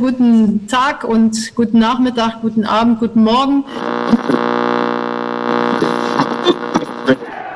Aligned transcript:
Guten 0.00 0.68
Tag 0.68 1.02
und 1.02 1.56
guten 1.56 1.80
Nachmittag, 1.80 2.40
guten 2.40 2.64
Abend, 2.64 3.00
guten 3.00 3.24
Morgen. 3.24 3.64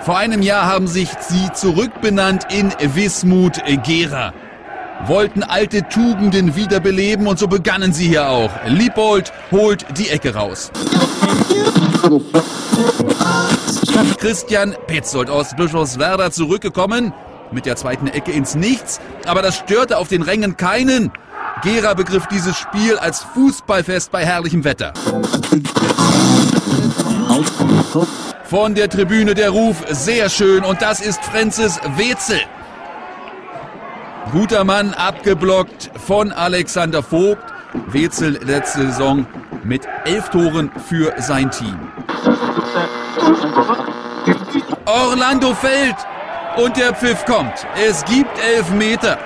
Vor 0.00 0.18
einem 0.18 0.42
Jahr 0.42 0.66
haben 0.66 0.88
sich 0.88 1.08
sie 1.20 1.52
zurückbenannt 1.52 2.52
in 2.52 2.72
Wismut 2.96 3.62
Gera. 3.84 4.32
Wollten 5.06 5.44
alte 5.44 5.88
Tugenden 5.88 6.56
wiederbeleben 6.56 7.28
und 7.28 7.38
so 7.38 7.46
begannen 7.46 7.92
sie 7.92 8.08
hier 8.08 8.28
auch. 8.28 8.50
Liebold 8.66 9.32
holt 9.52 9.86
die 9.96 10.08
Ecke 10.08 10.34
raus. 10.34 10.72
Christian 14.18 14.74
Petzold 14.88 15.30
aus 15.30 15.54
Bischofswerda 15.54 16.32
zurückgekommen. 16.32 17.12
Mit 17.52 17.66
der 17.66 17.76
zweiten 17.76 18.08
Ecke 18.08 18.32
ins 18.32 18.56
Nichts. 18.56 19.00
Aber 19.26 19.42
das 19.42 19.58
störte 19.58 19.96
auf 19.96 20.08
den 20.08 20.22
Rängen 20.22 20.56
keinen. 20.56 21.12
Gera 21.62 21.94
begriff 21.94 22.26
dieses 22.26 22.56
Spiel 22.58 22.98
als 22.98 23.22
Fußballfest 23.34 24.10
bei 24.10 24.24
herrlichem 24.24 24.64
Wetter. 24.64 24.92
Von 28.44 28.74
der 28.74 28.88
Tribüne 28.88 29.34
der 29.34 29.50
Ruf, 29.50 29.76
sehr 29.88 30.28
schön. 30.28 30.64
Und 30.64 30.82
das 30.82 31.00
ist 31.00 31.22
Francis 31.24 31.78
Wetzel. 31.96 32.40
Guter 34.32 34.64
Mann, 34.64 34.92
abgeblockt 34.94 35.90
von 36.04 36.32
Alexander 36.32 37.02
Vogt. 37.02 37.44
Wetzel 37.86 38.40
letzte 38.44 38.86
Saison 38.86 39.24
mit 39.62 39.82
elf 40.04 40.30
Toren 40.30 40.70
für 40.88 41.14
sein 41.18 41.50
Team. 41.50 41.78
Orlando 44.84 45.54
fällt 45.54 45.96
und 46.56 46.76
der 46.76 46.92
Pfiff 46.92 47.24
kommt. 47.24 47.66
Es 47.76 48.04
gibt 48.04 48.36
elf 48.38 48.68
Meter. 48.70 49.18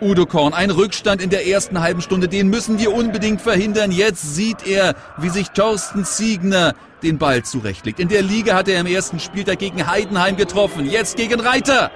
Udo 0.00 0.26
Korn, 0.26 0.52
ein 0.52 0.70
Rückstand 0.70 1.22
in 1.22 1.30
der 1.30 1.46
ersten 1.46 1.80
halben 1.80 2.02
Stunde, 2.02 2.28
den 2.28 2.48
müssen 2.48 2.78
wir 2.78 2.94
unbedingt 2.94 3.40
verhindern. 3.40 3.90
Jetzt 3.90 4.34
sieht 4.34 4.66
er, 4.66 4.94
wie 5.18 5.28
sich 5.28 5.50
Thorsten 5.50 6.04
Ziegner 6.04 6.74
den 7.02 7.18
Ball 7.18 7.42
zurechtlegt. 7.42 8.00
In 8.00 8.08
der 8.08 8.22
Liga 8.22 8.54
hat 8.54 8.68
er 8.68 8.80
im 8.80 8.86
ersten 8.86 9.20
Spieltag 9.20 9.58
gegen 9.58 9.86
Heidenheim 9.86 10.36
getroffen, 10.36 10.84
jetzt 10.88 11.16
gegen 11.16 11.40
Reiter. 11.40 11.90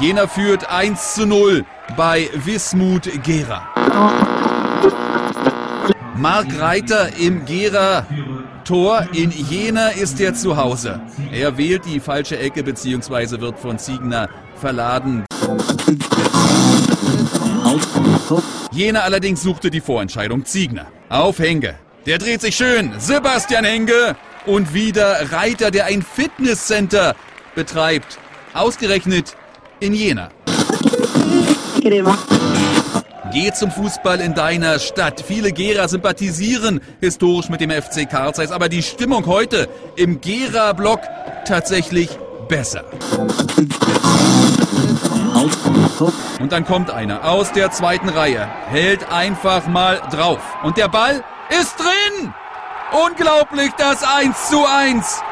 Jener 0.00 0.28
führt 0.28 0.68
1 0.70 1.14
zu 1.14 1.26
0 1.26 1.64
bei 1.96 2.28
Wismut 2.34 3.10
Gera. 3.22 3.68
Mark 6.16 6.46
Reiter 6.58 7.16
im 7.18 7.44
Gera 7.44 8.06
Tor. 8.64 9.06
In 9.14 9.30
Jena 9.30 9.88
ist 9.88 10.20
er 10.20 10.34
zu 10.34 10.56
Hause. 10.56 11.00
Er 11.32 11.56
wählt 11.56 11.86
die 11.86 12.00
falsche 12.00 12.38
Ecke 12.38 12.62
bzw. 12.62 13.40
wird 13.40 13.58
von 13.58 13.78
Ziegner 13.78 14.28
verladen. 14.56 15.27
Jena 18.72 19.00
allerdings 19.00 19.42
suchte 19.42 19.70
die 19.70 19.80
Vorentscheidung. 19.80 20.44
Ziegner 20.44 20.86
auf 21.08 21.38
Henge. 21.38 21.74
Der 22.06 22.18
dreht 22.18 22.40
sich 22.40 22.56
schön. 22.56 22.92
Sebastian 22.98 23.64
Henge. 23.64 24.16
Und 24.46 24.72
wieder 24.72 25.32
Reiter, 25.32 25.70
der 25.70 25.86
ein 25.86 26.02
Fitnesscenter 26.02 27.14
betreibt. 27.54 28.18
Ausgerechnet 28.54 29.36
in 29.80 29.94
Jena. 29.94 30.30
Geh 33.32 33.52
zum 33.52 33.70
Fußball 33.70 34.20
in 34.20 34.34
deiner 34.34 34.78
Stadt. 34.78 35.22
Viele 35.26 35.52
Gera 35.52 35.86
sympathisieren 35.86 36.80
historisch 37.00 37.50
mit 37.50 37.60
dem 37.60 37.70
FC 37.70 38.08
Karl 38.08 38.32
aber 38.50 38.68
die 38.68 38.82
Stimmung 38.82 39.26
heute 39.26 39.68
im 39.96 40.20
Gera-Block 40.20 41.00
tatsächlich 41.44 42.08
besser. 42.48 42.84
Und 46.40 46.52
dann 46.52 46.64
kommt 46.64 46.90
einer 46.90 47.24
aus 47.24 47.52
der 47.52 47.70
zweiten 47.70 48.08
Reihe, 48.08 48.48
hält 48.68 49.10
einfach 49.10 49.66
mal 49.66 50.00
drauf. 50.10 50.40
Und 50.62 50.76
der 50.76 50.88
Ball 50.88 51.24
ist 51.60 51.78
drin! 51.78 52.32
Unglaublich, 53.06 53.70
das 53.76 54.02
1 54.02 54.48
zu 54.48 54.64
1. 54.64 55.22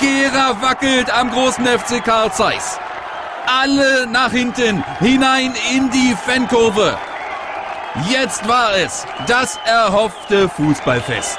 Gera 0.00 0.62
wackelt 0.62 1.10
am 1.14 1.30
großen 1.30 1.66
FC 1.66 2.02
Karl 2.02 2.32
Zeiss. 2.32 2.78
Alle 3.46 4.06
nach 4.06 4.30
hinten, 4.30 4.82
hinein 5.00 5.52
in 5.74 5.90
die 5.90 6.16
Fankurve. 6.26 6.96
Jetzt 8.08 8.48
war 8.48 8.74
es 8.76 9.04
das 9.26 9.58
erhoffte 9.66 10.48
Fußballfest. 10.48 11.38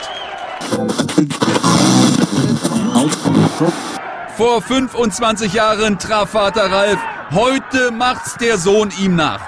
Vor 4.37 4.63
25 4.63 5.53
Jahren 5.53 5.99
traf 5.99 6.31
Vater 6.31 6.71
Ralf. 6.71 6.97
Heute 7.31 7.91
macht's 7.91 8.35
der 8.37 8.57
Sohn 8.57 8.91
ihm 8.99 9.15
nach. 9.15 9.41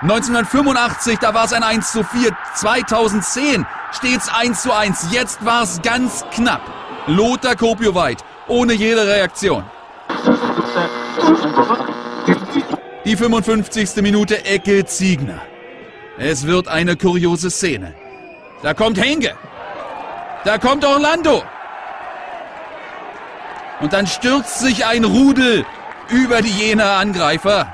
1985, 0.00 1.18
da 1.18 1.34
war 1.34 1.44
es 1.44 1.52
ein 1.52 1.62
1 1.62 1.92
zu 1.92 2.02
4. 2.02 2.34
2010 2.54 3.66
steht's 3.92 4.30
1 4.32 4.62
zu 4.62 4.72
1. 4.72 5.08
Jetzt 5.10 5.44
war's 5.44 5.82
ganz 5.82 6.24
knapp. 6.30 6.62
Lothar 7.06 7.54
Kopioweit, 7.54 8.24
ohne 8.48 8.72
jede 8.72 9.06
Reaktion. 9.06 9.64
Die 13.04 13.16
55. 13.16 13.96
Minute 13.96 14.42
Ecke 14.46 14.86
Ziegner. 14.86 15.42
Es 16.16 16.46
wird 16.46 16.68
eine 16.68 16.96
kuriose 16.96 17.50
Szene. 17.50 17.94
Da 18.62 18.72
kommt 18.72 18.98
Henge. 18.98 19.34
Da 20.44 20.56
kommt 20.56 20.84
Orlando. 20.84 21.42
Und 23.84 23.92
dann 23.92 24.06
stürzt 24.06 24.60
sich 24.60 24.86
ein 24.86 25.04
Rudel 25.04 25.66
über 26.08 26.40
die 26.40 26.48
Jener 26.48 26.92
Angreifer. 26.92 27.70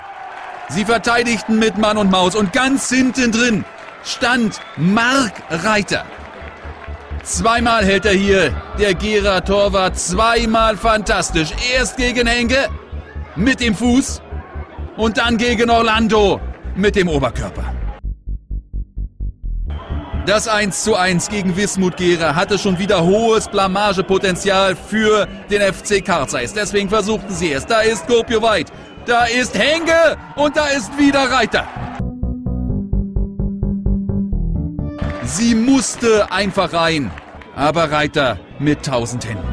Sie 0.68 0.84
verteidigten 0.84 1.60
mit 1.60 1.78
Mann 1.78 1.96
und 1.96 2.10
Maus 2.10 2.34
und 2.34 2.52
ganz 2.52 2.88
hinten 2.88 3.30
drin 3.30 3.64
stand 4.02 4.58
Mark 4.76 5.34
Reiter. 5.50 6.04
Zweimal 7.22 7.84
hält 7.84 8.06
er 8.06 8.14
hier, 8.14 8.52
der 8.76 8.94
Gera 8.94 9.40
Torwart, 9.40 10.00
zweimal 10.00 10.76
fantastisch. 10.76 11.50
Erst 11.76 11.96
gegen 11.96 12.26
Henke 12.26 12.68
mit 13.36 13.60
dem 13.60 13.76
Fuß 13.76 14.20
und 14.96 15.16
dann 15.16 15.36
gegen 15.36 15.70
Orlando 15.70 16.40
mit 16.74 16.96
dem 16.96 17.06
Oberkörper. 17.06 17.72
Das 20.30 20.46
1 20.46 20.84
zu 20.84 20.94
1 20.94 21.28
gegen 21.28 21.56
Wismut 21.56 21.96
Gera 21.96 22.36
hatte 22.36 22.56
schon 22.56 22.78
wieder 22.78 23.02
hohes 23.02 23.48
Blamagepotenzial 23.48 24.76
für 24.76 25.26
den 25.50 25.60
FC 25.60 26.04
Karl 26.04 26.28
Zeiss. 26.28 26.52
Deswegen 26.52 26.88
versuchten 26.88 27.34
sie 27.34 27.52
es. 27.52 27.66
Da 27.66 27.80
ist 27.80 28.06
Gopio 28.06 28.40
Weit, 28.40 28.68
da 29.06 29.24
ist 29.24 29.58
Henge 29.58 30.16
und 30.36 30.56
da 30.56 30.68
ist 30.68 30.96
wieder 30.96 31.28
Reiter. 31.32 31.66
Sie 35.24 35.56
musste 35.56 36.30
einfach 36.30 36.72
rein, 36.74 37.10
aber 37.56 37.90
Reiter 37.90 38.38
mit 38.60 38.86
1000 38.86 39.30
Händen. 39.30 39.48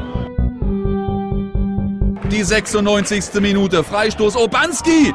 Die 2.30 2.44
96. 2.44 3.40
Minute, 3.40 3.82
Freistoß 3.82 4.36
Obanski. 4.36 5.12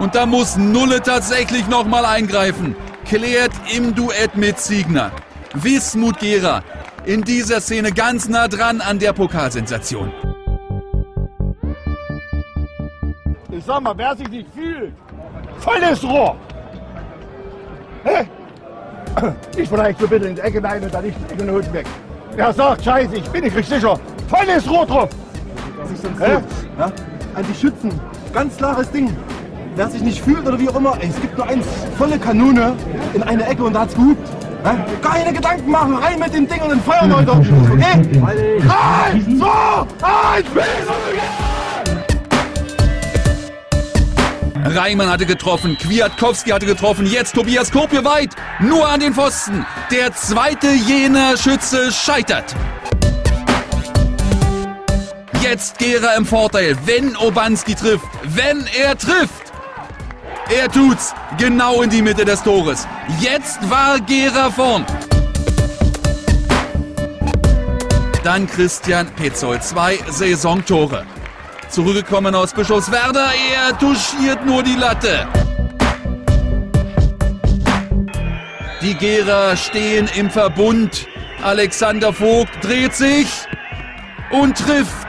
Und 0.00 0.16
da 0.16 0.26
muss 0.26 0.56
Nulle 0.56 1.00
tatsächlich 1.02 1.68
nochmal 1.68 2.04
eingreifen 2.04 2.74
klärt 3.04 3.52
im 3.74 3.94
Duett 3.94 4.36
mit 4.36 4.58
Ziegner. 4.58 5.10
Wismut 5.54 6.18
Gera 6.18 6.62
in 7.04 7.22
dieser 7.22 7.60
Szene 7.60 7.92
ganz 7.92 8.28
nah 8.28 8.48
dran 8.48 8.80
an 8.80 8.98
der 8.98 9.12
Pokalsensation. 9.12 10.12
Ich 13.50 13.64
sag 13.64 13.82
mal, 13.82 13.96
wer 13.96 14.16
sich 14.16 14.28
nicht 14.28 14.48
fühlt, 14.54 14.92
volles 15.58 16.02
Rohr. 16.02 16.36
Hä? 18.04 18.26
Ich 19.56 19.68
vielleicht 19.68 20.00
so 20.00 20.08
bitte 20.08 20.28
in 20.28 20.34
die 20.34 20.40
Ecke 20.40 20.62
rein 20.62 20.82
und 20.82 20.92
dann 20.92 21.04
nicht 21.04 21.16
in 21.30 21.38
den 21.38 21.50
Hut 21.50 21.72
weg. 21.72 21.86
Wer 22.34 22.52
sagt, 22.52 22.84
scheiße, 22.84 23.16
ich 23.16 23.28
bin 23.28 23.44
nicht 23.44 23.54
richtig 23.54 23.80
sicher. 23.80 24.00
Volles 24.28 24.68
Rohr 24.68 24.86
drauf. 24.86 25.10
Sich 25.86 25.98
sonst 26.00 26.20
ja? 26.20 26.42
An 27.34 27.44
die 27.48 27.54
Schützen. 27.54 28.00
Ganz 28.32 28.56
klares 28.56 28.90
Ding 28.90 29.14
wer 29.76 29.88
sich 29.88 30.02
nicht 30.02 30.22
fühlt 30.22 30.46
oder 30.46 30.58
wie 30.58 30.68
auch 30.68 30.76
immer, 30.76 30.96
ey, 31.00 31.08
es 31.08 31.20
gibt 31.20 31.36
nur 31.36 31.46
eins, 31.46 31.66
volle 31.98 32.18
Kanone 32.18 32.74
in 33.14 33.22
eine 33.22 33.46
Ecke 33.46 33.64
und 33.64 33.72
da 33.72 33.80
hat's 33.80 33.94
gehupt. 33.94 34.28
Ja? 34.64 34.76
Keine 35.02 35.32
Gedanken 35.32 35.70
machen, 35.70 35.96
rein 35.96 36.18
mit 36.18 36.34
dem 36.34 36.46
Ding 36.46 36.60
und 36.60 36.70
dann 36.70 36.82
feuern 36.82 37.10
Leute. 37.10 37.30
Okay? 37.32 38.02
Drei, 38.20 39.20
zwei, 39.38 40.36
eins, 40.36 40.46
Reimann 44.64 45.10
hatte 45.10 45.26
getroffen, 45.26 45.76
Kwiatkowski 45.76 46.50
hatte 46.50 46.66
getroffen, 46.66 47.04
jetzt 47.06 47.34
Tobias 47.34 47.72
Kopje 47.72 48.04
weit, 48.04 48.30
nur 48.60 48.88
an 48.88 49.00
den 49.00 49.12
Pfosten. 49.12 49.66
Der 49.90 50.14
zweite 50.14 50.68
jener 50.68 51.36
Schütze 51.36 51.90
scheitert. 51.90 52.54
Jetzt 55.42 55.78
Gera 55.78 56.14
im 56.14 56.24
Vorteil, 56.24 56.76
wenn 56.84 57.16
Obanski 57.16 57.74
trifft, 57.74 58.06
wenn 58.22 58.64
er 58.80 58.96
trifft. 58.96 59.51
Er 60.50 60.68
tut's. 60.68 61.14
Genau 61.38 61.82
in 61.82 61.90
die 61.90 62.02
Mitte 62.02 62.24
des 62.24 62.42
Tores. 62.42 62.86
Jetzt 63.20 63.58
war 63.70 64.00
Gera 64.00 64.50
vorn. 64.50 64.84
Dann 68.22 68.46
Christian 68.46 69.06
Petzold. 69.16 69.62
Zwei 69.62 69.98
Saisontore. 70.08 71.04
Zurückgekommen 71.68 72.34
aus 72.34 72.52
Bischofswerda. 72.52 73.30
Er 73.54 73.78
touchiert 73.78 74.44
nur 74.44 74.62
die 74.62 74.76
Latte. 74.76 75.26
Die 78.82 78.94
Gera 78.94 79.56
stehen 79.56 80.08
im 80.16 80.30
Verbund. 80.30 81.06
Alexander 81.42 82.12
Vogt 82.12 82.52
dreht 82.62 82.94
sich 82.94 83.28
und 84.30 84.56
trifft. 84.58 85.06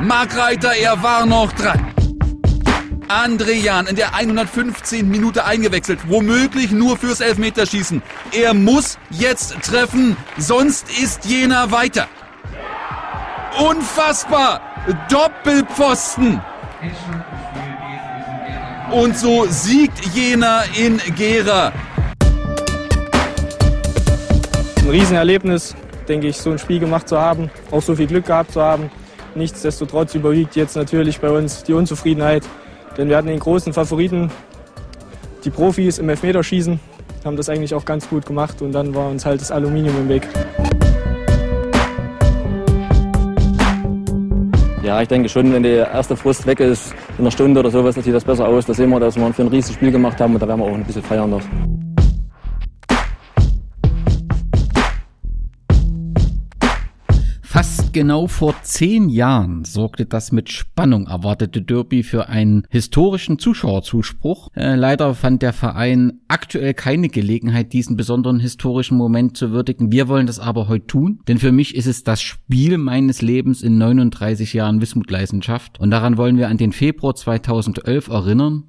Mark 0.00 0.36
Reiter, 0.36 0.74
er 0.74 1.02
war 1.02 1.26
noch 1.26 1.52
dran. 1.52 1.95
Andrejan 3.08 3.86
in 3.86 3.96
der 3.96 4.14
115 4.14 5.08
Minute 5.08 5.44
eingewechselt, 5.44 6.00
womöglich 6.08 6.70
nur 6.72 6.96
fürs 6.96 7.20
Elfmeterschießen. 7.20 8.02
Er 8.32 8.54
muss 8.54 8.98
jetzt 9.10 9.54
treffen, 9.62 10.16
sonst 10.38 10.86
ist 11.00 11.24
Jena 11.24 11.70
weiter. 11.70 12.08
Unfassbar! 13.58 14.60
Doppelpfosten! 15.08 16.40
Und 18.90 19.16
so 19.16 19.46
siegt 19.48 20.14
Jena 20.14 20.62
in 20.76 21.00
Gera. 21.16 21.72
Ein 24.78 24.90
Riesenerlebnis, 24.90 25.74
denke 26.06 26.28
ich, 26.28 26.36
so 26.36 26.52
ein 26.52 26.58
Spiel 26.58 26.78
gemacht 26.78 27.08
zu 27.08 27.18
haben, 27.18 27.50
auch 27.70 27.82
so 27.82 27.96
viel 27.96 28.06
Glück 28.06 28.26
gehabt 28.26 28.52
zu 28.52 28.62
haben. 28.62 28.90
Nichtsdestotrotz 29.34 30.14
überwiegt 30.14 30.54
jetzt 30.54 30.76
natürlich 30.76 31.18
bei 31.18 31.30
uns 31.30 31.64
die 31.64 31.72
Unzufriedenheit, 31.72 32.44
denn 32.96 33.08
wir 33.08 33.16
hatten 33.16 33.28
den 33.28 33.38
großen 33.38 33.72
Favoriten, 33.72 34.30
die 35.44 35.50
Profis 35.50 35.98
im 35.98 36.08
Elfmeterschießen, 36.08 36.80
haben 37.24 37.36
das 37.36 37.48
eigentlich 37.48 37.74
auch 37.74 37.84
ganz 37.84 38.08
gut 38.08 38.24
gemacht 38.26 38.62
und 38.62 38.72
dann 38.72 38.94
war 38.94 39.08
uns 39.08 39.26
halt 39.26 39.40
das 39.40 39.50
Aluminium 39.50 39.96
im 39.96 40.08
Weg. 40.08 40.28
Ja, 44.82 45.02
ich 45.02 45.08
denke 45.08 45.28
schon, 45.28 45.52
wenn 45.52 45.64
der 45.64 45.90
erste 45.90 46.16
Frust 46.16 46.46
weg 46.46 46.60
ist, 46.60 46.94
in 47.18 47.24
einer 47.24 47.32
Stunde 47.32 47.58
oder 47.58 47.70
sowas, 47.70 47.96
dann 47.96 48.04
sieht 48.04 48.14
das 48.14 48.24
besser 48.24 48.46
aus. 48.46 48.66
Da 48.66 48.72
sehen 48.72 48.90
wir, 48.90 49.00
dass 49.00 49.16
wir 49.16 49.32
für 49.32 49.42
ein 49.42 49.48
riesiges 49.48 49.74
Spiel 49.74 49.90
gemacht 49.90 50.20
haben 50.20 50.34
und 50.34 50.40
da 50.40 50.46
werden 50.46 50.60
wir 50.60 50.66
auch 50.66 50.74
ein 50.74 50.84
bisschen 50.84 51.02
feiern 51.02 51.30
noch. 51.30 51.42
Fast 57.56 57.94
genau 57.94 58.26
vor 58.26 58.54
zehn 58.64 59.08
Jahren 59.08 59.64
sorgte 59.64 60.04
das 60.04 60.30
mit 60.30 60.50
Spannung 60.50 61.06
erwartete 61.06 61.62
Derby 61.62 62.02
für 62.02 62.28
einen 62.28 62.64
historischen 62.68 63.38
Zuschauerzuspruch. 63.38 64.50
Äh, 64.54 64.74
leider 64.74 65.14
fand 65.14 65.40
der 65.40 65.54
Verein 65.54 66.20
aktuell 66.28 66.74
keine 66.74 67.08
Gelegenheit, 67.08 67.72
diesen 67.72 67.96
besonderen 67.96 68.40
historischen 68.40 68.98
Moment 68.98 69.38
zu 69.38 69.52
würdigen. 69.52 69.90
Wir 69.90 70.06
wollen 70.06 70.26
das 70.26 70.38
aber 70.38 70.68
heute 70.68 70.86
tun, 70.86 71.20
denn 71.28 71.38
für 71.38 71.50
mich 71.50 71.74
ist 71.74 71.86
es 71.86 72.04
das 72.04 72.20
Spiel 72.20 72.76
meines 72.76 73.22
Lebens 73.22 73.62
in 73.62 73.78
39 73.78 74.52
Jahren 74.52 74.82
Wismut-Leidenschaft. 74.82 75.80
Und 75.80 75.90
daran 75.90 76.18
wollen 76.18 76.36
wir 76.36 76.48
an 76.48 76.58
den 76.58 76.72
Februar 76.72 77.14
2011 77.14 78.08
erinnern, 78.08 78.64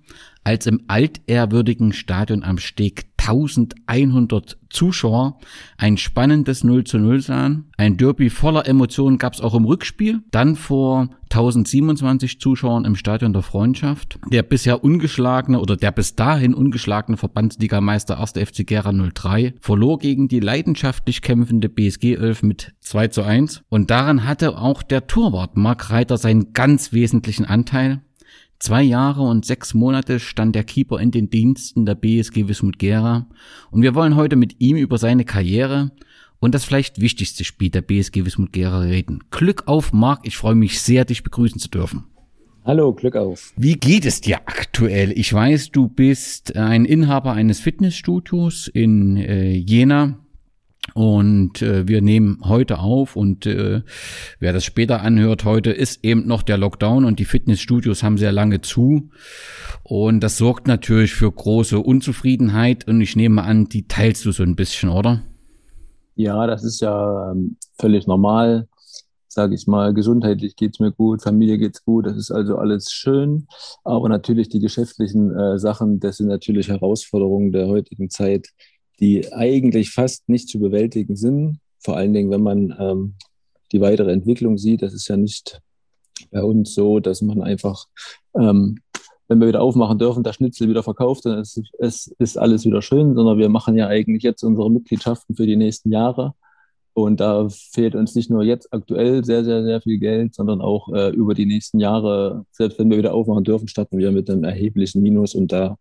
als 0.45 0.65
im 0.65 0.83
altehrwürdigen 0.87 1.91
Stadion 1.91 2.41
am 2.45 2.57
Steg 2.57 3.16
1100 3.27 4.57
Zuschauer 4.69 5.39
ein 5.77 5.97
spannendes 5.97 6.63
0 6.63 6.83
zu 6.83 6.97
0 6.97 7.21
sahen. 7.21 7.65
Ein 7.77 7.97
Derby 7.97 8.29
voller 8.29 8.67
Emotionen 8.67 9.17
gab 9.17 9.33
es 9.33 9.41
auch 9.41 9.55
im 9.55 9.65
Rückspiel. 9.65 10.21
Dann 10.31 10.55
vor 10.55 11.09
1027 11.31 12.39
Zuschauern 12.39 12.85
im 12.85 12.95
Stadion 12.95 13.33
der 13.33 13.41
Freundschaft. 13.41 14.19
Der 14.31 14.43
bisher 14.43 14.83
ungeschlagene 14.83 15.59
oder 15.59 15.75
der 15.75 15.91
bis 15.91 16.15
dahin 16.15 16.53
ungeschlagene 16.53 17.17
Verbandsligameister 17.17 18.19
1. 18.19 18.31
FC 18.31 18.65
Gera 18.65 18.91
03 18.91 19.55
verlor 19.59 19.99
gegen 19.99 20.27
die 20.27 20.39
leidenschaftlich 20.39 21.21
kämpfende 21.21 21.69
BSG 21.69 22.15
11 22.15 22.43
mit 22.43 22.73
2 22.79 23.07
zu 23.09 23.23
1. 23.23 23.63
Und 23.69 23.91
daran 23.91 24.25
hatte 24.25 24.57
auch 24.57 24.83
der 24.83 25.07
Torwart 25.07 25.57
Mark 25.57 25.89
Reiter 25.89 26.17
seinen 26.17 26.53
ganz 26.53 26.93
wesentlichen 26.93 27.45
Anteil. 27.45 28.01
Zwei 28.59 28.81
Jahre 28.81 29.21
und 29.21 29.45
sechs 29.45 29.75
Monate 29.75 30.19
stand 30.19 30.55
der 30.55 30.63
Keeper 30.63 30.99
in 30.99 31.11
den 31.11 31.29
Diensten 31.29 31.85
der 31.85 31.93
BSG 31.93 32.47
Wismut 32.47 32.79
Gera 32.79 33.27
und 33.69 33.83
wir 33.83 33.93
wollen 33.93 34.15
heute 34.15 34.35
mit 34.35 34.59
ihm 34.59 34.77
über 34.77 34.97
seine 34.97 35.25
Karriere 35.25 35.91
und 36.39 36.55
das 36.55 36.65
vielleicht 36.65 36.99
wichtigste 36.99 37.43
Spiel 37.43 37.69
der 37.69 37.81
BSG 37.81 38.25
Wismut 38.25 38.53
Gera 38.53 38.79
reden. 38.79 39.23
Glück 39.29 39.67
auf, 39.67 39.93
Marc, 39.93 40.21
ich 40.23 40.37
freue 40.37 40.55
mich 40.55 40.81
sehr, 40.81 41.05
dich 41.05 41.23
begrüßen 41.23 41.59
zu 41.59 41.69
dürfen. 41.69 42.05
Hallo, 42.65 42.93
Glück 42.93 43.15
auf. 43.15 43.53
Wie 43.55 43.75
geht 43.75 44.05
es 44.05 44.21
dir 44.21 44.39
aktuell? 44.45 45.13
Ich 45.15 45.31
weiß, 45.31 45.71
du 45.71 45.87
bist 45.87 46.57
ein 46.57 46.83
Inhaber 46.83 47.33
eines 47.33 47.61
Fitnessstudios 47.61 48.67
in 48.67 49.17
äh, 49.17 49.53
Jena. 49.53 50.19
Und 50.93 51.61
äh, 51.61 51.87
wir 51.87 52.01
nehmen 52.01 52.39
heute 52.43 52.79
auf 52.79 53.15
und 53.15 53.45
äh, 53.45 53.81
wer 54.39 54.53
das 54.53 54.65
später 54.65 55.01
anhört, 55.01 55.45
heute 55.45 55.71
ist 55.71 56.03
eben 56.03 56.27
noch 56.27 56.41
der 56.41 56.57
Lockdown 56.57 57.05
und 57.05 57.19
die 57.19 57.25
Fitnessstudios 57.25 58.03
haben 58.03 58.17
sehr 58.17 58.31
lange 58.31 58.61
zu. 58.61 59.09
Und 59.83 60.21
das 60.21 60.37
sorgt 60.37 60.67
natürlich 60.67 61.13
für 61.13 61.31
große 61.31 61.79
Unzufriedenheit 61.79 62.87
und 62.87 62.99
ich 63.01 63.15
nehme 63.15 63.43
an, 63.43 63.65
die 63.65 63.87
teilst 63.87 64.25
du 64.25 64.31
so 64.31 64.43
ein 64.43 64.55
bisschen, 64.55 64.89
oder? 64.89 65.21
Ja, 66.15 66.47
das 66.47 66.63
ist 66.63 66.81
ja 66.81 67.31
ähm, 67.31 67.57
völlig 67.79 68.07
normal. 68.07 68.67
Sage 69.27 69.53
ich 69.53 69.67
mal, 69.67 69.93
gesundheitlich 69.93 70.55
geht's 70.55 70.79
mir 70.79 70.91
gut, 70.91 71.21
Familie 71.21 71.59
geht's 71.59 71.85
gut, 71.85 72.07
das 72.07 72.17
ist 72.17 72.31
also 72.31 72.57
alles 72.57 72.91
schön. 72.91 73.47
Aber 73.83 74.09
natürlich 74.09 74.49
die 74.49 74.59
geschäftlichen 74.59 75.29
äh, 75.37 75.59
Sachen, 75.59 75.99
das 75.99 76.17
sind 76.17 76.27
natürlich 76.27 76.69
Herausforderungen 76.69 77.51
der 77.51 77.67
heutigen 77.67 78.09
Zeit 78.09 78.47
die 78.99 79.31
eigentlich 79.31 79.91
fast 79.91 80.27
nicht 80.29 80.49
zu 80.49 80.59
bewältigen 80.59 81.15
sind. 81.15 81.59
Vor 81.79 81.97
allen 81.97 82.13
Dingen, 82.13 82.31
wenn 82.31 82.41
man 82.41 82.75
ähm, 82.79 83.13
die 83.71 83.81
weitere 83.81 84.11
Entwicklung 84.11 84.57
sieht. 84.57 84.81
Das 84.81 84.93
ist 84.93 85.07
ja 85.07 85.17
nicht 85.17 85.61
bei 86.31 86.43
uns 86.43 86.73
so, 86.73 86.99
dass 86.99 87.21
man 87.21 87.41
einfach, 87.41 87.85
ähm, 88.35 88.79
wenn 89.27 89.39
wir 89.39 89.47
wieder 89.47 89.61
aufmachen 89.61 89.99
dürfen, 89.99 90.23
das 90.23 90.35
Schnitzel 90.35 90.69
wieder 90.69 90.83
verkauft, 90.83 91.25
dann 91.25 91.39
ist 91.39 91.61
es 91.79 92.07
ist 92.17 92.37
alles 92.37 92.65
wieder 92.65 92.81
schön, 92.81 93.13
sondern 93.15 93.37
wir 93.37 93.49
machen 93.49 93.75
ja 93.75 93.87
eigentlich 93.87 94.23
jetzt 94.23 94.43
unsere 94.43 94.71
Mitgliedschaften 94.71 95.35
für 95.35 95.45
die 95.45 95.57
nächsten 95.57 95.91
Jahre. 95.91 96.33
Und 96.93 97.19
da 97.19 97.47
fehlt 97.49 97.93
uns 97.93 98.15
nicht 98.15 98.31
nur 98.31 98.41
jetzt 98.41 98.73
aktuell 98.73 99.23
sehr, 99.23 99.43
sehr, 99.45 99.63
sehr 99.63 99.81
viel 99.81 99.99
Geld, 99.99 100.33
sondern 100.33 100.61
auch 100.61 100.91
äh, 100.91 101.09
über 101.09 101.35
die 101.35 101.45
nächsten 101.45 101.79
Jahre, 101.79 102.45
selbst 102.51 102.79
wenn 102.79 102.89
wir 102.89 102.97
wieder 102.97 103.13
aufmachen 103.13 103.43
dürfen, 103.43 103.67
starten 103.67 103.99
wir 103.99 104.11
mit 104.11 104.29
einem 104.29 104.43
erheblichen 104.43 105.03
Minus. 105.03 105.35
Und 105.35 105.51
da 105.51 105.77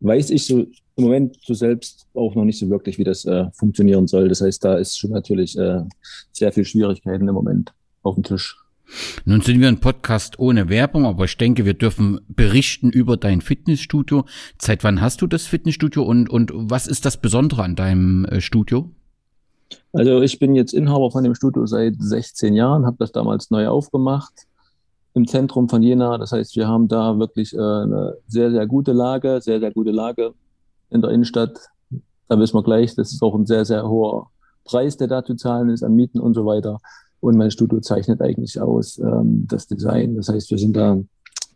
weiß 0.00 0.30
ich 0.30 0.46
so 0.46 0.66
im 1.00 1.04
Moment 1.04 1.38
so 1.42 1.54
selbst 1.54 2.06
auch 2.14 2.34
noch 2.34 2.44
nicht 2.44 2.58
so 2.58 2.68
wirklich, 2.70 2.98
wie 2.98 3.04
das 3.04 3.24
äh, 3.24 3.46
funktionieren 3.52 4.06
soll. 4.06 4.28
Das 4.28 4.40
heißt, 4.40 4.64
da 4.64 4.76
ist 4.76 4.98
schon 4.98 5.10
natürlich 5.10 5.58
äh, 5.58 5.82
sehr 6.32 6.52
viel 6.52 6.64
Schwierigkeiten 6.64 7.26
im 7.26 7.34
Moment 7.34 7.72
auf 8.02 8.14
dem 8.14 8.24
Tisch. 8.24 8.56
Nun 9.24 9.40
sind 9.40 9.60
wir 9.60 9.68
ein 9.68 9.80
Podcast 9.80 10.38
ohne 10.38 10.68
Werbung, 10.68 11.06
aber 11.06 11.24
ich 11.24 11.36
denke, 11.36 11.64
wir 11.64 11.74
dürfen 11.74 12.20
berichten 12.28 12.90
über 12.90 13.16
dein 13.16 13.40
Fitnessstudio. 13.40 14.24
Seit 14.60 14.84
wann 14.84 15.00
hast 15.00 15.22
du 15.22 15.26
das 15.26 15.46
Fitnessstudio 15.46 16.02
und, 16.02 16.28
und 16.28 16.50
was 16.54 16.86
ist 16.86 17.04
das 17.04 17.16
Besondere 17.16 17.62
an 17.62 17.76
deinem 17.76 18.24
äh, 18.26 18.40
Studio? 18.40 18.90
Also 19.92 20.20
ich 20.22 20.38
bin 20.38 20.54
jetzt 20.54 20.74
Inhaber 20.74 21.10
von 21.10 21.24
dem 21.24 21.34
Studio 21.34 21.64
seit 21.66 21.94
16 21.98 22.54
Jahren, 22.54 22.84
habe 22.84 22.96
das 22.98 23.12
damals 23.12 23.50
neu 23.50 23.68
aufgemacht 23.68 24.32
im 25.14 25.26
Zentrum 25.26 25.68
von 25.68 25.82
Jena. 25.82 26.18
Das 26.18 26.32
heißt, 26.32 26.56
wir 26.56 26.68
haben 26.68 26.88
da 26.88 27.18
wirklich 27.18 27.54
äh, 27.54 27.58
eine 27.58 28.16
sehr, 28.26 28.50
sehr 28.50 28.66
gute 28.66 28.92
Lage, 28.92 29.40
sehr, 29.40 29.60
sehr 29.60 29.70
gute 29.70 29.92
Lage 29.92 30.34
in 30.90 31.00
der 31.02 31.10
Innenstadt. 31.10 31.58
Da 32.28 32.38
wissen 32.38 32.54
wir 32.54 32.62
gleich, 32.62 32.94
das 32.94 33.12
ist 33.12 33.22
auch 33.22 33.34
ein 33.34 33.46
sehr, 33.46 33.64
sehr 33.64 33.88
hoher 33.88 34.30
Preis, 34.64 34.96
der 34.96 35.08
da 35.08 35.24
zu 35.24 35.34
zahlen 35.34 35.68
ist 35.68 35.82
an 35.82 35.94
Mieten 35.94 36.20
und 36.20 36.34
so 36.34 36.46
weiter. 36.46 36.80
Und 37.20 37.36
mein 37.36 37.50
Studio 37.50 37.80
zeichnet 37.80 38.22
eigentlich 38.22 38.60
aus 38.60 38.98
ähm, 38.98 39.46
das 39.48 39.66
Design. 39.66 40.16
Das 40.16 40.28
heißt, 40.28 40.50
wir 40.50 40.58
sind 40.58 40.76
da 40.76 40.98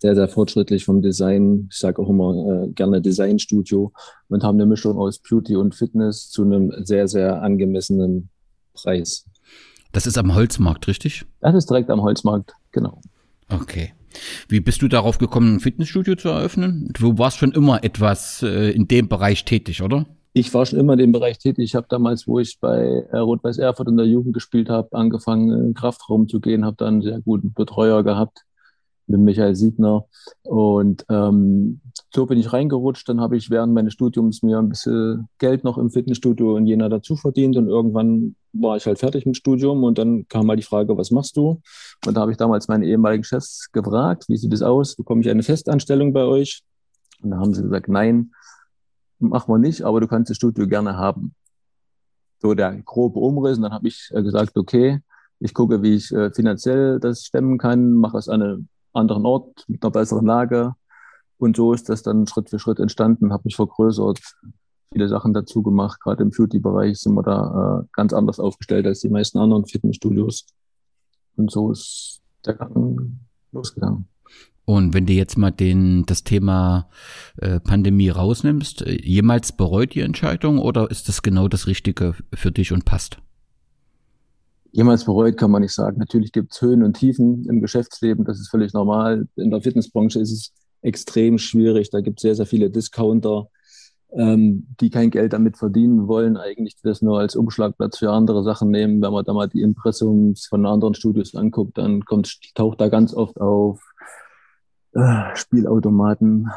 sehr, 0.01 0.15
sehr 0.15 0.29
fortschrittlich 0.29 0.85
vom 0.85 1.01
Design. 1.01 1.69
Ich 1.71 1.79
sage 1.79 2.03
auch 2.03 2.11
immer 2.11 2.65
äh, 2.65 2.69
gerne 2.73 3.01
Designstudio 3.01 3.93
und 4.29 4.45
haben 4.45 4.57
eine 4.57 4.67
Mischung 4.67 4.99
aus 4.99 5.19
Beauty 5.19 5.57
und 5.57 5.75
Fitness 5.75 6.29
zu 6.29 6.43
einem 6.43 6.73
sehr, 6.85 7.09
sehr 7.09 7.43
angemessenen 7.43 8.29
Preis. 8.75 9.25
Das 9.93 10.07
ist 10.07 10.19
am 10.19 10.35
Holzmarkt, 10.35 10.89
richtig? 10.89 11.25
Das 11.41 11.55
ist 11.55 11.71
direkt 11.71 11.89
am 11.89 12.03
Holzmarkt, 12.03 12.53
genau. 12.73 13.01
Okay. 13.49 13.93
Wie 14.49 14.61
bist 14.61 14.83
du 14.83 14.89
darauf 14.89 15.19
gekommen, 15.19 15.57
ein 15.57 15.61
Fitnessstudio 15.61 16.15
zu 16.15 16.29
eröffnen? 16.29 16.91
Du 16.93 17.19
warst 17.19 17.39
schon 17.39 17.53
immer 17.53 17.85
etwas 17.85 18.43
äh, 18.43 18.71
in 18.71 18.89
dem 18.89 19.09
Bereich 19.09 19.45
tätig, 19.45 19.83
oder? 19.83 20.07
Ich 20.33 20.53
war 20.53 20.67
schon 20.67 20.81
immer 20.81 20.95
in 20.95 20.99
dem 20.99 21.13
Bereich 21.13 21.39
tätig. 21.39 21.65
Ich 21.65 21.75
habe 21.75 21.87
damals, 21.89 22.27
wo 22.27 22.41
ich 22.41 22.59
bei 22.61 23.05
äh, 23.11 23.19
Rot-Weiß 23.19 23.59
Erfurt 23.59 23.89
in 23.89 23.97
der 23.97 24.07
Jugend 24.07 24.35
gespielt 24.35 24.69
habe, 24.69 24.89
angefangen, 24.93 25.51
in 25.51 25.63
den 25.63 25.75
Kraftraum 25.75 26.29
zu 26.29 26.41
gehen, 26.41 26.65
habe 26.65 26.77
dann 26.77 26.95
einen 26.95 27.03
sehr 27.03 27.21
guten 27.21 27.53
Betreuer 27.53 28.03
gehabt 28.03 28.45
mit 29.07 29.21
Michael 29.21 29.55
Siegner. 29.55 30.07
Und 30.43 31.05
ähm, 31.09 31.81
so 32.15 32.27
bin 32.27 32.39
ich 32.39 32.53
reingerutscht. 32.53 33.09
Dann 33.09 33.21
habe 33.21 33.37
ich 33.37 33.51
während 33.51 33.75
meines 33.75 33.93
Studiums 33.93 34.43
mir 34.43 34.59
ein 34.59 34.69
bisschen 34.69 35.29
Geld 35.39 35.65
noch 35.65 35.79
im 35.79 35.91
Fitnessstudio 35.91 36.57
in 36.57 36.67
Jena 36.67 36.89
dazu 36.89 37.17
verdient. 37.17 37.57
Und 37.57 37.69
irgendwann 37.69 38.37
war 38.53 38.77
ich 38.77 38.87
halt 38.87 38.99
fertig 38.99 39.27
mit 39.27 39.37
Studium. 39.37 39.85
Und 39.85 39.99
dann 39.99 40.27
kam 40.29 40.47
mal 40.47 40.57
die 40.57 40.63
Frage, 40.63 40.97
was 40.97 41.11
machst 41.11 41.37
du? 41.37 41.61
Und 42.07 42.17
da 42.17 42.23
habe 42.23 42.31
ich 42.31 42.37
damals 42.37 42.69
meine 42.69 42.87
ehemaligen 42.87 43.25
Chefs 43.25 43.71
gefragt, 43.73 44.25
wie 44.29 44.37
sieht 44.37 44.53
es 44.53 44.63
aus? 44.63 44.97
Bekomme 44.97 45.21
ich 45.21 45.31
eine 45.31 45.43
Festanstellung 45.43 46.13
bei 46.13 46.25
euch? 46.25 46.63
Und 47.23 47.31
da 47.31 47.39
haben 47.39 47.55
sie 47.55 47.63
gesagt, 47.63 47.89
nein, 47.89 48.33
machen 49.19 49.53
wir 49.53 49.59
nicht, 49.59 49.83
aber 49.83 50.01
du 50.01 50.07
kannst 50.07 50.31
das 50.31 50.37
Studio 50.37 50.67
gerne 50.67 50.97
haben. 50.97 51.35
So 52.41 52.55
der 52.55 52.81
grobe 52.83 53.21
Umriss. 53.21 53.57
Und 53.57 53.63
dann 53.63 53.73
habe 53.73 53.89
ich 53.89 54.11
äh, 54.13 54.23
gesagt, 54.23 54.57
okay, 54.57 55.01
ich 55.41 55.53
gucke, 55.53 55.83
wie 55.83 55.95
ich 55.95 56.13
äh, 56.13 56.31
finanziell 56.31 57.01
das 57.01 57.25
stemmen 57.25 57.59
kann, 57.59 57.93
mache 57.93 58.19
es 58.19 58.29
an 58.29 58.43
einem 58.43 58.69
anderen 58.95 59.27
Ort 59.27 59.65
mit 59.69 59.83
einer 59.83 59.91
besseren 59.91 60.27
Lage. 60.27 60.75
Und 61.39 61.57
so 61.57 61.73
ist 61.73 61.89
das 61.89 62.03
dann 62.03 62.27
Schritt 62.27 62.51
für 62.51 62.59
Schritt 62.59 62.79
entstanden, 62.79 63.33
habe 63.33 63.43
mich 63.45 63.57
vergrößert, 63.57 64.21
viele 64.93 65.09
Sachen 65.09 65.35
dazu 65.35 65.63
gemacht. 65.63 66.01
Gerade 66.01 66.23
im 66.23 66.31
Beauty-Bereich 66.31 66.99
sind 66.99 67.15
wir 67.15 67.23
da 67.23 67.81
äh, 67.83 67.87
ganz 67.93 68.13
anders 68.13 68.39
aufgestellt 68.39 68.87
als 68.87 69.01
die 69.01 69.11
meisten 69.11 69.39
anderen 69.39 69.67
Fitnessstudios. 69.67 70.47
Und 71.37 71.51
so 71.51 71.73
ist 71.73 72.23
der 72.47 72.55
Gang 72.55 73.19
losgegangen. 73.53 74.09
Und 74.65 74.95
wenn 74.95 75.05
du 75.05 75.13
jetzt 75.13 75.37
mal 75.37 75.51
den, 75.51 76.07
das 76.07 76.25
Thema 76.25 76.89
äh, 77.37 77.61
Pandemie 77.61 78.09
rausnimmst, 78.09 78.83
äh, 78.83 79.03
jemals 79.03 79.53
bereut 79.53 79.95
die 79.95 80.01
Entscheidung 80.01 80.59
oder 80.59 80.91
ist 80.91 81.09
das 81.09 81.23
genau 81.23 81.49
das 81.49 81.67
Richtige 81.67 82.15
für 82.33 82.51
dich 82.51 82.73
und 82.73 82.85
passt? 82.85 83.19
Jemals 84.75 85.05
bereut 85.05 85.37
kann 85.37 85.53
man 85.53 85.63
nicht 85.63 85.73
sagen. 85.73 86.01
Natürlich 86.01 86.33
gibt 86.33 86.53
es 86.53 86.61
Höhen 86.61 86.83
und 86.83 86.95
Tiefen 86.95 87.47
im 87.49 87.61
Geschäftsleben, 87.61 88.25
das 88.25 88.41
ist 88.41 88.51
völlig 88.51 88.73
normal. 88.73 89.29
In 89.37 89.53
der 89.53 89.63
Fitnessbranche 89.63 90.19
ist 90.19 90.33
es 90.33 90.53
extrem 90.83 91.39
schwierig. 91.39 91.91
Da 91.91 92.01
gibt 92.01 92.19
es 92.19 92.23
sehr, 92.23 92.35
sehr 92.35 92.45
viele 92.45 92.71
Discounter, 92.71 93.47
ähm, 94.11 94.67
die 94.81 94.91
kein 94.91 95.11
Geld 95.11 95.33
damit 95.33 95.59
verdienen 95.59 96.09
wollen, 96.09 96.37
eigentlich 96.37 96.75
das 96.83 97.03
nur 97.03 97.21
als 97.21 97.37
Umschlagplatz 97.37 97.99
für 97.99 98.11
andere 98.11 98.43
Sachen 98.43 98.71
nehmen. 98.71 99.01
Wenn 99.01 99.13
man 99.13 99.25
da 99.25 99.33
mal 99.33 99.49
die 99.49 99.63
Impressums 99.63 100.47
von 100.47 100.67
anderen 100.67 100.95
Studios 100.95 101.37
anguckt, 101.37 101.79
dann 101.79 102.05
kommt, 102.05 102.37
taucht 102.57 102.81
da 102.81 102.89
ganz 102.89 103.15
oft 103.15 103.41
auf 103.41 103.81
äh, 104.95 105.37
Spielautomaten, 105.37 106.51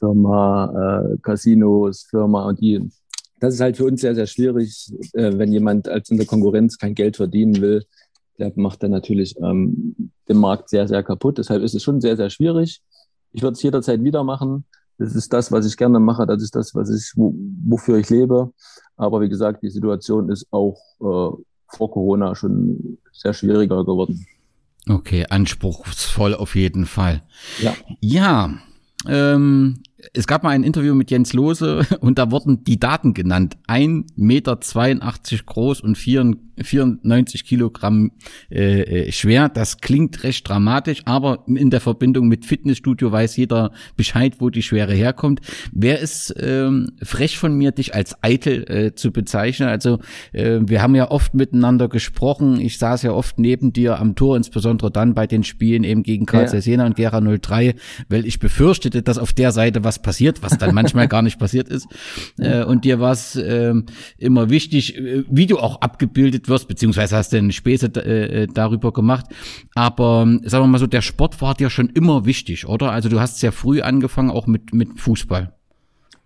Firma, 0.00 1.12
äh, 1.12 1.16
Casinos, 1.18 2.08
Firma 2.10 2.48
und 2.48 2.60
die. 2.60 2.90
Das 3.40 3.54
ist 3.54 3.60
halt 3.60 3.76
für 3.76 3.84
uns 3.84 4.00
sehr, 4.00 4.14
sehr 4.14 4.26
schwierig, 4.26 4.92
äh, 5.12 5.36
wenn 5.36 5.52
jemand 5.52 5.88
als 5.88 6.10
in 6.10 6.16
der 6.16 6.26
Konkurrenz 6.26 6.78
kein 6.78 6.94
Geld 6.94 7.16
verdienen 7.16 7.60
will. 7.60 7.84
Der 8.38 8.52
macht 8.56 8.82
dann 8.82 8.90
natürlich 8.90 9.36
ähm, 9.38 10.10
den 10.28 10.38
Markt 10.38 10.68
sehr, 10.68 10.88
sehr 10.88 11.02
kaputt. 11.02 11.38
Deshalb 11.38 11.62
ist 11.62 11.74
es 11.74 11.82
schon 11.82 12.00
sehr, 12.00 12.16
sehr 12.16 12.30
schwierig. 12.30 12.82
Ich 13.32 13.42
würde 13.42 13.52
es 13.52 13.62
jederzeit 13.62 14.02
wieder 14.02 14.24
machen. 14.24 14.64
Das 14.98 15.14
ist 15.14 15.32
das, 15.32 15.52
was 15.52 15.66
ich 15.66 15.76
gerne 15.76 16.00
mache. 16.00 16.26
Das 16.26 16.42
ist 16.42 16.54
das, 16.54 16.74
was 16.74 16.90
ich, 16.90 17.12
wo, 17.16 17.34
wofür 17.66 17.98
ich 17.98 18.08
lebe. 18.08 18.52
Aber 18.96 19.20
wie 19.20 19.28
gesagt, 19.28 19.62
die 19.62 19.70
Situation 19.70 20.30
ist 20.30 20.46
auch 20.50 20.78
äh, 21.00 21.42
vor 21.68 21.90
Corona 21.90 22.34
schon 22.34 22.98
sehr 23.12 23.34
schwieriger 23.34 23.84
geworden. 23.84 24.26
Okay, 24.88 25.26
anspruchsvoll 25.28 26.34
auf 26.34 26.54
jeden 26.54 26.86
Fall. 26.86 27.22
Ja. 27.60 27.74
Ja, 28.00 28.54
ähm, 29.06 29.82
es 30.12 30.26
gab 30.26 30.42
mal 30.42 30.50
ein 30.50 30.62
Interview 30.62 30.94
mit 30.94 31.10
Jens 31.10 31.32
Lose 31.32 31.86
und 32.00 32.18
da 32.18 32.30
wurden 32.30 32.64
die 32.64 32.78
Daten 32.78 33.14
genannt. 33.14 33.56
1,82 33.66 34.12
Meter 34.16 34.58
groß 35.46 35.80
und 35.80 35.96
94 35.96 37.44
Kilogramm 37.44 38.12
äh, 38.50 39.06
äh, 39.06 39.12
schwer. 39.12 39.48
Das 39.48 39.78
klingt 39.78 40.22
recht 40.22 40.46
dramatisch, 40.48 41.02
aber 41.06 41.44
in 41.46 41.70
der 41.70 41.80
Verbindung 41.80 42.28
mit 42.28 42.44
Fitnessstudio 42.44 43.10
weiß 43.10 43.36
jeder 43.36 43.72
Bescheid, 43.96 44.34
wo 44.38 44.50
die 44.50 44.62
Schwere 44.62 44.92
herkommt. 44.92 45.40
Wer 45.72 46.00
ist 46.00 46.34
ähm, 46.38 46.92
frech 47.02 47.38
von 47.38 47.54
mir, 47.54 47.72
dich 47.72 47.94
als 47.94 48.22
eitel 48.22 48.70
äh, 48.70 48.94
zu 48.94 49.12
bezeichnen? 49.12 49.68
Also 49.68 50.00
äh, 50.32 50.60
wir 50.60 50.82
haben 50.82 50.94
ja 50.94 51.10
oft 51.10 51.32
miteinander 51.32 51.88
gesprochen. 51.88 52.60
Ich 52.60 52.78
saß 52.78 53.02
ja 53.02 53.12
oft 53.12 53.38
neben 53.38 53.72
dir 53.72 53.98
am 53.98 54.14
Tor, 54.14 54.36
insbesondere 54.36 54.90
dann 54.90 55.14
bei 55.14 55.26
den 55.26 55.42
Spielen 55.42 55.84
eben 55.84 56.02
gegen 56.02 56.26
Karl 56.26 56.46
ja. 56.52 56.58
Jena 56.58 56.84
und 56.84 56.96
Gera 56.96 57.20
03, 57.20 57.74
weil 58.10 58.26
ich 58.26 58.38
befürchtete, 58.38 59.02
dass 59.02 59.16
auf 59.16 59.32
der 59.32 59.52
Seite 59.52 59.85
was 59.86 60.02
passiert, 60.02 60.42
was 60.42 60.58
dann 60.58 60.74
manchmal 60.74 61.08
gar 61.08 61.22
nicht 61.22 61.38
passiert 61.38 61.68
ist. 61.70 61.86
Äh, 62.38 62.64
und 62.64 62.84
dir 62.84 63.00
war 63.00 63.12
es 63.12 63.36
äh, 63.36 63.72
immer 64.18 64.50
wichtig, 64.50 64.98
äh, 64.98 65.24
wie 65.30 65.46
du 65.46 65.58
auch 65.58 65.80
abgebildet 65.80 66.50
wirst, 66.50 66.68
beziehungsweise 66.68 67.16
hast 67.16 67.32
du 67.32 67.38
eine 67.38 67.52
Späße 67.52 67.86
äh, 67.96 68.42
äh, 68.42 68.46
darüber 68.52 68.92
gemacht. 68.92 69.26
Aber 69.74 70.26
sagen 70.44 70.64
wir 70.64 70.68
mal 70.68 70.78
so, 70.78 70.86
der 70.86 71.00
Sport 71.00 71.40
war 71.40 71.54
dir 71.54 71.70
schon 71.70 71.88
immer 71.88 72.26
wichtig, 72.26 72.68
oder? 72.68 72.90
Also 72.92 73.08
du 73.08 73.20
hast 73.20 73.40
sehr 73.40 73.52
früh 73.52 73.80
angefangen, 73.80 74.30
auch 74.30 74.46
mit, 74.46 74.74
mit 74.74 75.00
Fußball. 75.00 75.54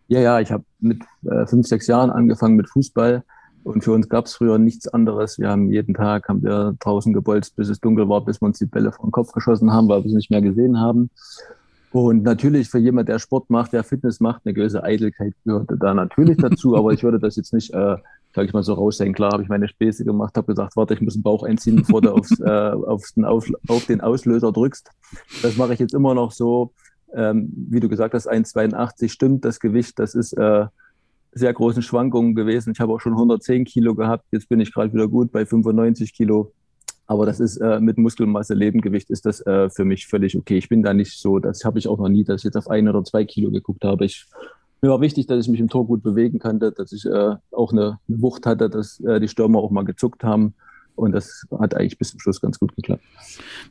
Ja, 0.08 0.20
ja, 0.20 0.40
ich 0.40 0.50
habe 0.50 0.64
mit 0.80 1.02
äh, 1.24 1.46
fünf, 1.46 1.68
sechs 1.68 1.86
Jahren 1.86 2.10
angefangen 2.10 2.56
mit 2.56 2.68
Fußball. 2.68 3.22
Und 3.62 3.84
für 3.84 3.92
uns 3.92 4.08
gab 4.08 4.24
es 4.24 4.34
früher 4.34 4.58
nichts 4.58 4.88
anderes. 4.88 5.38
Wir 5.38 5.50
haben 5.50 5.70
jeden 5.70 5.94
Tag 5.94 6.28
haben 6.28 6.42
wir 6.42 6.74
draußen 6.80 7.12
gebolzt, 7.12 7.56
bis 7.56 7.68
es 7.68 7.78
dunkel 7.78 8.08
war, 8.08 8.24
bis 8.24 8.40
wir 8.40 8.46
uns 8.46 8.58
die 8.58 8.66
Bälle 8.66 8.90
vom 8.90 9.10
Kopf 9.10 9.32
geschossen 9.32 9.70
haben, 9.72 9.88
weil 9.88 10.02
wir 10.02 10.08
es 10.08 10.14
nicht 10.14 10.30
mehr 10.30 10.40
gesehen 10.40 10.80
haben. 10.80 11.10
Und 11.92 12.22
natürlich 12.22 12.68
für 12.68 12.78
jemand, 12.78 13.08
der 13.08 13.18
Sport 13.18 13.50
macht, 13.50 13.72
der 13.72 13.82
Fitness 13.82 14.20
macht, 14.20 14.42
eine 14.44 14.54
gewisse 14.54 14.84
Eitelkeit 14.84 15.34
gehörte 15.44 15.76
da 15.76 15.92
natürlich 15.92 16.36
dazu. 16.40 16.76
aber 16.76 16.92
ich 16.92 17.02
würde 17.02 17.18
das 17.18 17.36
jetzt 17.36 17.52
nicht, 17.52 17.72
äh, 17.72 17.96
sage 18.34 18.46
ich 18.46 18.52
mal, 18.52 18.62
so 18.62 18.74
raushängen. 18.74 19.14
Klar 19.14 19.32
habe 19.32 19.42
ich 19.42 19.48
meine 19.48 19.68
Späße 19.68 20.04
gemacht, 20.04 20.36
habe 20.36 20.46
gesagt, 20.46 20.76
warte, 20.76 20.94
ich 20.94 21.00
muss 21.00 21.14
den 21.14 21.22
Bauch 21.22 21.42
einziehen, 21.42 21.76
bevor 21.76 22.00
du 22.00 22.12
aufs, 22.12 22.38
äh, 22.40 22.48
aufs 22.48 23.14
den 23.14 23.24
auf, 23.24 23.50
auf 23.66 23.86
den 23.86 24.00
Auslöser 24.00 24.52
drückst. 24.52 24.90
Das 25.42 25.56
mache 25.56 25.74
ich 25.74 25.80
jetzt 25.80 25.94
immer 25.94 26.14
noch 26.14 26.30
so. 26.32 26.72
Ähm, 27.12 27.50
wie 27.68 27.80
du 27.80 27.88
gesagt 27.88 28.14
hast, 28.14 28.30
1,82 28.30 29.08
stimmt 29.08 29.44
das 29.44 29.58
Gewicht. 29.58 29.98
Das 29.98 30.14
ist 30.14 30.32
äh, 30.34 30.66
sehr 31.32 31.52
großen 31.52 31.82
Schwankungen 31.82 32.36
gewesen. 32.36 32.72
Ich 32.72 32.80
habe 32.80 32.92
auch 32.92 33.00
schon 33.00 33.14
110 33.14 33.64
Kilo 33.64 33.96
gehabt. 33.96 34.26
Jetzt 34.30 34.48
bin 34.48 34.60
ich 34.60 34.72
gerade 34.72 34.92
wieder 34.92 35.08
gut 35.08 35.32
bei 35.32 35.44
95 35.44 36.12
Kilo. 36.14 36.52
Aber 37.10 37.26
das 37.26 37.40
ist 37.40 37.56
äh, 37.56 37.80
mit 37.80 37.98
Muskelmasse, 37.98 38.54
Lebengewicht 38.54 39.10
ist 39.10 39.26
das 39.26 39.44
äh, 39.44 39.68
für 39.68 39.84
mich 39.84 40.06
völlig 40.06 40.36
okay. 40.36 40.58
Ich 40.58 40.68
bin 40.68 40.84
da 40.84 40.94
nicht 40.94 41.18
so, 41.18 41.40
das 41.40 41.64
habe 41.64 41.80
ich 41.80 41.88
auch 41.88 41.98
noch 41.98 42.08
nie, 42.08 42.22
dass 42.22 42.42
ich 42.42 42.44
jetzt 42.44 42.56
auf 42.56 42.70
ein 42.70 42.86
oder 42.86 43.02
zwei 43.02 43.24
Kilo 43.24 43.50
geguckt 43.50 43.84
habe. 43.84 44.04
Ich, 44.04 44.26
mir 44.80 44.90
war 44.90 45.00
wichtig, 45.00 45.26
dass 45.26 45.44
ich 45.44 45.50
mich 45.50 45.58
im 45.58 45.68
Tor 45.68 45.88
gut 45.88 46.04
bewegen 46.04 46.38
konnte, 46.38 46.70
dass 46.70 46.92
ich 46.92 47.04
äh, 47.06 47.34
auch 47.50 47.72
eine 47.72 47.98
Wucht 48.06 48.46
hatte, 48.46 48.70
dass 48.70 49.00
äh, 49.00 49.18
die 49.18 49.26
Stürmer 49.26 49.58
auch 49.58 49.72
mal 49.72 49.84
gezuckt 49.84 50.22
haben. 50.22 50.54
Und 50.94 51.10
das 51.10 51.48
hat 51.58 51.74
eigentlich 51.74 51.98
bis 51.98 52.12
zum 52.12 52.20
Schluss 52.20 52.40
ganz 52.40 52.60
gut 52.60 52.76
geklappt. 52.76 53.02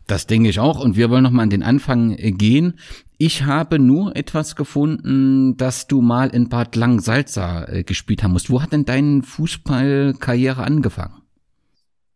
Das 0.06 0.28
denke 0.28 0.50
ich 0.50 0.60
auch. 0.60 0.84
Und 0.84 0.98
wir 0.98 1.10
wollen 1.10 1.24
nochmal 1.24 1.44
an 1.44 1.50
den 1.50 1.64
Anfang 1.64 2.12
äh, 2.18 2.32
gehen. 2.32 2.74
Ich 3.18 3.46
habe 3.46 3.80
nur 3.80 4.18
etwas 4.18 4.58
gefunden, 4.58 5.56
dass 5.56 5.88
du 5.88 6.02
mal 6.02 6.28
in 6.28 6.50
Bad 6.50 6.76
Langsalza 6.76 7.70
äh, 7.70 7.84
gespielt 7.84 8.22
haben 8.22 8.34
musst. 8.34 8.50
Wo 8.50 8.62
hat 8.62 8.74
denn 8.74 8.84
deine 8.84 9.24
Fußballkarriere 9.24 10.62
angefangen? 10.62 11.19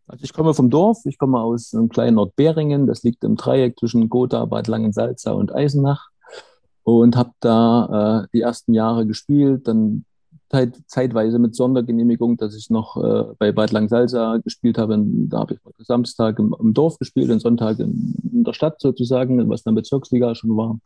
Also 0.06 0.24
ich 0.24 0.32
komme 0.32 0.54
vom 0.54 0.70
Dorf, 0.70 0.98
ich 1.06 1.18
komme 1.18 1.40
aus 1.40 1.74
einem 1.74 1.88
kleinen 1.88 2.18
Ort 2.18 2.36
Beringen, 2.36 2.86
das 2.86 3.02
liegt 3.02 3.24
im 3.24 3.36
Dreieck 3.36 3.78
zwischen 3.78 4.08
Gotha, 4.08 4.44
Bad 4.44 4.68
Langensalza 4.68 5.32
und 5.32 5.54
Eisenach 5.54 6.10
und 6.82 7.16
habe 7.16 7.30
da 7.40 8.22
äh, 8.24 8.26
die 8.34 8.42
ersten 8.42 8.74
Jahre 8.74 9.06
gespielt, 9.06 9.66
dann 9.66 10.04
zeitweise 10.86 11.38
mit 11.38 11.56
Sondergenehmigung, 11.56 12.36
dass 12.36 12.54
ich 12.54 12.70
noch 12.70 12.96
äh, 12.96 13.24
bei 13.38 13.52
Bad 13.52 13.72
Langsalza 13.72 14.38
gespielt 14.38 14.78
habe. 14.78 14.96
Da 15.00 15.38
habe 15.40 15.54
ich 15.54 15.86
Samstag 15.86 16.38
im, 16.38 16.54
im, 16.58 16.74
Dorf 16.74 16.98
gespielt 16.98 17.30
und 17.30 17.40
Sonntag 17.40 17.78
in, 17.80 18.14
in, 18.32 18.44
der 18.44 18.52
Stadt 18.52 18.80
sozusagen, 18.80 19.48
was 19.48 19.62
dann 19.62 19.74
Bezirksliga 19.74 20.34
schon 20.34 20.56
war. 20.56 20.78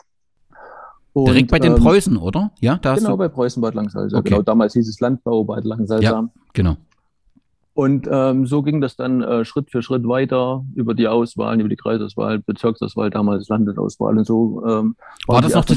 Und, 1.12 1.26
Direkt 1.26 1.50
bei 1.50 1.58
den 1.58 1.74
ähm, 1.74 1.82
Preußen, 1.82 2.16
oder? 2.16 2.52
Ja, 2.60 2.78
da 2.78 2.94
genau, 2.94 3.16
bei 3.16 3.28
Preußen 3.28 3.60
Bad 3.60 3.74
Langsalza. 3.74 4.18
Okay. 4.18 4.30
Genau, 4.30 4.42
damals 4.42 4.72
hieß 4.74 4.88
es 4.88 5.00
Landbau 5.00 5.44
Bad 5.44 5.64
Langsalza. 5.64 6.02
Ja, 6.02 6.28
genau. 6.52 6.76
Und 7.78 8.08
ähm, 8.10 8.44
so 8.44 8.64
ging 8.64 8.80
das 8.80 8.96
dann 8.96 9.22
äh, 9.22 9.44
Schritt 9.44 9.70
für 9.70 9.82
Schritt 9.82 10.02
weiter 10.08 10.64
über 10.74 10.94
die 10.94 11.06
Auswahlen, 11.06 11.60
über 11.60 11.68
die 11.68 11.76
Kreisauswahl, 11.76 12.40
Bezirksauswahl, 12.40 13.08
damals 13.08 13.46
Landesauswahl 13.46 14.18
und 14.18 14.24
so. 14.24 14.64
Ähm, 14.66 14.96
war, 15.28 15.40
das 15.42 15.54
noch 15.54 15.64
zu 15.64 15.76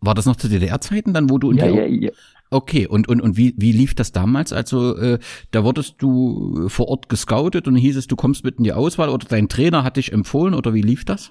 war 0.00 0.14
das 0.14 0.24
noch 0.24 0.36
zu 0.36 0.48
DDR-Zeiten 0.48 1.12
dann, 1.12 1.28
wo 1.28 1.36
du 1.36 1.50
in 1.50 1.58
ja, 1.58 1.66
der... 1.66 1.86
Ja, 1.86 2.06
ja. 2.06 2.10
Okay, 2.50 2.86
und, 2.86 3.08
und, 3.08 3.20
und 3.20 3.36
wie, 3.36 3.52
wie 3.58 3.72
lief 3.72 3.94
das 3.94 4.10
damals? 4.10 4.54
Also 4.54 4.96
äh, 4.96 5.18
da 5.50 5.64
wurdest 5.64 5.96
du 5.98 6.70
vor 6.70 6.88
Ort 6.88 7.10
gescoutet 7.10 7.68
und 7.68 7.76
hieß 7.76 7.98
es, 7.98 8.06
du 8.06 8.16
kommst 8.16 8.42
mit 8.42 8.56
in 8.56 8.64
die 8.64 8.72
Auswahl 8.72 9.10
oder 9.10 9.26
dein 9.28 9.50
Trainer 9.50 9.84
hat 9.84 9.98
dich 9.98 10.14
empfohlen 10.14 10.54
oder 10.54 10.72
wie 10.72 10.80
lief 10.80 11.04
das? 11.04 11.30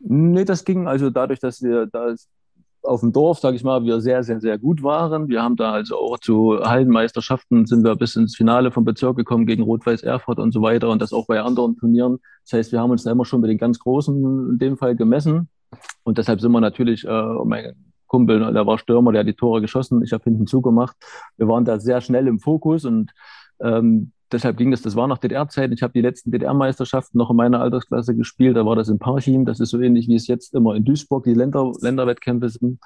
Nee, 0.00 0.46
das 0.46 0.64
ging 0.64 0.88
also 0.88 1.10
dadurch, 1.10 1.40
dass 1.40 1.60
wir 1.60 1.84
da 1.84 2.14
auf 2.88 3.00
dem 3.00 3.12
Dorf, 3.12 3.38
sage 3.38 3.56
ich 3.56 3.64
mal, 3.64 3.84
wir 3.84 4.00
sehr, 4.00 4.22
sehr, 4.24 4.40
sehr 4.40 4.58
gut 4.58 4.82
waren. 4.82 5.28
Wir 5.28 5.42
haben 5.42 5.56
da 5.56 5.72
also 5.72 5.96
auch 5.96 6.18
zu 6.18 6.58
Hallenmeisterschaften 6.60 7.66
sind 7.66 7.84
wir 7.84 7.94
bis 7.96 8.16
ins 8.16 8.36
Finale 8.36 8.70
vom 8.72 8.84
Bezirk 8.84 9.16
gekommen 9.16 9.46
gegen 9.46 9.62
Rot-Weiß 9.62 10.02
Erfurt 10.02 10.38
und 10.38 10.52
so 10.52 10.62
weiter 10.62 10.88
und 10.88 11.02
das 11.02 11.12
auch 11.12 11.26
bei 11.26 11.40
anderen 11.40 11.76
Turnieren. 11.76 12.18
Das 12.44 12.54
heißt, 12.58 12.72
wir 12.72 12.80
haben 12.80 12.90
uns 12.90 13.04
da 13.04 13.12
immer 13.12 13.24
schon 13.24 13.40
mit 13.40 13.50
den 13.50 13.58
ganz 13.58 13.78
Großen 13.78 14.50
in 14.50 14.58
dem 14.58 14.76
Fall 14.76 14.96
gemessen 14.96 15.48
und 16.02 16.18
deshalb 16.18 16.40
sind 16.40 16.52
wir 16.52 16.60
natürlich, 16.60 17.04
äh, 17.04 17.34
mein 17.44 17.74
Kumpel, 18.06 18.52
der 18.52 18.66
war 18.66 18.78
Stürmer, 18.78 19.12
der 19.12 19.20
hat 19.20 19.28
die 19.28 19.34
Tore 19.34 19.60
geschossen, 19.60 20.02
ich 20.02 20.12
habe 20.12 20.24
hinten 20.24 20.46
zugemacht. 20.46 20.96
Wir 21.36 21.46
waren 21.46 21.64
da 21.64 21.78
sehr 21.78 22.00
schnell 22.00 22.26
im 22.26 22.40
Fokus 22.40 22.84
und 22.84 23.12
ähm, 23.60 24.12
deshalb 24.32 24.56
ging 24.56 24.70
das, 24.70 24.82
das 24.82 24.96
war 24.96 25.06
nach 25.06 25.18
DDR-Zeiten. 25.18 25.72
Ich 25.72 25.82
habe 25.82 25.92
die 25.92 26.00
letzten 26.00 26.30
DDR-Meisterschaften 26.30 27.18
noch 27.18 27.30
in 27.30 27.36
meiner 27.36 27.60
Altersklasse 27.60 28.14
gespielt. 28.14 28.56
Da 28.56 28.66
war 28.66 28.76
das 28.76 28.88
in 28.88 28.98
Parchim. 28.98 29.44
Das 29.44 29.60
ist 29.60 29.70
so 29.70 29.80
ähnlich, 29.80 30.08
wie 30.08 30.14
es 30.14 30.26
jetzt 30.26 30.54
immer 30.54 30.74
in 30.74 30.84
Duisburg 30.84 31.24
die 31.24 31.34
Länder, 31.34 31.72
Länderwettkämpfe 31.80 32.48
sind. 32.48 32.80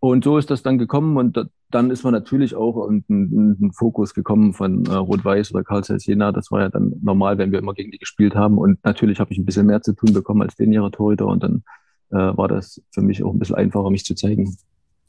Und 0.00 0.22
so 0.22 0.36
ist 0.36 0.50
das 0.50 0.62
dann 0.62 0.76
gekommen 0.76 1.16
und 1.16 1.48
dann 1.70 1.90
ist 1.90 2.04
man 2.04 2.12
natürlich 2.12 2.54
auch 2.54 2.88
in 2.88 3.04
den 3.08 3.72
Fokus 3.72 4.12
gekommen 4.12 4.52
von 4.52 4.84
äh, 4.84 4.94
Rot-Weiß 4.94 5.54
oder 5.54 5.64
Karl 5.64 5.82
Zeiss 5.82 6.04
Jena. 6.04 6.30
Das 6.30 6.50
war 6.50 6.60
ja 6.60 6.68
dann 6.68 6.92
normal, 7.02 7.38
wenn 7.38 7.52
wir 7.52 7.58
immer 7.58 7.72
gegen 7.72 7.90
die 7.90 7.98
gespielt 7.98 8.34
haben. 8.34 8.58
Und 8.58 8.84
natürlich 8.84 9.18
habe 9.18 9.32
ich 9.32 9.38
ein 9.38 9.46
bisschen 9.46 9.64
mehr 9.64 9.80
zu 9.80 9.94
tun 9.94 10.12
bekommen 10.12 10.42
als 10.42 10.56
den 10.56 10.74
ihrer 10.74 10.90
Torhüter 10.90 11.26
und 11.26 11.42
dann 11.42 11.64
äh, 12.10 12.36
war 12.36 12.48
das 12.48 12.82
für 12.90 13.00
mich 13.00 13.24
auch 13.24 13.32
ein 13.32 13.38
bisschen 13.38 13.56
einfacher, 13.56 13.90
mich 13.90 14.04
zu 14.04 14.14
zeigen. 14.14 14.54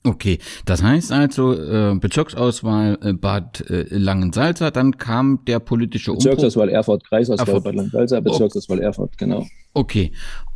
Okay, 0.05 0.37
das 0.65 0.83
heißt 0.83 1.11
also 1.11 1.53
äh, 1.53 1.95
Bezirksauswahl 1.99 2.99
äh, 3.01 3.13
Bad 3.13 3.67
äh, 3.69 3.87
Langensalza, 3.89 4.69
dann 4.69 4.97
kam 4.97 5.43
der 5.45 5.59
politische 5.59 6.11
Umbruch. 6.11 6.25
Bezirksauswahl 6.25 6.69
Erfurt, 6.69 7.03
Kreisauswahl 7.05 7.47
Erfurt. 7.47 7.63
Bad 7.63 7.75
Langensalza, 7.75 8.19
Bezirksauswahl 8.19 8.79
Erfurt, 8.81 9.17
genau. 9.17 9.45
Okay. 9.73 10.11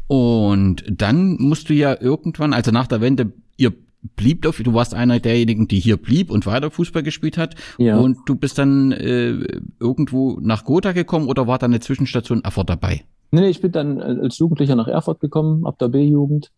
Und 0.07 0.83
dann 0.89 1.37
musst 1.39 1.69
du 1.69 1.73
ja 1.73 1.99
irgendwann, 1.99 2.53
also 2.53 2.71
nach 2.71 2.87
der 2.87 3.01
Wende, 3.01 3.33
ihr 3.57 3.73
blieb 4.15 4.45
auf, 4.47 4.57
du 4.57 4.73
warst 4.73 4.93
einer 4.93 5.19
derjenigen, 5.19 5.67
die 5.67 5.79
hier 5.79 5.97
blieb 5.97 6.31
und 6.31 6.45
weiter 6.45 6.71
Fußball 6.71 7.03
gespielt 7.03 7.37
hat. 7.37 7.55
Ja. 7.77 7.97
Und 7.97 8.17
du 8.25 8.35
bist 8.35 8.57
dann 8.57 8.91
äh, 8.91 9.33
irgendwo 9.79 10.39
nach 10.41 10.63
Gotha 10.63 10.91
gekommen 10.91 11.27
oder 11.27 11.47
war 11.47 11.57
da 11.57 11.65
eine 11.65 11.79
Zwischenstation 11.79 12.43
Erfurt 12.43 12.69
dabei? 12.69 13.03
Nee, 13.31 13.41
nee, 13.41 13.49
ich 13.49 13.61
bin 13.61 13.71
dann 13.71 13.99
als 13.99 14.37
Jugendlicher 14.37 14.75
nach 14.75 14.87
Erfurt 14.87 15.19
gekommen, 15.19 15.65
ab 15.65 15.77
der 15.79 15.89
B-Jugend. 15.89 16.51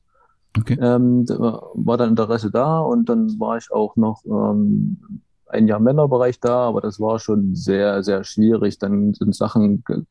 Okay. 0.57 0.77
Ähm, 0.81 1.25
war 1.27 1.97
dann 1.97 2.09
Interesse 2.09 2.51
da 2.51 2.79
und 2.79 3.07
dann 3.07 3.39
war 3.39 3.57
ich 3.57 3.71
auch 3.71 3.95
noch 3.95 4.23
ähm, 4.25 5.21
ein 5.47 5.67
Jahr 5.67 5.79
Männerbereich 5.79 6.39
da, 6.39 6.67
aber 6.67 6.81
das 6.81 6.99
war 6.99 7.19
schon 7.19 7.55
sehr, 7.55 8.03
sehr 8.03 8.23
schwierig. 8.23 8.79
Dann 8.79 9.13
sind 9.13 9.35
Sachen 9.35 9.83
ge 9.85 10.03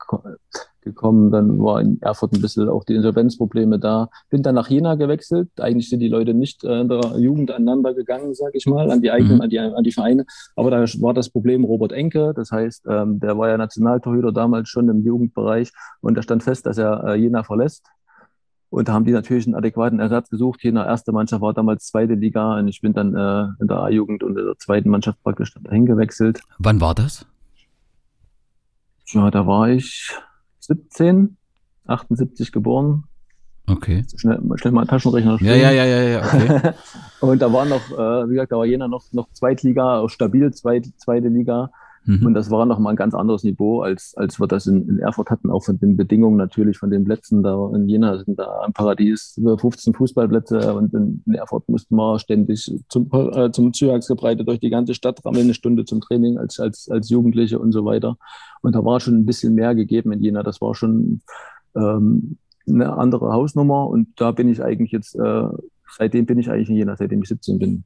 gekommen, 0.83 1.31
dann 1.31 1.59
war 1.59 1.81
in 1.83 2.01
Erfurt 2.01 2.33
ein 2.33 2.41
bisschen 2.41 2.69
auch 2.71 2.85
die 2.85 2.95
Insolvenzprobleme 2.95 3.79
da. 3.79 4.09
Bin 4.31 4.43
dann 4.43 4.55
nach 4.55 4.71
Jena 4.71 4.95
gewechselt. 4.95 5.51
Eigentlich 5.59 5.91
sind 5.91 6.01
die 6.01 6.09
Leute 6.09 6.33
nicht 6.33 6.65
äh, 6.65 6.81
in 6.81 6.89
der 6.89 7.19
Jugend 7.19 7.51
aneinander 7.51 7.93
gegangen, 7.93 8.35
sage 8.35 8.53
ich 8.55 8.67
mal, 8.67 8.91
an 8.91 9.03
die 9.03 9.11
eigenen, 9.11 9.37
mhm. 9.37 9.41
an, 9.43 9.51
die, 9.51 9.59
an 9.59 9.85
die 9.85 9.93
Vereine. 9.93 10.25
Aber 10.57 10.71
da 10.71 10.79
war 10.79 11.13
das 11.13 11.29
Problem 11.29 11.65
Robert 11.65 11.93
Enke. 11.93 12.33
Das 12.35 12.51
heißt, 12.51 12.87
ähm, 12.89 13.21
der 13.21 13.37
war 13.37 13.51
ja 13.51 13.59
Nationaltorhüter 13.59 14.33
damals 14.33 14.71
schon 14.71 14.89
im 14.89 15.05
Jugendbereich 15.05 15.71
und 16.01 16.17
da 16.17 16.23
stand 16.23 16.43
fest, 16.43 16.65
dass 16.65 16.79
er 16.79 17.05
äh, 17.05 17.15
Jena 17.17 17.43
verlässt. 17.43 17.85
Und 18.71 18.89
da 18.89 18.93
haben 18.93 19.05
die 19.05 19.11
natürlich 19.11 19.47
einen 19.47 19.57
adäquaten 19.57 19.99
Ersatz 19.99 20.31
gesucht. 20.31 20.63
Jena 20.63 20.87
erste 20.87 21.11
Mannschaft 21.11 21.43
war 21.43 21.53
damals 21.53 21.87
zweite 21.87 22.15
Liga 22.15 22.57
und 22.57 22.69
ich 22.69 22.81
bin 22.81 22.93
dann 22.93 23.15
äh, 23.15 23.49
in 23.61 23.67
der 23.67 23.79
A-Jugend 23.79 24.23
und 24.23 24.39
in 24.39 24.47
der 24.47 24.57
zweiten 24.59 24.89
Mannschaft 24.91 25.21
praktisch 25.25 25.53
dahin 25.61 25.87
gewechselt. 25.87 26.41
Wann 26.59 26.81
war 26.81 26.95
das? 26.95 27.27
Ja, 29.07 29.29
da 29.33 29.45
war 29.45 29.69
ich 29.69 30.15
17, 30.61 31.37
78 31.87 32.53
geboren. 32.53 33.05
Okay. 33.67 34.05
Schnell, 34.17 34.41
schnell 34.55 34.73
mal 34.73 34.87
Taschenrechner 34.87 35.37
spielen. 35.37 35.61
Ja, 35.61 35.71
ja, 35.71 35.85
ja, 35.85 35.85
ja, 35.85 36.03
ja. 36.03 36.25
Okay. 36.25 36.73
und 37.21 37.43
da 37.43 37.53
war 37.53 37.65
noch, 37.65 37.91
äh, 37.91 38.29
wie 38.29 38.35
gesagt, 38.35 38.53
da 38.53 38.57
war 38.57 38.67
Jena 38.67 38.87
noch, 38.87 39.05
noch 39.13 39.33
Zweitliga, 39.33 40.09
stabil 40.09 40.53
zweit, 40.53 40.87
zweite 40.97 41.29
Liga. 41.29 41.71
Mhm. 42.11 42.27
Und 42.27 42.35
das 42.35 42.51
war 42.51 42.67
noch 42.67 42.81
mal 42.81 42.91
ein 42.91 42.97
ganz 42.97 43.15
anderes 43.15 43.45
Niveau, 43.45 43.83
als, 43.83 44.15
als 44.17 44.41
wir 44.41 44.49
das 44.49 44.67
in, 44.67 44.89
in 44.89 44.99
Erfurt 44.99 45.31
hatten, 45.31 45.49
auch 45.51 45.65
von 45.65 45.79
den 45.79 45.97
Bedingungen 45.97 46.37
natürlich, 46.37 46.79
von 46.79 46.91
den 46.91 47.05
Plätzen. 47.05 47.45
Da 47.45 47.71
in 47.73 47.89
Jena 47.89 48.19
sind 48.19 48.37
da 48.39 48.65
im 48.67 48.73
Paradies 48.73 49.35
über 49.37 49.57
15 49.57 49.95
Fußballplätze 49.95 50.75
und 50.75 50.93
in, 50.93 51.23
in 51.25 51.35
Erfurt 51.35 51.69
mussten 51.69 51.95
wir 51.95 52.19
ständig 52.19 52.69
zum, 52.89 53.09
äh, 53.13 53.53
zum 53.53 53.73
Zugangsgebreite 53.73 54.45
durch 54.45 54.59
die 54.59 54.71
ganze 54.71 54.95
Stadt 54.95 55.25
rammeln, 55.25 55.45
eine 55.45 55.55
Stunde 55.55 55.85
zum 55.85 56.01
Training 56.01 56.37
als, 56.37 56.59
als, 56.59 56.89
als 56.91 57.09
Jugendliche 57.11 57.61
und 57.61 57.71
so 57.71 57.85
weiter. 57.85 58.17
Und 58.63 58.75
da 58.75 58.85
war 58.85 58.99
schon 58.99 59.15
ein 59.15 59.27
bisschen 59.27 59.55
mehr 59.55 59.77
gegeben 59.77 60.11
in 60.11 60.21
Jena. 60.21 60.43
Das 60.43 60.61
war 60.61 60.75
schon 60.75 61.21
ähm, 61.77 62.39
eine 62.69 62.97
andere 62.97 63.33
Hausnummer 63.33 63.87
und 63.87 64.09
da 64.17 64.33
bin 64.33 64.49
ich 64.49 64.63
eigentlich 64.63 64.91
jetzt, 64.91 65.15
äh, 65.15 65.45
seitdem 65.97 66.27
bin 66.27 66.39
ich 66.39 66.51
eigentlich 66.51 66.71
in 66.71 66.77
Jena, 66.77 66.97
seitdem 66.97 67.23
ich 67.23 67.29
17 67.29 67.59
bin. 67.61 67.85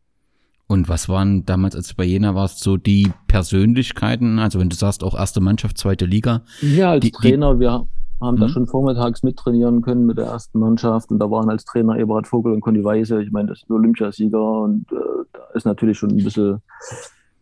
Und 0.67 0.89
was 0.89 1.09
waren 1.09 1.45
damals, 1.45 1.77
als 1.77 1.89
du 1.89 1.95
bei 1.95 2.05
Jena 2.05 2.35
warst, 2.35 2.61
so 2.61 2.77
die 2.77 3.13
Persönlichkeiten? 3.29 4.39
Also 4.39 4.59
wenn 4.59 4.71
du 4.71 4.77
sagst, 4.77 5.05
auch 5.05 5.15
erste 5.15 5.41
Mannschaft, 5.41 5.77
zweite 5.77 6.07
Liga. 6.07 6.43
Ja, 6.63 6.93
als 6.93 7.03
die, 7.03 7.11
Trainer, 7.11 7.55
die, 7.55 7.61
wir 7.61 7.87
haben 8.21 8.37
da 8.39 8.47
mhm. 8.47 8.51
schon 8.51 8.67
vormittags 8.67 9.23
mittrainieren 9.23 9.83
können 9.83 10.07
mit 10.07 10.17
der 10.17 10.27
ersten 10.27 10.59
Mannschaft 10.59 11.11
und 11.11 11.19
da 11.19 11.31
waren 11.31 11.51
als 11.51 11.65
Trainer 11.65 11.99
Eberhard 11.99 12.27
Vogel 12.27 12.53
und 12.53 12.61
Conny 12.61 12.83
Weise. 12.83 13.23
Ich 13.23 13.31
meine, 13.31 13.49
das 13.49 13.63
ist 13.63 13.71
Olympiasieger 13.71 14.61
und 14.63 14.91
äh, 14.91 14.97
da 15.33 15.41
ist 15.55 15.67
natürlich 15.67 15.99
schon 15.99 16.11
ein 16.11 16.25
bisschen, 16.25 16.63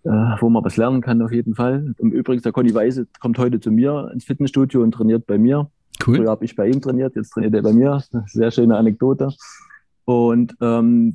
äh, 0.02 0.10
wo 0.40 0.48
man 0.48 0.64
was 0.64 0.76
lernen 0.76 1.00
kann 1.00 1.22
auf 1.22 1.32
jeden 1.32 1.54
Fall. 1.54 1.94
Im 1.98 2.10
Übrigen, 2.10 2.42
der 2.42 2.52
Conny 2.52 2.74
Weise 2.74 3.06
kommt 3.20 3.38
heute 3.38 3.60
zu 3.60 3.70
mir 3.70 4.10
ins 4.12 4.24
Fitnessstudio 4.24 4.82
und 4.82 4.92
trainiert 4.92 5.26
bei 5.26 5.38
mir. 5.38 5.70
Cool. 6.04 6.16
Früher 6.16 6.30
habe 6.30 6.44
ich 6.44 6.56
bei 6.56 6.66
ihm 6.66 6.80
trainiert, 6.80 7.14
jetzt 7.14 7.30
trainiert 7.30 7.54
er 7.54 7.62
bei 7.62 7.72
mir. 7.72 8.02
Sehr 8.26 8.50
schöne 8.50 8.76
Anekdote. 8.76 9.28
Und 10.04 10.56
ähm, 10.60 11.14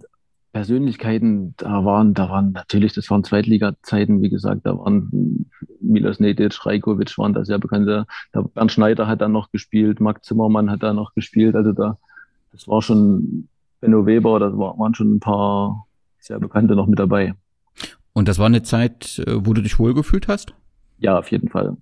Persönlichkeiten, 0.57 1.53
da 1.57 1.85
waren, 1.85 2.15
da 2.15 2.31
waren 2.31 2.51
natürlich, 2.51 2.93
das 2.93 3.11
waren 3.11 3.23
Zweitliga-Zeiten, 3.23 4.23
wie 4.23 4.29
gesagt, 4.31 4.61
da 4.65 4.75
waren 4.75 5.45
Milos 5.79 6.19
Nedic, 6.19 6.65
Rajkovic 6.65 7.15
waren 7.19 7.33
da 7.33 7.45
sehr 7.45 7.59
bekannte. 7.59 8.07
Da 8.31 8.41
Bernd 8.41 8.71
Schneider 8.71 9.05
hat 9.05 9.21
da 9.21 9.27
noch 9.27 9.51
gespielt, 9.51 9.99
Marc 9.99 10.25
Zimmermann 10.25 10.71
hat 10.71 10.81
da 10.81 10.93
noch 10.93 11.13
gespielt. 11.13 11.55
Also 11.55 11.73
da, 11.73 11.99
das 12.51 12.67
war 12.67 12.81
schon 12.81 13.49
Benno 13.81 14.07
Weber, 14.07 14.39
da 14.39 14.51
waren 14.57 14.95
schon 14.95 15.17
ein 15.17 15.19
paar 15.19 15.85
sehr 16.17 16.39
bekannte 16.39 16.75
noch 16.75 16.87
mit 16.87 16.97
dabei. 16.97 17.35
Und 18.13 18.27
das 18.27 18.39
war 18.39 18.47
eine 18.47 18.63
Zeit, 18.63 19.19
äh, 19.27 19.45
wo 19.45 19.53
du 19.53 19.61
dich 19.61 19.77
wohlgefühlt 19.77 20.27
hast? 20.27 20.55
Ja, 20.97 21.19
auf 21.19 21.29
jeden 21.29 21.49
Fall. 21.49 21.77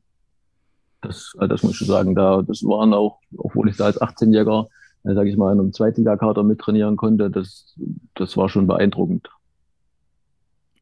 Das, 0.99 1.31
das 1.39 1.63
muss 1.63 1.71
ich 1.71 1.77
schon 1.77 1.88
sagen. 1.88 2.13
Da, 2.13 2.41
das 2.41 2.61
waren 2.63 2.93
auch, 2.93 3.21
obwohl 3.38 3.69
ich 3.69 3.77
da 3.77 3.85
als 3.85 4.01
18-Jähriger 4.01 4.65
äh, 4.65 4.69
sage 5.13 5.29
ich 5.29 5.37
mal, 5.37 5.53
in 5.53 5.59
einem 5.59 5.73
Zweitligakader 5.73 6.43
mittrainieren 6.43 6.97
konnte, 6.97 7.29
das, 7.29 7.75
das 8.15 8.35
war 8.37 8.49
schon 8.49 8.65
beeindruckend. 8.65 9.29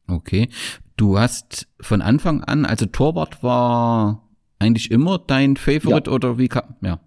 Okay. 0.06 0.48
Du 0.96 1.18
hast 1.18 1.66
von 1.80 2.00
Anfang 2.00 2.42
an, 2.44 2.64
also 2.64 2.86
Torwart 2.86 3.42
war 3.42 4.22
eigentlich 4.58 4.90
immer 4.90 5.18
dein 5.18 5.56
Favorite 5.56 6.08
ja. 6.08 6.14
oder 6.14 6.38
wie 6.38 6.48
kam, 6.48 6.76
ja. 6.80 7.00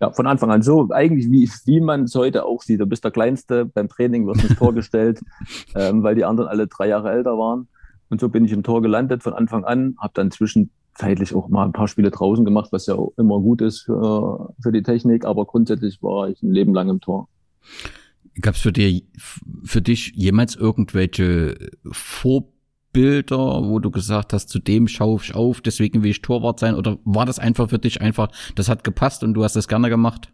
Ja, 0.00 0.10
von 0.10 0.26
Anfang 0.26 0.50
an 0.50 0.62
so, 0.62 0.90
eigentlich 0.90 1.30
wie, 1.30 1.48
wie 1.66 1.80
man 1.80 2.04
es 2.04 2.14
heute 2.14 2.44
auch 2.44 2.62
sieht. 2.62 2.80
Du 2.80 2.86
bist 2.86 3.04
der 3.04 3.10
Kleinste, 3.12 3.64
beim 3.64 3.88
Training 3.88 4.26
wirst 4.26 4.42
ins 4.42 4.56
Tor 4.56 4.74
gestellt, 4.74 5.20
ähm, 5.76 6.02
weil 6.02 6.14
die 6.14 6.24
anderen 6.24 6.48
alle 6.48 6.66
drei 6.66 6.88
Jahre 6.88 7.12
älter 7.12 7.38
waren. 7.38 7.68
Und 8.10 8.20
so 8.20 8.28
bin 8.28 8.44
ich 8.44 8.52
im 8.52 8.62
Tor 8.62 8.82
gelandet 8.82 9.22
von 9.22 9.32
Anfang 9.32 9.64
an, 9.64 9.96
habe 9.98 10.12
dann 10.14 10.30
zwischen 10.30 10.70
zeitlich 10.94 11.34
auch 11.34 11.48
mal 11.48 11.64
ein 11.64 11.72
paar 11.72 11.88
Spiele 11.88 12.10
draußen 12.10 12.44
gemacht, 12.44 12.70
was 12.72 12.86
ja 12.86 12.96
immer 13.16 13.40
gut 13.40 13.60
ist 13.60 13.82
für, 13.82 14.54
für 14.62 14.72
die 14.72 14.82
Technik, 14.82 15.24
aber 15.24 15.44
grundsätzlich 15.44 16.02
war 16.02 16.28
ich 16.28 16.42
ein 16.42 16.52
Leben 16.52 16.74
lang 16.74 16.88
im 16.88 17.00
Tor. 17.00 17.28
Gab 18.40 18.54
es 18.54 18.60
für, 18.60 18.72
dir, 18.72 19.02
für 19.64 19.80
dich 19.80 20.12
jemals 20.14 20.56
irgendwelche 20.56 21.70
Vorbilder, 21.90 23.36
wo 23.36 23.78
du 23.78 23.90
gesagt 23.90 24.32
hast, 24.32 24.48
zu 24.48 24.58
dem 24.58 24.88
schaue 24.88 25.20
ich 25.22 25.34
auf, 25.34 25.60
deswegen 25.60 26.02
will 26.02 26.10
ich 26.10 26.22
Torwart 26.22 26.58
sein? 26.58 26.74
Oder 26.74 26.98
war 27.04 27.26
das 27.26 27.38
einfach 27.38 27.70
für 27.70 27.78
dich 27.78 28.00
einfach, 28.00 28.28
das 28.54 28.68
hat 28.68 28.84
gepasst 28.84 29.22
und 29.22 29.34
du 29.34 29.44
hast 29.44 29.56
das 29.56 29.68
gerne 29.68 29.88
gemacht? 29.88 30.32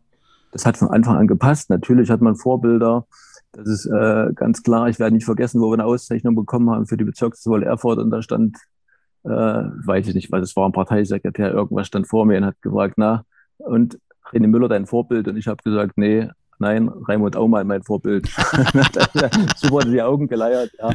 Das 0.53 0.66
hat 0.66 0.77
von 0.77 0.88
Anfang 0.88 1.16
an 1.16 1.27
gepasst. 1.27 1.70
Natürlich 1.70 2.11
hat 2.11 2.20
man 2.20 2.37
Vorbilder. 2.37 3.07
Das 3.53 3.68
ist 3.68 3.87
äh, 3.87 4.33
ganz 4.35 4.62
klar. 4.62 4.88
Ich 4.88 4.99
werde 4.99 5.14
nicht 5.14 5.25
vergessen, 5.25 5.61
wo 5.61 5.70
wir 5.70 5.75
eine 5.75 5.85
Auszeichnung 5.85 6.35
bekommen 6.35 6.70
haben 6.70 6.87
für 6.87 6.96
die 6.96 7.05
Bezirkswahl 7.05 7.62
Erfurt 7.62 7.99
und 7.99 8.11
da 8.11 8.23
stand 8.23 8.57
äh, 9.24 9.28
weiß 9.28 10.09
ich 10.09 10.14
nicht, 10.14 10.33
weil 10.33 10.42
es 10.42 10.56
war 10.56 10.68
ein 10.68 10.72
Parteisekretär, 10.72 11.52
irgendwas 11.52 11.87
stand 11.87 12.06
vor 12.06 12.26
mir 12.26 12.38
und 12.38 12.46
hat 12.46 12.62
gefragt, 12.62 12.94
na, 12.96 13.24
und 13.59 13.98
René 14.33 14.46
Müller 14.46 14.68
dein 14.68 14.87
Vorbild? 14.87 15.28
Und 15.28 15.37
ich 15.37 15.46
habe 15.46 15.62
gesagt, 15.62 15.96
nee, 15.96 16.28
nein, 16.59 16.88
Raimund 16.88 17.37
Aumann 17.37 17.66
mein 17.66 17.83
Vorbild. 17.83 18.26
so 19.56 19.70
wurde 19.70 19.90
die 19.90 20.02
Augen 20.02 20.28
geleiert, 20.28 20.70
ja. 20.78 20.90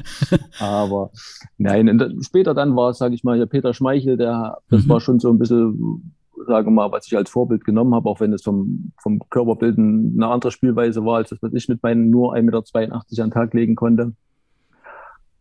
Aber 0.60 1.12
nein, 1.58 2.18
später 2.22 2.54
dann 2.54 2.76
war 2.76 2.92
es, 2.92 2.98
sage 2.98 3.16
ich 3.16 3.24
mal, 3.24 3.38
ja, 3.38 3.46
Peter 3.46 3.74
Schmeichel, 3.74 4.18
der, 4.18 4.60
das 4.70 4.86
mhm. 4.86 4.90
war 4.90 5.02
schon 5.02 5.20
so 5.20 5.30
ein 5.30 5.40
bisschen, 5.40 6.14
sagen 6.48 6.68
wir 6.68 6.72
mal, 6.72 6.92
was 6.92 7.08
ich 7.08 7.18
als 7.18 7.30
Vorbild 7.30 7.66
genommen 7.66 7.94
habe, 7.96 8.10
auch 8.10 8.20
wenn 8.20 8.34
es 8.34 8.44
vom, 8.44 8.92
vom 9.02 9.20
Körperbild 9.30 9.78
eine 9.78 10.28
andere 10.28 10.52
Spielweise 10.52 11.04
war, 11.04 11.18
als 11.18 11.30
das, 11.30 11.42
was 11.42 11.54
ich 11.54 11.68
mit 11.68 11.82
meinen 11.84 12.10
nur 12.10 12.36
1,82 12.36 12.80
Meter 12.80 12.94
an 12.94 13.02
den 13.10 13.32
Tag 13.32 13.54
legen 13.54 13.76
konnte. 13.76 14.14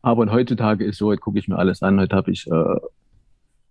Aber 0.04 0.30
heutzutage 0.30 0.84
ist 0.84 0.98
so, 0.98 1.06
heute 1.06 1.20
gucke 1.20 1.38
ich 1.38 1.48
mir 1.48 1.56
alles 1.56 1.82
an. 1.82 1.98
Heute 1.98 2.14
habe 2.14 2.30
ich, 2.30 2.46
äh, 2.46 2.76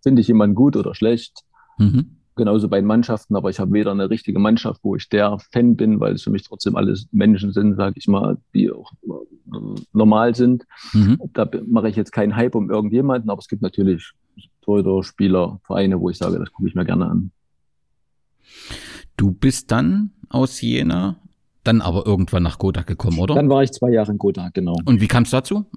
finde 0.01 0.21
ich 0.21 0.27
jemanden 0.27 0.55
gut 0.55 0.75
oder 0.75 0.95
schlecht. 0.95 1.43
Mhm. 1.77 2.17
Genauso 2.35 2.67
bei 2.69 2.79
den 2.79 2.87
Mannschaften, 2.87 3.35
aber 3.35 3.51
ich 3.51 3.59
habe 3.59 3.71
weder 3.73 3.91
eine 3.91 4.09
richtige 4.09 4.39
Mannschaft, 4.39 4.79
wo 4.83 4.95
ich 4.95 5.07
der 5.09 5.37
Fan 5.51 5.75
bin, 5.75 5.99
weil 5.99 6.15
es 6.15 6.23
für 6.23 6.31
mich 6.31 6.41
trotzdem 6.41 6.75
alles 6.75 7.07
Menschen 7.11 7.53
sind, 7.53 7.75
sage 7.75 7.93
ich 7.97 8.07
mal, 8.07 8.37
die 8.55 8.71
auch 8.71 8.91
äh, 9.03 9.81
normal 9.93 10.33
sind. 10.33 10.63
Mhm. 10.93 11.19
Da 11.33 11.47
mache 11.67 11.89
ich 11.89 11.95
jetzt 11.95 12.11
keinen 12.11 12.35
Hype 12.35 12.55
um 12.55 12.71
irgendjemanden, 12.71 13.29
aber 13.29 13.39
es 13.39 13.47
gibt 13.47 13.61
natürlich 13.61 14.13
Torhüter, 14.63 15.03
Spieler, 15.03 15.59
Vereine, 15.63 15.99
wo 15.99 16.09
ich 16.09 16.17
sage, 16.17 16.39
das 16.39 16.51
gucke 16.51 16.67
ich 16.67 16.73
mir 16.73 16.85
gerne 16.85 17.05
an. 17.05 17.31
Du 19.17 19.31
bist 19.31 19.69
dann 19.69 20.09
aus 20.29 20.59
Jena, 20.61 21.17
dann 21.63 21.81
aber 21.81 22.07
irgendwann 22.07 22.41
nach 22.41 22.57
Gotha 22.57 22.81
gekommen, 22.81 23.19
oder? 23.19 23.35
Dann 23.35 23.49
war 23.49 23.61
ich 23.61 23.71
zwei 23.71 23.91
Jahre 23.91 24.11
in 24.11 24.17
Gotha, 24.17 24.49
genau. 24.51 24.75
Und 24.85 24.99
wie 24.99 25.07
kam 25.07 25.23
es 25.23 25.29
dazu? 25.29 25.67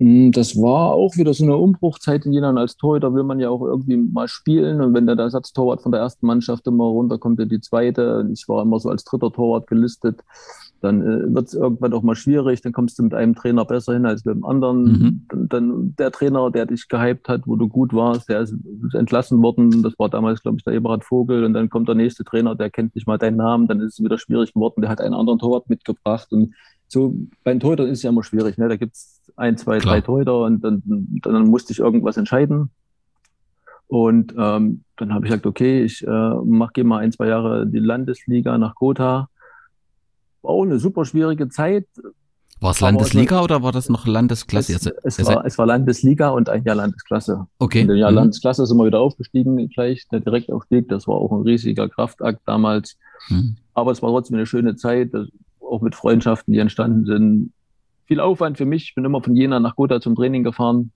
Hm, 0.00 0.32
das 0.32 0.56
war 0.56 0.92
auch 0.94 1.16
wieder 1.16 1.34
so 1.34 1.44
eine 1.44 1.56
Umbruchzeit 1.58 2.24
in 2.24 2.32
Jena. 2.32 2.48
Und 2.48 2.58
als 2.58 2.76
Torhüter 2.76 3.14
will 3.14 3.22
man 3.22 3.38
ja 3.38 3.50
auch 3.50 3.60
irgendwie 3.60 3.98
mal 3.98 4.28
spielen. 4.28 4.80
Und 4.80 4.94
wenn 4.94 5.06
der 5.06 5.18
Ersatztorwart 5.18 5.82
von 5.82 5.92
der 5.92 6.00
ersten 6.00 6.26
Mannschaft 6.26 6.66
immer 6.66 6.84
runterkommt 6.84 7.38
in 7.38 7.50
die 7.50 7.60
zweite, 7.60 8.26
ich 8.32 8.48
war 8.48 8.62
immer 8.62 8.80
so 8.80 8.88
als 8.88 9.04
dritter 9.04 9.30
Torwart 9.30 9.66
gelistet, 9.66 10.20
dann 10.80 11.02
äh, 11.02 11.34
wird 11.34 11.48
es 11.48 11.54
irgendwann 11.54 11.92
auch 11.92 12.02
mal 12.02 12.14
schwierig. 12.14 12.62
Dann 12.62 12.72
kommst 12.72 12.98
du 12.98 13.02
mit 13.02 13.12
einem 13.12 13.34
Trainer 13.34 13.66
besser 13.66 13.92
hin 13.92 14.06
als 14.06 14.24
mit 14.24 14.36
dem 14.36 14.46
anderen. 14.46 14.84
Mhm. 14.84 15.26
Dann, 15.28 15.48
dann, 15.50 15.94
der 15.98 16.10
Trainer, 16.10 16.50
der 16.50 16.64
dich 16.64 16.88
gehypt 16.88 17.28
hat, 17.28 17.42
wo 17.44 17.56
du 17.56 17.68
gut 17.68 17.92
warst, 17.92 18.30
der 18.30 18.40
ist 18.40 18.54
entlassen 18.94 19.42
worden. 19.42 19.82
Das 19.82 19.92
war 19.98 20.08
damals, 20.08 20.40
glaube 20.40 20.56
ich, 20.56 20.64
der 20.64 20.72
Eberhard 20.72 21.04
Vogel. 21.04 21.44
Und 21.44 21.52
dann 21.52 21.68
kommt 21.68 21.88
der 21.88 21.94
nächste 21.94 22.24
Trainer, 22.24 22.54
der 22.54 22.70
kennt 22.70 22.94
nicht 22.94 23.06
mal 23.06 23.18
deinen 23.18 23.36
Namen. 23.36 23.66
Dann 23.66 23.80
ist 23.80 23.98
es 23.98 24.04
wieder 24.04 24.16
schwierig 24.16 24.54
geworden. 24.54 24.80
Der 24.80 24.88
hat 24.88 25.02
einen 25.02 25.12
anderen 25.12 25.38
Torwart 25.38 25.68
mitgebracht. 25.68 26.28
Und 26.32 26.54
so 26.92 27.14
beim 27.44 27.60
Torhüter 27.60 27.84
ist 27.86 27.98
es 27.98 28.02
ja 28.02 28.10
immer 28.10 28.22
schwierig. 28.24 28.58
Ne? 28.58 28.68
Da 28.68 28.76
gibt 28.76 28.94
es 28.96 29.20
ein, 29.36 29.56
zwei, 29.56 29.78
Klar. 29.78 29.94
drei 29.94 30.00
Torhüter 30.00 30.40
und 30.40 30.60
dann, 30.64 30.82
dann 31.22 31.46
musste 31.46 31.72
ich 31.72 31.78
irgendwas 31.78 32.16
entscheiden. 32.16 32.70
Und 33.86 34.34
ähm, 34.36 34.84
dann 34.96 35.14
habe 35.14 35.24
ich 35.26 35.30
gesagt, 35.30 35.46
okay, 35.46 35.84
ich 35.84 36.06
äh, 36.06 36.34
mache 36.44 36.72
gehe 36.74 36.84
mal 36.84 36.98
ein, 36.98 37.12
zwei 37.12 37.26
Jahre 37.28 37.66
die 37.66 37.78
Landesliga 37.78 38.56
nach 38.58 38.74
Gotha. 38.74 39.28
war 40.42 40.50
auch 40.50 40.62
eine 40.62 40.78
super 40.78 41.04
schwierige 41.04 41.48
Zeit. 41.48 41.86
War 42.60 42.72
es 42.72 42.80
Landesliga 42.80 43.40
oder 43.42 43.62
war 43.62 43.72
das 43.72 43.88
noch 43.88 44.06
Landesklasse? 44.06 44.74
Es, 44.74 44.86
Also, 44.86 44.92
es, 45.22 45.26
war, 45.26 45.44
es 45.46 45.58
war 45.58 45.66
Landesliga 45.66 46.28
und 46.28 46.48
ein 46.50 46.62
Jahr 46.64 46.74
Landesklasse. 46.76 47.46
okay. 47.58 47.80
In 47.80 47.88
dem 47.88 47.96
Jahr 47.96 48.10
Mhm. 48.10 48.16
Landesklasse 48.16 48.66
sind 48.66 48.76
wir 48.76 48.84
wieder 48.86 49.00
aufgestiegen, 49.00 49.68
gleich 49.70 50.06
der 50.08 50.20
Direktaufstieg. 50.20 50.88
Das 50.88 51.08
war 51.08 51.14
auch 51.14 51.32
ein 51.32 51.42
riesiger 51.42 51.88
Kraftakt 51.88 52.40
damals. 52.46 52.96
Mhm. 53.28 53.56
Aber 53.74 53.92
es 53.92 54.02
war 54.02 54.10
trotzdem 54.10 54.36
eine 54.36 54.46
schöne 54.46 54.76
Zeit, 54.76 55.10
auch 55.70 55.80
mit 55.80 55.94
Freundschaften, 55.94 56.52
die 56.52 56.58
entstanden 56.58 57.04
sind. 57.04 57.52
Viel 58.06 58.20
Aufwand 58.20 58.58
für 58.58 58.66
mich. 58.66 58.84
Ich 58.84 58.94
bin 58.94 59.04
immer 59.04 59.22
von 59.22 59.36
Jena 59.36 59.60
nach 59.60 59.76
Gotha 59.76 60.00
zum 60.00 60.14
Training 60.14 60.42
gefahren. 60.42 60.92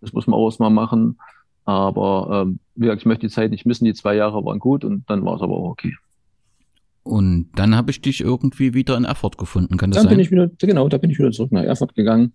Das 0.00 0.12
muss 0.12 0.26
man 0.26 0.38
auch 0.38 0.46
erstmal 0.46 0.70
machen. 0.70 1.18
Aber 1.64 2.44
ähm, 2.46 2.58
wie 2.74 2.82
gesagt, 2.82 3.02
ich 3.02 3.06
möchte 3.06 3.26
die 3.26 3.32
Zeit 3.32 3.50
nicht 3.50 3.66
missen. 3.66 3.84
Die 3.84 3.94
zwei 3.94 4.14
Jahre 4.14 4.44
waren 4.44 4.58
gut 4.58 4.84
und 4.84 5.08
dann 5.08 5.24
war 5.24 5.36
es 5.36 5.42
aber 5.42 5.54
auch 5.54 5.70
okay. 5.70 5.94
Und 7.06 7.50
dann 7.54 7.76
habe 7.76 7.92
ich 7.92 8.00
dich 8.00 8.20
irgendwie 8.20 8.74
wieder 8.74 8.96
in 8.96 9.04
Erfurt 9.04 9.38
gefunden, 9.38 9.76
kann 9.76 9.90
das 9.90 9.98
Dann 9.98 10.08
sein? 10.08 10.16
bin 10.16 10.20
ich 10.20 10.32
wieder, 10.32 10.48
genau, 10.58 10.88
da 10.88 10.98
bin 10.98 11.10
ich 11.10 11.18
wieder 11.20 11.30
zurück 11.30 11.52
nach 11.52 11.62
Erfurt 11.62 11.94
gegangen, 11.94 12.34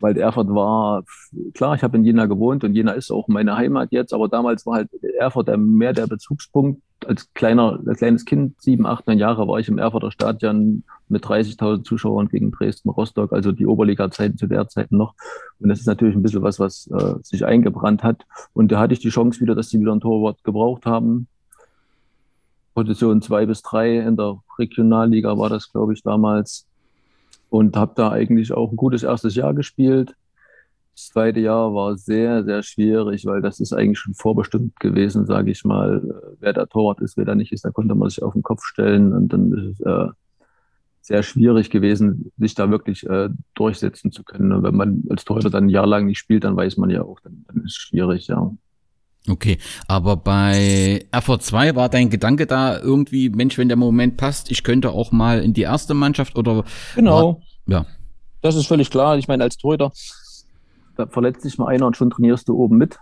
weil 0.00 0.18
Erfurt 0.18 0.48
war, 0.48 1.04
klar, 1.54 1.76
ich 1.76 1.84
habe 1.84 1.96
in 1.96 2.04
Jena 2.04 2.26
gewohnt 2.26 2.64
und 2.64 2.74
Jena 2.74 2.92
ist 2.92 3.12
auch 3.12 3.28
meine 3.28 3.56
Heimat 3.56 3.92
jetzt, 3.92 4.12
aber 4.12 4.28
damals 4.28 4.66
war 4.66 4.74
halt 4.74 4.90
Erfurt 5.20 5.56
mehr 5.56 5.92
der 5.92 6.08
Bezugspunkt. 6.08 6.82
Als 7.06 7.32
kleiner, 7.32 7.78
als 7.86 7.98
kleines 7.98 8.24
Kind, 8.24 8.60
sieben, 8.60 8.86
acht, 8.86 9.06
neun 9.06 9.18
Jahre, 9.18 9.46
war 9.46 9.60
ich 9.60 9.68
im 9.68 9.78
Erfurter 9.78 10.10
Stadion 10.10 10.82
mit 11.08 11.24
30.000 11.24 11.84
Zuschauern 11.84 12.28
gegen 12.28 12.50
Dresden, 12.50 12.90
Rostock, 12.90 13.32
also 13.32 13.52
die 13.52 13.66
Oberliga-Zeiten 13.66 14.36
zu 14.36 14.46
der 14.46 14.68
Zeit 14.68 14.92
noch. 14.92 15.14
Und 15.60 15.68
das 15.68 15.80
ist 15.80 15.86
natürlich 15.86 16.16
ein 16.16 16.22
bisschen 16.22 16.42
was, 16.42 16.58
was 16.58 16.88
äh, 16.88 17.14
sich 17.22 17.44
eingebrannt 17.44 18.02
hat. 18.02 18.26
Und 18.52 18.72
da 18.72 18.80
hatte 18.80 18.94
ich 18.94 19.00
die 19.00 19.10
Chance 19.10 19.40
wieder, 19.40 19.54
dass 19.54 19.70
sie 19.70 19.80
wieder 19.80 19.92
ein 19.92 20.00
Torwart 20.00 20.42
gebraucht 20.44 20.86
haben. 20.86 21.28
Position 22.74 23.22
zwei 23.22 23.46
bis 23.46 23.62
drei 23.62 23.98
in 23.98 24.16
der 24.16 24.38
Regionalliga 24.58 25.36
war 25.38 25.48
das, 25.48 25.72
glaube 25.72 25.94
ich, 25.94 26.02
damals. 26.02 26.66
Und 27.50 27.76
habe 27.76 27.92
da 27.96 28.10
eigentlich 28.10 28.52
auch 28.52 28.70
ein 28.70 28.76
gutes 28.76 29.02
erstes 29.02 29.34
Jahr 29.34 29.54
gespielt. 29.54 30.14
Das 30.98 31.10
zweite 31.10 31.38
Jahr 31.38 31.72
war 31.74 31.96
sehr, 31.96 32.42
sehr 32.42 32.60
schwierig, 32.64 33.24
weil 33.24 33.40
das 33.40 33.60
ist 33.60 33.72
eigentlich 33.72 34.00
schon 34.00 34.14
vorbestimmt 34.14 34.80
gewesen, 34.80 35.26
sage 35.26 35.52
ich 35.52 35.64
mal. 35.64 36.02
Äh, 36.04 36.36
Wer 36.40 36.52
der 36.52 36.66
Torwart 36.66 37.00
ist, 37.00 37.16
wer 37.16 37.24
da 37.24 37.36
nicht 37.36 37.52
ist, 37.52 37.64
da 37.64 37.70
konnte 37.70 37.94
man 37.94 38.10
sich 38.10 38.20
auf 38.20 38.32
den 38.32 38.42
Kopf 38.42 38.64
stellen. 38.64 39.12
Und 39.12 39.32
dann 39.32 39.52
ist 39.52 39.78
es 39.78 39.86
äh, 39.86 40.08
sehr 41.00 41.22
schwierig 41.22 41.70
gewesen, 41.70 42.32
sich 42.36 42.56
da 42.56 42.68
wirklich 42.72 43.08
äh, 43.08 43.28
durchsetzen 43.54 44.10
zu 44.10 44.24
können. 44.24 44.50
Und 44.50 44.64
wenn 44.64 44.74
man 44.74 45.04
als 45.08 45.24
Torhüter 45.24 45.50
dann 45.50 45.66
ein 45.66 45.68
Jahr 45.68 45.86
lang 45.86 46.06
nicht 46.06 46.18
spielt, 46.18 46.42
dann 46.42 46.56
weiß 46.56 46.78
man 46.78 46.90
ja 46.90 47.02
auch, 47.02 47.20
dann, 47.20 47.44
dann 47.46 47.58
ist 47.58 47.66
es 47.66 47.76
schwierig, 47.76 48.26
ja. 48.26 48.50
Okay, 49.28 49.58
aber 49.86 50.16
bei 50.16 51.06
Erfurt 51.12 51.44
2 51.44 51.76
war 51.76 51.88
dein 51.88 52.10
Gedanke 52.10 52.46
da 52.46 52.76
irgendwie, 52.76 53.28
Mensch, 53.28 53.56
wenn 53.56 53.68
der 53.68 53.76
Moment 53.76 54.16
passt, 54.16 54.50
ich 54.50 54.64
könnte 54.64 54.90
auch 54.90 55.12
mal 55.12 55.44
in 55.44 55.54
die 55.54 55.62
erste 55.62 55.94
Mannschaft 55.94 56.36
oder 56.36 56.64
Genau. 56.96 57.40
ja. 57.68 57.86
Das 58.40 58.56
ist 58.56 58.66
völlig 58.66 58.90
klar. 58.90 59.16
Ich 59.16 59.28
meine, 59.28 59.44
als 59.44 59.56
Torhüter, 59.58 59.92
da 60.98 61.06
verletzt 61.06 61.42
sich 61.42 61.56
mal 61.58 61.68
einer 61.68 61.86
und 61.86 61.96
schon 61.96 62.10
trainierst 62.10 62.48
du 62.48 62.56
oben 62.56 62.76
mit. 62.76 62.98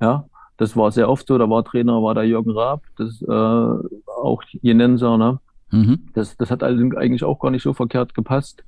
Ja, 0.00 0.26
das 0.58 0.76
war 0.76 0.92
sehr 0.92 1.08
oft 1.08 1.26
so. 1.26 1.38
Da 1.38 1.48
war 1.48 1.64
Trainer, 1.64 2.02
war 2.02 2.14
der 2.14 2.24
Jürgen 2.24 2.50
Raab, 2.50 2.82
das 2.96 3.22
äh, 3.22 3.26
auch 3.26 4.42
Jenenser, 4.62 5.16
ne? 5.16 5.40
Mhm. 5.70 6.10
Das, 6.14 6.36
das 6.36 6.50
hat 6.50 6.62
also 6.62 6.82
eigentlich 6.96 7.24
auch 7.24 7.38
gar 7.40 7.50
nicht 7.50 7.62
so 7.62 7.72
verkehrt 7.72 8.14
gepasst. 8.14 8.62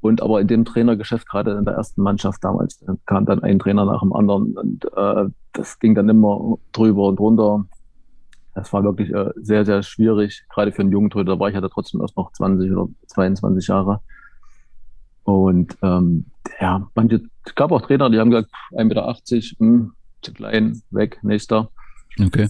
Und 0.00 0.22
aber 0.22 0.40
in 0.40 0.48
dem 0.48 0.64
Trainergeschäft, 0.64 1.28
gerade 1.28 1.52
in 1.52 1.64
der 1.64 1.74
ersten 1.74 2.02
Mannschaft 2.02 2.42
damals, 2.42 2.78
da 2.80 2.94
kam 3.06 3.26
dann 3.26 3.42
ein 3.42 3.58
Trainer 3.58 3.84
nach 3.84 4.00
dem 4.00 4.12
anderen 4.12 4.56
und 4.56 4.84
äh, 4.96 5.26
das 5.52 5.78
ging 5.78 5.94
dann 5.94 6.08
immer 6.08 6.58
drüber 6.72 7.08
und 7.08 7.18
drunter. 7.18 7.66
Das 8.54 8.72
war 8.72 8.82
wirklich 8.82 9.12
äh, 9.12 9.30
sehr, 9.36 9.64
sehr 9.64 9.82
schwierig, 9.82 10.44
gerade 10.48 10.72
für 10.72 10.82
einen 10.82 10.90
jungen 10.90 11.10
Torhüter. 11.10 11.34
Da 11.34 11.38
war 11.40 11.48
ich 11.48 11.54
ja 11.54 11.60
da 11.60 11.68
trotzdem 11.68 12.00
erst 12.00 12.16
noch 12.16 12.32
20 12.32 12.72
oder 12.72 12.88
22 13.06 13.68
Jahre. 13.68 14.00
Und 15.30 15.76
ähm, 15.82 16.26
ja, 16.60 16.88
manche, 16.94 17.22
es 17.44 17.54
gab 17.54 17.70
auch 17.72 17.82
Trainer, 17.82 18.10
die 18.10 18.18
haben 18.18 18.30
gesagt, 18.30 18.50
1,80 18.72 18.84
Meter, 18.84 19.14
hm, 19.58 19.92
zu 20.22 20.32
klein, 20.32 20.82
weg, 20.90 21.18
nächster. 21.22 21.70
Okay. 22.20 22.48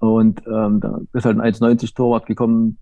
Und 0.00 0.42
ähm, 0.46 0.80
da 0.80 1.00
ist 1.14 1.24
halt 1.24 1.40
ein 1.40 1.54
1,90 1.54 1.94
Torwart 1.94 2.26
gekommen. 2.26 2.78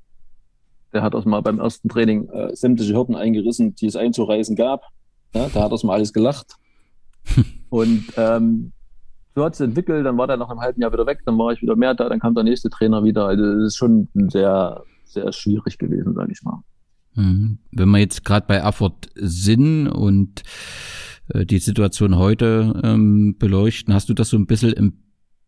Der 0.92 1.03
hat 1.03 1.14
das 1.14 1.24
mal 1.24 1.40
beim 1.42 1.61
ersten 1.61 1.88
Training 1.88 2.29
äh, 2.29 2.55
sämtliche 2.55 2.94
Hürden 2.94 3.14
eingerissen, 3.14 3.74
die 3.77 3.87
es 3.87 3.96
einzureißen 3.96 4.57
gab. 4.57 4.83
Ja, 5.33 5.48
da 5.53 5.64
hat 5.64 5.72
das 5.72 5.85
mal 5.85 5.94
alles 5.94 6.12
gelacht. 6.12 6.57
Und 7.70 8.05
ähm, 8.16 8.72
so 9.35 9.44
hat 9.44 9.55
es 9.55 9.61
entwickelt. 9.61 10.05
Dann 10.05 10.18
war 10.18 10.27
der 10.27 10.37
nach 10.37 10.50
einem 10.50 10.61
halben 10.61 10.81
Jahr 10.81 10.92
wieder 10.92 11.07
weg. 11.07 11.20
Dann 11.24 11.38
war 11.38 11.53
ich 11.53 11.62
wieder 11.62 11.77
mehr 11.77 11.94
da. 11.94 12.09
Dann 12.09 12.20
kam 12.20 12.35
der 12.35 12.44
nächste 12.44 12.68
Trainer 12.68 13.05
wieder. 13.05 13.27
Also 13.27 13.44
es 13.44 13.68
ist 13.68 13.77
schon 13.77 14.09
sehr, 14.31 14.83
sehr 15.05 15.33
schwierig 15.33 15.79
gewesen, 15.79 16.14
sage 16.14 16.33
ich 16.33 16.42
mal. 16.42 16.62
Mhm. 17.14 17.59
Wenn 17.72 17.90
wir 17.90 17.98
jetzt 17.98 18.24
gerade 18.24 18.46
bei 18.46 18.57
Erfurt 18.57 19.11
sind 19.14 19.88
und 19.88 20.42
äh, 21.29 21.46
die 21.46 21.59
Situation 21.59 22.16
heute 22.16 22.81
ähm, 22.85 23.37
beleuchten, 23.38 23.94
hast 23.94 24.09
du 24.09 24.14
das 24.14 24.31
so 24.31 24.37
ein 24.37 24.46
bisschen 24.46 24.72
im 24.72 24.94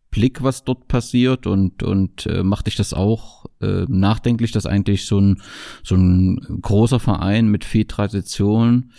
Blick, 0.09 0.41
was 0.41 0.63
dort 0.63 0.87
passiert 0.87 1.47
und 1.47 1.83
und 1.83 2.25
äh, 2.27 2.41
macht 2.41 2.67
dich 2.67 2.75
das 2.75 2.93
auch 2.93 3.45
äh, 3.61 3.85
nachdenklich, 3.87 4.51
dass 4.51 4.65
eigentlich 4.65 5.05
so 5.05 5.19
ein 5.19 5.41
so 5.83 5.95
ein 5.95 6.39
großer 6.61 6.99
Verein 6.99 7.49
mit 7.49 7.65
viel 7.65 7.85
Tradition 7.85 8.91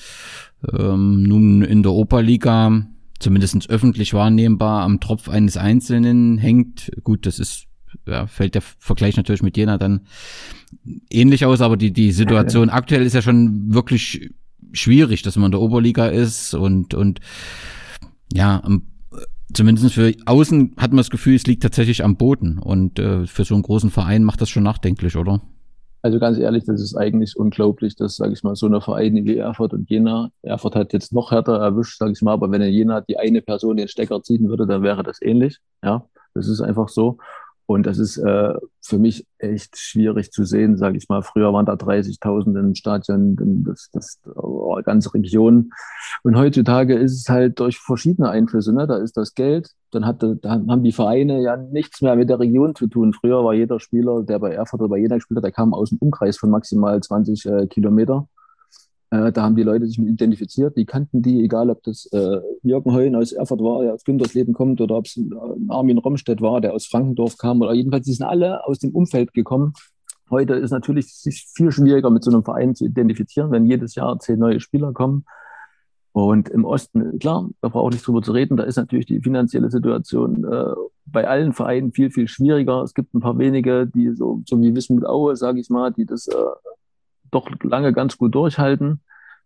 ähm, 0.71 1.23
nun 1.23 1.63
in 1.63 1.83
der 1.83 1.93
Oberliga 1.93 2.87
zumindest 3.19 3.69
öffentlich 3.71 4.15
wahrnehmbar 4.15 4.83
am 4.83 5.01
Tropf 5.01 5.29
eines 5.29 5.57
Einzelnen 5.57 6.39
hängt. 6.39 6.93
Gut, 7.03 7.27
das 7.27 7.39
ist 7.39 7.68
ja, 8.07 8.27
fällt 8.27 8.55
der 8.55 8.63
Vergleich 8.63 9.17
natürlich 9.17 9.43
mit 9.43 9.57
Jena 9.57 9.79
dann 9.79 10.07
ähnlich 11.11 11.45
aus, 11.45 11.61
aber 11.61 11.77
die, 11.77 11.93
die 11.93 12.13
Situation 12.13 12.71
aktuell 12.71 13.03
ist 13.03 13.15
ja 13.15 13.23
schon 13.23 13.73
wirklich 13.73 14.31
schwierig, 14.73 15.23
dass 15.23 15.37
man 15.37 15.47
in 15.47 15.53
der 15.53 15.61
Oberliga 15.61 16.07
ist 16.07 16.55
und, 16.55 16.95
und 16.95 17.21
ja, 18.33 18.63
zumindest 19.53 19.95
für 19.95 20.15
außen 20.27 20.75
hat 20.77 20.91
man 20.91 20.99
das 20.99 21.11
Gefühl, 21.11 21.35
es 21.35 21.47
liegt 21.47 21.63
tatsächlich 21.63 22.05
am 22.05 22.17
Boden 22.17 22.59
und 22.59 22.99
äh, 22.99 23.27
für 23.27 23.45
so 23.45 23.55
einen 23.55 23.63
großen 23.63 23.91
Verein 23.91 24.25
macht 24.25 24.41
das 24.41 24.51
schon 24.51 24.63
nachdenklich, 24.63 25.17
oder? 25.17 25.41
Also 26.03 26.21
ganz 26.21 26.39
ehrlich, 26.39 26.65
das 26.65 26.81
ist 26.81 26.95
eigentlich 26.95 27.37
unglaublich, 27.37 27.97
dass, 27.97 28.17
sage 28.17 28.33
ich 28.33 28.45
mal, 28.45 28.55
so 28.55 28.67
eine 28.67 28.81
Vereine 28.81 29.25
wie 29.25 29.37
Erfurt 29.37 29.73
und 29.73 29.91
Jena, 29.91 30.31
Erfurt 30.43 30.77
hat 30.77 30.93
jetzt 30.93 31.13
noch 31.13 31.33
härter 31.33 31.59
erwischt, 31.59 31.99
sage 31.99 32.13
ich 32.13 32.23
mal, 32.23 32.35
aber 32.35 32.51
wenn 32.53 32.63
in 32.63 32.73
Jena 32.73 33.01
die 33.01 33.19
eine 33.19 33.43
Person 33.43 33.77
den 33.77 33.89
Stecker 33.89 34.23
ziehen 34.23 34.49
würde, 34.49 34.67
dann 34.67 34.83
wäre 34.83 35.03
das 35.03 35.21
ähnlich. 35.21 35.59
Ja, 35.83 36.07
das 36.35 36.47
ist 36.47 36.61
einfach 36.61 36.89
so. 36.89 37.19
Und 37.69 37.85
das 37.85 37.99
ist 37.99 38.17
äh, 38.17 38.55
für 38.81 38.99
mich 38.99 39.27
echt 39.37 39.77
schwierig 39.77 40.33
zu 40.33 40.45
sehen, 40.45 40.79
sage 40.79 40.97
ich 40.97 41.11
mal. 41.11 41.21
Früher 41.21 41.53
waren 41.53 41.67
da 41.67 41.75
30.000 41.75 42.59
im 42.59 42.75
Stadion, 42.75 43.37
das, 43.67 43.91
das 43.93 44.19
oh, 44.37 44.81
ganze 44.83 45.13
Region. 45.13 45.71
Und 46.23 46.39
heutzutage 46.39 46.95
ist 46.95 47.13
es 47.13 47.29
halt 47.29 47.61
durch 47.61 47.79
verschiedene 47.79 48.31
Einflüsse. 48.31 48.73
Ne? 48.73 48.87
Da 48.87 48.97
ist 48.97 49.19
das 49.19 49.35
Geld, 49.35 49.69
dann 49.91 50.07
hat, 50.07 50.23
da 50.23 50.51
haben 50.51 50.83
die 50.83 50.93
Vereine 50.93 51.43
ja 51.43 51.59
nichts 51.59 52.01
mehr 52.01 52.17
mit 52.17 52.31
der 52.31 52.41
Region 52.41 52.75
zu 52.75 52.87
tun. 52.87 53.13
Früher 53.13 53.45
war 53.45 53.53
jeder 53.53 53.81
Spieler, 53.81 54.23
der 54.23 54.39
bei 54.39 54.55
Erfurt 54.55 54.81
oder 54.81 54.89
bei 54.89 54.99
Jena 54.99 55.17
gespielt 55.17 55.37
hat, 55.37 55.45
der 55.45 55.53
kam 55.53 55.75
aus 55.75 55.91
dem 55.91 55.99
Umkreis 55.99 56.39
von 56.39 56.49
maximal 56.49 56.99
20 56.99 57.45
äh, 57.45 57.67
Kilometer. 57.67 58.27
Äh, 59.11 59.33
da 59.33 59.43
haben 59.43 59.57
die 59.57 59.63
Leute 59.63 59.87
sich 59.87 59.99
mit 59.99 60.09
identifiziert, 60.09 60.77
die 60.77 60.85
kannten 60.85 61.23
die, 61.23 61.43
egal 61.43 61.71
ob 61.71 61.83
das 61.83 62.07
äh, 62.13 62.41
Jürgen 62.63 62.93
Heun 62.93 63.15
aus 63.15 63.33
Erfurt 63.33 63.61
war, 63.61 63.83
der 63.83 63.95
aus 63.95 64.05
Güntersleben 64.05 64.53
kommt, 64.53 64.81
oder 64.81 64.97
ob 64.97 65.07
es 65.07 65.17
äh, 65.17 65.23
Armin 65.69 65.99
Romstedt 65.99 66.43
war, 66.43 66.61
der 66.61 66.75
aus 66.75 66.87
Frankendorf 66.87 67.39
kam, 67.39 67.61
oder 67.63 67.73
jedenfalls, 67.73 68.05
die 68.05 68.13
sind 68.13 68.27
alle 68.27 68.67
aus 68.67 68.79
dem 68.79 68.95
Umfeld 68.95 69.33
gekommen. 69.33 69.73
Heute 70.31 70.55
ist 70.55 70.73
natürlich 70.73 71.07
viel 71.55 71.73
schwieriger, 71.73 72.11
mit 72.11 72.23
so 72.23 72.31
einem 72.31 72.45
Verein 72.45 72.75
zu 72.75 72.85
identifizieren, 72.85 73.51
wenn 73.51 73.65
jedes 73.65 73.95
Jahr 73.95 74.19
zehn 74.19 74.39
neue 74.39 74.61
Spieler 74.61 74.93
kommen. 74.93 75.25
Und 76.13 76.51
im 76.51 76.65
Osten, 76.67 77.19
klar, 77.19 77.49
da 77.63 77.69
braucht 77.69 77.85
auch 77.87 77.91
nicht 77.91 78.07
drüber 78.07 78.21
zu 78.21 78.33
reden, 78.33 78.57
da 78.57 78.65
ist 78.65 78.77
natürlich 78.77 79.07
die 79.07 79.21
finanzielle 79.21 79.71
Situation 79.71 80.45
äh, 80.45 80.75
bei 81.07 81.27
allen 81.27 81.55
Vereinen 81.55 81.93
viel, 81.93 82.11
viel 82.11 82.29
schwieriger. 82.29 82.83
Es 82.83 82.93
gibt 82.93 83.15
ein 83.15 83.21
paar 83.21 83.39
wenige, 83.39 83.87
die 83.87 84.11
so, 84.11 84.43
so 84.45 84.61
wie 84.61 84.75
Wismut 84.75 85.07
Aue, 85.07 85.37
sage 85.37 85.61
ich 85.61 85.71
mal, 85.71 85.93
die 85.93 86.05
das 86.05 86.27
äh, 86.29 86.35
doch 87.31 87.49
lange 87.63 87.93
ganz 87.93 88.17
gut 88.19 88.35
durchhalten 88.35 89.01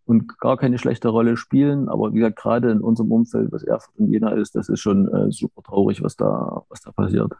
und 0.04 0.38
gar 0.38 0.56
keine 0.56 0.78
schlechte 0.78 1.08
Rolle 1.08 1.36
spielen. 1.36 1.88
Aber 1.88 2.12
wie 2.12 2.18
gesagt, 2.18 2.36
gerade 2.38 2.70
in 2.70 2.80
unserem 2.80 3.12
Umfeld, 3.12 3.52
was 3.52 3.62
Erfurt 3.62 3.94
und 3.98 4.08
Jena 4.10 4.30
ist, 4.30 4.54
das 4.54 4.68
ist 4.68 4.80
schon 4.80 5.08
äh, 5.08 5.30
super 5.30 5.62
traurig, 5.62 6.02
was 6.02 6.16
da, 6.16 6.62
was 6.68 6.80
da 6.80 6.92
passiert. 6.92 7.32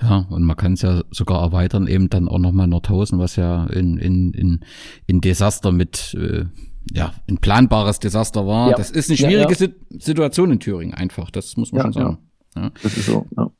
Ja, 0.00 0.26
und 0.30 0.44
man 0.44 0.56
kann 0.56 0.74
es 0.74 0.82
ja 0.82 1.02
sogar 1.10 1.42
erweitern, 1.42 1.88
eben 1.88 2.08
dann 2.08 2.28
auch 2.28 2.38
nochmal 2.38 2.68
Nordhausen, 2.68 3.18
was 3.18 3.34
ja 3.36 3.66
in, 3.66 3.98
in, 3.98 4.32
in, 4.32 4.60
in 5.06 5.20
Desaster 5.20 5.72
mit, 5.72 6.14
äh, 6.14 6.44
ja, 6.92 7.12
ein 7.28 7.38
planbares 7.38 7.98
Desaster 7.98 8.46
war. 8.46 8.70
Ja. 8.70 8.76
Das 8.76 8.90
ist 8.92 9.10
eine 9.10 9.18
Ja, 9.18 9.28
schwierige 9.28 9.52
ja. 9.52 9.58
Sit- 9.58 10.02
Situation 10.02 10.52
in 10.52 10.60
Thüringen 10.60 10.94
einfach, 10.94 11.30
das 11.32 11.56
muss 11.56 11.72
man 11.72 11.78
Ja, 11.78 11.82
schon 11.84 11.92
sagen. 11.92 12.18
Ja. 12.54 12.70
Das 12.82 12.96
ist 12.96 13.06
so, 13.06 13.26
ja. 13.36 13.50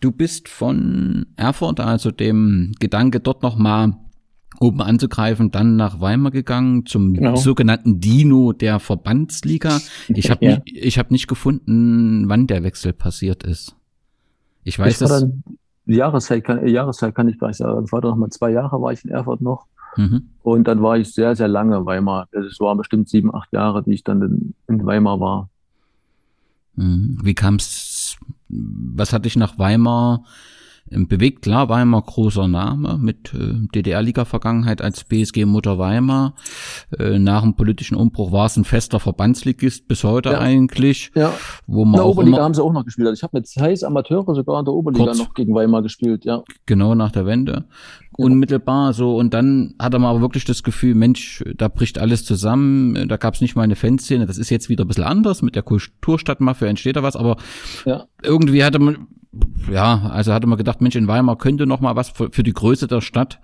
Du 0.00 0.12
bist 0.12 0.48
von 0.48 1.26
Erfurt, 1.36 1.80
also 1.80 2.10
dem 2.10 2.74
Gedanke 2.78 3.20
dort 3.20 3.42
nochmal 3.42 3.96
oben 4.60 4.80
anzugreifen, 4.80 5.50
dann 5.50 5.76
nach 5.76 6.00
Weimar 6.00 6.32
gegangen 6.32 6.84
zum 6.86 7.14
Genau. 7.14 7.36
sogenannten 7.36 8.00
Dino 8.00 8.52
der 8.52 8.80
Verbandsliga. 8.80 9.80
Ich 10.08 10.30
habe 10.30 10.44
Ja. 10.44 10.50
nicht, 10.64 10.76
ich 10.76 10.98
habe 10.98 11.12
nicht 11.12 11.28
gefunden, 11.28 12.28
wann 12.28 12.46
der 12.46 12.62
Wechsel 12.62 12.92
passiert 12.92 13.44
ist. 13.44 13.76
Ich 14.64 14.78
weiß, 14.78 14.96
ich 14.96 15.00
war 15.02 15.08
dass 15.08 15.20
dann, 15.20 15.42
die 15.86 15.94
Jahreszeit 15.94 16.44
kann, 16.44 16.66
Jahreszeit 16.66 17.14
kann 17.14 17.28
ich 17.28 17.38
gar 17.38 17.48
nicht 17.48 17.56
sagen. 17.58 17.84
Ich 17.84 17.92
war 17.92 18.00
da 18.00 18.08
noch 18.08 18.16
mal 18.16 18.30
zwei 18.30 18.50
Jahre, 18.50 18.80
war 18.82 18.92
ich 18.92 19.04
in 19.04 19.10
Erfurt 19.10 19.40
noch. 19.40 19.66
Mhm. 19.96 20.28
Und 20.42 20.68
dann 20.68 20.82
war 20.82 20.98
ich 20.98 21.12
sehr, 21.14 21.34
sehr 21.36 21.48
lange 21.48 21.76
in 21.76 21.86
Weimar. 21.86 22.28
Es 22.32 22.58
waren 22.60 22.76
bestimmt 22.78 23.08
sieben, 23.08 23.34
acht 23.34 23.52
Jahre, 23.52 23.82
die 23.82 23.92
ich 23.92 24.04
dann 24.04 24.54
in, 24.66 24.86
Weimar 24.86 25.20
war. 25.20 25.48
Mhm. 26.74 27.18
Wie 27.22 27.34
kam 27.34 27.56
es, 27.56 28.16
was 28.48 29.12
hat 29.12 29.24
dich 29.24 29.36
nach 29.36 29.58
Weimar 29.58 30.24
bewegt. 30.90 31.42
Klar, 31.42 31.68
Weimar 31.68 32.02
großer 32.02 32.48
Name 32.48 32.98
mit 33.00 33.32
äh, 33.34 33.66
DDR-Liga-Vergangenheit 33.74 34.82
als 34.82 35.04
BSG 35.04 35.44
Mutter 35.44 35.78
Weimar. 35.78 36.34
Äh, 36.98 37.18
nach 37.18 37.42
dem 37.42 37.54
politischen 37.54 37.96
Umbruch 37.96 38.32
war 38.32 38.46
es 38.46 38.56
ein 38.56 38.64
fester 38.64 39.00
Verbandsligist 39.00 39.88
bis 39.88 40.04
heute 40.04 40.30
ja. 40.30 40.38
eigentlich. 40.38 41.10
Ja. 41.14 41.32
Wo 41.66 41.84
man 41.84 41.94
in 41.94 41.98
der 41.98 42.06
Oberliga 42.06 42.42
haben 42.42 42.54
sie 42.54 42.62
auch 42.62 42.72
noch 42.72 42.84
gespielt. 42.84 43.08
Also 43.08 43.18
ich 43.18 43.22
habe 43.22 43.38
mit 43.38 43.46
Zeiss 43.46 43.82
Amateure 43.82 44.34
sogar 44.34 44.58
in 44.58 44.64
der 44.64 44.74
Oberliga 44.74 45.04
kurz, 45.04 45.18
noch 45.18 45.34
gegen 45.34 45.54
Weimar 45.54 45.82
gespielt, 45.82 46.24
ja. 46.24 46.42
Genau 46.66 46.94
nach 46.94 47.12
der 47.12 47.26
Wende. 47.26 47.64
Unmittelbar 48.16 48.92
so. 48.92 49.16
Und 49.16 49.32
dann 49.34 49.74
hat 49.78 49.92
er 49.92 50.00
mal 50.00 50.10
aber 50.10 50.20
wirklich 50.20 50.44
das 50.44 50.62
Gefühl, 50.62 50.94
Mensch, 50.94 51.44
da 51.56 51.68
bricht 51.68 51.98
alles 51.98 52.24
zusammen. 52.24 53.08
Da 53.08 53.16
gab 53.16 53.34
es 53.34 53.40
nicht 53.40 53.54
mal 53.54 53.62
eine 53.62 53.76
Fanszene. 53.76 54.26
Das 54.26 54.38
ist 54.38 54.50
jetzt 54.50 54.68
wieder 54.68 54.84
ein 54.84 54.88
bisschen 54.88 55.04
anders. 55.04 55.42
Mit 55.42 55.54
der 55.54 55.62
Kulturstadtmafia 55.62 56.68
entsteht 56.68 56.96
da 56.96 57.02
was. 57.02 57.14
Aber 57.14 57.36
ja. 57.84 58.06
irgendwie 58.22 58.64
hatte 58.64 58.78
man, 58.78 59.06
ja, 59.70 60.10
also 60.10 60.32
hatte 60.32 60.46
man 60.46 60.58
gedacht, 60.58 60.80
Mensch, 60.80 60.96
in 60.96 61.08
Weimar 61.08 61.36
könnte 61.36 61.66
noch 61.66 61.80
mal 61.80 61.96
was 61.96 62.10
für, 62.10 62.30
für 62.30 62.42
die 62.42 62.52
Größe 62.52 62.86
der 62.86 63.00
Stadt. 63.00 63.40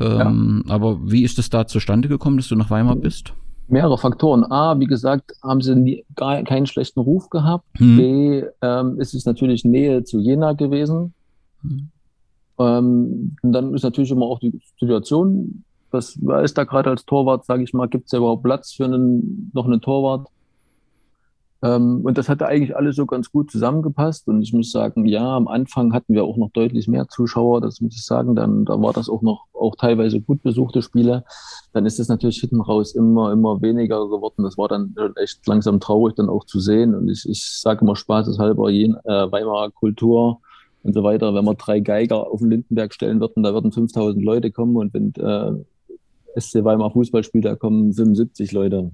Ähm, 0.00 0.64
ja. 0.66 0.74
Aber 0.74 0.98
wie 1.10 1.22
ist 1.22 1.38
es 1.38 1.50
da 1.50 1.66
zustande 1.66 2.08
gekommen, 2.08 2.36
dass 2.36 2.48
du 2.48 2.56
nach 2.56 2.70
Weimar 2.70 2.96
bist? 2.96 3.34
Mehrere 3.68 3.98
Faktoren. 3.98 4.44
A, 4.50 4.78
wie 4.78 4.86
gesagt, 4.86 5.32
haben 5.42 5.60
sie 5.60 5.76
nie, 5.76 6.04
gar 6.16 6.42
keinen 6.42 6.66
schlechten 6.66 7.00
Ruf 7.00 7.30
gehabt. 7.30 7.64
Hm. 7.78 7.96
B, 7.96 8.44
ähm, 8.60 9.00
ist 9.00 9.14
es 9.14 9.24
natürlich 9.24 9.64
Nähe 9.64 10.04
zu 10.04 10.18
Jena 10.20 10.52
gewesen. 10.52 11.14
Hm. 11.62 11.88
Ähm, 12.58 13.36
und 13.42 13.52
dann 13.52 13.74
ist 13.74 13.82
natürlich 13.82 14.10
immer 14.10 14.26
auch 14.26 14.38
die 14.38 14.60
Situation, 14.78 15.64
was, 15.90 16.18
was 16.22 16.44
ist 16.44 16.58
da 16.58 16.64
gerade 16.64 16.90
als 16.90 17.04
Torwart, 17.04 17.44
sage 17.44 17.62
ich 17.62 17.72
mal, 17.74 17.88
gibt 17.88 18.06
es 18.06 18.12
ja 18.12 18.18
überhaupt 18.18 18.42
Platz 18.42 18.72
für 18.72 18.84
einen, 18.84 19.50
noch 19.54 19.66
einen 19.66 19.80
Torwart? 19.80 20.28
Ähm, 21.62 22.00
und 22.02 22.18
das 22.18 22.28
hatte 22.28 22.46
eigentlich 22.46 22.76
alles 22.76 22.96
so 22.96 23.06
ganz 23.06 23.30
gut 23.30 23.50
zusammengepasst. 23.50 24.26
Und 24.26 24.42
ich 24.42 24.52
muss 24.52 24.72
sagen, 24.72 25.06
ja, 25.06 25.36
am 25.36 25.46
Anfang 25.46 25.92
hatten 25.92 26.12
wir 26.12 26.24
auch 26.24 26.36
noch 26.36 26.50
deutlich 26.50 26.88
mehr 26.88 27.08
Zuschauer, 27.08 27.60
das 27.60 27.80
muss 27.80 27.94
ich 27.94 28.04
sagen. 28.04 28.34
Dann, 28.34 28.64
da 28.64 28.80
war 28.80 28.92
das 28.92 29.08
auch 29.08 29.22
noch 29.22 29.46
auch 29.52 29.76
teilweise 29.76 30.20
gut 30.20 30.42
besuchte 30.42 30.82
Spiele. 30.82 31.24
Dann 31.72 31.86
ist 31.86 32.00
es 32.00 32.08
natürlich 32.08 32.40
hinten 32.40 32.60
raus 32.60 32.94
immer, 32.94 33.32
immer 33.32 33.62
weniger 33.62 34.08
geworden. 34.08 34.42
Das 34.42 34.58
war 34.58 34.68
dann 34.68 34.94
echt 35.16 35.46
langsam 35.46 35.78
traurig 35.78 36.16
dann 36.16 36.28
auch 36.28 36.44
zu 36.44 36.58
sehen. 36.58 36.94
Und 36.96 37.08
ich, 37.08 37.28
ich 37.28 37.44
sage 37.44 37.82
immer 37.82 37.94
spaßeshalber, 37.94 38.70
je, 38.70 38.92
äh, 39.04 39.30
Weimarer 39.30 39.70
Kultur 39.70 40.40
und 40.82 40.94
so 40.94 41.04
weiter. 41.04 41.32
Wenn 41.32 41.44
wir 41.44 41.54
drei 41.54 41.78
Geiger 41.78 42.28
auf 42.28 42.40
den 42.40 42.50
Lindenberg 42.50 42.92
stellen 42.92 43.20
würden, 43.20 43.44
da 43.44 43.54
würden 43.54 43.70
5000 43.70 44.24
Leute 44.24 44.50
kommen. 44.50 44.76
Und 44.76 44.92
wenn 44.94 45.14
äh, 45.14 46.40
SC 46.40 46.64
Weimar 46.64 46.90
Fußball 46.90 47.22
spielt, 47.22 47.44
da 47.44 47.54
kommen 47.54 47.92
75 47.92 48.50
Leute. 48.50 48.90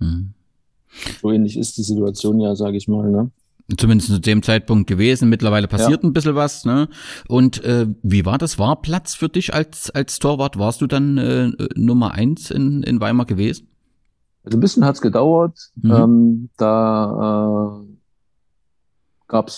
Mhm. 0.00 0.34
So 1.20 1.30
ähnlich 1.30 1.56
ist 1.56 1.76
die 1.78 1.82
Situation 1.82 2.40
ja, 2.40 2.54
sage 2.56 2.76
ich 2.76 2.88
mal. 2.88 3.08
Ne? 3.10 3.30
Zumindest 3.76 4.10
zu 4.10 4.20
dem 4.20 4.42
Zeitpunkt 4.42 4.88
gewesen. 4.88 5.28
Mittlerweile 5.28 5.68
passiert 5.68 6.02
ja. 6.02 6.08
ein 6.08 6.12
bisschen 6.12 6.34
was. 6.34 6.64
Ne? 6.64 6.88
Und 7.28 7.62
äh, 7.64 7.86
wie 8.02 8.24
war 8.24 8.38
das? 8.38 8.58
War 8.58 8.80
Platz 8.82 9.14
für 9.14 9.28
dich 9.28 9.54
als, 9.54 9.90
als 9.90 10.18
Torwart? 10.18 10.58
Warst 10.58 10.80
du 10.80 10.86
dann 10.86 11.18
äh, 11.18 11.52
Nummer 11.76 12.12
eins 12.12 12.50
in, 12.50 12.82
in 12.82 13.00
Weimar 13.00 13.26
gewesen? 13.26 13.68
Also 14.44 14.56
ein 14.56 14.60
bisschen 14.60 14.84
hat's 14.84 15.00
gedauert. 15.00 15.70
Mhm. 15.76 15.90
Ähm, 15.90 16.50
da 16.56 17.82
äh, 17.82 17.96
gab 19.28 19.50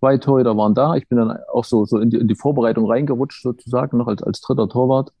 zwei 0.00 0.18
Torhüter 0.18 0.56
waren 0.56 0.74
da. 0.74 0.94
Ich 0.94 1.08
bin 1.08 1.18
dann 1.18 1.36
auch 1.52 1.64
so, 1.64 1.84
so 1.84 1.98
in, 1.98 2.10
die, 2.10 2.16
in 2.16 2.28
die 2.28 2.34
Vorbereitung 2.34 2.86
reingerutscht 2.86 3.42
sozusagen, 3.42 3.98
noch 3.98 4.08
als, 4.08 4.22
als 4.22 4.40
dritter 4.40 4.68
Torwart. 4.68 5.12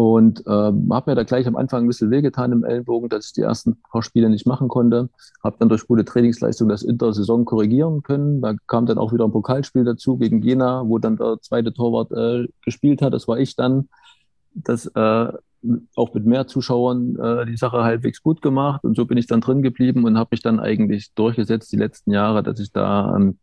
Und 0.00 0.46
äh, 0.46 0.50
habe 0.50 1.10
mir 1.10 1.14
da 1.14 1.24
gleich 1.24 1.46
am 1.46 1.56
Anfang 1.56 1.84
ein 1.84 1.86
bisschen 1.86 2.10
wehgetan 2.10 2.52
im 2.52 2.64
Ellenbogen, 2.64 3.10
dass 3.10 3.26
ich 3.26 3.32
die 3.34 3.42
ersten 3.42 3.82
paar 3.82 4.02
Spiele 4.02 4.30
nicht 4.30 4.46
machen 4.46 4.68
konnte. 4.68 5.10
Habe 5.44 5.56
dann 5.58 5.68
durch 5.68 5.86
gute 5.86 6.06
Trainingsleistung 6.06 6.70
das 6.70 6.82
Intersaison 6.82 7.44
korrigieren 7.44 8.02
können. 8.02 8.40
Da 8.40 8.54
kam 8.66 8.86
dann 8.86 8.96
auch 8.96 9.12
wieder 9.12 9.26
ein 9.26 9.30
Pokalspiel 9.30 9.84
dazu 9.84 10.16
gegen 10.16 10.40
Jena, 10.40 10.88
wo 10.88 10.98
dann 10.98 11.18
der 11.18 11.36
zweite 11.42 11.74
Torwart 11.74 12.12
äh, 12.12 12.48
gespielt 12.64 13.02
hat. 13.02 13.12
Das 13.12 13.28
war 13.28 13.38
ich 13.38 13.56
dann. 13.56 13.90
Das 14.54 14.86
äh, 14.86 15.32
auch 15.94 16.14
mit 16.14 16.24
mehr 16.24 16.46
Zuschauern 16.46 17.16
äh, 17.16 17.44
die 17.44 17.58
Sache 17.58 17.84
halbwegs 17.84 18.22
gut 18.22 18.40
gemacht. 18.40 18.82
Und 18.84 18.96
so 18.96 19.04
bin 19.04 19.18
ich 19.18 19.26
dann 19.26 19.42
drin 19.42 19.60
geblieben 19.60 20.04
und 20.04 20.16
habe 20.16 20.28
mich 20.30 20.40
dann 20.40 20.60
eigentlich 20.60 21.12
durchgesetzt 21.12 21.70
die 21.72 21.76
letzten 21.76 22.12
Jahre, 22.12 22.42
dass 22.42 22.58
ich 22.58 22.72
da 22.72 23.14
ähm, 23.14 23.36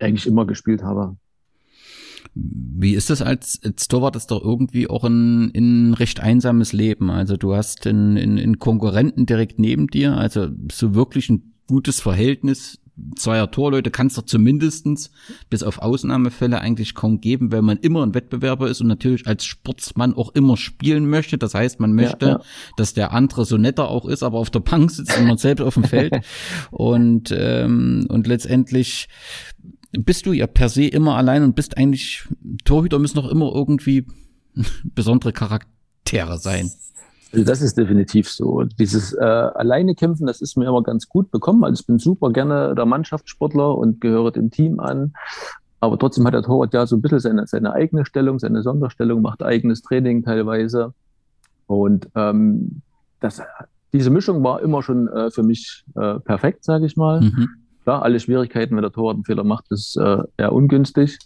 eigentlich 0.00 0.26
immer 0.26 0.44
gespielt 0.44 0.82
habe. 0.82 1.14
Wie 2.34 2.94
ist 2.94 3.10
das 3.10 3.22
als, 3.22 3.60
als 3.64 3.88
Torwart? 3.88 4.16
ist 4.16 4.30
doch 4.30 4.42
irgendwie 4.44 4.88
auch 4.88 5.04
ein, 5.04 5.52
ein 5.54 5.94
recht 5.94 6.20
einsames 6.20 6.72
Leben. 6.72 7.10
Also 7.10 7.36
du 7.36 7.54
hast 7.54 7.86
einen, 7.86 8.16
einen 8.16 8.58
Konkurrenten 8.58 9.26
direkt 9.26 9.58
neben 9.58 9.86
dir, 9.86 10.16
also 10.16 10.48
so 10.70 10.94
wirklich 10.94 11.28
ein 11.30 11.54
gutes 11.66 12.00
Verhältnis 12.00 12.80
zweier 13.16 13.50
Torleute 13.50 13.90
kann 13.90 14.08
es 14.08 14.14
doch 14.14 14.24
zumindestens 14.24 15.10
bis 15.48 15.62
auf 15.62 15.78
Ausnahmefälle 15.78 16.60
eigentlich 16.60 16.94
kaum 16.94 17.20
geben, 17.20 17.52
weil 17.52 17.62
man 17.62 17.78
immer 17.78 18.04
ein 18.04 18.14
Wettbewerber 18.14 18.68
ist 18.68 18.80
und 18.80 18.88
natürlich 18.88 19.26
als 19.26 19.44
Sportsmann 19.44 20.14
auch 20.14 20.34
immer 20.34 20.56
spielen 20.56 21.08
möchte. 21.08 21.38
Das 21.38 21.54
heißt, 21.54 21.80
man 21.80 21.92
möchte, 21.94 22.26
ja, 22.26 22.32
ja. 22.32 22.40
dass 22.76 22.94
der 22.94 23.12
andere 23.12 23.44
so 23.44 23.56
netter 23.56 23.88
auch 23.88 24.06
ist, 24.06 24.22
aber 24.22 24.38
auf 24.38 24.50
der 24.50 24.60
Bank 24.60 24.90
sitzt 24.90 25.16
und 25.18 25.26
man 25.26 25.38
selbst 25.38 25.62
auf 25.62 25.74
dem 25.74 25.84
Feld. 25.84 26.10
Und, 26.70 27.34
ähm, 27.36 28.06
und 28.08 28.26
letztendlich 28.26 29.08
bist 29.92 30.26
du 30.26 30.32
ja 30.32 30.46
per 30.46 30.68
se 30.68 30.86
immer 30.86 31.16
allein 31.16 31.42
und 31.42 31.54
bist 31.54 31.76
eigentlich, 31.76 32.28
Torhüter 32.64 32.98
müssen 32.98 33.16
doch 33.16 33.30
immer 33.30 33.52
irgendwie 33.54 34.06
besondere 34.84 35.32
Charaktere 35.32 36.38
sein. 36.38 36.70
Also 37.32 37.44
das 37.44 37.62
ist 37.62 37.78
definitiv 37.78 38.28
so. 38.28 38.64
Dieses 38.64 39.12
äh, 39.12 39.24
alleine 39.24 39.94
kämpfen, 39.94 40.26
das 40.26 40.40
ist 40.40 40.56
mir 40.56 40.66
immer 40.66 40.82
ganz 40.82 41.08
gut 41.08 41.30
bekommen. 41.30 41.62
Also 41.64 41.80
ich 41.80 41.86
bin 41.86 41.98
super 41.98 42.30
gerne 42.32 42.74
der 42.74 42.86
Mannschaftssportler 42.86 43.76
und 43.76 44.00
gehöre 44.00 44.32
dem 44.32 44.50
Team 44.50 44.80
an. 44.80 45.12
Aber 45.78 45.98
trotzdem 45.98 46.26
hat 46.26 46.34
der 46.34 46.42
Torwart 46.42 46.74
ja 46.74 46.86
so 46.86 46.96
ein 46.96 47.02
bisschen 47.02 47.20
seine, 47.20 47.46
seine 47.46 47.72
eigene 47.72 48.04
Stellung, 48.04 48.38
seine 48.38 48.62
Sonderstellung, 48.62 49.22
macht 49.22 49.42
eigenes 49.42 49.82
Training 49.82 50.24
teilweise. 50.24 50.92
Und 51.66 52.08
ähm, 52.16 52.82
das, 53.20 53.40
diese 53.92 54.10
Mischung 54.10 54.42
war 54.42 54.60
immer 54.60 54.82
schon 54.82 55.08
äh, 55.08 55.30
für 55.30 55.42
mich 55.42 55.84
äh, 55.94 56.18
perfekt, 56.18 56.64
sage 56.64 56.84
ich 56.84 56.96
mal. 56.96 57.20
Mhm. 57.20 57.48
Klar, 57.90 58.04
alle 58.04 58.20
Schwierigkeiten, 58.20 58.76
wenn 58.76 58.82
der 58.82 58.92
Torwart 58.92 59.16
einen 59.16 59.24
Fehler 59.24 59.42
macht, 59.42 59.64
ist 59.72 59.96
äh, 59.96 60.18
eher 60.36 60.52
ungünstig. 60.52 61.18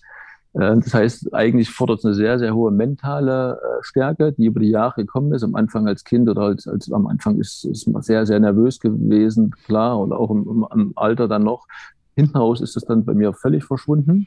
Äh, 0.55 0.77
das 0.77 0.94
heißt, 0.94 1.35
eigentlich 1.35 1.68
fordert 1.68 1.98
es 1.98 2.07
eine 2.07 2.14
sehr, 2.14 2.38
sehr 2.38 2.55
hohe 2.55 2.70
mentale 2.70 3.61
äh, 3.61 3.83
Stärke, 3.83 4.33
die 4.33 4.46
über 4.46 4.61
die 4.61 4.70
Jahre 4.70 5.03
gekommen 5.03 5.35
ist. 5.35 5.42
Am 5.42 5.57
Anfang 5.57 5.87
als 5.87 6.05
Kind 6.05 6.27
oder 6.27 6.40
als, 6.40 6.66
als 6.66 6.90
am 6.90 7.07
Anfang 7.07 7.38
ist, 7.38 7.66
ist 7.66 7.87
man 7.87 8.00
sehr, 8.00 8.24
sehr 8.24 8.40
nervös 8.40 8.81
gewesen, 8.81 9.50
klar, 9.66 10.00
oder 10.00 10.18
auch 10.18 10.31
im, 10.31 10.66
im 10.72 10.92
Alter 10.96 11.29
dann 11.29 11.42
noch. 11.42 11.66
Hinten 12.16 12.38
raus 12.38 12.62
ist 12.62 12.77
das 12.77 12.87
dann 12.87 13.05
bei 13.05 13.12
mir 13.12 13.35
völlig 13.35 13.62
verschwunden. 13.62 14.27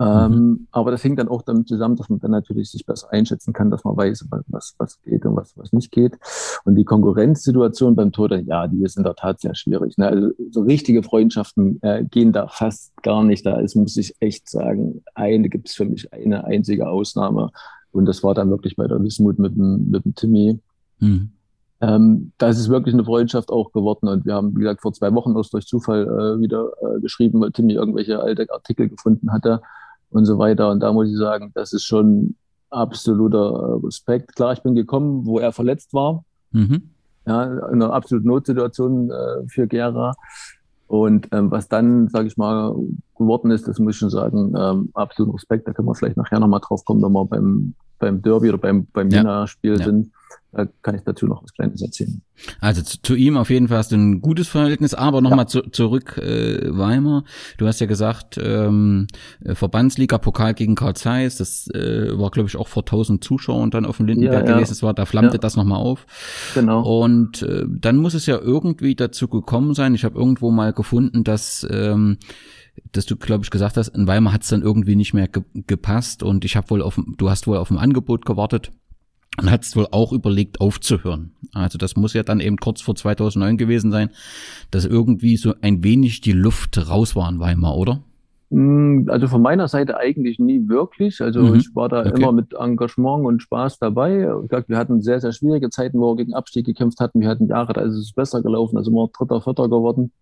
Ähm, 0.00 0.30
mhm. 0.30 0.68
aber 0.70 0.92
das 0.92 1.02
hängt 1.02 1.18
dann 1.18 1.26
auch 1.26 1.42
damit 1.42 1.66
zusammen, 1.66 1.96
dass 1.96 2.08
man 2.08 2.20
dann 2.20 2.30
natürlich 2.30 2.70
sich 2.70 2.86
besser 2.86 3.12
einschätzen 3.12 3.52
kann, 3.52 3.68
dass 3.68 3.82
man 3.82 3.96
weiß, 3.96 4.26
was, 4.46 4.76
was 4.78 5.02
geht 5.02 5.26
und 5.26 5.34
was, 5.34 5.58
was 5.58 5.72
nicht 5.72 5.90
geht. 5.90 6.16
Und 6.64 6.76
die 6.76 6.84
Konkurrenzsituation 6.84 7.96
beim 7.96 8.12
Tod, 8.12 8.30
ja, 8.46 8.68
die 8.68 8.84
ist 8.84 8.96
in 8.96 9.02
der 9.02 9.16
Tat 9.16 9.40
sehr 9.40 9.56
schwierig. 9.56 9.98
Ne? 9.98 10.06
Also 10.06 10.30
so 10.52 10.60
richtige 10.62 11.02
Freundschaften 11.02 11.82
äh, 11.82 12.04
gehen 12.04 12.32
da 12.32 12.46
fast 12.46 12.92
gar 13.02 13.24
nicht. 13.24 13.44
Da 13.44 13.58
ist, 13.58 13.74
muss 13.74 13.96
ich 13.96 14.14
echt 14.20 14.48
sagen, 14.48 15.02
eine 15.14 15.48
gibt 15.48 15.68
es 15.68 15.74
für 15.74 15.84
mich 15.84 16.12
eine 16.12 16.44
einzige 16.44 16.88
Ausnahme. 16.88 17.50
Und 17.90 18.06
das 18.06 18.22
war 18.22 18.34
dann 18.34 18.50
wirklich 18.50 18.76
bei 18.76 18.86
der 18.86 19.02
Wismut 19.02 19.40
mit 19.40 19.56
dem, 19.56 19.90
mit 19.90 20.04
dem 20.04 20.14
Timmy. 20.14 20.60
Mhm. 21.00 21.32
Ähm, 21.80 22.32
da 22.38 22.48
ist 22.48 22.58
es 22.58 22.68
wirklich 22.68 22.94
eine 22.94 23.04
Freundschaft 23.04 23.50
auch 23.50 23.72
geworden. 23.72 24.06
Und 24.06 24.24
wir 24.26 24.34
haben, 24.34 24.54
wie 24.54 24.60
gesagt, 24.60 24.82
vor 24.82 24.92
zwei 24.92 25.12
Wochen 25.14 25.34
aus 25.36 25.50
durch 25.50 25.66
Zufall 25.66 26.04
äh, 26.06 26.40
wieder 26.40 26.70
äh, 26.82 27.00
geschrieben, 27.00 27.40
weil 27.40 27.50
Timmy 27.50 27.72
irgendwelche 27.72 28.20
alte 28.20 28.46
Artikel 28.52 28.88
gefunden 28.88 29.32
hatte 29.32 29.60
und 30.10 30.24
so 30.24 30.38
weiter. 30.38 30.70
Und 30.70 30.80
da 30.80 30.92
muss 30.92 31.08
ich 31.08 31.16
sagen, 31.16 31.52
das 31.54 31.72
ist 31.72 31.84
schon 31.84 32.34
absoluter 32.70 33.80
Respekt. 33.82 34.34
Klar, 34.36 34.52
ich 34.52 34.62
bin 34.62 34.74
gekommen, 34.74 35.26
wo 35.26 35.38
er 35.38 35.52
verletzt 35.52 35.94
war. 35.94 36.24
Mhm. 36.52 36.90
Ja, 37.26 37.44
in 37.44 37.82
einer 37.82 37.92
absoluten 37.92 38.28
Notsituation 38.28 39.10
äh, 39.10 39.46
für 39.48 39.66
Gera. 39.66 40.14
Und 40.86 41.28
ähm, 41.32 41.50
was 41.50 41.68
dann, 41.68 42.08
sage 42.08 42.28
ich 42.28 42.38
mal, 42.38 42.74
geworden 43.16 43.50
ist, 43.50 43.68
das 43.68 43.78
muss 43.78 43.94
ich 43.94 43.98
schon 43.98 44.10
sagen, 44.10 44.54
ähm, 44.56 44.90
absoluten 44.94 45.34
Respekt. 45.34 45.68
Da 45.68 45.72
können 45.72 45.88
wir 45.88 45.94
vielleicht 45.94 46.16
nachher 46.16 46.40
nochmal 46.40 46.60
drauf 46.60 46.84
kommen, 46.86 47.02
wenn 47.02 47.12
wir 47.12 47.24
beim, 47.26 47.74
beim 47.98 48.22
Derby 48.22 48.48
oder 48.48 48.58
beim, 48.58 48.86
beim 48.86 49.08
Jena-Spiel 49.10 49.78
ja. 49.78 49.84
sind. 49.84 50.12
Da 50.50 50.66
kann 50.80 50.94
ich 50.94 51.02
dazu 51.04 51.26
noch 51.26 51.42
was 51.42 51.52
Kleines 51.52 51.82
erzählen. 51.82 52.22
Also 52.58 52.80
zu, 52.80 53.02
zu 53.02 53.14
ihm 53.14 53.36
auf 53.36 53.50
jeden 53.50 53.68
Fall 53.68 53.78
hast 53.78 53.92
du 53.92 53.96
ein 53.96 54.22
gutes 54.22 54.48
Verhältnis, 54.48 54.94
aber 54.94 55.20
nochmal 55.20 55.40
ja. 55.40 55.46
zu, 55.46 55.60
zurück 55.62 56.16
äh, 56.16 56.76
Weimar. 56.76 57.24
Du 57.58 57.66
hast 57.66 57.80
ja 57.80 57.86
gesagt, 57.86 58.40
ähm, 58.42 59.08
Verbandsliga 59.44 60.16
Pokal 60.16 60.54
gegen 60.54 60.74
Karl 60.74 60.96
Zeiss, 60.96 61.36
das 61.36 61.68
äh, 61.74 62.18
war 62.18 62.30
glaube 62.30 62.48
ich 62.48 62.56
auch 62.56 62.68
vor 62.68 62.82
1000 62.82 63.22
Zuschauern 63.22 63.70
dann 63.70 63.84
auf 63.84 63.98
dem 63.98 64.06
Lindenberg 64.06 64.44
ja, 64.44 64.48
ja. 64.48 64.54
gewesen. 64.54 64.70
Das 64.70 64.82
war, 64.82 64.94
da 64.94 65.04
flammte 65.04 65.34
ja. 65.34 65.38
das 65.38 65.54
nochmal 65.56 65.80
auf. 65.80 66.06
Genau. 66.54 66.82
Und 67.02 67.42
äh, 67.42 67.64
dann 67.68 67.98
muss 67.98 68.14
es 68.14 68.24
ja 68.24 68.38
irgendwie 68.38 68.94
dazu 68.94 69.28
gekommen 69.28 69.74
sein. 69.74 69.94
Ich 69.94 70.04
habe 70.04 70.18
irgendwo 70.18 70.50
mal 70.50 70.72
gefunden, 70.72 71.24
dass 71.24 71.66
ähm, 71.70 72.16
dass 72.92 73.06
du, 73.06 73.16
glaube 73.16 73.44
ich, 73.44 73.50
gesagt 73.50 73.76
hast, 73.76 73.88
in 73.88 74.06
Weimar 74.06 74.32
hat 74.32 74.42
es 74.42 74.48
dann 74.48 74.62
irgendwie 74.62 74.96
nicht 74.96 75.14
mehr 75.14 75.28
ge 75.28 75.42
gepasst 75.66 76.22
und 76.22 76.44
ich 76.44 76.56
habe 76.56 76.70
wohl 76.70 76.82
auf, 76.82 76.98
du 77.16 77.30
hast 77.30 77.46
wohl 77.46 77.56
auf 77.58 77.70
ein 77.70 77.78
Angebot 77.78 78.24
gewartet 78.26 78.70
und 79.40 79.50
hast 79.50 79.76
wohl 79.76 79.86
auch 79.90 80.12
überlegt 80.12 80.60
aufzuhören. 80.60 81.32
Also 81.52 81.78
das 81.78 81.96
muss 81.96 82.12
ja 82.14 82.22
dann 82.22 82.40
eben 82.40 82.56
kurz 82.56 82.80
vor 82.80 82.94
2009 82.94 83.56
gewesen 83.56 83.90
sein, 83.90 84.10
dass 84.70 84.84
irgendwie 84.84 85.36
so 85.36 85.54
ein 85.60 85.84
wenig 85.84 86.20
die 86.20 86.32
Luft 86.32 86.76
raus 86.88 87.14
war 87.14 87.28
in 87.30 87.38
Weimar, 87.38 87.76
oder? 87.76 88.02
Mm, 88.50 89.08
also 89.08 89.28
von 89.28 89.42
meiner 89.42 89.68
Seite 89.68 89.98
eigentlich 89.98 90.38
nie 90.38 90.68
wirklich. 90.68 91.20
Also 91.20 91.42
Mhm. 91.42 91.54
ich 91.56 91.68
war 91.74 91.88
da 91.90 92.00
Okay. 92.00 92.12
immer 92.16 92.32
mit 92.32 92.54
Engagement 92.58 93.26
und 93.26 93.42
Spaß 93.42 93.78
dabei. 93.78 94.26
Ich 94.42 94.48
glaub, 94.48 94.68
wir 94.68 94.78
hatten 94.78 95.02
sehr, 95.02 95.20
sehr 95.20 95.32
schwierige 95.32 95.68
Zeiten, 95.70 95.98
wo 95.98 96.12
wir 96.12 96.16
gegen 96.16 96.34
Abstieg 96.34 96.64
gekämpft 96.66 96.98
hatten. 96.98 97.20
Wir 97.20 97.28
hatten 97.28 97.46
Jahre, 97.46 97.74
da 97.74 97.82
ist 97.82 97.94
es 97.94 98.12
besser 98.12 98.42
gelaufen, 98.42 98.78
also 98.78 98.90
immer 98.90 99.08
Dritter, 99.16 99.40
Vierter 99.42 99.68
geworden. 99.68 100.12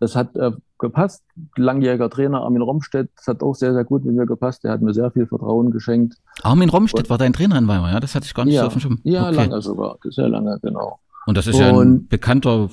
Das 0.00 0.16
hat 0.16 0.34
äh, 0.36 0.52
gepasst. 0.78 1.22
Langjähriger 1.56 2.10
Trainer 2.10 2.42
Armin 2.42 2.62
Romstedt, 2.62 3.10
das 3.16 3.26
hat 3.28 3.42
auch 3.42 3.54
sehr, 3.54 3.72
sehr 3.72 3.84
gut 3.84 4.04
mit 4.04 4.14
mir 4.16 4.26
gepasst. 4.26 4.64
Der 4.64 4.72
hat 4.72 4.82
mir 4.82 4.92
sehr 4.94 5.10
viel 5.10 5.26
Vertrauen 5.26 5.70
geschenkt. 5.70 6.16
Armin 6.42 6.68
Romstedt 6.70 7.08
war 7.10 7.18
dein 7.18 7.32
Trainer 7.32 7.58
in 7.58 7.68
Weimar, 7.68 7.92
ja? 7.92 8.00
Das 8.00 8.14
hatte 8.14 8.26
ich 8.26 8.34
gar 8.34 8.44
nicht 8.44 8.54
so 8.54 8.60
Ja, 8.62 8.66
auf 8.66 8.72
dem 8.74 8.80
Schirm. 8.80 8.98
ja 9.04 9.26
Okay. 9.28 9.36
lange 9.36 9.62
sogar, 9.62 9.96
sehr 10.04 10.28
lange, 10.28 10.58
genau. 10.62 10.98
Und 11.26 11.36
das 11.36 11.46
ist 11.46 11.58
ja 11.58 11.68
ein 11.68 11.76
Und- 11.76 12.08
bekannter 12.08 12.68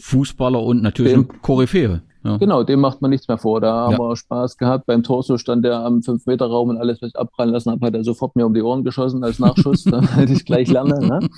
Fußballer 0.00 0.62
und 0.62 0.82
natürlich 0.82 1.12
Dem- 1.12 1.28
ein 1.30 1.42
Koryphäe. 1.42 2.02
Ja. 2.22 2.36
Genau, 2.36 2.62
dem 2.64 2.80
macht 2.80 3.00
man 3.00 3.10
nichts 3.10 3.28
mehr 3.28 3.38
vor. 3.38 3.62
Da 3.62 3.72
haben 3.72 3.92
Ja. 3.92 3.98
wir 3.98 4.14
Spaß 4.16 4.58
gehabt. 4.58 4.84
Beim 4.84 5.02
Torso 5.02 5.38
stand 5.38 5.64
der 5.64 5.78
am 5.78 6.02
5-Meter-Raum 6.02 6.68
und 6.68 6.76
alles, 6.76 7.00
was 7.00 7.10
ich 7.10 7.16
abprallen 7.16 7.50
lassen 7.52 7.70
habe, 7.70 7.86
hat 7.86 7.94
er 7.94 8.04
sofort 8.04 8.36
mir 8.36 8.44
um 8.44 8.52
die 8.52 8.60
Ohren 8.60 8.84
geschossen 8.84 9.24
als 9.24 9.38
Nachschuss, 9.38 9.84
damit 9.84 10.28
ich 10.28 10.44
gleich 10.44 10.68
lerne. 10.70 10.98
Ne? 11.00 11.28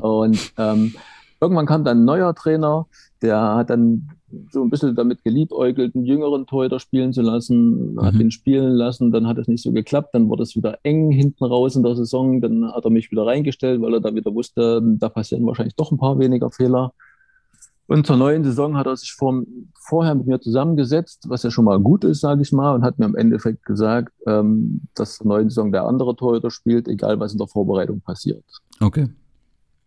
Und 0.00 0.52
ähm, 0.58 0.94
irgendwann 1.40 1.66
kam 1.66 1.84
dann 1.84 1.98
ein 2.00 2.04
neuer 2.04 2.34
Trainer, 2.34 2.86
der 3.22 3.40
hat 3.56 3.70
dann 3.70 4.08
so 4.50 4.62
ein 4.62 4.70
bisschen 4.70 4.94
damit 4.94 5.22
geliebäugelt, 5.24 5.94
einen 5.94 6.04
jüngeren 6.04 6.46
Torhüter 6.46 6.78
spielen 6.80 7.12
zu 7.12 7.22
lassen, 7.22 7.96
hat 8.00 8.14
Mhm. 8.14 8.20
ihn 8.22 8.30
spielen 8.30 8.72
lassen, 8.72 9.12
dann 9.12 9.26
hat 9.26 9.38
es 9.38 9.46
nicht 9.48 9.62
so 9.62 9.72
geklappt, 9.72 10.10
dann 10.14 10.28
wurde 10.28 10.42
es 10.42 10.56
wieder 10.56 10.78
eng 10.82 11.10
hinten 11.10 11.44
raus 11.44 11.76
in 11.76 11.82
der 11.82 11.94
Saison, 11.96 12.40
dann 12.40 12.64
hat 12.72 12.84
er 12.84 12.90
mich 12.90 13.10
wieder 13.10 13.26
reingestellt, 13.26 13.80
weil 13.82 13.94
er 13.94 14.00
da 14.00 14.14
wieder 14.14 14.34
wusste, 14.34 14.80
da 14.98 15.08
passieren 15.08 15.46
wahrscheinlich 15.46 15.76
doch 15.76 15.92
ein 15.92 15.98
paar 15.98 16.18
weniger 16.18 16.50
Fehler. 16.50 16.92
Und 17.88 18.06
zur 18.06 18.16
neuen 18.16 18.42
Saison 18.42 18.76
hat 18.76 18.86
er 18.86 18.96
sich 18.96 19.12
vor, 19.12 19.42
vorher 19.78 20.14
mit 20.14 20.26
mir 20.26 20.40
zusammengesetzt, 20.40 21.24
was 21.28 21.42
ja 21.42 21.50
schon 21.50 21.66
mal 21.66 21.78
gut 21.78 22.04
ist, 22.04 22.20
sage 22.20 22.40
ich 22.40 22.50
mal, 22.52 22.74
und 22.74 22.82
hat 22.84 22.98
mir 22.98 23.04
im 23.04 23.16
Endeffekt 23.16 23.66
gesagt, 23.66 24.12
ähm, 24.26 24.82
dass 24.94 25.16
zur 25.16 25.26
neuen 25.26 25.50
Saison 25.50 25.72
der 25.72 25.84
andere 25.84 26.16
Torhüter 26.16 26.50
spielt, 26.50 26.88
egal 26.88 27.20
was 27.20 27.32
in 27.32 27.38
der 27.38 27.48
Vorbereitung 27.48 28.00
passiert. 28.00 28.42
Okay. 28.80 29.08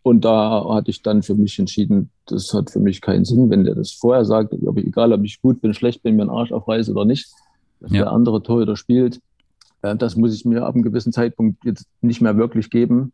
Und 0.06 0.24
da 0.24 0.64
hatte 0.72 0.92
ich 0.92 1.02
dann 1.02 1.24
für 1.24 1.34
mich 1.34 1.58
entschieden, 1.58 2.10
das 2.26 2.54
hat 2.54 2.70
für 2.70 2.78
mich 2.78 3.00
keinen 3.00 3.24
Sinn, 3.24 3.50
wenn 3.50 3.64
der 3.64 3.74
das 3.74 3.90
vorher 3.90 4.24
sagt, 4.24 4.54
ob 4.64 4.78
ich, 4.78 4.86
egal 4.86 5.12
ob 5.12 5.24
ich 5.24 5.42
gut 5.42 5.60
bin, 5.60 5.74
schlecht 5.74 6.04
bin, 6.04 6.14
mir 6.14 6.22
einen 6.22 6.30
Arsch 6.30 6.52
aufreiße 6.52 6.92
oder 6.92 7.04
nicht, 7.04 7.28
dass 7.80 7.90
Ja. 7.90 8.02
der 8.04 8.12
andere 8.12 8.40
Torhüter 8.40 8.76
spielt. 8.76 9.20
Äh, 9.82 9.96
das 9.96 10.14
muss 10.14 10.32
ich 10.32 10.44
mir 10.44 10.64
ab 10.64 10.74
einem 10.76 10.84
gewissen 10.84 11.12
Zeitpunkt 11.12 11.64
jetzt 11.64 11.86
nicht 12.02 12.20
mehr 12.20 12.36
wirklich 12.36 12.70
geben. 12.70 13.12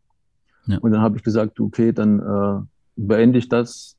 Ja. 0.67 0.77
Und 0.81 0.91
dann 0.91 1.01
habe 1.01 1.17
ich 1.17 1.23
gesagt, 1.23 1.59
okay, 1.59 1.93
dann 1.93 2.19
äh, 2.19 2.61
beende 2.95 3.39
ich 3.39 3.49
das 3.49 3.95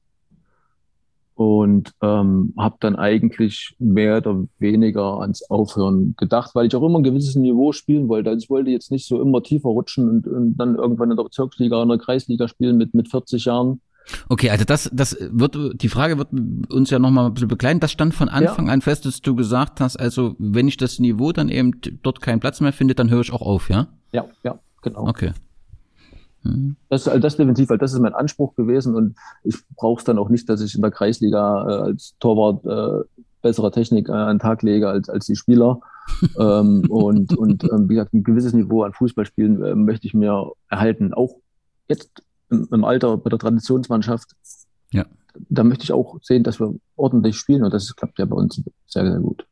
und 1.35 1.93
ähm, 2.01 2.55
habe 2.57 2.77
dann 2.81 2.97
eigentlich 2.97 3.75
mehr 3.79 4.19
oder 4.19 4.45
weniger 4.59 5.21
ans 5.21 5.43
Aufhören 5.51 6.15
gedacht, 6.17 6.55
weil 6.55 6.67
ich 6.67 6.77
auch 6.77 6.83
immer 6.83 6.99
ein 6.99 7.05
gewisses 7.05 7.35
Niveau 7.35 7.73
spielen 7.73 8.09
wollte. 8.09 8.31
Also 8.31 8.45
ich 8.45 8.51
wollte 8.51 8.71
jetzt 8.71 8.91
nicht 8.91 9.07
so 9.07 9.21
immer 9.21 9.43
tiefer 9.43 9.69
rutschen 9.69 10.09
und, 10.09 10.27
und 10.27 10.57
dann 10.57 10.77
irgendwann 10.77 11.11
in 11.11 11.17
der 11.17 11.25
Bezirksliga 11.25 11.77
oder 11.77 11.83
in 11.85 11.89
der 11.91 11.99
Kreisliga 11.99 12.47
spielen 12.47 12.77
mit, 12.77 12.95
mit 12.95 13.09
40 13.09 13.45
Jahren. 13.45 13.81
Okay, 14.29 14.51
also 14.51 14.65
das, 14.65 14.91
das 14.93 15.17
wird, 15.19 15.57
die 15.83 15.89
Frage 15.89 16.19
wird 16.19 16.29
uns 16.71 16.91
ja 16.91 16.99
nochmal 16.99 17.27
ein 17.27 17.35
bisschen 17.35 17.49
begleiten. 17.49 17.81
Das 17.81 17.91
stand 17.91 18.15
von 18.15 18.29
Anfang 18.29 18.69
an 18.69 18.83
fest, 18.83 19.07
dass 19.07 19.21
du 19.21 19.35
gesagt 19.35 19.81
hast, 19.81 19.97
also 19.97 20.37
wenn 20.39 20.69
ich 20.69 20.77
das 20.77 20.99
Niveau 20.99 21.33
dann 21.33 21.49
eben 21.49 21.73
dort 22.03 22.21
keinen 22.21 22.41
Platz 22.41 22.61
mehr 22.61 22.73
finde, 22.73 22.95
dann 22.95 23.11
höre 23.11 23.23
ich 23.23 23.33
auch 23.33 23.43
auf, 23.43 23.71
ja? 23.71 23.89
Ja, 24.13 24.27
ja, 24.43 24.59
genau. 24.83 25.09
Okay. 25.09 25.33
Hm. 26.45 26.77
Das, 26.89 27.09
also 27.09 27.21
das 27.21 27.37
definitiv, 27.37 27.71
weil 27.71 27.79
das 27.79 27.93
ist 27.93 28.01
mein 28.01 28.15
Anspruch 28.15 28.55
gewesen 28.55 28.95
und 28.95 29.17
ich 29.43 29.57
brauche 29.77 29.99
es 29.99 30.05
dann 30.05 30.19
auch 30.19 30.29
nicht, 30.29 30.49
dass 30.49 30.61
ich 30.61 30.75
in 30.75 30.83
der 30.83 30.91
Kreisliga 30.91 31.69
äh, 31.69 31.83
als 31.83 32.15
Torwart 32.21 32.65
äh, 32.65 33.05
bessere 33.43 33.71
Technik 33.71 34.09
äh, 34.09 34.13
an 34.13 34.37
den 34.37 34.39
Tag 34.39 34.63
lege 34.63 34.89
als, 34.89 35.09
als 35.09 35.27
die 35.27 35.37
Spieler. 35.37 35.81
ähm, 36.39 36.85
und 36.91 37.37
und 37.37 37.65
ähm, 37.65 37.89
wie 37.89 37.95
gesagt, 37.95 38.13
ein 38.13 38.25
gewisses 38.25 38.53
Niveau 38.53 38.83
an 38.83 38.93
Fußballspielen 38.93 39.63
äh, 39.63 39.75
möchte 39.75 40.07
ich 40.07 40.15
mir 40.15 40.53
erhalten. 40.69 41.15
Auch 41.15 41.37
jetzt 41.89 42.11
im, 42.51 42.69
im 42.71 42.85
Alter 42.85 43.17
bei 43.17 43.31
der 43.31 43.39
Traditionsmannschaft. 43.39 44.33
Ja. 44.93 45.07
Da 45.49 45.65
möchte 45.65 45.85
ich 45.85 45.93
auch 45.93 46.19
sehen, 46.23 46.43
dass 46.43 46.61
wir 46.61 46.75
ordentlich 46.97 47.37
spielen 47.37 47.65
und 47.65 47.73
das 47.73 47.97
klappt 47.97 48.19
ja 48.19 48.27
bei 48.27 48.37
uns 48.37 48.63
sehr, 48.87 49.11
sehr 49.11 49.21
gut. 49.21 49.47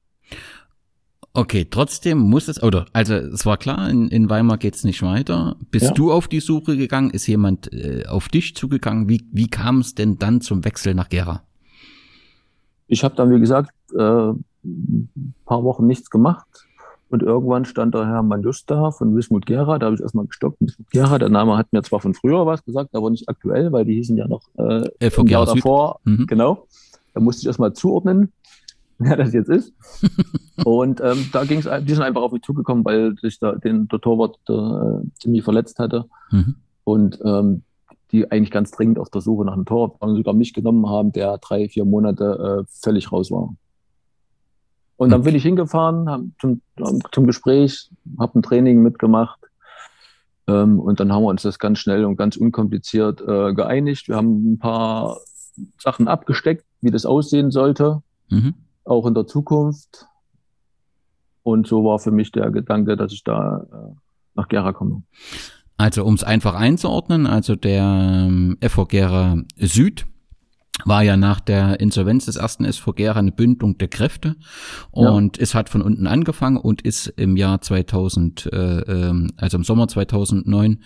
Okay, 1.35 1.67
trotzdem 1.71 2.19
muss 2.19 2.49
es, 2.49 2.63
oder, 2.63 2.85
also 2.93 3.15
es 3.15 3.47
war 3.47 3.57
klar, 3.57 3.89
in, 3.89 4.09
in 4.09 4.29
Weimar 4.29 4.59
geht's 4.59 4.85
nicht 4.85 5.03
weiter. 5.03 5.57
Bist 5.71 5.87
Ja. 5.87 5.93
du 5.93 6.13
auf 6.13 6.29
die 6.29 6.41
Suche 6.41 6.77
gegangen? 6.77 7.09
Ist 7.11 7.27
jemand 7.27 7.73
äh, 7.73 8.05
auf 8.07 8.29
dich 8.29 8.55
zugegangen? 8.55 9.09
Wie, 9.09 9.25
wie 9.33 9.49
kam 9.49 9.79
es 9.79 9.95
denn 9.95 10.19
dann 10.19 10.43
zum 10.43 10.65
Wechsel 10.65 10.95
nach 10.95 11.09
Gera? 11.09 11.43
Ich 12.87 13.03
habe 13.03 13.15
dann, 13.15 13.31
wie 13.35 13.41
gesagt, 13.41 13.71
äh, 13.97 13.99
ein 14.65 15.35
paar 15.47 15.65
Wochen 15.65 15.87
nichts 15.87 16.11
gemacht. 16.11 16.47
Und 17.09 17.23
irgendwann 17.23 17.65
stand 17.65 17.95
der 17.95 18.07
Herr 18.07 18.23
Manjus 18.23 18.65
da 18.67 18.91
von 18.91 19.17
Wismut 19.17 19.47
Gera. 19.47 19.79
Da 19.79 19.87
habe 19.87 19.95
ich 19.97 20.03
erstmal 20.03 20.27
gestockt. 20.27 20.59
Wismut 20.61 20.91
Gera, 20.91 21.19
der 21.19 21.29
Name 21.31 21.57
hat 21.57 21.73
mir 21.73 21.83
zwar 21.83 22.01
von 22.01 22.13
früher 22.13 22.45
was 22.47 22.63
gesagt, 22.65 22.95
aber 22.95 23.09
nicht 23.11 23.29
aktuell, 23.31 23.73
weil 23.73 23.87
die 23.87 23.95
hießen 23.95 24.17
ja 24.19 24.29
noch 24.29 24.43
äh, 24.59 24.85
Süd. 25.11 25.31
davor. 25.33 26.01
Mhm. 26.05 26.27
Genau. 26.27 26.67
Da 27.15 27.21
musste 27.21 27.41
ich 27.43 27.47
erstmal 27.47 27.73
zuordnen, 27.75 28.33
wer 29.09 29.17
das 29.17 29.33
jetzt 29.33 29.49
ist. 29.49 29.73
Und 30.65 31.01
ähm, 31.01 31.29
da 31.33 31.45
ging 31.45 31.59
es, 31.59 31.69
die 31.85 31.95
sind 31.95 32.03
einfach 32.03 32.23
auf 32.23 32.33
mich 32.33 32.43
zugekommen, 32.43 32.85
weil 32.85 33.17
sich 33.19 33.39
da 33.39 33.53
den 33.53 33.89
der 33.89 34.01
Torwart 34.01 34.39
äh, 34.49 35.09
ziemlich 35.19 35.43
verletzt 35.43 35.79
hatte. 35.79 36.07
Mhm. 36.31 36.57
Und 36.85 37.19
ähm, 37.25 37.63
die 38.11 38.31
eigentlich 38.31 38.51
ganz 38.51 38.71
dringend 38.71 38.99
auf 38.99 39.09
der 39.11 39.23
Suche 39.23 39.45
nach 39.45 39.55
einem 39.55 39.65
Torwart 39.65 40.01
waren 40.01 40.17
sogar 40.17 40.35
mich 40.35 40.53
genommen 40.53 40.89
haben, 40.89 41.13
der 41.13 41.39
drei, 41.39 41.69
vier 41.69 41.85
Monate 41.85 42.65
äh, 42.65 42.71
völlig 42.83 43.11
raus 43.11 43.31
war. 43.31 43.55
Und 44.97 45.11
dann 45.11 45.23
bin 45.23 45.35
ich 45.35 45.43
hingefahren 45.43 46.09
hab 46.09 46.21
zum, 46.41 46.61
zum 47.11 47.27
Gespräch, 47.27 47.91
habe 48.21 48.39
ein 48.39 48.43
Training 48.43 48.83
mitgemacht 48.83 49.41
ähm, 50.47 50.79
und 50.79 51.01
dann 51.01 51.13
haben 51.13 51.25
wir 51.25 51.29
uns 51.29 51.43
das 51.43 51.59
ganz 51.59 51.81
schnell 51.81 52.05
und 52.05 52.17
ganz 52.17 52.37
unkompliziert 52.37 53.21
äh, 53.21 53.53
geeinigt. 53.53 54.09
Wir 54.09 54.17
haben 54.17 54.53
ein 54.53 54.59
paar 54.59 55.19
Sachen 55.79 56.07
abgesteckt, 56.07 56.65
wie 56.83 56.91
das 56.91 57.05
aussehen 57.05 57.51
sollte, 57.51 58.03
Mhm. 58.33 58.55
Auch 58.85 59.07
in 59.07 59.15
der 59.15 59.27
Zukunft. 59.27 60.07
Und 61.43 61.67
so 61.67 61.85
war 61.85 61.99
für 61.99 62.11
mich 62.11 62.31
der 62.33 62.51
Gedanke, 62.51 62.97
dass 62.97 63.13
ich 63.13 63.25
da 63.25 63.67
äh, 63.73 63.95
nach 64.35 64.49
Gera 64.49 64.73
komme. 64.73 65.03
Also 65.77 66.05
um 66.05 66.15
es 66.15 66.23
einfach 66.23 66.55
einzuordnen, 66.55 67.27
also 67.27 67.57
der 67.57 67.83
ähm, 68.29 68.59
FV 68.61 68.87
Gera 68.87 69.37
Süd 69.57 70.07
war 70.85 71.03
ja 71.05 71.17
nach 71.17 71.41
der 71.41 71.81
Insolvenz 71.81 72.25
des 72.25 72.37
ersten 72.37 72.65
SV 72.65 72.95
Gera 72.95 73.19
eine 73.19 73.31
Bündung 73.31 73.79
der 73.79 73.89
Kräfte. 73.89 74.37
Und 74.91 75.39
es 75.39 75.55
hat 75.55 75.69
von 75.69 75.83
unten 75.83 76.07
angefangen 76.07 76.57
und 76.57 76.83
ist 76.83 77.07
im 77.17 77.37
Jahr 77.37 77.61
2000, 77.61 78.49
äh, 78.53 78.81
ähm, 78.81 79.33
also 79.37 79.59
im 79.59 79.65
Sommer 79.65 79.87
2009 79.87 80.79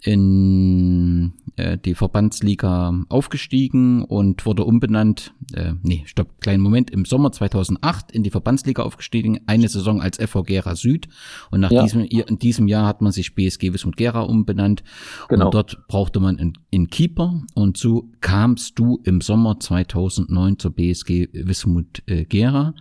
in 0.00 1.32
äh, 1.56 1.76
die 1.76 1.94
Verbandsliga 1.94 2.94
aufgestiegen 3.08 4.04
und 4.04 4.46
wurde 4.46 4.64
umbenannt, 4.64 5.34
äh, 5.54 5.72
nee, 5.82 6.02
stopp, 6.06 6.40
kleinen 6.40 6.62
Moment, 6.62 6.90
im 6.90 7.04
Sommer 7.04 7.32
2008 7.32 8.12
in 8.12 8.22
die 8.22 8.30
Verbandsliga 8.30 8.82
aufgestiegen, 8.82 9.40
eine 9.46 9.68
Saison 9.68 10.00
als 10.00 10.18
FV 10.18 10.44
Gera 10.44 10.76
Süd. 10.76 11.08
Und 11.50 11.60
nach 11.60 11.70
Ja. 11.72 11.82
diesem, 11.82 12.02
in 12.04 12.38
diesem 12.38 12.68
Jahr 12.68 12.86
hat 12.86 13.02
man 13.02 13.12
sich 13.12 13.34
BSG 13.34 13.72
Wismut 13.74 13.96
Gera 13.96 14.20
umbenannt. 14.20 14.82
Genau. 15.28 15.46
und 15.46 15.54
dort 15.54 15.86
brauchte 15.88 16.20
man 16.20 16.38
einen, 16.38 16.52
einen 16.72 16.88
Keeper. 16.88 17.42
Und 17.54 17.76
so 17.76 18.08
kamst 18.20 18.78
du 18.78 19.00
im 19.04 19.20
Sommer 19.20 19.41
2009 19.58 20.58
zur 20.58 20.72
BSG 20.72 21.28
Wismut 21.32 22.02
äh, 22.06 22.24
Gera. 22.24 22.74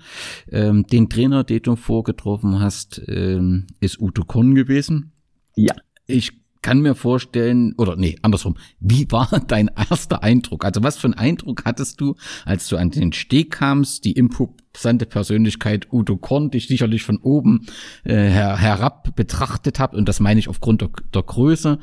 Ähm, 0.50 0.86
den 0.88 1.10
Trainer, 1.10 1.44
den 1.44 1.62
du 1.62 1.76
vorgetroffen 1.76 2.60
hast, 2.60 3.02
ähm, 3.08 3.68
ist 3.80 4.00
Udo 4.00 4.24
Korn 4.24 4.56
gewesen. 4.56 5.12
Ja. 5.56 5.74
Ich 6.08 6.42
kann 6.62 6.82
mir 6.82 6.94
vorstellen, 6.94 7.74
oder 7.78 7.96
nee, 7.96 8.18
andersrum, 8.22 8.56
wie 8.80 9.08
war 9.12 9.28
dein 9.48 9.70
erster 9.70 10.24
Eindruck? 10.24 10.64
Also 10.64 10.84
was 10.84 10.98
für 10.98 11.06
einen 11.06 11.16
Eindruck 11.16 11.66
hattest 11.66 12.00
du, 12.02 12.16
als 12.46 12.68
du 12.68 12.78
an 12.78 12.92
den 12.92 13.14
Steg 13.14 13.52
kamst, 13.52 14.06
die 14.06 14.12
imposante 14.12 15.06
Persönlichkeit 15.06 15.92
Udo 15.92 16.18
Korn 16.18 16.52
dich 16.52 16.68
sicherlich 16.68 17.04
von 17.04 17.18
oben 17.18 17.66
äh, 18.04 18.14
her, 18.14 18.58
herab 18.58 19.16
betrachtet 19.16 19.80
hat 19.80 19.96
und 19.96 20.08
das 20.08 20.20
meine 20.20 20.40
ich 20.40 20.50
aufgrund 20.50 20.82
der, 20.82 20.90
der 21.14 21.24
Größe. 21.24 21.80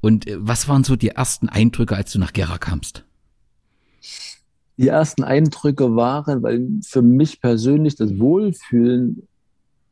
Und 0.00 0.26
äh, 0.26 0.36
was 0.38 0.68
waren 0.68 0.84
so 0.84 0.96
die 0.96 1.08
ersten 1.08 1.48
Eindrücke, 1.48 1.96
als 1.96 2.12
du 2.12 2.18
nach 2.18 2.32
Gera 2.32 2.58
kamst? 2.58 3.04
Die 4.78 4.88
ersten 4.88 5.22
Eindrücke 5.22 5.94
waren, 5.96 6.42
weil 6.42 6.66
für 6.84 7.02
mich 7.02 7.40
persönlich 7.40 7.96
das 7.96 8.18
Wohlfühlen 8.18 9.28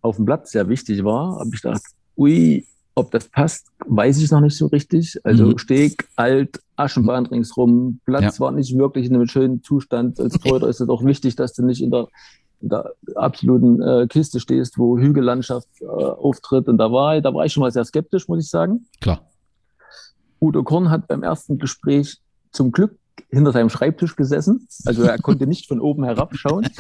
auf 0.03 0.17
dem 0.17 0.25
Platz 0.25 0.53
sehr 0.53 0.69
wichtig 0.69 1.05
war, 1.05 1.39
habe 1.39 1.51
ich 1.55 1.61
gedacht, 1.63 1.83
ui, 2.17 2.67
ob 2.95 3.11
das 3.11 3.29
passt, 3.29 3.67
weiß 3.87 4.19
ich 4.23 4.31
noch 4.31 4.41
nicht 4.41 4.57
so 4.57 4.67
richtig. 4.67 5.19
Also 5.23 5.47
Mhm. 5.49 5.59
Steg, 5.59 6.09
alt, 6.17 6.61
Aschenbahn 6.77 7.27
ringsrum, 7.27 8.01
Platz 8.05 8.39
Ja. 8.39 8.41
war 8.41 8.53
nicht 8.53 8.77
wirklich 8.77 9.07
in 9.07 9.15
einem 9.15 9.27
schönen 9.29 9.63
Zustand. 9.63 10.19
Als 10.19 10.39
Torhüter 10.39 10.69
ist 10.69 10.81
es 10.81 10.89
auch 10.89 11.05
wichtig, 11.05 11.37
dass 11.37 11.53
du 11.53 11.65
nicht 11.65 11.83
in 11.83 11.91
der 11.91 12.09
in 12.63 12.69
der 12.69 12.93
absoluten 13.15 13.81
äh, 13.81 14.07
Kiste 14.07 14.39
stehst, 14.39 14.77
wo 14.77 14.99
Hügellandschaft 14.99 15.67
äh, 15.81 15.87
auftritt. 15.87 16.69
Und 16.69 16.77
da 16.77 16.93
war, 16.93 17.19
da 17.23 17.33
war 17.33 17.47
ich 17.47 17.55
schon 17.55 17.63
mal 17.63 17.73
sehr 17.73 17.87
skeptisch, 17.87 18.29
muss 18.29 18.45
ich 18.45 18.51
sagen. 18.51 18.85
Klar. 19.01 19.23
Udo 20.43 20.63
Korn 20.63 20.91
hat 20.91 21.09
beim 21.09 21.23
ersten 21.23 21.59
Gespräch 21.59 22.19
zum 22.53 22.71
Glück 22.71 22.99
hinter 23.31 23.53
seinem 23.53 23.69
Schreibtisch 23.69 24.17
gesessen. 24.17 24.67
Also 24.85 25.03
er 25.03 25.19
konnte 25.19 25.47
nicht 25.47 25.67
von 25.67 25.81
oben 25.81 26.05
herabschauen. 26.05 26.67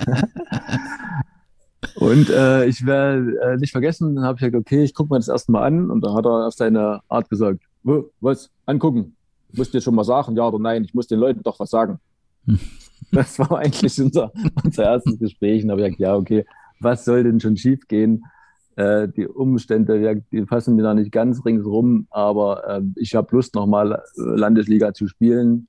Und 1.96 2.28
äh, 2.30 2.66
ich 2.66 2.84
werde 2.84 3.38
äh, 3.40 3.56
nicht 3.56 3.72
vergessen, 3.72 4.14
dann 4.14 4.24
habe 4.24 4.36
ich 4.36 4.40
gesagt, 4.40 4.54
okay, 4.54 4.82
ich 4.82 4.94
gucke 4.94 5.12
mir 5.12 5.18
das 5.18 5.28
erstmal 5.28 5.64
an. 5.64 5.90
Und 5.90 6.04
da 6.04 6.14
hat 6.14 6.26
er 6.26 6.46
auf 6.46 6.54
seine 6.54 7.00
Art 7.08 7.28
gesagt, 7.28 7.62
was, 7.82 8.50
angucken? 8.66 9.16
Musst 9.52 9.72
du 9.72 9.78
jetzt 9.78 9.84
schon 9.84 9.94
mal 9.94 10.04
sagen, 10.04 10.36
ja 10.36 10.46
oder 10.46 10.58
nein? 10.58 10.84
Ich 10.84 10.94
muss 10.94 11.06
den 11.08 11.18
Leuten 11.18 11.42
doch 11.42 11.58
was 11.60 11.70
sagen. 11.70 11.98
Das 13.12 13.40
war 13.40 13.58
eigentlich 13.58 14.00
unser, 14.00 14.30
unser 14.62 14.84
erstes 14.84 15.18
Gespräch. 15.18 15.64
Und 15.64 15.70
habe 15.72 15.82
gesagt, 15.82 15.98
ja, 15.98 16.14
okay, 16.14 16.44
was 16.78 17.04
soll 17.04 17.24
denn 17.24 17.40
schon 17.40 17.56
schief 17.56 17.88
gehen? 17.88 18.24
Äh, 18.76 19.08
die 19.08 19.26
Umstände, 19.26 20.22
die 20.30 20.42
passen 20.42 20.76
mir 20.76 20.82
da 20.82 20.94
nicht 20.94 21.10
ganz 21.10 21.44
ringsrum, 21.44 22.06
aber 22.10 22.68
äh, 22.68 22.82
ich 22.94 23.16
habe 23.16 23.34
Lust, 23.34 23.56
nochmal 23.56 24.00
Landesliga 24.14 24.94
zu 24.94 25.08
spielen 25.08 25.66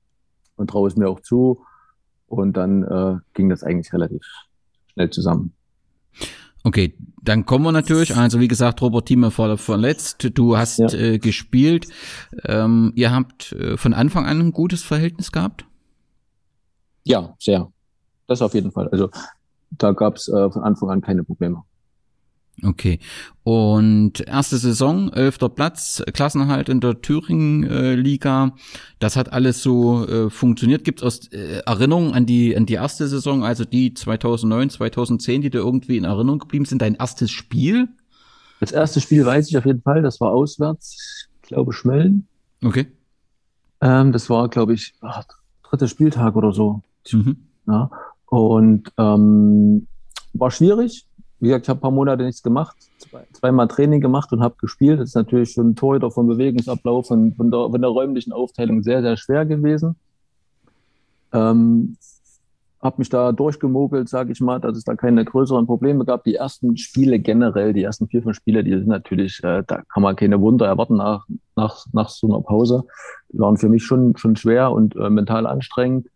und 0.56 0.70
traue 0.70 0.88
es 0.88 0.96
mir 0.96 1.08
auch 1.08 1.20
zu. 1.20 1.64
Und 2.26 2.56
dann 2.56 2.82
äh, 2.82 3.16
ging 3.34 3.48
das 3.48 3.62
eigentlich 3.62 3.92
relativ 3.92 4.22
schnell 4.92 5.10
zusammen. 5.10 5.52
Okay, 6.64 6.94
dann 7.22 7.44
kommen 7.44 7.64
wir 7.64 7.72
natürlich. 7.72 8.16
Also 8.16 8.40
wie 8.40 8.48
gesagt, 8.48 8.80
Robert 8.82 9.06
Thieme 9.06 9.36
war 9.36 9.58
verletzt. 9.58 10.30
Du 10.34 10.56
hast 10.56 10.78
ja. 10.78 10.92
äh, 10.92 11.18
gespielt. 11.18 11.88
Ähm, 12.44 12.92
ihr 12.94 13.12
habt 13.12 13.52
äh, 13.52 13.76
von 13.76 13.94
Anfang 13.94 14.26
an 14.26 14.38
ein 14.40 14.52
gutes 14.52 14.82
Verhältnis 14.82 15.32
gehabt? 15.32 15.66
Ja, 17.04 17.34
sehr. 17.38 17.72
Das 18.28 18.42
auf 18.42 18.54
jeden 18.54 18.70
Fall. 18.70 18.88
Also 18.88 19.10
da 19.70 19.92
gab 19.92 20.16
es 20.16 20.28
äh, 20.28 20.50
von 20.50 20.62
Anfang 20.62 20.90
an 20.90 21.00
keine 21.00 21.24
Probleme. 21.24 21.64
Okay. 22.64 23.00
Und 23.42 24.20
erste 24.20 24.56
Saison, 24.56 25.12
elfter 25.12 25.48
Platz, 25.48 26.02
Klassenhalt 26.12 26.68
in 26.68 26.80
der 26.80 27.00
Thüringen-Liga. 27.00 28.54
Das 29.00 29.16
hat 29.16 29.32
alles 29.32 29.62
so 29.62 30.06
äh, 30.06 30.30
funktioniert. 30.30 30.84
Gibt 30.84 31.00
es 31.00 31.04
aus 31.04 31.32
äh, 31.32 31.62
Erinnerungen 31.66 32.14
an 32.14 32.24
die, 32.24 32.56
an 32.56 32.66
die 32.66 32.74
erste 32.74 33.08
Saison, 33.08 33.42
also 33.42 33.64
die 33.64 33.94
2009, 33.94 34.70
2010, 34.70 35.42
die 35.42 35.50
dir 35.50 35.58
irgendwie 35.58 35.96
in 35.96 36.04
Erinnerung 36.04 36.38
geblieben 36.38 36.64
sind? 36.64 36.82
Dein 36.82 36.94
erstes 36.94 37.32
Spiel? 37.32 37.88
Das 38.60 38.70
erste 38.70 39.00
Spiel 39.00 39.26
weiß 39.26 39.48
ich 39.48 39.58
auf 39.58 39.66
jeden 39.66 39.82
Fall. 39.82 40.02
Das 40.02 40.20
war 40.20 40.30
auswärts, 40.30 41.28
ich 41.42 41.48
glaube 41.48 41.72
Schmellen. 41.72 42.28
Okay. 42.62 42.86
Ähm, 43.80 44.12
das 44.12 44.30
war, 44.30 44.48
glaube 44.48 44.74
ich, 44.74 44.94
ach, 45.00 45.24
dritter 45.64 45.88
Spieltag 45.88 46.36
oder 46.36 46.52
so. 46.52 46.82
Mhm. 47.10 47.38
Ja. 47.66 47.90
Und 48.26 48.92
ähm, 48.98 49.88
war 50.32 50.52
schwierig. 50.52 51.06
Wie 51.42 51.48
gesagt, 51.48 51.64
ich 51.64 51.68
habe 51.70 51.78
ein 51.78 51.82
paar 51.82 51.90
Monate 51.90 52.22
nichts 52.22 52.40
gemacht, 52.40 52.76
zwei, 52.98 53.26
zweimal 53.32 53.66
Training 53.66 54.00
gemacht 54.00 54.32
und 54.32 54.44
habe 54.44 54.54
gespielt. 54.60 55.00
Das 55.00 55.08
ist 55.08 55.16
natürlich 55.16 55.54
für 55.54 55.62
einen 55.62 55.74
Torhüter 55.74 56.08
vom 56.12 56.28
Bewegungsablauf 56.28 57.10
und 57.10 57.34
von 57.34 57.50
der, 57.50 57.68
von 57.68 57.80
der 57.80 57.90
räumlichen 57.90 58.32
Aufteilung 58.32 58.84
sehr, 58.84 59.02
sehr 59.02 59.16
schwer 59.16 59.44
gewesen. 59.44 59.96
Ähm, 61.32 61.96
habe 62.80 62.94
mich 62.98 63.08
da 63.08 63.32
durchgemogelt, 63.32 64.08
sage 64.08 64.30
ich 64.30 64.40
mal, 64.40 64.60
dass 64.60 64.76
es 64.76 64.84
da 64.84 64.94
keine 64.94 65.24
größeren 65.24 65.66
Probleme 65.66 66.04
gab. 66.04 66.22
Die 66.22 66.36
ersten 66.36 66.76
Spiele 66.76 67.18
generell, 67.18 67.72
die 67.72 67.82
ersten 67.82 68.06
vier, 68.06 68.22
fünf 68.22 68.36
Spiele, 68.36 68.62
die 68.62 68.70
sind 68.70 68.86
natürlich, 68.86 69.42
äh, 69.42 69.64
da 69.66 69.82
kann 69.92 70.04
man 70.04 70.14
keine 70.14 70.40
Wunder 70.40 70.66
erwarten 70.66 70.98
nach, 70.98 71.26
nach, 71.56 71.86
nach 71.92 72.08
so 72.08 72.28
einer 72.28 72.40
Pause. 72.40 72.84
Die 73.30 73.40
waren 73.40 73.56
für 73.56 73.68
mich 73.68 73.84
schon, 73.84 74.16
schon 74.16 74.36
schwer 74.36 74.70
und 74.70 74.94
äh, 74.94 75.10
mental 75.10 75.48
anstrengend. 75.48 76.06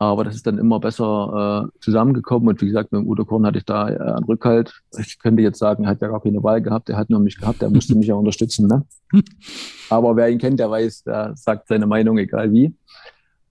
Aber 0.00 0.24
das 0.24 0.34
ist 0.34 0.46
dann 0.46 0.56
immer 0.56 0.80
besser 0.80 1.68
äh, 1.68 1.78
zusammengekommen. 1.80 2.48
Und 2.48 2.62
wie 2.62 2.66
gesagt, 2.66 2.90
mit 2.90 3.02
dem 3.02 3.06
Udo 3.06 3.26
Korn 3.26 3.44
hatte 3.44 3.58
ich 3.58 3.66
da 3.66 3.86
äh, 3.90 3.98
einen 3.98 4.24
Rückhalt. 4.24 4.80
Ich 4.98 5.18
könnte 5.18 5.42
jetzt 5.42 5.58
sagen, 5.58 5.84
er 5.84 5.90
hat 5.90 6.00
ja 6.00 6.08
gar 6.08 6.22
keine 6.22 6.42
Wahl 6.42 6.62
gehabt. 6.62 6.88
Er 6.88 6.96
hat 6.96 7.10
nur 7.10 7.20
mich 7.20 7.38
gehabt. 7.38 7.60
Er 7.60 7.68
musste 7.68 7.94
mich 7.94 8.06
ja 8.06 8.14
unterstützen. 8.14 8.66
Ne? 8.66 8.86
Aber 9.90 10.16
wer 10.16 10.30
ihn 10.30 10.38
kennt, 10.38 10.58
der 10.58 10.70
weiß, 10.70 11.02
der 11.02 11.36
sagt 11.36 11.68
seine 11.68 11.86
Meinung, 11.86 12.16
egal 12.16 12.50
wie. 12.50 12.74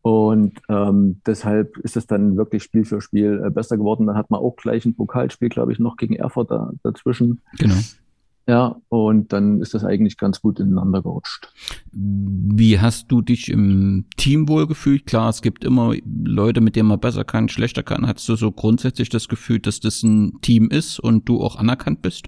Und 0.01 0.59
ähm, 0.69 1.21
deshalb 1.23 1.77
ist 1.77 1.95
es 1.95 2.07
dann 2.07 2.35
wirklich 2.35 2.63
Spiel 2.63 2.83
für 2.83 2.99
Spiel 2.99 3.43
äh, 3.45 3.51
besser 3.51 3.77
geworden. 3.77 4.07
Dann 4.07 4.17
hat 4.17 4.31
man 4.31 4.39
auch 4.39 4.55
gleich 4.55 4.85
ein 4.85 4.95
Pokalspiel, 4.95 5.49
glaube 5.49 5.71
ich, 5.71 5.77
noch 5.77 5.97
gegen 5.97 6.15
Erfurt 6.15 6.49
da, 6.49 6.71
dazwischen. 6.81 7.41
Genau. 7.59 7.75
Ja, 8.49 8.81
und 8.89 9.31
dann 9.31 9.61
ist 9.61 9.75
das 9.75 9.85
eigentlich 9.85 10.17
ganz 10.17 10.41
gut 10.41 10.59
ineinander 10.59 11.03
gerutscht. 11.03 11.53
Wie 11.91 12.79
hast 12.79 13.11
du 13.11 13.21
dich 13.21 13.51
im 13.51 14.05
Team 14.17 14.49
wohl 14.49 14.65
gefühlt? 14.65 15.05
Klar, 15.05 15.29
es 15.29 15.43
gibt 15.43 15.63
immer 15.63 15.93
Leute, 16.23 16.59
mit 16.59 16.75
denen 16.75 16.89
man 16.89 16.99
besser 16.99 17.23
kann, 17.23 17.47
schlechter 17.47 17.83
kann. 17.83 18.07
Hattest 18.07 18.27
du 18.27 18.35
so 18.35 18.51
grundsätzlich 18.51 19.09
das 19.09 19.27
Gefühl, 19.27 19.59
dass 19.59 19.81
das 19.81 20.01
ein 20.01 20.41
Team 20.41 20.71
ist 20.71 20.99
und 20.99 21.29
du 21.29 21.41
auch 21.41 21.57
anerkannt 21.57 22.01
bist? 22.01 22.25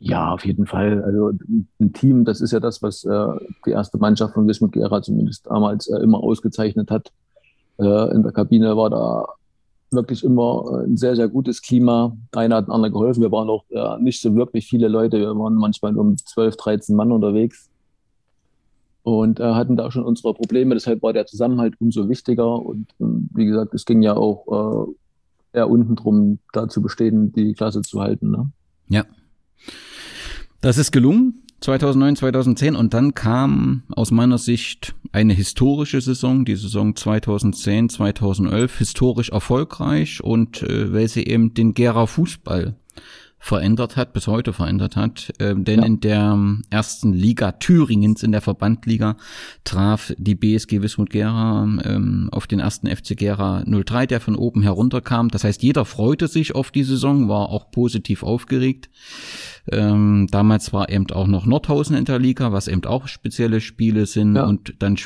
Ja, 0.00 0.32
auf 0.32 0.44
jeden 0.44 0.66
Fall. 0.66 1.00
Also 1.04 1.30
ein 1.78 1.92
Team, 1.92 2.24
das 2.24 2.40
ist 2.40 2.50
ja 2.50 2.58
das, 2.58 2.82
was 2.82 3.04
äh, 3.04 3.28
die 3.66 3.70
erste 3.70 3.98
Mannschaft 3.98 4.34
von 4.34 4.48
Wismut 4.48 4.72
Gera 4.72 5.00
zumindest 5.00 5.46
damals 5.46 5.86
äh, 5.86 6.02
immer 6.02 6.18
ausgezeichnet 6.18 6.90
hat. 6.90 7.12
Äh, 7.78 8.12
in 8.12 8.24
der 8.24 8.32
Kabine 8.32 8.76
war 8.76 8.90
da 8.90 9.26
wirklich 9.90 10.24
immer 10.24 10.64
äh, 10.70 10.84
ein 10.86 10.96
sehr, 10.96 11.16
sehr 11.16 11.28
gutes 11.28 11.62
Klima. 11.62 12.16
Einer 12.32 12.56
hat 12.56 12.68
anderen 12.68 12.92
geholfen. 12.92 13.22
Wir 13.22 13.32
waren 13.32 13.48
auch 13.48 13.64
ja, 13.70 13.98
nicht 13.98 14.20
so 14.20 14.34
wirklich 14.34 14.66
viele 14.66 14.88
Leute. 14.88 15.18
Wir 15.18 15.36
waren 15.38 15.54
manchmal 15.54 15.96
um 15.96 16.16
12, 16.16 16.56
13 16.56 16.96
Mann 16.96 17.12
unterwegs 17.12 17.68
und 19.02 19.40
äh, 19.40 19.54
hatten 19.54 19.76
da 19.76 19.90
schon 19.90 20.04
unsere 20.04 20.34
Probleme. 20.34 20.74
Deshalb 20.74 21.02
war 21.02 21.12
der 21.12 21.26
Zusammenhalt 21.26 21.74
umso 21.80 22.08
wichtiger. 22.08 22.60
Und 22.60 22.88
ähm, 23.00 23.28
wie 23.34 23.46
gesagt, 23.46 23.74
es 23.74 23.84
ging 23.84 24.02
ja 24.02 24.16
auch 24.16 24.92
äh, 25.54 25.58
eher 25.58 25.70
unten 25.70 25.96
drum, 25.96 26.38
da 26.52 26.68
zu 26.68 26.82
bestehen, 26.82 27.32
die 27.32 27.54
Klasse 27.54 27.82
zu 27.82 28.00
halten. 28.00 28.30
Ne? 28.30 28.50
Ja. 28.88 29.04
Das 30.60 30.76
ist 30.76 30.92
gelungen. 30.92 31.42
2009, 31.60 32.16
2010 32.16 32.76
und 32.76 32.94
dann 32.94 33.14
kam 33.14 33.82
aus 33.90 34.10
meiner 34.10 34.38
Sicht 34.38 34.94
eine 35.12 35.34
historische 35.34 36.00
Saison, 36.00 36.44
die 36.44 36.54
Saison 36.54 36.94
2010, 36.94 37.88
2011, 37.88 38.78
historisch 38.78 39.30
erfolgreich 39.30 40.22
und 40.22 40.62
äh, 40.62 40.92
weil 40.92 41.08
sie 41.08 41.24
eben 41.24 41.54
den 41.54 41.74
Gera 41.74 42.06
Fußball 42.06 42.76
verändert 43.38 43.96
hat, 43.96 44.12
bis 44.12 44.26
heute 44.26 44.52
verändert 44.52 44.96
hat. 44.96 45.32
Äh, 45.38 45.54
denn 45.56 45.80
ja. 45.80 45.86
in 45.86 46.00
der 46.00 46.32
ähm, 46.32 46.64
ersten 46.70 47.12
Liga 47.12 47.52
Thüringens, 47.52 48.22
in 48.22 48.32
der 48.32 48.40
Verbandliga, 48.40 49.16
traf 49.64 50.12
die 50.18 50.34
BSG 50.34 50.82
Wismut 50.82 51.10
Gera 51.10 51.62
ähm, 51.84 52.28
auf 52.32 52.46
den 52.46 52.58
ersten 52.58 52.88
FC 52.88 53.16
Gera 53.16 53.64
03, 53.64 54.06
der 54.06 54.20
von 54.20 54.36
oben 54.36 54.62
herunterkam. 54.62 55.28
Das 55.28 55.44
heißt, 55.44 55.62
jeder 55.62 55.84
freute 55.84 56.28
sich 56.28 56.54
auf 56.54 56.70
die 56.70 56.84
Saison, 56.84 57.28
war 57.28 57.48
auch 57.50 57.70
positiv 57.70 58.22
aufgeregt. 58.22 58.90
Ähm, 59.70 60.26
damals 60.30 60.72
war 60.72 60.88
eben 60.88 61.10
auch 61.10 61.26
noch 61.26 61.46
Nordhausen 61.46 61.96
in 61.96 62.04
der 62.04 62.18
Liga, 62.18 62.52
was 62.52 62.68
eben 62.68 62.84
auch 62.84 63.06
spezielle 63.06 63.60
Spiele 63.60 64.06
sind. 64.06 64.36
Ja. 64.36 64.46
Und 64.46 64.74
dann 64.80 64.96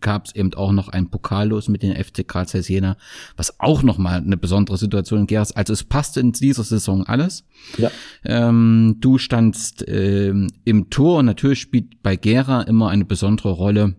gab 0.00 0.26
es 0.26 0.34
eben 0.34 0.52
auch 0.54 0.72
noch 0.72 0.88
ein 0.88 1.10
Pokallos 1.10 1.68
mit 1.68 1.82
den 1.82 1.94
FC 1.94 2.26
Karl 2.26 2.46
Zeiss 2.46 2.68
Jena, 2.68 2.96
was 3.36 3.60
auch 3.60 3.82
nochmal 3.82 4.20
eine 4.20 4.36
besondere 4.36 4.76
Situation 4.76 5.20
in 5.20 5.26
Geras. 5.26 5.52
Also 5.52 5.72
es 5.72 5.84
passt 5.84 6.16
in 6.16 6.32
dieser 6.32 6.64
Saison 6.64 7.06
alles. 7.06 7.44
Ja. 7.78 7.90
Ähm, 8.24 8.96
du 9.00 9.18
standst 9.18 9.84
ähm, 9.88 10.48
im 10.64 10.90
Tor 10.90 11.18
und 11.18 11.26
natürlich 11.26 11.60
spielt 11.60 12.02
bei 12.02 12.16
Gera 12.16 12.62
immer 12.62 12.90
eine 12.90 13.04
besondere 13.04 13.50
Rolle 13.50 13.96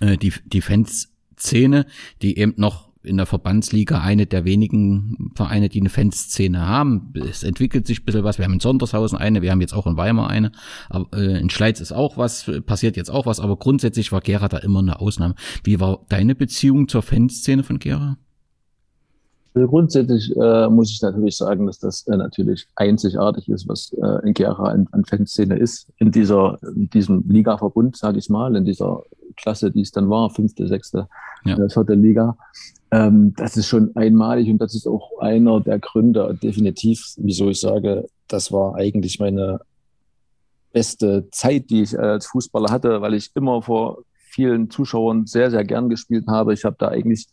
äh, 0.00 0.16
die, 0.16 0.32
die 0.46 0.60
Fanszene, 0.60 1.86
die 2.20 2.38
eben 2.38 2.54
noch 2.56 2.91
in 3.02 3.16
der 3.16 3.26
Verbandsliga 3.26 4.00
eine 4.00 4.26
der 4.26 4.44
wenigen 4.44 5.32
Vereine, 5.34 5.68
die 5.68 5.80
eine 5.80 5.88
Fanszene 5.88 6.66
haben. 6.66 7.12
Es 7.14 7.42
entwickelt 7.42 7.86
sich 7.86 8.00
ein 8.00 8.04
bisschen 8.04 8.24
was. 8.24 8.38
Wir 8.38 8.44
haben 8.44 8.54
in 8.54 8.60
Sondershausen 8.60 9.18
eine, 9.18 9.42
wir 9.42 9.50
haben 9.50 9.60
jetzt 9.60 9.74
auch 9.74 9.86
in 9.86 9.96
Weimar 9.96 10.30
eine. 10.30 10.52
Aber, 10.88 11.06
äh, 11.16 11.40
in 11.40 11.50
Schleiz 11.50 11.80
ist 11.80 11.92
auch 11.92 12.16
was, 12.16 12.50
passiert 12.66 12.96
jetzt 12.96 13.10
auch 13.10 13.26
was, 13.26 13.40
aber 13.40 13.56
grundsätzlich 13.56 14.12
war 14.12 14.20
Gera 14.20 14.48
da 14.48 14.58
immer 14.58 14.80
eine 14.80 15.00
Ausnahme. 15.00 15.34
Wie 15.64 15.80
war 15.80 16.04
deine 16.08 16.34
Beziehung 16.34 16.88
zur 16.88 17.02
Fanszene 17.02 17.62
von 17.62 17.78
Gera? 17.78 18.18
Also 19.54 19.68
grundsätzlich 19.68 20.34
äh, 20.36 20.68
muss 20.68 20.90
ich 20.90 21.02
natürlich 21.02 21.36
sagen, 21.36 21.66
dass 21.66 21.78
das 21.78 22.06
äh, 22.06 22.16
natürlich 22.16 22.66
einzigartig 22.76 23.48
ist, 23.48 23.68
was 23.68 23.92
äh, 23.92 24.26
in 24.26 24.32
Gera 24.32 24.64
an, 24.64 24.88
an 24.92 25.04
Fanszene 25.04 25.56
ist. 25.58 25.92
In 25.98 26.10
dieser, 26.10 26.58
in 26.74 26.88
diesem 26.88 27.28
Liga-Verbund, 27.28 27.96
sage 27.96 28.18
ich 28.18 28.30
mal, 28.30 28.56
in 28.56 28.64
dieser 28.64 29.02
Klasse, 29.42 29.70
die 29.70 29.82
es 29.82 29.90
dann 29.90 30.08
war, 30.08 30.30
fünfte, 30.30 30.66
sechste, 30.68 31.08
ja. 31.44 31.58
äh, 31.58 31.68
vierte 31.68 31.94
Liga. 31.94 32.36
Ähm, 32.90 33.34
das 33.36 33.56
ist 33.56 33.66
schon 33.66 33.94
einmalig 33.96 34.48
und 34.48 34.58
das 34.58 34.74
ist 34.74 34.86
auch 34.86 35.18
einer 35.18 35.60
der 35.60 35.78
Gründe, 35.78 36.38
definitiv, 36.42 37.14
wieso 37.16 37.50
ich 37.50 37.60
sage, 37.60 38.06
das 38.28 38.52
war 38.52 38.76
eigentlich 38.76 39.18
meine 39.18 39.60
beste 40.72 41.28
Zeit, 41.30 41.70
die 41.70 41.82
ich 41.82 41.98
als 41.98 42.26
Fußballer 42.26 42.70
hatte, 42.70 43.00
weil 43.02 43.14
ich 43.14 43.30
immer 43.34 43.60
vor 43.62 44.04
vielen 44.14 44.70
Zuschauern 44.70 45.26
sehr, 45.26 45.50
sehr 45.50 45.64
gern 45.64 45.90
gespielt 45.90 46.26
habe. 46.26 46.54
Ich 46.54 46.64
habe 46.64 46.76
da 46.78 46.88
eigentlich 46.88 47.26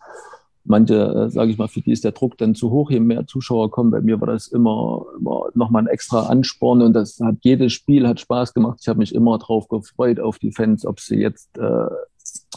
manche, 0.65 0.95
äh, 0.95 1.29
sage 1.29 1.51
ich 1.51 1.57
mal, 1.57 1.67
für 1.67 1.81
die 1.81 1.91
ist 1.91 2.03
der 2.03 2.11
Druck 2.11 2.37
dann 2.37 2.55
zu 2.55 2.69
hoch, 2.71 2.91
je 2.91 2.99
mehr 2.99 3.25
Zuschauer 3.27 3.71
kommen. 3.71 3.91
Bei 3.91 4.01
mir 4.01 4.19
war 4.19 4.27
das 4.27 4.47
immer, 4.47 5.05
immer 5.19 5.49
nochmal 5.53 5.83
ein 5.83 5.87
extra 5.87 6.27
Ansporn 6.27 6.81
und 6.81 6.93
das 6.93 7.19
hat 7.19 7.37
jedes 7.41 7.73
Spiel 7.73 8.07
hat 8.07 8.19
Spaß 8.19 8.53
gemacht. 8.53 8.79
Ich 8.81 8.87
habe 8.87 8.99
mich 8.99 9.13
immer 9.13 9.37
drauf 9.37 9.67
gefreut 9.67 10.19
auf 10.19 10.39
die 10.39 10.51
Fans, 10.51 10.85
ob 10.85 10.99
sie 10.99 11.17
jetzt 11.17 11.57
äh, 11.57 11.87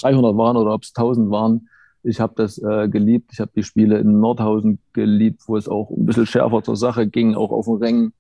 300 0.00 0.36
waren 0.36 0.56
oder 0.56 0.74
ob 0.74 0.82
es 0.82 0.92
1000 0.94 1.30
waren 1.30 1.68
Ich 2.02 2.20
habe 2.20 2.34
das 2.36 2.58
äh, 2.58 2.88
geliebt. 2.88 3.30
Ich 3.32 3.40
habe 3.40 3.52
die 3.54 3.62
Spiele 3.62 3.98
in 3.98 4.20
Nordhausen 4.20 4.78
geliebt, 4.92 5.42
wo 5.46 5.56
es 5.56 5.68
auch 5.68 5.90
ein 5.90 6.06
bisschen 6.06 6.26
schärfer 6.26 6.62
zur 6.62 6.76
Sache 6.76 7.06
ging, 7.06 7.34
auch 7.34 7.50
auf 7.50 7.66
dem 7.66 7.76
Rängen. 7.76 8.12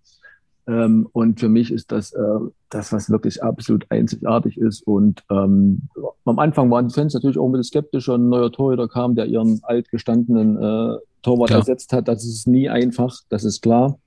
Ähm, 0.66 1.08
und 1.12 1.40
für 1.40 1.48
mich 1.48 1.72
ist 1.72 1.90
das 1.90 2.12
äh, 2.12 2.38
das, 2.70 2.92
was 2.92 3.10
wirklich 3.10 3.42
absolut 3.42 3.84
einzigartig 3.90 4.56
ist. 4.56 4.86
Und 4.86 5.24
ähm, 5.30 5.88
am 6.24 6.38
Anfang 6.38 6.70
waren 6.70 6.88
die 6.88 6.94
Fans 6.94 7.14
natürlich 7.14 7.38
auch 7.38 7.46
ein 7.46 7.52
bisschen 7.52 7.64
skeptisch. 7.64 8.08
Ein 8.08 8.28
neuer 8.28 8.52
Torhüter 8.52 8.88
kam, 8.88 9.14
der 9.14 9.26
ihren 9.26 9.60
altgestandenen 9.64 10.56
äh, 10.56 10.98
Torwart 11.22 11.48
klar. 11.48 11.60
ersetzt 11.60 11.92
hat. 11.92 12.08
Das 12.08 12.24
ist 12.24 12.46
nie 12.46 12.68
einfach, 12.68 13.16
das 13.28 13.44
ist 13.44 13.60
klar. 13.60 13.98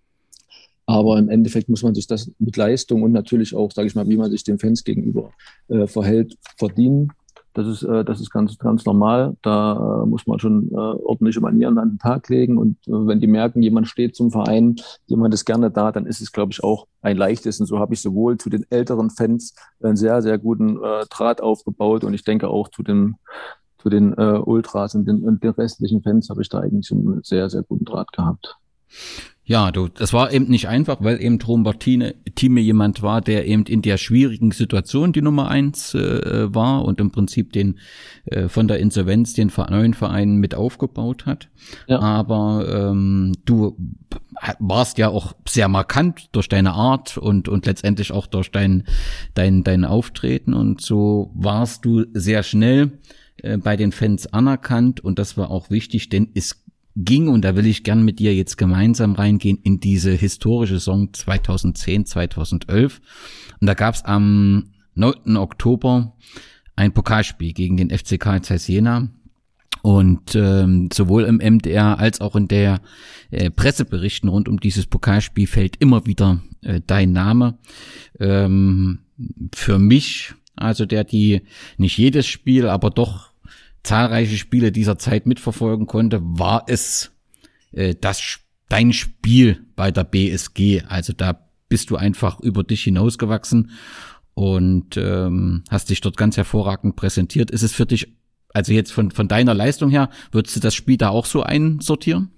Aber 0.86 1.18
im 1.18 1.30
Endeffekt 1.30 1.68
muss 1.68 1.84
man 1.84 1.96
sich 1.96 2.08
das 2.08 2.32
mit 2.38 2.56
Leistung 2.58 3.02
und 3.02 3.12
natürlich 3.12 3.56
auch, 3.56 3.72
sage 3.72 3.88
ich 3.88 3.96
mal, 3.96 4.08
wie 4.08 4.18
man 4.18 4.30
sich 4.30 4.44
den 4.44 4.60
Fans 4.60 4.84
gegenüber 4.84 5.32
äh, 5.68 5.88
verhält, 5.88 6.38
verdienen. 6.58 7.12
Das 7.56 7.68
ist, 7.68 7.84
äh, 7.84 8.04
das 8.04 8.20
ist 8.20 8.32
ganz, 8.32 8.58
ganz 8.58 8.86
normal. 8.86 9.38
Da 9.42 10.04
äh, 10.04 10.06
muss 10.06 10.28
man 10.28 10.40
schon 10.40 10.70
äh, 10.72 10.76
ordentliche 10.76 11.40
Manieren 11.40 11.78
an 11.78 11.92
den 11.92 12.00
Tag 12.00 12.28
legen. 12.28 12.58
Und 12.58 12.86
äh, 12.86 12.92
wenn 12.92 13.22
die 13.22 13.28
merken, 13.28 13.64
jemand 13.64 13.88
steht 13.88 14.14
zum 14.14 14.30
Verein, 14.30 14.76
jemand 15.08 15.34
ist 15.34 15.46
gerne 15.46 15.72
da, 15.72 15.94
dann 15.94 16.06
ist 16.06 16.22
es, 16.22 16.34
glaube 16.34 16.52
ich, 16.52 16.62
auch 16.64 16.88
ein 17.02 17.16
leichtes. 17.16 17.62
Und 17.62 17.68
so 17.68 17.80
habe 17.80 17.94
ich 17.94 18.02
sowohl 18.02 18.38
zu 18.38 18.50
den 18.50 18.66
älteren 18.70 19.10
Fans 19.10 19.56
einen 19.82 19.96
sehr, 19.96 20.22
sehr 20.22 20.38
guten 20.38 20.84
äh, 20.84 21.06
Draht 21.10 21.40
aufgebaut. 21.40 22.04
Und 22.04 22.14
ich 22.14 22.26
denke 22.26 22.50
auch 22.50 22.68
zu 22.68 22.84
den, 22.84 23.16
zu 23.78 23.88
den 23.88 24.12
äh, 24.18 24.38
Ultras 24.44 24.94
und 24.94 25.08
den, 25.08 25.24
und 25.24 25.42
den 25.42 25.52
restlichen 25.52 26.04
Fans 26.04 26.30
habe 26.30 26.42
ich 26.42 26.50
da 26.50 26.60
eigentlich 26.60 26.92
einen 26.92 27.22
sehr, 27.24 27.50
sehr 27.50 27.64
guten 27.64 27.86
Draht 27.86 28.12
gehabt. 28.12 28.58
Ja, 29.48 29.72
du, 29.72 29.88
das 29.88 30.12
war 30.12 30.34
eben 30.34 30.48
nicht 30.48 30.68
einfach, 30.68 30.98
weil 31.02 31.22
eben 31.22 31.38
Trombertine 31.38 32.16
Time 32.34 32.62
jemand 32.62 33.04
war, 33.04 33.22
der 33.22 33.46
eben 33.46 33.64
in 33.66 33.84
der 33.84 33.98
schwierigen 33.98 34.50
Situation 34.50 35.14
die 35.14 35.22
Nummer 35.22 35.50
eins 35.50 35.94
äh, 35.94 36.54
war 36.54 36.84
und 36.84 37.00
im 37.00 37.12
Prinzip 37.12 37.54
den 37.54 37.78
äh, 38.26 38.48
von 38.48 38.68
der 38.68 38.80
Insolvenz 38.80 39.34
den 39.34 39.52
neuen 39.70 39.94
Verein 39.94 40.38
mit 40.38 40.56
aufgebaut 40.56 41.28
hat. 41.28 41.50
Ja. 41.88 42.00
Aber 42.00 42.66
ähm, 42.68 43.34
du 43.46 43.78
warst 44.58 44.98
ja 44.98 45.10
auch 45.10 45.34
sehr 45.48 45.68
markant 45.68 46.30
durch 46.32 46.50
deine 46.50 46.74
Art 46.74 47.16
und 47.16 47.48
und 47.48 47.68
letztendlich 47.68 48.12
auch 48.12 48.26
durch 48.26 48.50
dein 48.50 48.84
dein 49.36 49.64
dein 49.64 49.86
Auftreten 49.86 50.56
und 50.56 50.82
so 50.82 51.32
warst 51.36 51.86
du 51.86 52.06
sehr 52.14 52.42
schnell 52.42 53.00
äh, 53.38 53.58
bei 53.58 53.78
den 53.78 53.92
Fans 53.92 54.26
anerkannt 54.26 55.02
und 55.02 55.20
das 55.20 55.38
war 55.38 55.52
auch 55.52 55.70
wichtig, 55.70 56.10
denn 56.10 56.30
es 56.34 56.65
ging, 56.96 57.28
und 57.28 57.44
da 57.44 57.56
will 57.56 57.66
ich 57.66 57.84
gern 57.84 58.04
mit 58.04 58.20
dir 58.20 58.34
jetzt 58.34 58.58
gemeinsam 58.58 59.14
reingehen, 59.14 59.60
in 59.64 59.80
diese 59.80 60.12
historische 60.12 60.76
Saison 60.76 61.14
2010, 61.14 62.06
2011. 62.06 63.02
Und 63.60 63.68
da 63.68 63.74
gab 63.74 63.96
es 63.96 64.06
am 64.06 64.72
9. 64.96 65.38
Oktober 65.38 66.16
ein 66.76 66.94
Pokalspiel 66.94 67.54
gegen 67.54 67.78
den 67.78 67.90
FC 67.90 68.20
Karl 68.20 68.42
Zeiss 68.42 68.68
Jena. 68.68 69.10
Und 69.82 70.34
ähm, 70.34 70.90
sowohl 70.92 71.26
im 71.26 71.38
MDR 71.38 72.00
als 72.00 72.20
auch 72.20 72.36
in 72.36 72.48
der 72.48 72.82
äh, 73.30 73.52
Presseberichten 73.52 74.30
rund 74.30 74.50
um 74.50 74.60
dieses 74.60 74.88
Pokalspiel 74.88 75.46
fällt 75.46 75.76
immer 75.80 76.08
wieder 76.08 76.42
äh, 76.62 76.82
dein 76.88 77.12
Name. 77.12 77.60
Ähm, 78.20 79.00
für 79.54 79.78
mich, 79.78 80.34
also 80.56 80.86
der 80.88 81.04
die 81.04 81.42
nicht 81.78 81.98
jedes 82.00 82.26
Spiel, 82.26 82.68
aber 82.68 82.90
doch 82.90 83.35
zahlreiche 83.86 84.38
Spiele 84.38 84.72
dieser 84.72 84.98
Zeit 84.98 85.26
mitverfolgen 85.26 85.88
konnte, 85.88 86.20
war 86.22 86.66
es 86.68 87.12
äh, 87.72 87.96
das 88.00 88.40
dein 88.70 88.94
Spiel 88.94 89.66
bei 89.76 89.92
der 89.92 90.04
BSG. 90.04 90.84
Also 90.88 91.14
da 91.14 91.40
bist 91.70 91.90
du 91.90 91.96
einfach 91.96 92.40
über 92.40 92.64
dich 92.64 92.84
hinausgewachsen 92.84 93.72
und 94.34 94.98
ähm, 94.98 95.64
hast 95.70 95.90
dich 95.90 96.02
dort 96.02 96.18
ganz 96.18 96.38
hervorragend 96.38 96.96
präsentiert. 96.96 97.52
Ist 97.52 97.64
es 97.64 97.74
für 97.74 97.86
dich, 97.86 98.14
also 98.54 98.74
jetzt 98.74 98.92
von, 98.92 99.12
von 99.12 99.28
deiner 99.28 99.54
Leistung 99.54 99.90
her, 99.90 100.10
würdest 100.32 100.56
du 100.56 100.60
das 100.60 100.76
Spiel 100.76 100.98
da 100.98 101.10
auch 101.10 101.26
so 101.26 101.44
einsortieren? 101.44 102.32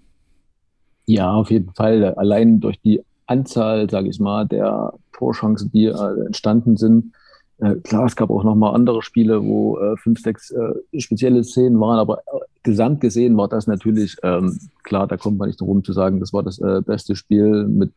Ja, 1.06 1.32
auf 1.32 1.50
jeden 1.50 1.74
Fall. 1.74 2.14
Allein 2.16 2.60
durch 2.60 2.80
die 2.82 3.02
Anzahl, 3.26 3.90
sage 3.90 4.10
ich 4.10 4.20
mal, 4.20 4.46
der 4.46 4.94
Torchancen, 5.14 5.72
die 5.72 5.86
äh, 5.86 6.26
entstanden 6.26 6.78
sind, 6.78 7.14
äh, 7.60 7.76
klar, 7.76 8.06
es 8.06 8.16
gab 8.16 8.30
auch 8.30 8.44
noch 8.44 8.56
mal 8.56 8.74
andere 8.74 9.02
Spiele, 9.02 9.44
wo 9.44 9.80
äh, 9.80 9.98
fünf, 9.98 10.22
sechs 10.22 10.52
äh, 10.52 10.74
spezielle 11.00 11.44
Szenen 11.44 11.80
waren, 11.80 11.98
aber 11.98 12.20
äh, 12.20 12.40
gesamt 12.64 13.02
gesehen 13.02 13.36
war 13.38 13.48
das 13.48 13.68
natürlich, 13.68 14.18
ähm, 14.24 14.60
klar, 14.84 15.08
da 15.08 15.18
kommt 15.18 15.38
man 15.38 15.48
nicht 15.48 15.60
drum 15.60 15.84
zu 15.84 15.94
sagen, 15.94 16.20
das 16.20 16.34
war 16.34 16.44
das 16.44 16.60
äh, 16.60 16.82
beste 16.82 17.16
Spiel 17.16 17.68
mit 17.68 17.92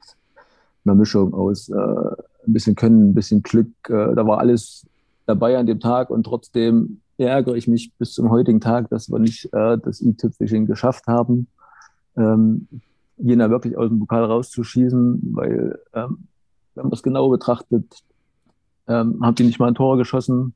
einer 0.84 0.94
Mischung 0.94 1.34
aus 1.34 1.68
äh, 1.68 1.74
ein 1.74 2.52
bisschen 2.52 2.74
Können, 2.74 3.10
ein 3.10 3.14
bisschen 3.14 3.42
Glück. 3.42 3.68
Da 3.86 4.26
war 4.26 4.38
alles 4.38 4.86
dabei 5.26 5.58
an 5.58 5.66
dem 5.66 5.78
Tag 5.78 6.08
und 6.08 6.24
trotzdem 6.24 7.02
ärgere 7.18 7.54
ich 7.54 7.68
mich 7.68 7.92
bis 7.98 8.14
zum 8.14 8.30
heutigen 8.30 8.62
Tag, 8.62 8.88
dass 8.88 9.10
wir 9.10 9.18
nicht 9.18 9.50
das 9.52 10.00
i-Tüpfelchen 10.00 10.64
geschafft 10.64 11.06
haben, 11.06 11.48
ähm, 12.16 12.66
Jena 13.18 13.50
wirklich 13.50 13.76
aus 13.76 13.90
dem 13.90 14.00
Pokal 14.00 14.24
rauszuschießen, 14.24 15.34
weil 15.34 15.78
ähm, 15.92 16.24
wenn 16.74 16.84
man 16.84 16.92
es 16.92 17.02
genau 17.02 17.28
betrachtet, 17.28 18.02
ähm, 18.90 19.20
haben 19.22 19.34
die 19.36 19.44
nicht 19.44 19.58
mal 19.58 19.68
ein 19.68 19.74
Tor 19.74 19.96
geschossen 19.96 20.54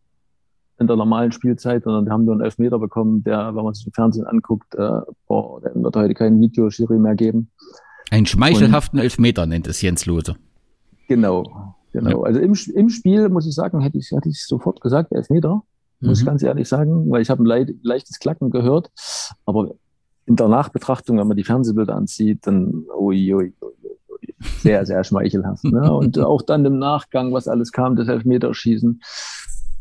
in 0.78 0.88
der 0.88 0.96
normalen 0.96 1.30
Spielzeit, 1.30 1.84
sondern 1.84 2.12
haben 2.12 2.24
nur 2.24 2.34
einen 2.34 2.42
Elfmeter 2.42 2.78
bekommen, 2.80 3.22
der, 3.22 3.54
wenn 3.54 3.64
man 3.64 3.74
sich 3.74 3.86
im 3.86 3.92
Fernsehen 3.92 4.26
anguckt, 4.26 4.74
äh, 4.74 5.00
boah, 5.28 5.60
der 5.60 5.72
wird 5.76 5.96
heute 5.96 6.14
keinen 6.14 6.40
Videoschiri 6.40 6.98
mehr 6.98 7.14
geben. 7.14 7.50
Einen 8.10 8.26
schmeichelhaften 8.26 8.98
Und, 8.98 9.04
Elfmeter 9.04 9.46
nennt 9.46 9.68
es 9.68 9.80
Jens 9.82 10.04
Lose. 10.04 10.34
Genau, 11.06 11.76
genau. 11.92 12.22
Ja. 12.22 12.26
Also 12.26 12.40
im, 12.40 12.54
im 12.74 12.88
Spiel, 12.88 13.28
muss 13.28 13.46
ich 13.46 13.54
sagen, 13.54 13.80
hätte 13.80 13.98
ich, 13.98 14.10
hätte 14.10 14.28
ich 14.28 14.44
sofort 14.44 14.80
gesagt, 14.80 15.12
Elfmeter. 15.12 15.62
Muss 16.00 16.18
ich 16.18 16.24
mhm. 16.24 16.30
ganz 16.30 16.42
ehrlich 16.42 16.68
sagen, 16.68 17.10
weil 17.10 17.22
ich 17.22 17.30
habe 17.30 17.42
ein 17.42 17.46
leicht, 17.46 17.70
leichtes 17.82 18.18
Klacken 18.18 18.50
gehört. 18.50 18.90
Aber 19.46 19.74
in 20.26 20.36
der 20.36 20.48
Nachbetrachtung, 20.48 21.18
wenn 21.18 21.28
man 21.28 21.36
die 21.36 21.44
Fernsehbilder 21.44 21.94
ansieht, 21.94 22.46
dann 22.46 22.84
ui, 22.98 23.32
ui, 23.32 23.54
ui, 23.60 23.72
sehr, 24.62 24.84
sehr 24.86 25.04
schmeichelhaft. 25.04 25.64
Ne? 25.64 25.92
Und 25.96 26.18
auch 26.18 26.42
dann 26.42 26.64
im 26.64 26.78
Nachgang, 26.78 27.32
was 27.32 27.48
alles 27.48 27.72
kam, 27.72 27.96
das 27.96 28.08
Elfmeterschießen. 28.08 29.00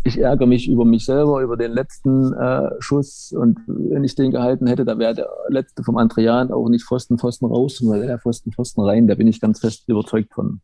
Ich 0.06 0.20
ärgere 0.20 0.48
mich 0.48 0.68
über 0.68 0.84
mich 0.84 1.06
selber, 1.06 1.41
über 1.41 1.56
den 1.56 1.72
letzten 1.72 2.34
äh, 2.34 2.70
Schuss. 2.80 3.32
Und 3.32 3.60
wenn 3.68 4.04
ich 4.04 4.16
den 4.16 4.32
gehalten 4.32 4.68
hätte, 4.68 4.84
da 4.84 4.98
wäre 5.00 5.14
der 5.14 5.30
letzte 5.48 5.84
vom 5.84 5.98
Andrian 5.98 6.52
auch 6.52 6.68
nicht 6.68 6.84
Pfosten, 6.84 7.18
Pfosten 7.18 7.46
raus, 7.46 7.78
sondern 7.78 8.02
der 8.02 8.20
Pfosten, 8.20 8.52
Pfosten 8.52 8.82
rein. 8.82 9.08
Da 9.08 9.16
bin 9.16 9.28
ich 9.28 9.39
ganz 9.39 9.62
fest 9.62 9.88
überzeugt 9.88 10.34
von. 10.34 10.60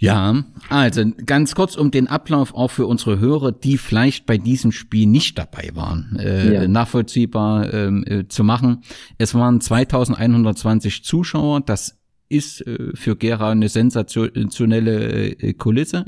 Ja, 0.00 0.44
also 0.68 1.02
ganz 1.26 1.56
kurz 1.56 1.74
um 1.74 1.90
den 1.90 2.06
Ablauf 2.06 2.54
auch 2.54 2.70
für 2.70 2.86
unsere 2.86 3.18
Hörer, 3.18 3.50
die 3.50 3.78
vielleicht 3.78 4.26
bei 4.26 4.38
diesem 4.38 4.70
Spiel 4.70 5.06
nicht 5.06 5.36
dabei 5.38 5.70
waren, 5.74 6.16
äh, 6.20 6.54
ja. 6.54 6.68
nachvollziehbar 6.68 7.74
ähm, 7.74 8.04
äh, 8.06 8.28
zu 8.28 8.44
machen. 8.44 8.82
Es 9.18 9.34
waren 9.34 9.60
2120 9.60 11.02
Zuschauer, 11.02 11.62
das 11.62 11.98
ist 12.28 12.64
äh, 12.66 12.90
für 12.94 13.16
Gera 13.16 13.50
eine 13.50 13.68
sensationelle 13.68 15.30
äh, 15.30 15.52
Kulisse. 15.54 16.04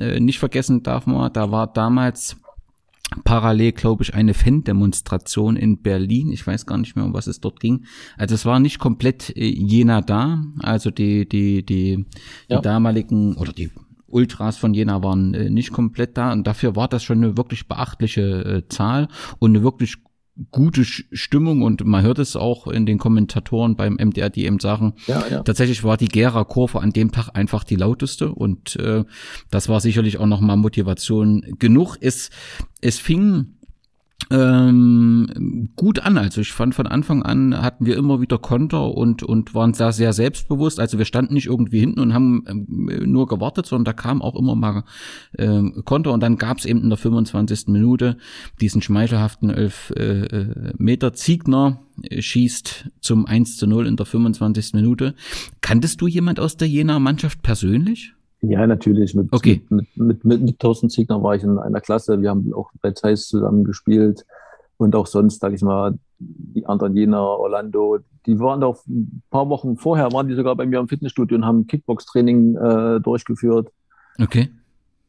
Äh, 0.00 0.18
nicht 0.18 0.40
vergessen 0.40 0.82
darf 0.82 1.06
man, 1.06 1.32
da 1.32 1.52
war 1.52 1.72
damals 1.72 2.36
parallel, 3.24 3.72
glaube 3.72 4.02
ich, 4.02 4.14
eine 4.14 4.34
Fan-Demonstration 4.34 5.56
in 5.56 5.82
Berlin. 5.82 6.30
Ich 6.30 6.46
weiß 6.46 6.66
gar 6.66 6.78
nicht 6.78 6.96
mehr, 6.96 7.04
um 7.04 7.14
was 7.14 7.26
es 7.26 7.40
dort 7.40 7.60
ging. 7.60 7.84
Also 8.16 8.34
es 8.34 8.44
war 8.44 8.60
nicht 8.60 8.78
komplett 8.78 9.34
äh, 9.36 9.44
Jena 9.44 10.00
da. 10.00 10.42
Also 10.60 10.90
die, 10.90 11.28
die, 11.28 11.64
die, 11.64 12.06
ja. 12.48 12.58
die 12.58 12.62
damaligen 12.62 13.36
oder 13.36 13.52
die 13.52 13.70
Ultras 14.08 14.56
von 14.56 14.74
Jena 14.74 15.02
waren 15.02 15.34
äh, 15.34 15.50
nicht 15.50 15.72
komplett 15.72 16.16
da 16.16 16.32
und 16.32 16.46
dafür 16.46 16.76
war 16.76 16.88
das 16.88 17.04
schon 17.04 17.18
eine 17.18 17.36
wirklich 17.36 17.68
beachtliche 17.68 18.22
äh, 18.22 18.68
Zahl 18.68 19.08
und 19.38 19.50
eine 19.50 19.62
wirklich 19.62 19.96
gute 20.50 20.84
Stimmung 20.84 21.62
und 21.62 21.84
man 21.84 22.04
hört 22.04 22.18
es 22.18 22.36
auch 22.36 22.66
in 22.68 22.86
den 22.86 22.98
Kommentatoren 22.98 23.76
beim 23.76 23.94
MDR, 23.94 24.30
die 24.30 24.44
eben 24.44 24.60
sagen, 24.60 24.94
ja, 25.06 25.26
ja. 25.28 25.42
tatsächlich 25.42 25.82
war 25.84 25.96
die 25.96 26.08
Gera-Kurve 26.08 26.80
an 26.80 26.90
dem 26.90 27.10
Tag 27.10 27.30
einfach 27.34 27.64
die 27.64 27.76
lauteste 27.76 28.32
und 28.32 28.76
äh, 28.76 29.04
das 29.50 29.68
war 29.68 29.80
sicherlich 29.80 30.18
auch 30.18 30.26
nochmal 30.26 30.56
Motivation 30.56 31.44
genug. 31.58 31.96
Es, 32.00 32.30
es 32.80 32.98
fing 32.98 33.57
ähm, 34.30 35.70
gut 35.76 36.00
an. 36.00 36.18
Also 36.18 36.40
ich 36.40 36.52
fand 36.52 36.74
von 36.74 36.86
Anfang 36.86 37.22
an 37.22 37.62
hatten 37.62 37.86
wir 37.86 37.96
immer 37.96 38.20
wieder 38.20 38.36
Konter 38.38 38.94
und 38.94 39.22
und 39.22 39.54
waren 39.54 39.72
da 39.72 39.92
sehr 39.92 40.12
selbstbewusst. 40.12 40.80
Also 40.80 40.98
wir 40.98 41.04
standen 41.04 41.34
nicht 41.34 41.46
irgendwie 41.46 41.80
hinten 41.80 42.00
und 42.00 42.12
haben 42.12 42.44
ähm, 42.46 42.66
nur 43.10 43.26
gewartet, 43.26 43.66
sondern 43.66 43.84
da 43.86 43.92
kam 43.94 44.20
auch 44.20 44.36
immer 44.36 44.54
mal 44.54 44.84
ähm, 45.38 45.82
Konter 45.84 46.12
und 46.12 46.22
dann 46.22 46.36
gab 46.36 46.58
es 46.58 46.66
eben 46.66 46.82
in 46.82 46.90
der 46.90 46.98
25. 46.98 47.68
Minute 47.68 48.18
diesen 48.60 48.82
schmeichelhaften 48.82 49.50
11 49.50 49.92
äh, 49.96 50.02
äh, 50.02 50.72
Meter 50.76 51.14
Ziegner 51.14 51.80
äh, 52.02 52.20
schießt 52.20 52.90
zum 53.00 53.24
1 53.24 53.56
zu 53.56 53.66
0 53.66 53.86
in 53.86 53.96
der 53.96 54.06
25. 54.06 54.74
Minute. 54.74 55.14
Kanntest 55.62 56.00
du 56.00 56.06
jemand 56.06 56.38
aus 56.38 56.56
der 56.56 56.68
Jena 56.68 56.98
Mannschaft 56.98 57.42
persönlich? 57.42 58.12
Ja, 58.40 58.66
natürlich. 58.66 59.14
Mit, 59.14 59.32
okay. 59.32 59.62
mit, 59.68 59.96
mit, 59.96 60.24
mit, 60.24 60.42
mit 60.42 60.58
Thorsten 60.58 60.90
Ziegner 60.90 61.22
war 61.22 61.34
ich 61.34 61.42
in 61.42 61.58
einer 61.58 61.80
Klasse. 61.80 62.20
Wir 62.20 62.30
haben 62.30 62.52
auch 62.54 62.70
bei 62.80 62.92
Zeiss 62.92 63.28
zusammen 63.28 63.64
gespielt. 63.64 64.24
Und 64.76 64.94
auch 64.94 65.08
sonst, 65.08 65.40
sage 65.40 65.56
ich 65.56 65.62
mal, 65.62 65.98
die 66.20 66.64
anderen 66.66 66.96
Jena, 66.96 67.20
Orlando, 67.20 67.98
die 68.26 68.38
waren 68.38 68.60
doch 68.60 68.86
ein 68.86 69.22
paar 69.30 69.48
Wochen 69.48 69.76
vorher, 69.76 70.12
waren 70.12 70.28
die 70.28 70.34
sogar 70.34 70.54
bei 70.54 70.66
mir 70.66 70.78
im 70.78 70.88
Fitnessstudio 70.88 71.36
und 71.36 71.44
haben 71.44 71.66
Kickbox-Training 71.66 72.56
äh, 72.56 73.00
durchgeführt. 73.00 73.72
Okay. 74.20 74.50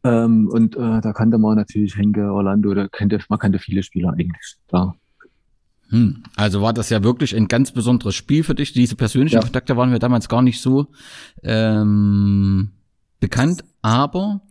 Ähm, 0.04 0.50
und 0.52 0.76
äh, 0.76 1.02
da 1.02 1.14
kannte 1.14 1.38
man 1.38 1.56
natürlich 1.56 1.98
Henke, 1.98 2.32
Orlando, 2.32 2.74
da 2.74 2.88
kannte, 2.88 3.20
man 3.30 3.38
kannte 3.38 3.60
viele 3.60 3.84
Spieler 3.84 4.14
eigentlich, 4.14 4.56
klar. 4.68 4.96
Hm. 5.90 6.24
Also 6.36 6.62
war 6.62 6.74
das 6.74 6.90
ja 6.90 7.04
wirklich 7.04 7.36
ein 7.36 7.48
ganz 7.48 7.72
besonderes 7.72 8.16
Spiel 8.16 8.44
für 8.44 8.56
dich. 8.56 8.74
Diese 8.74 8.96
persönlichen 8.96 9.36
Ja. 9.36 9.42
Kontakte 9.42 9.76
waren 9.76 9.90
mir 9.90 10.00
damals 10.00 10.30
gar 10.30 10.42
nicht 10.42 10.62
so 10.62 10.88
ähm, 11.44 12.70
bekannt, 13.20 13.63
aber 13.82 14.41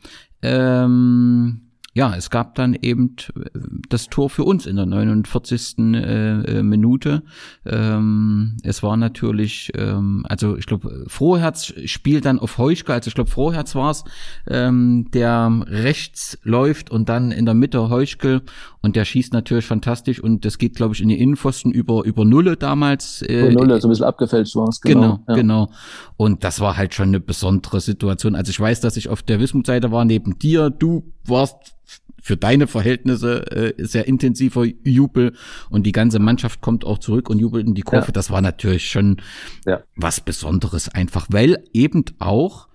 ähm, 0.43 1.68
ja, 1.99 2.15
es 2.15 2.31
gab 2.31 2.55
dann 2.55 2.75
eben 2.81 3.17
äh, 3.35 3.59
das 3.89 4.07
Tor 4.07 4.31
für 4.31 4.45
uns 4.45 4.67
in 4.67 4.77
der 4.77 4.87
49. 4.87 5.79
Äh, 5.79 6.59
äh, 6.59 6.63
Minute. 6.63 7.25
Ähm, 7.67 8.57
es 8.63 8.85
war 8.85 8.97
natürlich, 8.97 9.73
ähm, 9.75 10.25
also 10.29 10.57
ich 10.57 10.67
glaube, 10.67 11.07
Froherz 11.09 11.73
spielt 11.87 12.25
dann 12.25 12.39
auf 12.39 12.57
Heuschke, 12.57 12.93
also 12.93 13.09
ich 13.09 13.17
glaube, 13.17 13.31
Froherz 13.31 13.75
war 13.75 13.91
es, 13.91 14.05
ähm, 14.47 15.09
der 15.13 15.65
rechts 15.67 16.39
läuft 16.45 16.93
und 16.93 17.09
dann 17.09 17.33
in 17.33 17.47
der 17.47 17.55
Mitte 17.55 17.91
Heuschke 17.91 18.43
und 18.81 18.95
der 18.95 19.05
schießt 19.05 19.33
natürlich 19.33 19.67
fantastisch 19.67 20.23
und 20.23 20.45
das 20.45 20.59
geht, 20.59 20.77
glaube 20.77 20.95
ich, 20.95 21.01
in 21.01 21.09
die 21.09 21.21
Innenpfosten 21.21 21.73
über, 21.73 22.05
über 22.05 22.25
Nulle 22.25 22.57
damals. 22.57 23.23
Äh, 23.23 23.51
Null, 23.51 23.81
so 23.81 23.89
ein 23.89 23.91
bisschen 23.91 24.07
abgefälscht 24.07 24.55
war 24.55 24.69
es, 24.69 24.81
Genau, 24.81 25.19
genau. 25.27 25.35
genau, 25.35 25.65
ja. 25.65 25.79
Und 26.17 26.45
das 26.45 26.61
war 26.61 26.77
halt 26.77 26.95
schon 26.95 27.09
eine 27.09 27.19
besondere 27.19 27.81
Situation. 27.81 28.37
Also 28.37 28.51
ich 28.51 28.61
weiß, 28.61 28.81
dass 28.81 28.97
ich 28.97 29.09
auf 29.09 29.23
der 29.23 29.41
Wismut-Seite 29.41 29.91
war 29.91 30.05
neben 30.05 30.39
dir. 30.39 30.71
Du 30.71 31.13
warst 31.25 31.75
für 32.23 32.37
deine 32.37 32.67
Verhältnisse 32.67 33.75
äh, 33.79 33.85
sehr 33.85 34.07
intensiver 34.09 34.65
Jubel 34.85 35.35
und 35.71 35.85
die 35.87 35.93
ganze 35.93 36.19
Mannschaft 36.19 36.61
kommt 36.61 36.85
auch 36.85 36.99
zurück 36.99 37.31
und 37.31 37.39
jubelt 37.39 37.67
in 37.67 37.75
die 37.75 37.83
Kurve. 37.83 38.07
Ja. 38.07 38.13
Das 38.13 38.31
war 38.31 38.41
natürlich 38.41 38.91
schon 38.91 39.19
Ja. 39.67 39.83
was 39.97 40.21
Besonderes 40.21 40.89
einfach, 40.89 41.27
weil 41.31 41.65
eben 41.73 42.05
auch 42.19 42.69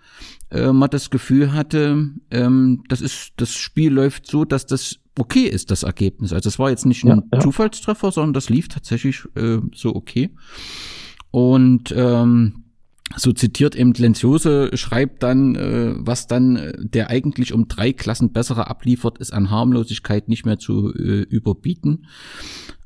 äh, 0.51 0.71
man 0.71 0.89
das 0.89 1.09
Gefühl 1.09 1.53
hatte, 1.53 2.09
ähm, 2.31 2.83
das 2.87 3.01
ist, 3.01 3.33
das 3.37 3.53
Spiel 3.53 3.91
läuft 3.91 4.27
so, 4.27 4.45
dass 4.45 4.65
das 4.65 4.97
okay 5.17 5.43
ist, 5.45 5.71
das 5.71 5.83
Ergebnis. 5.83 6.33
Also 6.33 6.47
es 6.49 6.59
war 6.59 6.69
jetzt 6.69 6.85
nicht 6.85 7.03
ein 7.03 7.23
Ja. 7.31 7.39
Zufallstreffer, 7.39 8.11
sondern 8.11 8.33
das 8.33 8.49
lief 8.49 8.67
tatsächlich 8.67 9.23
äh, 9.35 9.59
so 9.73 9.95
okay. 9.95 10.31
Und 11.31 11.93
ähm, 11.95 12.62
so 13.16 13.32
zitiert 13.32 13.76
eben 13.76 13.93
Lenziose, 13.93 14.72
schreibt 14.76 15.24
dann, 15.24 15.55
äh, 15.55 15.93
was 15.97 16.28
dann 16.28 16.55
äh, 16.55 16.74
der 16.80 17.09
eigentlich 17.09 17.53
um 17.53 17.68
drei 17.68 17.93
Klassen 17.93 18.32
bessere 18.32 18.68
abliefert, 18.68 19.18
ist 19.18 19.34
an 19.34 19.49
Harmlosigkeit 19.49 20.28
nicht 20.28 20.45
mehr 20.45 20.59
zu 20.59 20.93
äh, 20.93 21.22
überbieten. 21.22 22.05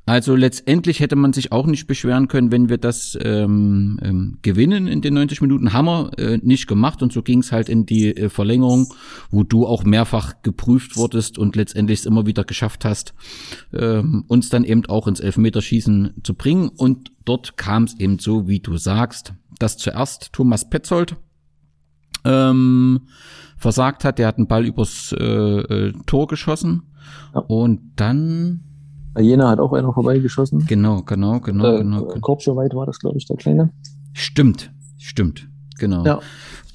Also 0.08 0.38
letztendlich 0.38 1.02
hätte 1.02 1.18
man 1.18 1.34
sich 1.34 1.52
auch 1.52 1.68
nicht 1.68 1.86
beschweren 1.86 2.30
können, 2.30 2.50
wenn 2.50 2.70
wir 2.70 2.78
das 2.78 3.18
ähm, 3.22 4.00
ähm, 4.02 4.38
gewinnen 4.42 4.88
in 4.88 5.02
den 5.02 5.16
90 5.16 5.42
Minuten. 5.42 5.74
Wir 5.74 6.12
äh, 6.18 6.38
nicht 6.42 6.66
gemacht 6.66 7.04
und 7.04 7.12
so 7.12 7.22
ging 7.22 7.40
es 7.40 7.52
halt 7.52 7.68
in 7.68 7.86
die 7.86 8.16
äh, 8.16 8.30
Verlängerung, 8.30 8.94
wo 9.32 9.44
du 9.44 9.68
auch 9.68 9.84
mehrfach 9.84 10.42
geprüft 10.44 10.96
wurdest 10.96 11.38
und 11.38 11.58
letztendlich 11.58 12.00
es 12.00 12.06
immer 12.06 12.26
wieder 12.26 12.46
geschafft 12.46 12.86
hast, 12.86 13.16
ähm, 13.74 14.24
uns 14.30 14.48
dann 14.48 14.64
eben 14.64 14.86
auch 14.86 15.10
ins 15.10 15.20
Elfmeterschießen 15.20 16.14
zu 16.24 16.36
bringen. 16.36 16.70
Und 16.70 17.12
dort 17.26 17.58
kam 17.58 17.84
es 17.84 18.00
eben 18.00 18.18
so, 18.18 18.48
wie 18.48 18.62
du 18.62 18.78
sagst, 18.78 19.34
dass 19.60 19.78
zuerst 19.78 20.34
Thomas 20.34 20.70
Petzold 20.70 21.16
ähm, 22.26 23.02
versagt 23.58 24.04
hat. 24.04 24.20
Der 24.20 24.28
hat 24.28 24.38
einen 24.38 24.48
Ball 24.48 24.66
übers 24.66 25.14
äh, 25.18 25.24
äh, 25.24 25.94
Tor 26.06 26.28
geschossen. 26.28 26.84
Ja. 27.34 27.42
Und 27.42 27.94
dann 27.96 28.64
Jena 29.18 29.50
hat 29.50 29.60
auch 29.60 29.74
einer 29.74 29.94
vorbeigeschossen. 29.94 30.66
Genau, 30.68 31.02
genau, 31.02 31.40
genau, 31.40 31.76
äh, 31.76 31.78
genau. 31.80 32.12
äh, 32.14 32.20
Korbschoweit 32.20 32.74
war 32.76 32.86
das, 32.86 33.00
glaube 33.00 33.18
ich, 33.18 33.26
der 33.26 33.38
Kleine. 33.38 33.72
Stimmt, 34.14 34.72
stimmt, 34.98 35.48
genau. 35.80 36.06
Ja. 36.06 36.20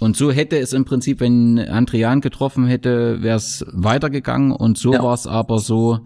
Und 0.00 0.16
so 0.16 0.32
hätte 0.32 0.58
es 0.58 0.72
im 0.72 0.84
Prinzip, 0.84 1.20
wenn 1.20 1.60
Andrian 1.60 2.20
getroffen 2.20 2.66
hätte, 2.66 3.22
wäre 3.22 3.36
es 3.36 3.64
weitergegangen. 3.70 4.50
Und 4.50 4.76
so 4.76 4.92
Ja. 4.92 5.02
war 5.02 5.14
es 5.14 5.28
aber 5.28 5.60
so, 5.60 6.00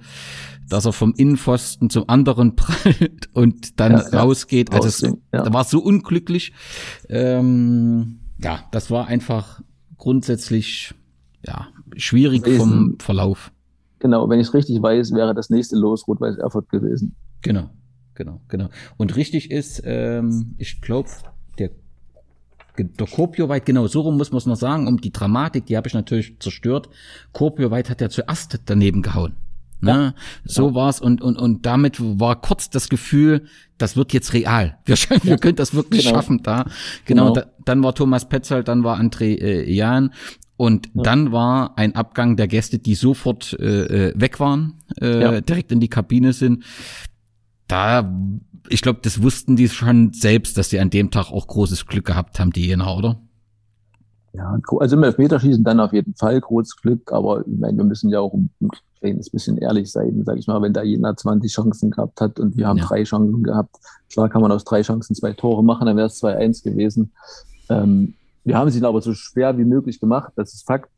dass 0.69 0.85
er 0.85 0.93
vom 0.93 1.15
Innenpfosten 1.17 1.91
zum 1.91 2.09
anderen 2.09 2.57
prallt 2.57 3.29
und 3.33 3.81
dann 3.81 3.93
Ja, 3.93 4.21
rausgeht. 4.21 4.73
Also 4.73 4.89
es, 4.89 5.01
ja. 5.01 5.13
da 5.33 5.53
war 5.53 5.63
es 5.63 5.71
so 5.71 5.81
unglücklich. 5.81 6.53
Ähm, 7.09 8.21
ja, 8.43 8.65
das 8.73 8.91
war 8.91 9.07
einfach 9.07 9.63
grundsätzlich 9.97 10.95
ja 11.45 11.69
schwierig 11.97 12.43
Gewesen. 12.43 12.59
vom 12.59 12.99
Verlauf. 12.99 13.53
Genau, 13.99 14.29
wenn 14.29 14.41
ich 14.41 14.49
es 14.49 14.55
richtig 14.55 14.83
weiß, 14.83 15.13
wäre 15.13 15.35
das 15.35 15.51
nächste 15.51 15.77
Los 15.77 16.07
Rot-Weiß 16.07 16.37
Erfurt 16.37 16.69
gewesen. 16.69 17.17
Genau, 17.41 17.71
genau, 18.15 18.41
genau. 18.49 18.69
Und 18.97 19.17
richtig 19.17 19.51
ist, 19.51 19.83
ähm, 19.85 20.55
ich 20.59 20.83
glaube, 20.83 21.09
der, 21.59 21.71
der 22.79 23.07
Kopioweit, 23.07 23.65
genau, 23.65 23.87
so 23.87 24.03
rum 24.03 24.19
muss 24.19 24.33
man 24.33 24.39
es 24.39 24.47
noch 24.47 24.57
sagen, 24.57 24.87
um 24.87 25.01
die 25.01 25.13
Dramatik, 25.13 25.67
die 25.67 25.77
habe 25.79 25.89
ich 25.89 25.95
natürlich 25.95 26.39
zerstört. 26.41 26.91
Kopioweit 27.33 27.89
hat 27.89 28.03
ja 28.03 28.11
zuerst 28.11 28.61
daneben 28.67 29.01
gehauen. 29.01 29.35
Ne? 29.81 30.15
So 30.45 30.75
war's 30.75 31.01
und, 31.01 31.21
und, 31.21 31.37
und 31.37 31.67
damit 31.67 31.99
war 32.01 32.41
kurz 32.41 32.71
das 32.71 32.89
Gefühl, 32.89 33.45
das 33.79 33.97
wird 33.97 34.13
jetzt 34.13 34.33
real. 34.33 34.79
Wir, 34.87 34.97
schaffen, 34.97 35.25
wir 35.29 35.37
können 35.39 35.57
das 35.57 35.75
wirklich 35.75 36.05
Genau. 36.07 36.17
schaffen 36.17 36.43
da. 36.43 36.65
Genau, 37.05 37.33
Genau. 37.33 37.35
Da, 37.35 37.47
dann 37.65 37.83
war 37.83 37.95
Thomas 37.95 38.29
Petzold, 38.29 38.69
dann 38.69 38.85
war 38.85 38.99
André 38.99 39.39
äh, 39.41 39.71
Jan 39.71 40.13
und 40.57 40.89
dann 40.95 41.31
war 41.33 41.77
ein 41.77 41.95
Abgang 41.95 42.37
der 42.37 42.49
Gäste, 42.49 42.79
die 42.79 42.95
sofort 42.95 43.53
äh, 43.61 44.09
äh, 44.09 44.13
weg 44.17 44.41
waren, 44.41 44.75
äh, 45.01 45.21
Ja. 45.21 45.41
direkt 45.43 45.71
in 45.73 45.81
die 45.81 45.89
Kabine 45.89 46.33
sind. 46.33 46.65
Da, 47.69 48.11
ich 48.69 48.81
glaube, 48.81 49.01
das 49.03 49.23
wussten 49.23 49.57
die 49.57 49.69
schon 49.69 50.13
selbst, 50.15 50.57
dass 50.57 50.71
sie 50.71 50.81
an 50.81 50.89
dem 50.91 51.11
Tag 51.11 51.31
auch 51.31 51.47
großes 51.47 51.87
Glück 51.87 52.07
gehabt 52.07 52.41
haben, 52.41 52.53
die 52.53 52.67
Jena, 52.67 52.95
oder? 52.97 53.21
Ja, 54.33 54.57
also 54.81 54.97
im 54.97 55.03
Elfmeterschießen 55.03 55.65
dann 55.65 55.81
auf 55.81 55.93
jeden 55.93 56.15
Fall 56.15 56.41
großes 56.41 56.77
Glück, 56.77 57.11
aber 57.13 57.41
ich 57.47 57.59
meine, 57.59 57.77
wir 57.79 57.85
müssen 57.85 58.11
ja 58.11 58.21
auch 58.21 58.35
ein 58.97 59.01
kleines 59.01 59.31
bisschen 59.31 59.59
ehrlich 59.59 59.91
sein, 59.91 60.25
sage 60.25 60.39
ich 60.39 60.47
mal, 60.47 60.63
wenn 60.63 60.73
da 60.73 60.83
Jena 60.83 61.17
20 61.17 61.53
Chancen 61.53 61.91
gehabt 61.91 62.21
hat 62.21 62.41
und 62.41 62.57
wir 62.57 62.67
haben 62.67 62.79
Ja. 62.79 62.87
drei 62.87 63.05
Chancen 63.05 63.43
gehabt. 63.43 63.77
Klar 64.13 64.29
kann 64.29 64.43
man 64.43 64.53
aus 64.53 64.65
drei 64.65 64.83
Chancen 64.83 65.15
zwei 65.15 65.33
Tore 65.33 65.63
machen, 65.63 65.87
dann 65.87 65.97
wäre 65.97 66.07
es 66.07 66.23
2-1 66.23 66.63
gewesen. 66.65 67.13
Ähm, 67.69 68.15
wir 68.45 68.57
haben 68.57 68.69
es 68.69 68.77
ihnen 68.77 68.85
aber 68.85 69.03
so 69.03 69.13
schwer 69.13 69.57
wie 69.59 69.65
möglich 69.65 70.01
gemacht, 70.01 70.33
das 70.37 70.55
ist 70.55 70.67
Fakt. 70.67 70.91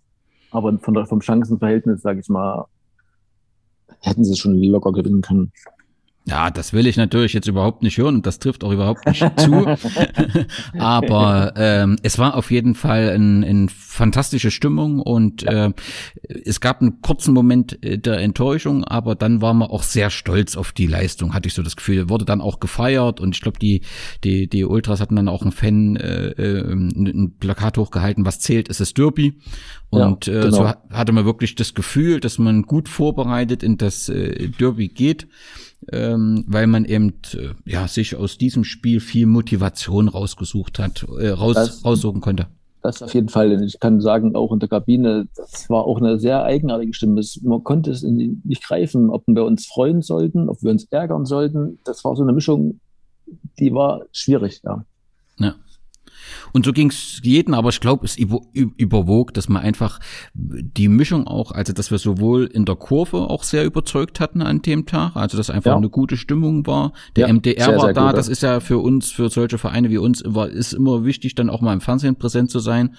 Aber 0.50 0.78
von 0.78 0.94
der, 0.94 1.06
vom 1.06 1.20
Chancenverhältnis, 1.20 2.00
sage 2.02 2.20
ich 2.20 2.28
mal, 2.28 2.66
hätten 4.00 4.24
sie 4.24 4.32
es 4.32 4.38
schon 4.38 4.54
locker 4.62 4.92
gewinnen 4.92 5.20
können. 5.20 5.52
Ja, 6.28 6.50
das 6.50 6.74
will 6.74 6.86
ich 6.86 6.96
natürlich 6.98 7.32
jetzt 7.32 7.48
überhaupt 7.48 7.82
nicht 7.82 7.96
hören 7.96 8.16
und 8.16 8.26
das 8.26 8.38
trifft 8.38 8.62
auch 8.62 8.72
überhaupt 8.72 9.06
nicht 9.06 9.24
zu. 9.40 9.76
Aber 10.78 11.54
ähm, 11.56 11.96
es 12.02 12.18
war 12.18 12.36
auf 12.36 12.50
jeden 12.50 12.74
Fall 12.74 13.10
eine 13.10 13.46
ein 13.46 13.68
fantastische 13.70 14.50
Stimmung 14.50 15.00
und 15.00 15.42
äh, 15.44 15.72
es 16.44 16.60
gab 16.60 16.82
einen 16.82 17.00
kurzen 17.00 17.32
Moment 17.32 17.82
äh, 17.82 17.98
der 17.98 18.18
Enttäuschung, 18.18 18.84
aber 18.84 19.14
dann 19.14 19.40
waren 19.40 19.58
wir 19.58 19.70
auch 19.70 19.82
sehr 19.82 20.10
stolz 20.10 20.56
auf 20.56 20.72
die 20.72 20.86
Leistung, 20.86 21.32
hatte 21.34 21.48
ich 21.48 21.54
so 21.54 21.62
das 21.62 21.76
Gefühl. 21.76 22.10
Wurde 22.10 22.24
dann 22.24 22.40
auch 22.40 22.60
gefeiert 22.60 23.20
und 23.20 23.34
ich 23.34 23.40
glaube, 23.40 23.58
die, 23.58 23.80
die, 24.22 24.48
die 24.48 24.64
Ultras 24.64 25.00
hatten 25.00 25.16
dann 25.16 25.28
auch 25.28 25.42
einen 25.42 25.52
Fan 25.52 25.96
äh, 25.96 26.28
äh, 26.30 26.72
ein 26.72 27.06
ein 27.08 27.34
Plakat 27.38 27.78
hochgehalten, 27.78 28.26
was 28.26 28.38
zählt, 28.40 28.68
ist 28.68 28.80
das 28.80 28.92
Derby. 28.92 29.38
Und 29.88 30.26
Ja, 30.26 30.34
äh, 30.34 30.40
genau. 30.42 30.56
so 30.56 30.68
hat, 30.68 30.82
hatte 30.90 31.12
man 31.12 31.24
wirklich 31.24 31.54
das 31.54 31.74
Gefühl, 31.74 32.20
dass 32.20 32.38
man 32.38 32.62
gut 32.62 32.88
vorbereitet 32.88 33.62
in 33.62 33.78
das 33.78 34.08
äh, 34.08 34.48
Derby 34.48 34.88
geht 34.88 35.26
ähm, 35.92 36.44
weil 36.48 36.66
man 36.66 36.84
eben 36.84 37.14
äh, 37.34 37.50
ja 37.64 37.86
sich 37.88 38.16
aus 38.16 38.38
diesem 38.38 38.64
Spiel 38.64 39.00
viel 39.00 39.26
Motivation 39.26 40.08
rausgesucht 40.08 40.78
hat, 40.78 41.06
äh, 41.18 41.28
raus, 41.30 41.54
Das- 41.54 41.84
raussuchen 41.84 42.20
konnte. 42.20 42.46
Das 42.80 43.02
auf 43.02 43.12
jeden 43.12 43.28
Fall. 43.28 43.60
Ich 43.64 43.80
kann 43.80 44.00
sagen, 44.00 44.36
auch 44.36 44.52
in 44.52 44.60
der 44.60 44.68
Kabine, 44.68 45.26
das 45.36 45.68
war 45.68 45.84
auch 45.84 45.98
eine 45.98 46.20
sehr 46.20 46.44
eigenartige 46.44 46.94
Stimme. 46.94 47.20
Man 47.42 47.64
konnte 47.64 47.90
es 47.90 48.02
nicht 48.04 48.62
greifen, 48.64 49.10
ob 49.10 49.24
wir 49.26 49.44
uns 49.44 49.66
freuen 49.66 50.00
sollten, 50.00 50.48
ob 50.48 50.62
wir 50.62 50.70
uns 50.70 50.84
ärgern 50.84 51.26
sollten. 51.26 51.80
Das 51.84 52.04
war 52.04 52.14
so 52.14 52.22
eine 52.22 52.32
Mischung, 52.32 52.78
die 53.58 53.74
war 53.74 54.02
schwierig. 54.12 54.60
Ja. 54.64 54.84
Und 56.52 56.64
so 56.64 56.72
ging's 56.72 57.20
jeden, 57.22 57.54
aber 57.54 57.68
ich 57.70 57.80
glaube, 57.80 58.04
es 58.04 58.16
überwog, 58.16 59.34
dass 59.34 59.48
man 59.48 59.62
einfach 59.62 59.98
die 60.34 60.88
Mischung 60.88 61.26
auch, 61.26 61.52
also 61.52 61.72
dass 61.72 61.90
wir 61.90 61.98
sowohl 61.98 62.46
in 62.46 62.64
der 62.64 62.76
Kurve 62.76 63.18
auch 63.30 63.42
sehr 63.42 63.64
überzeugt 63.64 64.20
hatten 64.20 64.42
an 64.42 64.62
dem 64.62 64.86
Tag, 64.86 65.16
also 65.16 65.36
dass 65.36 65.50
einfach 65.50 65.72
Ja. 65.72 65.76
eine 65.76 65.90
gute 65.90 66.16
Stimmung 66.16 66.66
war. 66.66 66.92
Der 67.16 67.26
Ja, 67.28 67.32
MDR 67.32 67.64
sehr, 67.64 67.76
war 67.76 67.84
sehr 67.86 67.92
da, 67.94 68.06
gut, 68.10 68.18
das 68.18 68.28
ist 68.28 68.42
ja 68.42 68.60
für 68.60 68.78
uns, 68.78 69.10
für 69.10 69.28
solche 69.30 69.58
Vereine 69.58 69.90
wie 69.90 69.98
uns, 69.98 70.22
war, 70.26 70.48
ist 70.48 70.72
immer 70.72 71.04
wichtig, 71.04 71.34
dann 71.34 71.50
auch 71.50 71.60
mal 71.60 71.72
im 71.72 71.80
Fernsehen 71.80 72.16
präsent 72.16 72.50
zu 72.50 72.58
sein. 72.58 72.94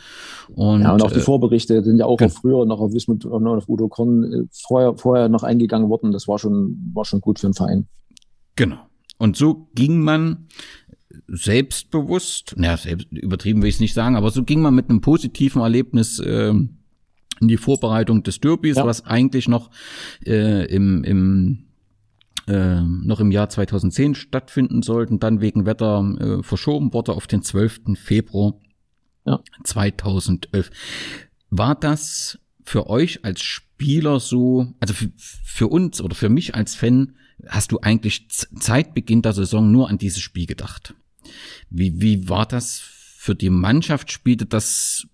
Und, 0.56 0.82
ja, 0.82 0.94
und 0.94 1.02
auch 1.02 1.12
die 1.12 1.20
äh, 1.20 1.22
Vorberichte 1.22 1.84
sind 1.84 1.98
ja 1.98 2.06
auch 2.06 2.20
auf 2.22 2.34
früher 2.34 2.66
noch 2.66 2.80
auf 2.80 2.94
Wismut, 2.94 3.26
noch 3.26 3.58
auf 3.58 3.68
Udo 3.70 3.88
Korn 3.88 4.24
äh, 4.24 4.44
vorher, 4.52 4.96
vorher 4.98 5.30
noch 5.30 5.44
eingegangen 5.44 5.90
worden. 5.90 6.12
Das 6.12 6.28
war 6.28 6.40
schon, 6.40 6.92
war 6.94 7.06
schon 7.06 7.22
gut 7.22 7.40
für 7.40 7.48
den 7.48 7.54
Verein. 7.54 7.88
Genau. 8.56 8.78
Und 9.18 9.36
so 9.36 9.68
ging 9.76 10.02
man 10.02 10.48
selbstbewusst, 11.32 12.54
naja, 12.58 12.78
selbst, 12.78 13.08
übertrieben 13.12 13.62
will 13.62 13.70
ich 13.70 13.76
es 13.76 13.82
nicht 13.82 13.94
sagen, 13.94 14.16
aber 14.16 14.32
so 14.32 14.44
ging 14.44 14.62
man 14.62 14.76
mit 14.76 14.90
einem 14.90 15.02
positiven 15.02 15.62
Erlebnis 15.62 16.22
ähm, 16.26 16.78
in 17.42 17.48
die 17.48 17.58
Vorbereitung 17.58 18.24
des 18.24 18.40
Derbys, 18.40 18.78
Ja. 18.78 18.86
was 18.86 19.06
eigentlich 19.06 19.48
noch 19.48 19.70
äh, 20.26 20.66
im, 20.66 21.04
im 21.04 21.66
äh, 22.48 22.82
noch 22.82 23.20
im 23.20 23.32
Jahr 23.32 23.50
2010 23.50 24.16
stattfinden 24.16 24.82
sollten, 24.82 25.20
dann 25.20 25.40
wegen 25.40 25.66
Wetter 25.66 26.40
äh, 26.40 26.44
verschoben 26.44 26.94
wurde 26.94 27.14
auf 27.14 27.28
den 27.28 27.44
12. 27.44 27.82
Februar 27.96 28.56
Ja. 29.26 29.40
2011. 29.64 30.72
War 31.52 31.76
das 31.76 32.40
für 32.64 32.90
euch 32.90 33.24
als 33.24 33.42
Spieler 33.42 34.20
so, 34.20 34.74
also 34.80 34.94
für, 34.94 35.10
für 35.18 35.68
uns 35.68 36.02
oder 36.02 36.16
für 36.16 36.30
mich 36.30 36.56
als 36.56 36.76
Fan, 36.76 37.16
hast 37.48 37.72
du 37.72 37.80
eigentlich 37.80 38.28
seit 38.30 38.94
Beginn 38.94 39.22
der 39.22 39.34
Saison 39.34 39.72
nur 39.72 39.90
an 39.90 39.98
dieses 39.98 40.22
Spiel 40.22 40.46
gedacht? 40.46 40.94
Wie, 41.70 42.02
wie 42.02 42.30
war 42.30 42.46
das 42.46 42.80
für 42.80 43.36
die 43.36 43.50
Mannschaft? 43.50 44.12
Spielte 44.12 44.46
das 44.46 45.08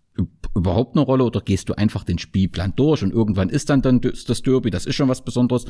überhaupt 0.55 0.95
eine 0.95 1.05
Rolle 1.05 1.25
oder 1.25 1.41
gehst 1.41 1.67
du 1.69 1.73
einfach 1.73 2.03
den 2.03 2.17
Spielplan 2.17 2.73
durch 2.75 3.03
und 3.03 3.11
irgendwann 3.11 3.49
ist 3.49 3.69
dann 3.69 3.81
dann 3.81 3.99
das 3.99 4.41
Derby, 4.41 4.69
das 4.69 4.85
ist 4.85 4.95
schon 4.95 5.09
was 5.09 5.25
Besonderes. 5.25 5.65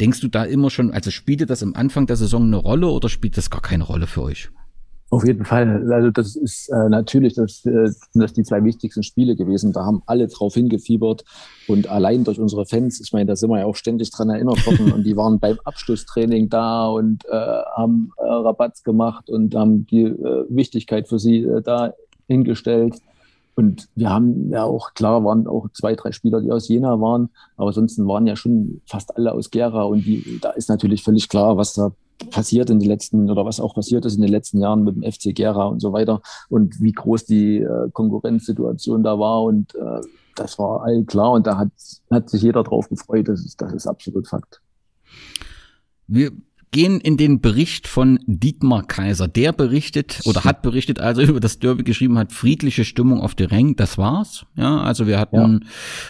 Denkst 0.00 0.20
du 0.20 0.28
da 0.28 0.44
immer 0.44 0.70
schon, 0.70 0.90
also 0.90 1.10
spielte 1.10 1.46
das 1.46 1.62
am 1.62 1.74
Anfang 1.74 2.06
der 2.06 2.16
Saison 2.16 2.42
eine 2.42 2.56
Rolle 2.56 2.88
oder 2.88 3.08
spielt 3.08 3.36
das 3.36 3.50
gar 3.50 3.62
keine 3.62 3.84
Rolle 3.84 4.06
für 4.06 4.22
euch? 4.22 4.50
Auf 5.08 5.24
jeden 5.24 5.44
Fall. 5.44 5.92
Also 5.92 6.10
das 6.10 6.34
ist 6.34 6.68
äh, 6.68 6.88
natürlich 6.88 7.34
das, 7.34 7.64
äh, 7.64 7.90
das 8.14 8.32
die 8.32 8.42
zwei 8.42 8.64
wichtigsten 8.64 9.04
Spiele 9.04 9.36
gewesen. 9.36 9.72
Da 9.72 9.84
haben 9.84 10.02
alle 10.06 10.26
drauf 10.26 10.54
hingefiebert 10.54 11.24
und 11.68 11.88
allein 11.88 12.24
durch 12.24 12.40
unsere 12.40 12.66
Fans, 12.66 13.00
ich 13.00 13.12
meine, 13.12 13.26
da 13.26 13.36
sind 13.36 13.50
wir 13.50 13.60
ja 13.60 13.66
auch 13.66 13.76
ständig 13.76 14.10
dran 14.10 14.30
erinnert 14.30 14.66
worden 14.66 14.92
und 14.92 15.04
die 15.04 15.16
waren 15.16 15.38
beim 15.40 15.58
Abschlusstraining 15.64 16.48
da 16.48 16.88
und 16.88 17.24
äh, 17.26 17.36
haben 17.76 18.10
äh, 18.18 18.24
Rabatz 18.24 18.82
gemacht 18.82 19.30
und 19.30 19.54
haben 19.54 19.86
die 19.86 20.02
äh, 20.02 20.44
Wichtigkeit 20.48 21.06
für 21.06 21.20
sie 21.20 21.42
äh, 21.42 21.62
da 21.62 21.94
hingestellt. 22.26 22.96
Und 23.54 23.88
wir 23.94 24.10
haben 24.10 24.50
ja 24.50 24.64
auch, 24.64 24.92
klar, 24.92 25.24
waren 25.24 25.46
auch 25.46 25.68
zwei, 25.72 25.94
drei 25.94 26.12
Spieler, 26.12 26.40
die 26.40 26.50
aus 26.50 26.68
Jena 26.68 27.00
waren, 27.00 27.30
aber 27.56 27.72
sonst 27.72 27.96
waren 27.98 28.26
ja 28.26 28.36
schon 28.36 28.82
fast 28.86 29.16
alle 29.16 29.32
aus 29.32 29.50
Gera 29.50 29.84
und 29.84 30.04
die, 30.04 30.38
da 30.42 30.50
ist 30.50 30.68
natürlich 30.68 31.02
völlig 31.02 31.28
klar, 31.28 31.56
was 31.56 31.74
da 31.74 31.92
passiert 32.30 32.70
in 32.70 32.78
den 32.78 32.88
letzten 32.88 33.30
oder 33.30 33.44
was 33.44 33.60
auch 33.60 33.74
passiert 33.74 34.04
ist 34.04 34.16
in 34.16 34.22
den 34.22 34.30
letzten 34.30 34.58
Jahren 34.58 34.82
mit 34.84 34.96
dem 34.96 35.02
FC 35.02 35.34
Gera 35.34 35.66
und 35.66 35.80
so 35.80 35.92
weiter 35.92 36.22
und 36.48 36.80
wie 36.80 36.92
groß 36.92 37.26
die 37.26 37.58
äh, 37.58 37.90
Konkurrenzsituation 37.92 39.02
da 39.02 39.18
war 39.18 39.42
und 39.42 39.74
äh, 39.74 40.00
das 40.34 40.58
war 40.58 40.82
all 40.82 41.04
klar 41.04 41.32
und 41.32 41.46
da 41.46 41.58
hat, 41.58 41.70
hat 42.10 42.30
sich 42.30 42.42
jeder 42.42 42.62
drauf 42.62 42.88
gefreut, 42.88 43.28
das 43.28 43.44
ist, 43.44 43.60
das 43.60 43.72
ist 43.72 43.86
absolut 43.86 44.28
Fakt. 44.28 44.60
Wir 46.06 46.32
gehen 46.70 47.00
in 47.00 47.16
den 47.16 47.40
Bericht 47.40 47.86
von 47.86 48.18
Dietmar 48.26 48.82
Kaiser. 48.82 49.28
Der 49.28 49.52
berichtet 49.52 50.20
oder 50.24 50.44
hat 50.44 50.62
berichtet 50.62 51.00
also 51.00 51.22
über 51.22 51.40
das 51.40 51.58
Derby 51.58 51.84
geschrieben, 51.84 52.18
hat 52.18 52.32
friedliche 52.32 52.84
Stimmung 52.84 53.20
auf 53.20 53.34
der 53.34 53.50
Rängen. 53.50 53.76
Das 53.76 53.98
war's. 53.98 54.46
Ja, 54.56 54.80
also 54.80 55.06
wir 55.06 55.18
hatten, 55.18 55.64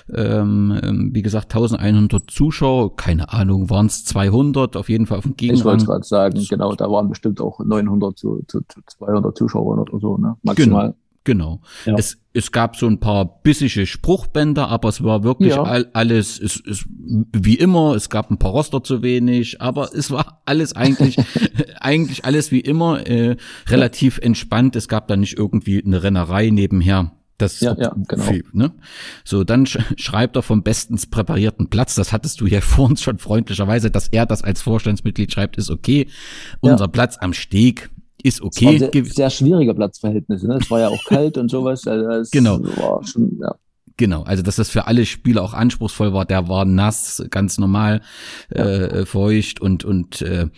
ja. 0.08 0.40
ähm, 0.40 0.78
ähm 0.82 1.10
wie 1.12 1.22
gesagt, 1.22 1.54
1100 1.54 2.30
Zuschauer. 2.30 2.96
Keine 2.96 3.32
Ahnung, 3.32 3.70
waren 3.70 3.86
es 3.86 4.04
200? 4.04 4.76
Auf 4.76 4.88
jeden 4.88 5.06
Fall 5.06 5.18
auf 5.18 5.24
dem 5.24 5.36
Gegenrang. 5.36 5.58
Ich 5.58 5.64
wollte 5.64 5.86
gerade 5.86 6.04
sagen, 6.04 6.46
genau, 6.48 6.74
da 6.74 6.90
waren 6.90 7.08
bestimmt 7.08 7.40
auch 7.40 7.60
900 7.60 8.18
zu, 8.18 8.42
zu, 8.48 8.60
zu 8.68 8.80
200 8.86 9.36
Zuschauer 9.36 9.78
oder 9.78 9.98
so, 9.98 10.16
ne? 10.16 10.36
Maximal. 10.42 10.86
Genau. 10.86 10.96
Genau. 11.26 11.60
Ja. 11.84 11.96
Es, 11.98 12.18
es 12.34 12.52
gab 12.52 12.76
so 12.76 12.86
ein 12.86 13.00
paar 13.00 13.42
bissige 13.42 13.84
Spruchbänder, 13.84 14.68
aber 14.68 14.88
es 14.88 15.02
war 15.02 15.24
wirklich 15.24 15.56
ja. 15.56 15.62
all, 15.64 15.90
alles 15.92 16.38
es, 16.38 16.62
es, 16.64 16.86
wie 17.32 17.56
immer. 17.56 17.96
Es 17.96 18.10
gab 18.10 18.30
ein 18.30 18.38
paar 18.38 18.52
Roster 18.52 18.82
zu 18.82 19.02
wenig, 19.02 19.60
aber 19.60 19.92
es 19.94 20.12
war 20.12 20.40
alles 20.44 20.76
eigentlich, 20.76 21.16
eigentlich 21.80 22.24
alles 22.24 22.52
wie 22.52 22.60
immer, 22.60 23.04
äh, 23.08 23.36
relativ 23.68 24.18
entspannt. 24.18 24.76
Es 24.76 24.86
gab 24.86 25.08
da 25.08 25.16
nicht 25.16 25.36
irgendwie 25.36 25.84
eine 25.84 26.04
Rennerei 26.04 26.50
nebenher. 26.50 27.10
Das 27.38 27.58
ja, 27.58 27.74
ja, 27.76 27.94
genau. 28.06 28.22
Viel, 28.22 28.44
ne? 28.52 28.72
So, 29.24 29.42
dann 29.42 29.66
sch 29.66 29.78
schreibt 29.96 30.36
er 30.36 30.42
vom 30.42 30.62
bestens 30.62 31.06
präparierten 31.06 31.68
Platz. 31.70 31.96
Das 31.96 32.12
hattest 32.12 32.40
du 32.40 32.46
ja 32.46 32.60
vor 32.62 32.88
uns 32.88 33.02
schon 33.02 33.18
freundlicherweise, 33.18 33.90
dass 33.90 34.06
er 34.06 34.26
das 34.26 34.44
als 34.44 34.62
Vorstandsmitglied 34.62 35.32
schreibt, 35.32 35.56
ist 35.56 35.70
okay. 35.70 36.06
Unser 36.60 36.84
ja. 36.84 36.90
Platz 36.90 37.18
am 37.20 37.32
Steg 37.32 37.90
ist 38.26 38.42
okay. 38.42 38.78
sehr, 38.78 39.04
sehr 39.04 39.30
schwierige 39.30 39.74
Platzverhältnisse. 39.74 40.48
Ne? 40.48 40.58
Es 40.60 40.70
war 40.70 40.80
ja 40.80 40.88
auch 40.88 41.04
kalt 41.04 41.38
und 41.38 41.50
sowas. 41.50 41.86
Also 41.86 42.28
genau. 42.32 42.60
Schon, 43.02 43.38
ja. 43.40 43.54
Genau, 43.98 44.24
also 44.24 44.42
dass 44.42 44.56
das 44.56 44.68
für 44.68 44.86
alle 44.86 45.06
Spieler 45.06 45.42
auch 45.42 45.54
anspruchsvoll 45.54 46.12
war, 46.12 46.26
der 46.26 46.48
war 46.48 46.66
nass, 46.66 47.24
ganz 47.30 47.56
normal, 47.56 48.02
ja. 48.54 48.64
äh, 48.64 49.06
feucht 49.06 49.60
und 49.60 49.84
und 49.84 50.20
äh, 50.20 50.48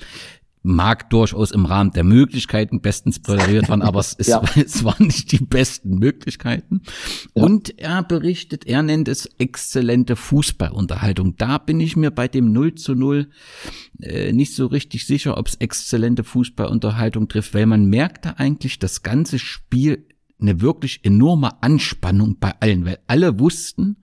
mag 0.68 1.08
durchaus 1.08 1.50
im 1.50 1.64
Rahmen 1.64 1.92
der 1.92 2.04
Möglichkeiten 2.04 2.80
bestens 2.80 3.18
präpariert 3.20 3.68
waren, 3.68 3.82
aber 3.82 4.00
es, 4.00 4.14
es, 4.18 4.26
ja. 4.28 4.42
es 4.56 4.84
waren 4.84 5.06
nicht 5.06 5.32
die 5.32 5.44
besten 5.44 5.98
Möglichkeiten. 5.98 6.82
Ja. 7.34 7.42
Und 7.44 7.78
er 7.78 8.02
berichtet, 8.02 8.66
er 8.66 8.82
nennt 8.82 9.08
es 9.08 9.26
exzellente 9.38 10.14
Fußballunterhaltung. 10.14 11.36
Da 11.36 11.58
bin 11.58 11.80
ich 11.80 11.96
mir 11.96 12.10
bei 12.10 12.28
dem 12.28 12.52
0 12.52 12.74
zu 12.74 12.94
0 12.94 13.30
äh, 14.00 14.32
nicht 14.32 14.54
so 14.54 14.66
richtig 14.66 15.06
sicher, 15.06 15.38
ob 15.38 15.48
es 15.48 15.54
exzellente 15.54 16.22
Fußballunterhaltung 16.22 17.28
trifft, 17.28 17.54
weil 17.54 17.66
man 17.66 17.86
merkte 17.86 18.38
eigentlich 18.38 18.78
das 18.78 19.02
ganze 19.02 19.38
Spiel 19.38 20.06
eine 20.40 20.60
wirklich 20.60 21.04
enorme 21.04 21.62
Anspannung 21.62 22.36
bei 22.38 22.54
allen, 22.60 22.84
weil 22.84 22.98
alle 23.06 23.38
wussten, 23.40 23.96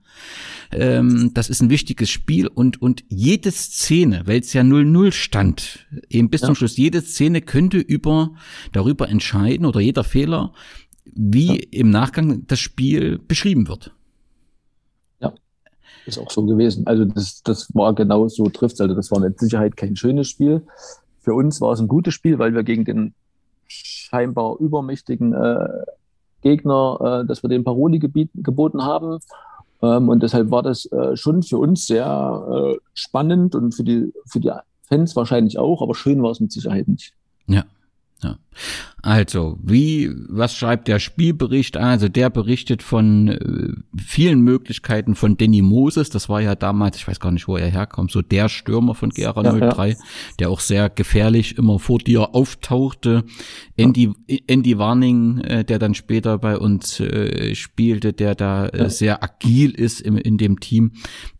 ähm, 0.72 1.32
das 1.34 1.48
ist 1.48 1.62
ein 1.62 1.70
wichtiges 1.70 2.10
Spiel 2.10 2.46
und, 2.46 2.80
und 2.80 3.04
jede 3.08 3.50
Szene, 3.50 4.22
weil 4.26 4.40
es 4.40 4.52
ja 4.52 4.62
0-0 4.62 5.12
stand, 5.12 5.86
eben 6.08 6.30
bis 6.30 6.42
ja. 6.42 6.46
zum 6.46 6.54
Schluss, 6.54 6.76
jede 6.76 7.00
Szene 7.02 7.40
könnte 7.40 7.78
über, 7.78 8.34
darüber 8.72 9.08
entscheiden 9.08 9.66
oder 9.66 9.80
jeder 9.80 10.04
Fehler, 10.04 10.52
wie 11.04 11.56
ja. 11.56 11.62
im 11.70 11.90
Nachgang 11.90 12.46
das 12.46 12.58
Spiel 12.58 13.18
beschrieben 13.18 13.68
wird. 13.68 13.94
Ja, 15.20 15.32
ist 16.04 16.18
auch 16.18 16.30
so 16.30 16.44
gewesen. 16.44 16.86
Also 16.86 17.04
das, 17.04 17.42
das 17.42 17.68
war 17.74 17.94
genau 17.94 18.28
so 18.28 18.48
trifft 18.48 18.80
Also 18.80 18.94
das 18.94 19.10
war 19.10 19.20
mit 19.20 19.38
Sicherheit 19.38 19.76
kein 19.76 19.96
schönes 19.96 20.28
Spiel. 20.28 20.66
Für 21.20 21.34
uns 21.34 21.60
war 21.60 21.72
es 21.72 21.80
ein 21.80 21.88
gutes 21.88 22.14
Spiel, 22.14 22.38
weil 22.38 22.54
wir 22.54 22.62
gegen 22.62 22.84
den 22.84 23.14
scheinbar 23.68 24.58
übermächtigen 24.58 25.32
äh, 25.32 25.68
Gegner, 26.42 27.22
äh, 27.22 27.26
dass 27.26 27.42
wir 27.42 27.48
den 27.48 27.64
Paroli 27.64 27.98
geboten 27.98 28.82
haben. 28.82 29.18
Ähm, 29.82 30.08
und 30.08 30.22
deshalb 30.22 30.50
war 30.50 30.62
das 30.62 30.86
äh, 30.86 31.16
schon 31.16 31.42
für 31.42 31.58
uns 31.58 31.86
sehr 31.86 32.76
äh, 32.76 32.78
spannend 32.94 33.54
und 33.54 33.74
für 33.74 33.84
die, 33.84 34.12
für 34.26 34.40
die 34.40 34.50
Fans 34.88 35.16
wahrscheinlich 35.16 35.58
auch, 35.58 35.82
aber 35.82 35.94
schön 35.94 36.22
war 36.22 36.30
es 36.30 36.40
mit 36.40 36.52
Sicherheit 36.52 36.88
nicht. 36.88 37.12
Ja. 37.46 37.64
Ja. 38.22 38.38
Also, 39.02 39.58
wie, 39.62 40.10
was 40.28 40.56
schreibt 40.56 40.88
der 40.88 40.98
Spielbericht? 40.98 41.76
Also, 41.76 42.08
der 42.08 42.30
berichtet 42.30 42.82
von 42.82 43.28
äh, 43.28 43.72
vielen 43.96 44.40
Möglichkeiten 44.40 45.14
von 45.14 45.36
Danny 45.36 45.62
Moses. 45.62 46.10
Das 46.10 46.28
war 46.28 46.40
ja 46.40 46.54
damals, 46.54 46.96
ich 46.96 47.06
weiß 47.06 47.20
gar 47.20 47.30
nicht, 47.30 47.46
wo 47.46 47.56
er 47.56 47.68
herkommt, 47.68 48.10
so 48.10 48.22
der 48.22 48.48
Stürmer 48.48 48.94
von 48.94 49.10
Gera 49.10 49.44
ja, 49.44 49.70
03, 49.70 49.88
ja. 49.90 49.96
der 50.40 50.50
auch 50.50 50.60
sehr 50.60 50.88
gefährlich 50.88 51.56
immer 51.58 51.78
vor 51.78 51.98
dir 51.98 52.34
auftauchte. 52.34 53.24
Andy, 53.76 54.10
ja. 54.26 54.38
Andy 54.46 54.78
Warning, 54.78 55.38
äh, 55.38 55.64
der 55.64 55.78
dann 55.78 55.94
später 55.94 56.38
bei 56.38 56.58
uns 56.58 56.98
äh, 56.98 57.54
spielte, 57.54 58.12
der 58.12 58.34
da 58.34 58.66
äh, 58.68 58.90
sehr 58.90 59.22
agil 59.22 59.70
ist 59.70 60.00
im, 60.00 60.16
in 60.16 60.38
dem 60.38 60.58
Team. 60.58 60.92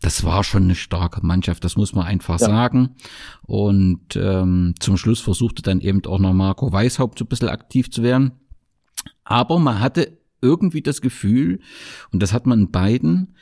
Das 0.02 0.24
war 0.24 0.44
schon 0.44 0.64
eine 0.64 0.74
starke 0.76 1.24
Mannschaft, 1.26 1.64
das 1.64 1.76
muss 1.76 1.94
man 1.94 2.06
einfach 2.06 2.38
sagen. 2.38 2.90
Und 3.46 4.16
ähm, 4.16 4.74
zum 4.80 4.96
Schluss 4.96 5.20
versuchte 5.20 5.62
dann 5.62 5.80
eben 5.80 6.04
auch 6.06 6.18
noch 6.18 6.32
Marco 6.32 6.72
Weishaupt 6.72 7.18
so 7.18 7.24
ein 7.24 7.28
bisschen 7.28 7.48
aktiv 7.48 7.90
zu 7.90 8.02
werden. 8.02 8.32
Aber 9.24 9.58
man 9.58 9.80
hatte 9.80 10.18
irgendwie 10.42 10.82
das 10.82 11.00
Gefühl, 11.00 11.60
und 12.12 12.22
das 12.22 12.32
hat 12.32 12.46
man 12.46 12.70
beiden, 12.70 13.36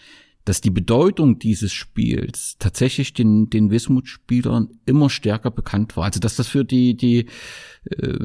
dass 0.45 0.61
die 0.61 0.71
Bedeutung 0.71 1.39
dieses 1.39 1.73
Spiels 1.73 2.57
tatsächlich 2.59 3.15
den, 3.15 3.49
den 3.49 3.71
Wismut-Spielern 3.71 4.69
immer 4.85 5.09
stärker 5.09 5.51
bekannt 5.51 5.97
war. 5.97 6.05
Also 6.05 6.21
dass 6.21 6.37
das 6.37 6.49
für 6.49 6.65
die, 6.65 6.97
die, 6.97 7.27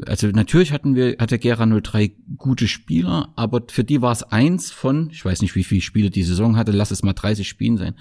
also 0.06 0.28
natürlich 0.28 0.72
hatten 0.72 0.94
wir, 0.94 1.16
hatte 1.18 1.38
Gera 1.38 1.66
03 1.66 2.12
gute 2.38 2.66
Spieler, 2.66 3.32
aber 3.36 3.62
für 3.68 3.84
die 3.84 4.00
war 4.00 4.12
es 4.12 4.22
eins 4.22 4.70
von, 4.70 5.10
ich 5.12 5.22
weiß 5.22 5.42
nicht, 5.42 5.54
wie 5.54 5.64
viele 5.64 5.82
Spiele 5.82 6.08
die 6.08 6.22
Saison 6.22 6.56
hatte, 6.56 6.72
lass 6.72 6.90
es 6.90 7.02
mal 7.02 7.12
30 7.12 7.46
Spielen 7.46 7.76
sein. 7.76 7.94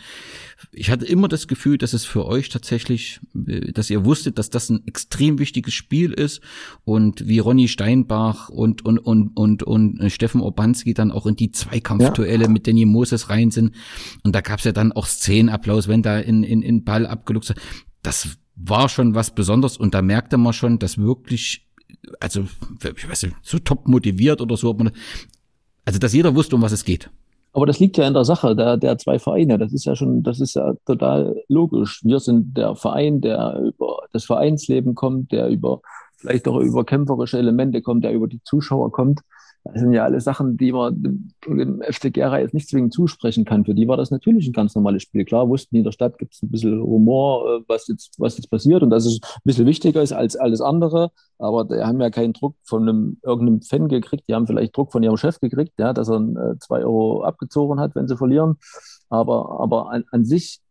Ich 0.72 0.90
hatte 0.90 1.06
immer 1.06 1.28
das 1.28 1.48
Gefühl, 1.48 1.78
dass 1.78 1.92
es 1.92 2.06
für 2.06 2.26
euch 2.26 2.48
tatsächlich, 2.48 3.20
äh, 3.48 3.74
dass 3.74 3.90
ihr 3.90 4.06
wusstet, 4.06 4.38
dass 4.40 4.50
das 4.50 4.70
ein 4.70 4.88
extrem 4.88 5.38
wichtiges 5.38 5.74
Spiel 5.74 6.14
ist 6.14 6.42
und 6.86 7.28
wie 7.28 7.40
Ronny 7.40 7.68
Steinbach 7.68 8.48
und, 8.48 8.86
und, 8.86 9.00
und, 9.00 9.36
und, 9.36 9.64
und 9.64 10.12
Steffen 10.12 10.42
Obanski 10.42 10.94
dann 10.94 11.12
auch 11.12 11.26
in 11.26 11.36
die 11.36 11.52
Zweikampfduelle 11.52 12.46
ja. 12.46 12.50
mit 12.50 12.68
Danny 12.68 12.86
Moses 12.86 13.30
rein 13.30 13.52
sind 13.52 13.76
und 14.24 14.34
da 14.34 14.40
gab's 14.40 14.64
ja 14.64 14.72
dann 14.72 14.94
auch 14.94 15.06
Szenenapplaus, 15.06 15.90
wenn 15.90 16.04
da 16.04 16.20
in, 16.20 16.44
in, 16.44 16.62
in 16.62 16.86
Ball 16.86 17.06
abgeluchst 17.06 17.50
hat. 17.50 17.58
Das 18.02 18.38
war 18.64 18.90
schon 18.90 19.16
was 19.16 19.32
Besonderes 19.32 19.78
und 19.78 19.94
da 19.94 20.02
merkte 20.02 20.38
man 20.38 20.54
schon, 20.54 20.80
dass 20.80 20.98
wirklich, 20.98 21.68
also, 22.20 22.46
ich 22.84 23.10
weiß 23.10 23.24
nicht, 23.24 23.36
so 23.42 23.60
top 23.60 23.88
motiviert 23.88 24.42
oder 24.42 24.58
so, 24.58 24.76
also, 25.86 26.00
dass 26.00 26.14
jeder 26.14 26.36
wusste, 26.36 26.56
um 26.56 26.62
was 26.62 26.72
es 26.72 26.86
geht. 26.86 27.10
Aber 27.52 27.66
das 27.66 27.80
liegt 27.80 27.98
ja 27.98 28.08
in 28.08 28.14
der 28.14 28.26
Sache 28.26 28.56
der, 28.56 28.78
der 28.78 28.98
zwei 28.98 29.18
Vereine. 29.18 29.58
Das 29.58 29.74
ist 29.74 29.86
ja 29.86 29.96
schon, 29.96 30.22
das 30.22 30.40
ist 30.40 30.54
ja 30.56 30.74
total 30.86 31.42
logisch. 31.48 32.02
Wir 32.04 32.20
sind 32.20 32.56
der 32.56 32.76
Verein, 32.76 33.22
der 33.22 33.60
über 33.60 34.04
das 34.12 34.26
Vereinsleben 34.26 34.94
kommt, 34.94 35.32
der 35.32 35.50
über 35.50 35.82
vielleicht 36.18 36.48
auch 36.48 36.60
über 36.60 36.86
kämpferische 36.86 37.40
Elemente 37.40 37.82
kommt, 37.82 38.04
der 38.04 38.12
über 38.14 38.28
die 38.28 38.42
Zuschauer 38.44 38.92
kommt. 38.92 39.22
Das 39.64 39.82
sind 39.82 39.92
ja 39.94 40.04
alle 40.04 40.22
Sachen, 40.22 40.58
die 40.58 40.72
man 40.72 41.30
dem 41.46 41.82
FC 41.82 42.14
Gera 42.14 42.40
jetzt 42.40 42.54
nicht 42.54 42.70
zwingend 42.70 42.94
zusprechen 42.94 43.46
kann. 43.46 43.66
Für 43.66 43.74
die 43.74 43.88
war 43.88 43.98
das 43.98 44.10
natürlich 44.10 44.48
ein 44.48 44.54
ganz 44.54 44.74
normales 44.74 45.04
Spiel. 45.04 45.26
Klar 45.26 45.50
wussten, 45.50 45.76
in 45.76 45.84
der 45.84 45.92
Stadt 45.92 46.18
gibt 46.18 46.34
es 46.34 46.42
ein 46.42 46.50
bisschen 46.50 46.82
Humor, 46.82 47.46
äh, 47.46 47.64
was 47.68 47.88
jetzt, 47.88 48.16
was 48.18 48.38
jetzt 48.38 48.50
passiert 48.50 48.84
und 48.84 48.90
dass 48.90 49.06
es 49.06 49.20
ein 49.22 49.42
bisschen 49.44 49.66
wichtiger 49.66 50.02
ist 50.02 50.14
als 50.14 50.36
alles 50.36 50.62
andere. 50.62 51.12
Aber 51.38 51.66
die 51.66 51.84
haben 51.84 52.02
ja 52.02 52.10
keinen 52.10 52.34
Druck 52.34 52.56
von 52.64 52.88
einem, 52.88 53.18
irgendeinem 53.24 53.62
Fan 53.62 53.90
gekriegt. 53.90 54.24
Die 54.28 54.34
haben 54.34 54.48
vielleicht 54.48 54.76
Druck 54.76 54.92
von 54.92 55.04
ihrem 55.04 55.18
Chef 55.18 55.40
gekriegt, 55.40 55.74
ja, 55.78 55.94
dass 55.94 56.10
er 56.10 56.20
äh, 56.20 56.58
zwei 56.60 56.80
Euro 56.80 57.24
abgezogen 57.24 57.80
hat, 57.80 57.96
wenn 57.96 58.08
sie 58.08 58.18
verlieren. 58.18 58.58
Aber, 59.10 59.60
aber 59.60 59.92
an, 59.92 60.06
an 60.12 60.26
sich 60.26 60.62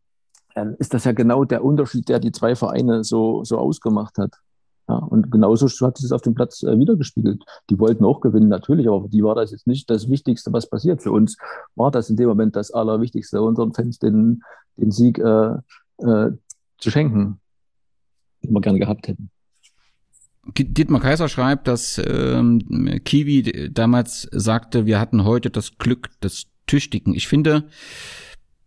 ähm, 0.57 0.77
ist 0.79 0.95
das 0.95 1.05
ja 1.05 1.13
genau 1.13 1.45
der 1.45 1.65
Unterschied, 1.65 2.09
der 2.09 2.21
die 2.21 2.33
zwei 2.33 2.57
Vereine 2.57 3.05
so, 3.05 3.45
so 3.45 3.59
ausgemacht 3.59 4.19
hat. 4.19 4.33
Ja, 4.89 4.97
und 4.97 5.31
genauso 5.31 5.67
hat 5.87 5.99
sich 5.99 6.05
das 6.05 6.13
auf 6.13 6.23
dem 6.23 6.35
Platz 6.35 6.63
äh, 6.63 6.79
wiedergespiegelt. 6.79 7.45
Die 7.69 7.79
wollten 7.79 8.07
auch 8.07 8.21
gewinnen, 8.21 8.49
natürlich, 8.49 8.89
aber 8.89 9.03
für 9.03 9.09
die 9.11 9.23
war 9.23 9.35
das 9.35 9.51
jetzt 9.51 9.67
nicht 9.67 9.91
das 9.91 10.09
Wichtigste, 10.09 10.53
was 10.53 10.69
passiert. 10.69 11.03
Für 11.03 11.13
uns 11.13 11.37
war 11.75 11.91
das 11.91 12.09
in 12.09 12.17
dem 12.17 12.29
Moment 12.29 12.57
das 12.57 12.71
Allerwichtigste, 12.71 13.43
unseren 13.43 13.75
Fans 13.75 13.99
den, 13.99 14.43
den 14.79 14.91
Sieg 14.91 15.19
äh, 15.19 15.57
äh, 15.99 16.31
zu 16.79 16.91
schenken, 16.91 17.39
den 18.43 18.53
wir 18.53 18.61
gerne 18.63 18.79
gehabt 18.79 19.09
hätten. 19.09 19.31
Dietmar 20.57 21.03
Kaiser 21.03 21.29
schreibt, 21.29 21.69
dass 21.69 22.01
ähm, 22.03 22.61
Kiwi 23.05 23.71
damals 23.71 24.27
sagte, 24.33 24.87
wir 24.87 24.99
hatten 24.99 25.25
heute 25.25 25.51
das 25.51 25.77
Glück 25.77 26.09
des 26.23 26.47
Tüchtigen. 26.67 27.15
Ich 27.15 27.29
finde, 27.29 27.69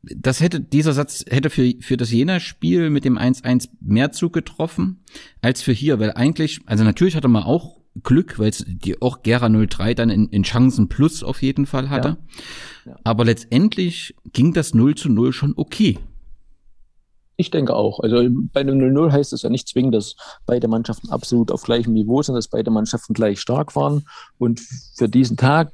das 0.04 0.39
hätte, 0.41 0.60
dieser 0.60 0.93
Satz 0.93 1.24
hätte 1.30 1.49
für, 1.49 1.74
für 1.80 1.97
das 1.97 2.12
Jena-Spiel 2.12 2.89
mit 2.89 3.06
dem 3.06 3.18
1-1 3.18 3.70
mehr 3.82 4.12
zugetroffen 4.12 5.04
als 5.41 5.62
für 5.62 5.74
hier, 5.74 5.99
weil 5.99 6.14
eigentlich, 6.14 6.62
also 6.66 6.84
natürlich 6.84 7.16
hatte 7.16 7.28
man 7.28 7.43
auch 7.43 7.82
Glück, 8.04 8.39
weil 8.39 8.49
es 8.49 8.64
die 8.66 9.02
auch 9.02 9.22
Gera 9.22 9.49
03 9.49 9.93
dann 9.93 10.10
in, 10.10 10.28
in 10.30 10.43
Chancen 10.43 10.88
plus 10.88 11.24
auf 11.24 11.41
jeden 11.41 11.66
Fall 11.66 11.89
hatte. 11.89 12.18
Ja. 12.86 12.91
Ja. 12.91 12.99
Aber 13.04 13.26
letztendlich 13.26 14.16
ging 14.32 14.54
das 14.54 14.74
0 14.74 14.95
zu 14.95 15.10
0 15.10 15.34
schon 15.34 15.54
okay. 15.56 15.99
Ich 17.36 17.52
denke 17.52 17.76
auch. 17.76 17.99
Also 17.99 18.24
bei 18.54 18.62
einem 18.62 18.78
0-0 18.78 19.12
heißt 19.12 19.34
es 19.34 19.41
ja 19.41 19.49
nicht 19.49 19.68
zwingend, 19.68 19.95
dass 19.95 20.16
beide 20.45 20.68
Mannschaften 20.68 21.10
absolut 21.10 21.52
auf 21.52 21.64
gleichem 21.64 21.93
Niveau 21.93 22.22
sind, 22.22 22.36
dass 22.36 22.47
beide 22.47 22.70
Mannschaften 22.70 23.14
gleich 23.14 23.39
stark 23.41 23.76
waren. 23.76 24.06
Und 24.38 24.62
für 24.95 25.10
diesen 25.10 25.38
Tag 25.38 25.72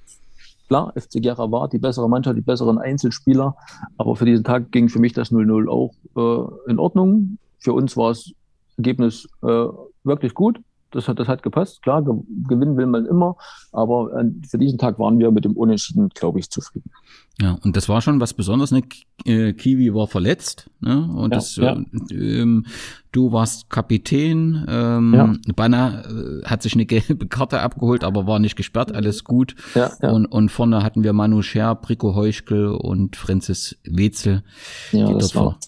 Klar, 0.68 0.94
FC 0.96 1.22
Gera 1.22 1.50
war 1.52 1.70
die 1.70 1.80
bessere 1.80 2.10
Mannschaft, 2.10 2.38
die 2.38 2.42
besseren 2.42 2.78
Einzelspieler, 2.78 3.56
aber 3.98 4.16
für 4.16 4.26
diesen 4.26 4.44
Tag 4.44 4.72
ging 4.72 4.90
für 4.90 5.00
mich 5.00 5.14
das 5.14 5.32
0-0 5.32 5.70
auch 5.70 5.94
äh, 6.16 6.72
in 6.72 6.80
Ordnung. 6.80 7.38
Für 7.60 7.74
uns 7.74 7.96
war 7.96 8.10
das 8.10 8.32
Ergebnis 8.78 9.28
äh, 9.44 9.66
wirklich 10.04 10.34
gut. 10.34 10.60
Das 10.92 11.08
hat, 11.08 11.20
das 11.20 11.28
hat 11.28 11.44
gepasst. 11.44 11.82
Klar, 11.82 12.02
gewinnen 12.04 12.78
will 12.78 12.86
man 12.86 13.06
immer, 13.06 13.36
aber 13.72 14.12
äh, 14.20 14.26
für 14.48 14.58
diesen 14.58 14.78
Tag 14.78 15.00
waren 15.00 15.20
wir 15.20 15.32
mit 15.32 15.44
dem 15.44 15.58
Unentschieden, 15.58 16.10
glaube 16.10 16.40
ich, 16.40 16.50
zufrieden. 16.50 16.92
Ja, 17.40 17.58
und 17.64 17.78
das 17.78 17.88
war 17.88 18.02
schon 18.02 18.20
was 18.20 18.34
Besonderes. 18.34 18.72
Ne? 18.72 18.84
Äh, 19.26 19.54
Kiwi 19.54 19.94
war 19.94 20.08
verletzt, 20.08 20.70
ne? 20.80 21.04
Und 21.04 21.32
ja, 21.32 21.38
das, 21.38 21.56
ja. 21.58 21.78
Äh, 22.10 22.40
ähm, 22.42 22.66
du 23.12 23.32
warst 23.32 23.70
Kapitän. 23.70 24.66
Ähm, 24.68 25.14
ja. 25.14 25.54
Banner 25.56 26.04
äh, 26.08 26.46
hat 26.46 26.64
sich 26.64 26.74
eine 26.74 26.86
gelbe 26.86 27.28
Karte 27.28 27.60
abgeholt, 27.60 28.04
aber 28.04 28.26
war 28.26 28.40
nicht 28.40 28.56
gesperrt. 28.56 28.96
Alles 28.96 29.24
gut. 29.24 29.56
Ja, 29.76 29.92
ja. 30.02 30.12
Und, 30.12 30.26
und 30.26 30.50
vorne 30.50 30.84
hatten 30.84 31.04
wir 31.04 31.14
Manu 31.14 31.42
Scher, 31.44 31.76
Brico 31.76 32.16
Heuschkel 32.16 32.70
und 32.70 33.16
Francis 33.16 33.78
Wetzel. 33.84 34.44
Ja, 34.92 35.14
das 35.14 35.36
war 35.36 35.60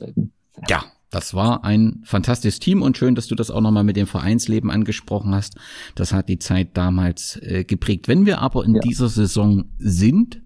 Ja, 0.67 0.83
das 1.09 1.33
war 1.33 1.63
ein 1.63 2.01
fantastisches 2.03 2.59
Team 2.59 2.81
und 2.81 2.97
schön, 2.97 3.15
dass 3.15 3.27
du 3.27 3.35
das 3.35 3.49
auch 3.51 3.61
nochmal 3.61 3.83
mit 3.83 3.95
dem 3.95 4.07
Vereinsleben 4.07 4.69
angesprochen 4.69 5.33
hast. 5.33 5.55
Das 5.95 6.13
hat 6.13 6.29
die 6.29 6.39
Zeit 6.39 6.77
damals 6.77 7.37
äh, 7.41 7.63
geprägt. 7.63 8.07
Wenn 8.07 8.25
wir 8.25 8.39
aber 8.39 8.63
in 8.65 8.75
ja. 8.75 8.81
dieser 8.81 9.09
Saison 9.09 9.65
sind 9.79 10.41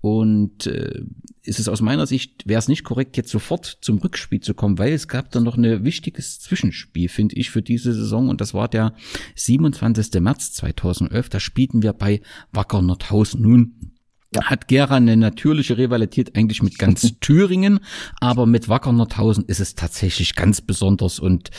und 0.00 0.66
äh, 0.66 1.02
ist 1.44 1.58
es 1.58 1.68
aus 1.68 1.80
meiner 1.80 2.06
Sicht, 2.06 2.46
wäre 2.46 2.58
es 2.58 2.68
nicht 2.68 2.84
korrekt, 2.84 3.16
jetzt 3.16 3.30
sofort 3.30 3.78
zum 3.80 3.98
Rückspiel 3.98 4.40
zu 4.40 4.54
kommen, 4.54 4.78
weil 4.78 4.92
es 4.92 5.08
gab 5.08 5.30
dann 5.30 5.44
noch 5.44 5.56
ein 5.56 5.84
wichtiges 5.84 6.40
Zwischenspiel, 6.40 7.08
finde 7.08 7.36
ich, 7.36 7.50
für 7.50 7.62
diese 7.62 7.92
Saison 7.92 8.28
und 8.28 8.40
das 8.40 8.54
war 8.54 8.68
der 8.68 8.94
27. 9.34 10.20
März 10.20 10.52
2011. 10.52 11.28
Da 11.30 11.40
spielten 11.40 11.82
wir 11.82 11.92
bei 11.94 12.20
Wacker 12.52 12.82
Nordhausen. 12.82 13.42
Nun 13.42 13.91
ja. 14.34 14.44
hat 14.44 14.68
Gera 14.68 14.96
eine 14.96 15.16
natürliche 15.16 15.78
Rivalität 15.78 16.36
eigentlich 16.36 16.62
mit 16.62 16.78
ganz 16.78 17.14
Thüringen, 17.20 17.80
aber 18.20 18.46
mit 18.46 18.68
Wacker 18.68 18.92
Nordhausen 18.92 19.44
ist 19.46 19.60
es 19.60 19.74
tatsächlich 19.74 20.34
ganz 20.34 20.60
besonders 20.60 21.18
und 21.18 21.50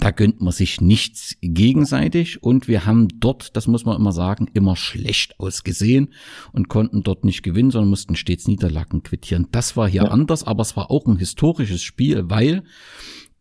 da 0.00 0.10
gönnt 0.10 0.40
man 0.40 0.52
sich 0.52 0.80
nichts 0.80 1.36
gegenseitig 1.40 2.42
und 2.42 2.68
wir 2.68 2.86
haben 2.86 3.08
dort, 3.20 3.56
das 3.56 3.66
muss 3.66 3.84
man 3.84 3.96
immer 3.96 4.12
sagen, 4.12 4.48
immer 4.54 4.76
schlecht 4.76 5.38
ausgesehen 5.38 6.12
und 6.52 6.68
konnten 6.68 7.02
dort 7.02 7.24
nicht 7.24 7.42
gewinnen, 7.42 7.70
sondern 7.70 7.90
mussten 7.90 8.16
stets 8.16 8.46
Niederlagen 8.48 9.02
quittieren. 9.02 9.48
Das 9.52 9.76
war 9.76 9.88
hier 9.88 10.04
ja. 10.04 10.10
anders, 10.10 10.44
aber 10.44 10.62
es 10.62 10.76
war 10.76 10.90
auch 10.90 11.06
ein 11.06 11.18
historisches 11.18 11.82
Spiel, 11.82 12.24
weil 12.28 12.64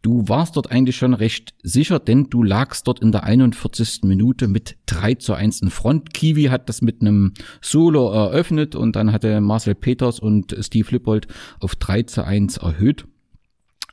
Du 0.04 0.28
warst 0.28 0.58
dort 0.58 0.70
eigentlich 0.70 0.98
schon 0.98 1.14
recht 1.14 1.54
sicher, 1.64 1.98
denn 1.98 2.30
du 2.30 2.44
lagst 2.44 2.88
dort 2.88 3.00
in 3.00 3.14
der 3.14 3.24
41. 3.24 4.02
Minute 4.04 4.50
mit 4.50 4.76
3 4.88 5.16
zu 5.16 5.34
1 5.34 5.62
in 5.62 5.70
Front. 5.70 6.14
Kiwi 6.14 6.46
hat 6.46 6.68
das 6.68 6.82
mit 6.82 7.00
einem 7.00 7.34
Solo 7.62 8.12
eröffnet 8.12 8.76
und 8.76 8.98
dann 8.98 9.14
hatte 9.14 9.40
Marcel 9.40 9.76
Peters 9.76 10.20
und 10.20 10.58
Steve 10.60 10.92
Lippold 10.92 11.28
auf 11.62 11.78
3 11.78 12.04
zu 12.04 12.26
1 12.26 12.58
erhöht 12.58 13.06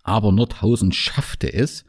aber 0.03 0.33
Nordhausen 0.33 0.93
schaffte 0.93 1.53
es, 1.53 1.85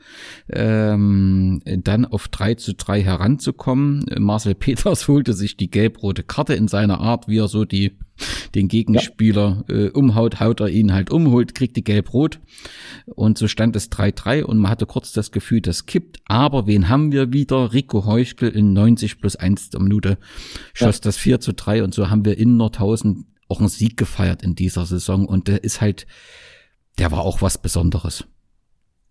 ähm, 0.49 1.61
dann 1.65 2.05
auf 2.05 2.27
3 2.27 2.55
zu 2.55 2.73
3 2.73 3.01
heranzukommen. 3.03 4.05
Marcel 4.19 4.55
Peters 4.55 5.07
holte 5.07 5.33
sich 5.33 5.57
die 5.57 5.71
gelb-rote 5.71 6.23
Karte 6.23 6.53
in 6.53 6.67
seiner 6.67 6.99
Art, 6.99 7.27
wie 7.27 7.39
er 7.39 7.47
so 7.47 7.63
die, 7.63 7.97
den 8.53 8.67
Gegenspieler 8.67 9.63
ja. 9.69 9.75
äh, 9.75 9.89
umhaut, 9.89 10.39
haut 10.39 10.59
er 10.59 10.69
ihn 10.69 10.93
halt 10.93 11.09
umholt, 11.09 11.55
kriegt 11.55 11.77
die 11.77 11.83
gelb-rot 11.83 12.39
und 13.05 13.37
so 13.37 13.47
stand 13.47 13.75
es 13.75 13.89
3-3 13.91 14.43
und 14.43 14.57
man 14.57 14.71
hatte 14.71 14.85
kurz 14.85 15.13
das 15.13 15.31
Gefühl, 15.31 15.61
das 15.61 15.85
kippt, 15.85 16.19
aber 16.25 16.67
wen 16.67 16.89
haben 16.89 17.11
wir 17.11 17.31
wieder? 17.31 17.73
Rico 17.73 18.05
Heuchkel 18.05 18.49
in 18.49 18.73
90 18.73 19.19
plus 19.21 19.35
1 19.37 19.69
der 19.69 19.81
Minute 19.81 20.17
schoss 20.73 20.97
ja. 20.97 21.01
das 21.03 21.17
4 21.17 21.39
zu 21.39 21.53
3 21.53 21.83
und 21.83 21.93
so 21.93 22.09
haben 22.09 22.25
wir 22.25 22.37
in 22.37 22.57
Nordhausen 22.57 23.27
auch 23.47 23.59
einen 23.59 23.69
Sieg 23.69 23.97
gefeiert 23.97 24.43
in 24.43 24.55
dieser 24.55 24.85
Saison 24.85 25.25
und 25.25 25.47
der 25.47 25.63
ist 25.63 25.81
halt 25.81 26.05
der 26.99 27.11
war 27.11 27.21
auch 27.21 27.41
was 27.41 27.57
Besonderes. 27.57 28.25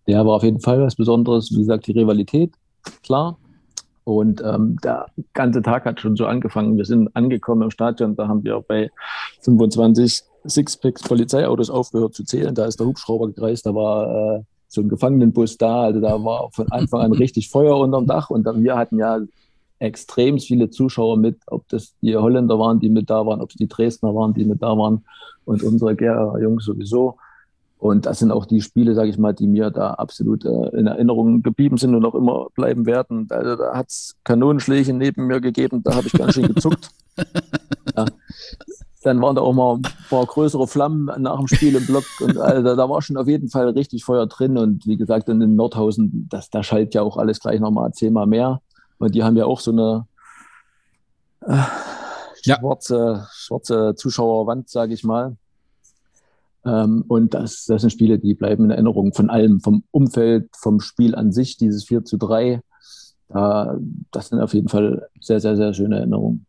Der 0.07 0.25
war 0.25 0.35
auf 0.35 0.43
jeden 0.43 0.59
Fall 0.59 0.81
was 0.81 0.95
Besonderes. 0.95 1.51
Wie 1.51 1.59
gesagt, 1.59 1.87
die 1.87 1.91
Rivalität, 1.91 2.53
klar. 3.03 3.37
Und 4.03 4.41
ähm, 4.43 4.77
der 4.83 5.07
ganze 5.33 5.61
Tag 5.61 5.85
hat 5.85 5.99
schon 5.99 6.15
so 6.15 6.25
angefangen. 6.25 6.77
Wir 6.77 6.85
sind 6.85 7.15
angekommen 7.15 7.61
im 7.61 7.71
Stadion, 7.71 8.15
da 8.15 8.27
haben 8.27 8.43
wir 8.43 8.59
bei 8.67 8.89
25 9.41 10.23
Sixpacks 10.47 11.03
Polizeiautos 11.03 11.69
aufgehört 11.69 12.15
zu 12.15 12.23
zählen. 12.23 12.55
Da 12.55 12.65
ist 12.65 12.79
der 12.79 12.87
Hubschrauber 12.87 13.27
gekreist, 13.27 13.65
da 13.65 13.75
war 13.75 14.37
äh, 14.37 14.43
so 14.67 14.81
ein 14.81 14.89
Gefangenenbus 14.89 15.57
da. 15.57 15.83
Also 15.83 16.01
da 16.01 16.23
war 16.23 16.49
von 16.51 16.71
Anfang 16.71 17.01
an 17.01 17.11
richtig 17.11 17.49
Feuer 17.49 17.77
unterm 17.77 18.07
Dach. 18.07 18.29
Und 18.31 18.43
dann, 18.43 18.63
wir 18.63 18.75
hatten 18.75 18.97
ja 18.97 19.19
extrem 19.79 20.39
viele 20.39 20.69
Zuschauer 20.69 21.17
mit, 21.17 21.37
ob 21.47 21.67
das 21.69 21.93
die 22.01 22.15
Holländer 22.15 22.57
waren, 22.57 22.79
die 22.79 22.89
mit 22.89 23.09
da 23.09 23.25
waren, 23.25 23.41
ob 23.41 23.49
es 23.49 23.55
die 23.55 23.67
Dresdner 23.67 24.15
waren, 24.15 24.33
die 24.33 24.45
mit 24.45 24.61
da 24.61 24.77
waren 24.77 25.03
und 25.45 25.63
unsere 25.63 25.93
Jungs 26.41 26.65
sowieso. 26.65 27.17
Und 27.81 28.05
das 28.05 28.19
sind 28.19 28.29
auch 28.29 28.45
die 28.45 28.61
Spiele, 28.61 28.93
sage 28.93 29.09
ich 29.09 29.17
mal, 29.17 29.33
die 29.33 29.47
mir 29.47 29.71
da 29.71 29.95
absolut 29.95 30.45
äh, 30.45 30.77
in 30.77 30.85
Erinnerung 30.85 31.41
geblieben 31.41 31.77
sind 31.77 31.95
und 31.95 32.05
auch 32.05 32.13
immer 32.13 32.45
bleiben 32.53 32.85
werden. 32.85 33.25
Also, 33.31 33.55
da 33.55 33.73
hat 33.73 33.89
es 33.89 34.17
Kanonenschläge 34.23 34.93
neben 34.93 35.25
mir 35.25 35.41
gegeben, 35.41 35.81
da 35.81 35.95
habe 35.95 36.05
ich 36.05 36.13
ganz 36.13 36.35
schön 36.35 36.53
gezuckt. 36.53 36.91
ja. 37.97 38.05
Dann 39.01 39.19
waren 39.19 39.35
da 39.35 39.41
auch 39.41 39.53
mal 39.53 39.77
ein 39.77 39.81
paar 40.11 40.27
größere 40.27 40.67
Flammen 40.67 41.09
nach 41.23 41.39
dem 41.39 41.47
Spiel 41.47 41.75
im 41.75 41.87
Block. 41.87 42.03
Und 42.19 42.37
also, 42.37 42.75
da 42.75 42.87
war 42.87 43.01
schon 43.01 43.17
auf 43.17 43.27
jeden 43.27 43.49
Fall 43.49 43.69
richtig 43.69 44.05
Feuer 44.05 44.27
drin. 44.27 44.59
Und 44.59 44.85
wie 44.85 44.97
gesagt, 44.97 45.27
in 45.27 45.55
Nordhausen, 45.55 46.27
das, 46.29 46.51
da 46.51 46.61
schallt 46.61 46.93
ja 46.93 47.01
auch 47.01 47.17
alles 47.17 47.39
gleich 47.39 47.59
nochmal 47.59 47.93
zehnmal 47.93 48.27
mehr. 48.27 48.61
Und 48.99 49.15
die 49.15 49.23
haben 49.23 49.37
ja 49.37 49.45
auch 49.45 49.59
so 49.59 49.71
eine 49.71 50.05
äh, 51.47 51.63
schwarze, 52.43 52.95
ja. 52.95 53.27
schwarze 53.31 53.95
Zuschauerwand, 53.95 54.69
sage 54.69 54.93
ich 54.93 55.03
mal. 55.03 55.35
Ähm, 56.65 57.03
und 57.07 57.33
das, 57.33 57.65
das 57.65 57.81
sind 57.81 57.89
Spiele, 57.91 58.19
die 58.19 58.33
bleiben 58.33 58.65
in 58.65 58.71
Erinnerung 58.71 59.13
von 59.13 59.29
allem, 59.29 59.59
vom 59.61 59.83
Umfeld, 59.91 60.49
vom 60.55 60.79
Spiel 60.79 61.15
an 61.15 61.31
sich, 61.31 61.57
dieses 61.57 61.85
4 61.85 62.05
zu 62.05 62.17
3. 62.17 62.61
Da, 63.29 63.77
das 64.11 64.29
sind 64.29 64.41
auf 64.41 64.53
jeden 64.53 64.67
Fall 64.67 65.07
sehr, 65.19 65.39
sehr, 65.39 65.55
sehr 65.55 65.73
schöne 65.73 65.97
Erinnerungen 65.97 66.45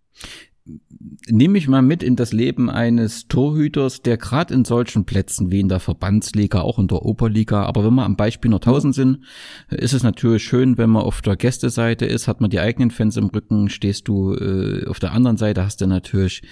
nehme 1.29 1.59
ich 1.59 1.69
mal 1.69 1.83
mit 1.83 2.03
in 2.03 2.17
das 2.17 2.33
Leben 2.33 2.71
eines 2.71 3.27
Torhüters, 3.27 4.03
der 4.03 4.17
gerade 4.17 4.55
in 4.55 4.65
solchen 4.65 5.05
Plätzen 5.05 5.51
wie 5.51 5.61
in 5.61 5.69
der 5.69 5.81
Verbandsliga, 5.81 6.61
auch 6.61 6.79
in 6.79 6.89
der 6.89 7.05
Oberliga, 7.05 7.65
aber 7.65 7.85
wenn 7.85 7.95
wir 7.95 8.05
am 8.05 8.17
Beispiel 8.17 8.51
Nordhausen 8.51 8.93
sind, 8.93 9.21
ist 9.71 9.93
es 9.93 10.03
natürlich 10.03 10.45
schön, 10.45 10.79
wenn 10.79 10.91
man 10.91 11.03
auf 11.03 11.21
der 11.21 11.37
Gästeseite 11.37 12.07
ist, 12.07 12.29
hat 12.29 12.41
man 12.41 12.51
die 12.51 12.61
eigenen 12.61 12.91
Fans 12.91 13.17
im 13.17 13.27
Rücken, 13.27 13.69
stehst 13.71 14.07
du 14.09 14.35
äh, 14.35 14.87
auf 14.87 15.01
der 15.01 15.13
anderen 15.13 15.37
Seite, 15.37 15.65
hast 15.65 15.81
du 15.81 15.87
natürlich 15.87 16.43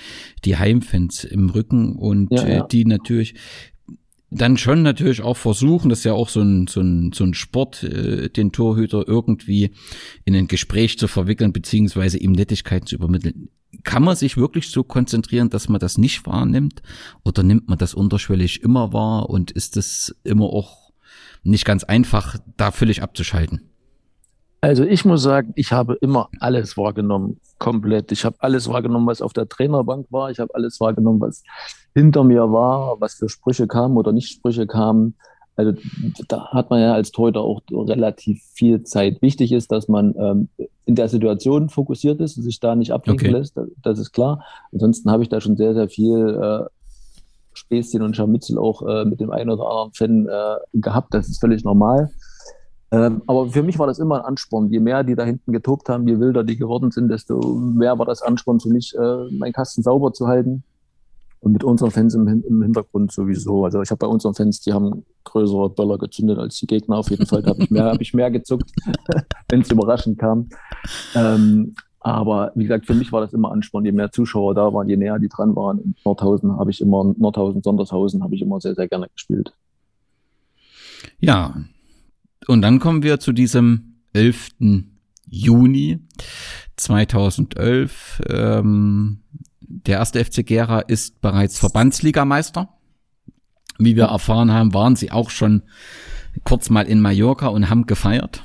die 0.44 0.56
Heimfans 0.56 1.24
im 1.24 1.50
Rücken 1.50 1.96
und 1.96 2.32
ja, 2.32 2.48
ja. 2.48 2.64
Äh, 2.64 2.68
die 2.70 2.84
natürlich 2.84 3.34
dann 4.32 4.56
schon 4.56 4.82
natürlich 4.82 5.22
auch 5.22 5.36
versuchen, 5.36 5.88
das 5.88 6.00
ist 6.00 6.04
ja 6.04 6.12
auch 6.12 6.28
so 6.28 6.40
ein, 6.40 6.68
so 6.68 6.80
ein, 6.80 7.11
so 7.12 7.24
ein 7.24 7.34
Sport, 7.34 7.82
äh, 7.82 8.28
den 8.28 8.52
Torhüter 8.52 9.04
irgendwie 9.06 9.72
in 10.24 10.36
ein 10.36 10.46
Gespräch 10.46 10.98
zu 10.98 11.08
verwickeln, 11.08 11.52
beziehungsweise 11.52 12.18
ihm 12.18 12.32
Nettigkeiten 12.32 12.86
zu 12.86 12.94
übermitteln. 12.94 13.48
Kann 13.84 14.02
man 14.02 14.16
sich 14.16 14.36
wirklich 14.36 14.70
so 14.70 14.82
konzentrieren, 14.82 15.50
dass 15.50 15.68
man 15.68 15.80
das 15.80 15.96
nicht 15.96 16.26
wahrnimmt? 16.26 16.82
Oder 17.24 17.42
nimmt 17.42 17.68
man 17.68 17.78
das 17.78 17.94
unterschwellig 17.94 18.62
immer 18.62 18.92
wahr 18.92 19.30
und 19.30 19.50
ist 19.50 19.76
es 19.76 20.14
immer 20.24 20.46
auch 20.46 20.90
nicht 21.42 21.64
ganz 21.64 21.84
einfach, 21.84 22.36
da 22.56 22.70
völlig 22.70 23.02
abzuschalten? 23.02 23.70
Also 24.60 24.84
ich 24.84 25.04
muss 25.06 25.22
sagen, 25.22 25.52
ich 25.56 25.72
habe 25.72 25.94
immer 25.94 26.28
alles 26.38 26.76
wahrgenommen, 26.76 27.40
komplett. 27.58 28.12
Ich 28.12 28.26
habe 28.26 28.36
alles 28.40 28.68
wahrgenommen, 28.68 29.06
was 29.06 29.22
auf 29.22 29.32
der 29.32 29.48
Trainerbank 29.48 30.06
war. 30.10 30.30
Ich 30.30 30.38
habe 30.38 30.54
alles 30.54 30.80
wahrgenommen, 30.80 31.20
was 31.20 31.42
hinter 31.94 32.24
mir 32.24 32.52
war, 32.52 33.00
was 33.00 33.14
für 33.14 33.28
Sprüche 33.28 33.66
kamen 33.66 33.96
oder 33.96 34.12
nicht 34.12 34.30
Sprüche 34.30 34.66
kamen. 34.66 35.14
Also 35.57 35.72
da 36.28 36.48
hat 36.53 36.70
man 36.70 36.80
ja 36.80 36.94
als 36.94 37.11
Torhüter 37.11 37.42
auch 37.42 37.61
relativ 37.70 38.42
viel 38.55 38.82
Zeit. 38.84 39.20
Wichtig 39.20 39.53
ist, 39.53 39.70
dass 39.72 39.88
man 39.88 40.14
ähm, 40.18 40.48
in 40.86 40.94
der 40.94 41.09
Situation 41.09 41.68
fokussiert 41.68 42.20
ist 42.20 42.36
und 42.36 42.44
sich 42.44 42.61
da 42.61 42.74
nicht 42.74 42.92
ablenken 42.92 43.28
Okay. 43.28 43.36
lässt. 43.36 43.57
Das, 43.57 43.68
das 43.82 43.98
ist 43.98 44.12
klar. 44.12 44.44
Ansonsten 44.72 45.11
habe 45.11 45.22
ich 45.22 45.28
da 45.28 45.40
schon 45.40 45.57
sehr, 45.57 45.74
sehr 45.74 45.88
viel 45.88 46.40
äh, 46.40 46.64
Späßchen 47.53 48.03
und 48.03 48.16
Scharmützel 48.16 48.59
auch 48.59 48.82
äh, 48.86 49.05
mit 49.05 49.20
dem 49.20 49.30
einen 49.30 49.51
oder 49.51 49.66
anderen 49.66 49.92
Fan 49.92 50.26
äh, 50.28 50.78
gehabt. 50.80 51.12
Das 51.12 51.28
ist 51.28 51.40
völlig 51.40 51.64
normal. 51.64 52.11
Ähm, 52.92 53.22
aber 53.26 53.48
für 53.48 53.62
mich 53.62 53.78
war 53.78 53.86
das 53.86 53.98
immer 53.98 54.16
ein 54.16 54.24
Ansporn. 54.24 54.70
Je 54.70 54.80
mehr 54.80 55.05
die 55.05 55.14
da 55.14 55.24
hinten 55.24 55.53
getobt 55.53 55.88
haben, 55.88 56.09
je 56.09 56.18
wilder 56.18 56.42
die 56.42 56.57
geworden 56.57 56.90
sind, 56.90 57.09
desto 57.09 57.38
mehr 57.55 57.98
war 57.98 58.07
das 58.07 58.22
Ansporn 58.22 58.61
für 58.61 58.70
mich, 58.70 58.94
äh, 58.96 59.30
meinen 59.36 59.53
Kasten 59.53 59.82
sauber 59.82 60.12
zu 60.12 60.26
halten. 60.26 60.64
Und 61.41 61.53
mit 61.53 61.64
unseren 61.64 61.91
Fans 61.91 62.14
im, 62.14 62.26
im 62.26 62.62
Hintergrund 62.62 63.12
sowieso. 63.12 63.64
Also 63.64 63.80
ich 63.80 63.91
habe 63.91 63.99
bei 63.99 64.07
unseren 64.07 64.34
Fans, 64.34 64.61
die 64.61 64.72
haben 64.72 65.05
größere 65.24 65.70
Böller 65.70 65.97
gezündet 65.97 66.38
als 66.38 66.59
die 66.59 66.66
Gegner 66.66 66.99
auf 66.99 67.11
jeden 67.11 67.26
Fall. 67.26 67.43
Habe 67.45 67.62
ich 67.62 67.70
mehr, 67.70 67.84
habe 67.84 68.03
ich 68.03 68.12
mehr 68.12 68.30
gezuckt, 68.30 68.70
wenn 69.49 69.62
es 69.62 69.70
überraschend 69.70 70.18
kam. 70.18 70.51
Ähm, 71.14 71.74
aber 72.01 72.53
wie 72.55 72.64
gesagt, 72.64 72.86
für 72.86 72.95
mich 72.95 73.12
war 73.12 73.20
das 73.20 73.32
immer 73.32 73.53
Ansporn. 73.53 73.84
Je 73.84 73.93
mehr 73.93 74.11
Zuschauer 74.11 74.55
da 74.55 74.72
waren, 74.72 74.88
je 74.88 74.97
näher 74.97 75.18
die 75.18 75.28
dran 75.28 75.55
waren. 75.55 75.78
In 75.80 75.95
Nordhausen 76.05 76.57
habe 76.59 76.70
ich 76.70 76.80
immer, 76.80 77.14
Nordhausen, 77.16 77.62
Sondershausen 77.62 78.22
habe 78.22 78.34
ich 78.34 78.43
immer 78.43 78.61
sehr, 78.61 78.74
sehr 78.74 78.88
gerne 78.88 79.09
gespielt. 79.12 79.55
Ja, 81.18 81.55
und 82.47 82.62
dann 82.62 82.80
kommen 82.80 83.03
wir 83.03 83.20
zu 83.20 83.32
diesem 83.32 84.03
11. 84.14 84.51
Juni 85.28 86.01
2011. 86.76 88.22
Ähm, 88.28 89.20
der 89.70 89.98
erste 89.98 90.24
FC 90.24 90.44
Gera 90.44 90.80
ist 90.80 91.20
bereits 91.20 91.58
Verbandsligameister. 91.58 92.68
Wie 93.78 93.96
wir 93.96 94.06
erfahren 94.06 94.52
haben, 94.52 94.74
waren 94.74 94.96
sie 94.96 95.10
auch 95.10 95.30
schon 95.30 95.62
kurz 96.44 96.70
mal 96.70 96.86
in 96.86 97.00
Mallorca 97.00 97.46
und 97.46 97.70
haben 97.70 97.86
gefeiert. 97.86 98.44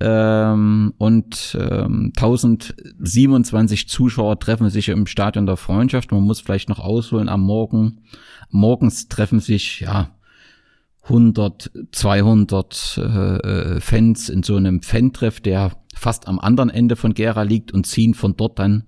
Ähm, 0.00 0.92
und 0.98 1.56
ähm, 1.58 2.12
1027 2.16 3.88
Zuschauer 3.88 4.38
treffen 4.38 4.68
sich 4.68 4.88
im 4.88 5.06
Stadion 5.06 5.46
der 5.46 5.56
Freundschaft. 5.56 6.12
Man 6.12 6.22
muss 6.22 6.40
vielleicht 6.40 6.68
noch 6.68 6.78
ausholen 6.78 7.28
am 7.28 7.40
Morgen. 7.40 8.02
Morgens 8.50 9.08
treffen 9.08 9.40
sich, 9.40 9.80
ja, 9.80 10.10
100, 11.04 11.70
200 11.92 12.98
äh, 12.98 13.80
Fans 13.80 14.28
in 14.28 14.42
so 14.42 14.56
einem 14.56 14.82
Fan-Treff, 14.82 15.40
der 15.40 15.72
fast 15.94 16.28
am 16.28 16.38
anderen 16.38 16.68
Ende 16.68 16.96
von 16.96 17.14
Gera 17.14 17.42
liegt 17.42 17.72
und 17.72 17.86
ziehen 17.86 18.12
von 18.12 18.36
dort 18.36 18.58
dann 18.58 18.84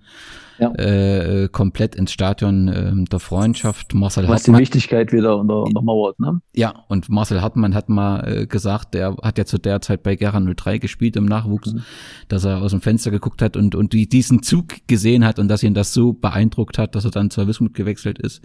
Ja. 0.61 0.73
äh, 0.75 1.49
komplett 1.51 1.95
ins 1.95 2.13
Stadion 2.13 2.69
äh, 2.69 2.93
der 3.11 3.19
Freundschaft. 3.19 3.95
Marcel 3.95 4.29
Was 4.29 4.43
die 4.43 4.51
Hartmann, 4.51 4.61
Wichtigkeit 4.61 5.13
wieder 5.13 5.39
unter, 5.39 5.63
untermauert, 5.63 6.21
ne? 6.21 6.41
ja, 6.55 6.85
und 6.89 7.09
Marcel 7.09 7.41
Hartmann 7.41 7.75
hat 7.75 7.89
mal 7.89 8.21
äh, 8.27 8.47
gesagt, 8.47 8.95
der 8.95 9.17
hat 9.23 9.39
ja 9.39 9.45
zu 9.45 9.59
der 9.59 9.81
Zeit 9.81 10.03
bei 10.03 10.17
Gera 10.17 10.39
03 10.41 10.79
gespielt 10.79 11.17
im 11.17 11.25
Nachwuchs, 11.25 11.73
Mhm. 11.73 11.83
dass 12.29 12.45
er 12.45 12.61
aus 12.63 12.71
dem 12.73 12.81
Fenster 12.81 13.11
geguckt 13.11 13.43
hat 13.43 13.57
und, 13.57 13.75
und 13.75 13.93
die, 13.93 14.09
diesen 14.09 14.43
Zug 14.43 14.87
gesehen 14.87 15.25
hat 15.25 15.39
und 15.39 15.49
dass 15.49 15.63
ihn 15.63 15.75
das 15.75 15.93
so 15.95 16.13
beeindruckt 16.13 16.79
hat, 16.79 16.95
dass 16.95 17.05
er 17.05 17.11
dann 17.11 17.31
zur 17.31 17.47
Wismut 17.49 17.75
gewechselt 17.75 18.19
ist. 18.19 18.43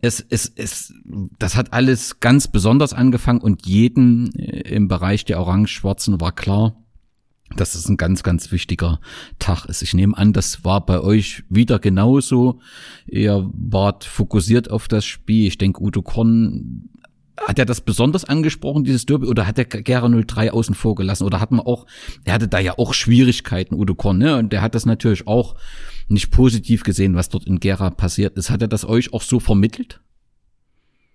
Es, 0.00 0.24
es, 0.30 0.52
es, 0.56 0.94
das 1.38 1.56
hat 1.56 1.72
alles 1.72 2.20
ganz 2.20 2.48
besonders 2.48 2.92
angefangen 2.92 3.40
und 3.40 3.66
jeden 3.66 4.34
äh, 4.38 4.60
im 4.74 4.88
Bereich 4.88 5.24
der 5.24 5.40
Orange-Schwarzen 5.40 6.20
war 6.20 6.32
klar, 6.32 6.76
dass 7.54 7.74
es 7.74 7.88
ein 7.88 7.96
ganz, 7.96 8.22
ganz 8.22 8.50
wichtiger 8.50 9.00
Tag 9.38 9.66
ist. 9.66 9.82
Ich 9.82 9.94
nehme 9.94 10.16
an, 10.16 10.32
das 10.32 10.64
war 10.64 10.84
bei 10.84 11.00
euch 11.00 11.44
wieder 11.48 11.78
genauso. 11.78 12.60
Ihr 13.06 13.48
wart 13.52 14.04
fokussiert 14.04 14.70
auf 14.70 14.88
das 14.88 15.04
Spiel. 15.04 15.46
Ich 15.46 15.58
denke, 15.58 15.82
Udo 15.82 16.02
Korn, 16.02 16.88
hat 17.38 17.58
er 17.58 17.66
das 17.66 17.80
besonders 17.80 18.24
angesprochen, 18.24 18.84
dieses 18.84 19.06
Derby, 19.06 19.26
oder 19.26 19.46
hat 19.46 19.58
er 19.58 19.64
Gera 19.64 20.08
03 20.08 20.52
außen 20.52 20.74
vor 20.74 20.94
gelassen? 20.94 21.24
Oder 21.24 21.40
hat 21.40 21.50
man 21.50 21.60
auch, 21.60 21.86
er 22.24 22.34
hatte 22.34 22.48
da 22.48 22.58
ja 22.58 22.78
auch 22.78 22.94
Schwierigkeiten, 22.94 23.74
Udo 23.74 23.94
Korn, 23.94 24.18
ne? 24.18 24.36
Und 24.36 24.52
der 24.52 24.62
hat 24.62 24.74
das 24.74 24.86
natürlich 24.86 25.26
auch 25.26 25.54
nicht 26.08 26.30
positiv 26.30 26.82
gesehen, 26.82 27.14
was 27.14 27.28
dort 27.28 27.46
in 27.46 27.60
Gera 27.60 27.90
passiert 27.90 28.36
ist. 28.38 28.50
Hat 28.50 28.62
er 28.62 28.68
das 28.68 28.84
euch 28.84 29.12
auch 29.12 29.22
so 29.22 29.38
vermittelt? 29.38 30.00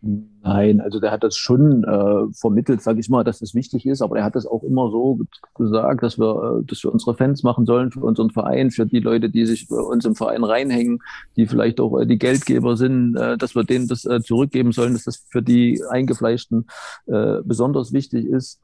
Nein, 0.04 0.82
also 0.82 1.00
der 1.00 1.12
hat 1.12 1.24
das 1.24 1.38
schon 1.38 1.84
äh, 1.84 2.34
vermittelt, 2.34 2.82
sage 2.82 3.00
ich 3.00 3.10
mal, 3.10 3.24
dass 3.24 3.44
es 3.44 3.54
wichtig 3.54 3.86
ist, 3.86 4.02
aber 4.02 4.18
er 4.18 4.24
hat 4.24 4.36
das 4.36 4.48
auch 4.48 4.64
immer 4.64 4.90
so 4.90 5.20
gesagt, 5.56 6.02
dass 6.02 6.18
wir, 6.18 6.62
äh, 6.62 6.66
dass 6.66 6.84
wir 6.84 6.92
unsere 6.92 7.16
Fans 7.16 7.44
machen 7.44 7.68
sollen, 7.68 7.92
für 7.92 8.00
unseren 8.00 8.32
Verein, 8.32 8.72
für 8.72 8.88
die 8.88 9.00
Leute, 9.00 9.30
die 9.30 9.46
sich 9.46 9.68
bei 9.68 9.76
uns 9.76 10.04
im 10.06 10.16
Verein 10.16 10.44
reinhängen, 10.44 11.00
die 11.36 11.46
vielleicht 11.46 11.80
auch 11.80 12.00
äh, 12.00 12.08
die 12.08 12.18
Geldgeber 12.18 12.78
sind, 12.78 13.16
äh, 13.16 13.38
dass 13.38 13.54
wir 13.54 13.64
denen 13.64 13.88
das 13.88 14.04
äh, 14.06 14.22
zurückgeben 14.22 14.72
sollen, 14.72 14.94
dass 14.94 15.04
das 15.04 15.18
für 15.30 15.44
die 15.44 15.80
Eingefleischten 15.88 16.66
äh, 17.06 17.38
besonders 17.44 17.94
wichtig 17.94 18.26
ist. 18.26 18.60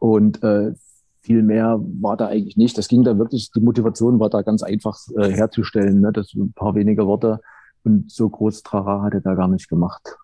Und 0.00 0.42
äh, 0.42 0.72
viel 1.20 1.44
mehr 1.44 1.78
war 2.00 2.16
da 2.16 2.26
eigentlich 2.26 2.56
nicht. 2.56 2.76
Das 2.76 2.88
ging 2.88 3.04
da 3.04 3.16
wirklich, 3.16 3.52
die 3.52 3.60
Motivation 3.60 4.18
war 4.18 4.28
da 4.28 4.42
ganz 4.42 4.64
einfach 4.64 4.98
äh, 5.16 5.30
herzustellen, 5.30 6.00
ne? 6.00 6.10
das 6.12 6.34
ein 6.34 6.52
paar 6.52 6.74
wenige 6.74 7.06
Worte 7.06 7.40
und 7.84 8.10
so 8.10 8.28
groß 8.28 8.64
Trara 8.64 9.02
hat 9.02 9.14
er 9.14 9.20
da 9.20 9.34
gar 9.34 9.48
nicht 9.48 9.68
gemacht. 9.68 10.16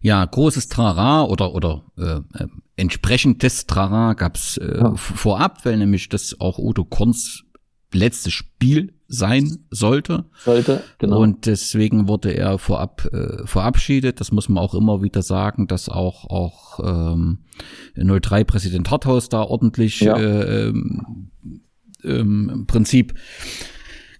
Ja, 0.00 0.24
großes 0.24 0.68
Trara 0.68 1.24
oder 1.24 1.54
oder 1.54 1.84
äh, 1.98 2.20
äh, 2.42 2.46
entsprechendes 2.76 3.66
Trara 3.66 4.14
gab's 4.14 4.56
äh, 4.58 4.78
Ja. 4.78 4.94
vorab, 4.94 5.64
weil 5.64 5.76
nämlich 5.78 6.08
das 6.08 6.36
auch 6.40 6.58
Udo 6.58 6.84
Korns 6.84 7.44
letztes 7.92 8.32
Spiel 8.32 8.92
sein 9.08 9.58
sollte. 9.70 10.24
Sollte, 10.44 10.82
genau. 10.98 11.20
Und 11.20 11.46
deswegen 11.46 12.08
wurde 12.08 12.32
er 12.32 12.58
vorab 12.58 13.08
äh, 13.12 13.46
verabschiedet. 13.46 14.20
Das 14.20 14.32
muss 14.32 14.48
man 14.48 14.62
auch 14.62 14.74
immer 14.74 15.02
wieder 15.02 15.22
sagen, 15.22 15.66
dass 15.68 15.88
auch 15.88 16.24
auch 16.24 16.80
ähm, 17.14 17.44
03 17.94 18.44
Präsident 18.44 18.90
Harthaus 18.90 19.28
da 19.28 19.42
ordentlich 19.42 20.00
Ja. 20.00 20.16
äh, 20.18 20.68
ähm, 20.68 21.30
im 22.02 22.66
Prinzip 22.66 23.14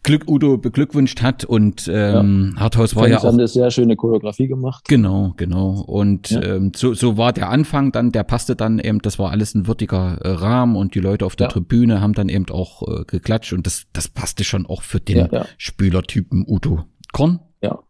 Glück 0.07 0.29
Udo 0.29 0.57
beglückwünscht 0.57 1.21
hat 1.21 1.45
und 1.45 1.91
ähm, 1.93 2.55
Harthaus 2.57 2.95
war 2.95 3.09
ja 3.09 3.19
auch 3.19 3.25
eine 3.25 3.49
sehr 3.49 3.73
schöne 3.73 3.97
Choreografie 3.97 4.47
gemacht. 4.47 4.85
Genau, 4.87 5.35
genau. 5.37 5.81
Und 5.81 6.31
Ja. 6.31 6.43
ähm, 6.43 6.71
so, 6.77 6.95
so 6.95 7.17
war 7.17 7.33
der 7.33 7.51
Anfang 7.51 7.91
dann, 7.91 8.13
der 8.13 8.23
passte 8.23 8.55
dann 8.55 8.79
eben, 8.79 9.01
das 9.01 9.19
war 9.19 9.33
alles 9.33 9.57
ein 9.57 9.67
würdiger 9.67 10.19
äh, 10.23 10.29
Rahmen 10.29 10.77
und 10.77 10.95
die 10.95 11.01
Leute 11.01 11.27
auf 11.27 11.35
der 11.35 11.49
Ja. 11.49 11.53
Tribüne 11.53 12.01
haben 12.01 12.13
dann 12.13 12.29
eben 12.29 12.47
auch 12.51 12.83
äh, 12.87 13.05
geklatscht 13.05 13.53
und 13.53 13.67
das, 13.67 13.87
das 13.93 14.07
passte 14.09 14.45
schon 14.45 14.65
auch 14.67 14.83
für 14.83 15.01
den 15.01 15.17
Ja, 15.19 15.29
ja. 15.33 15.47
Spielertypen 15.59 16.45
Udo 16.47 16.85
Korn. 17.13 17.41
Ja. 17.61 17.81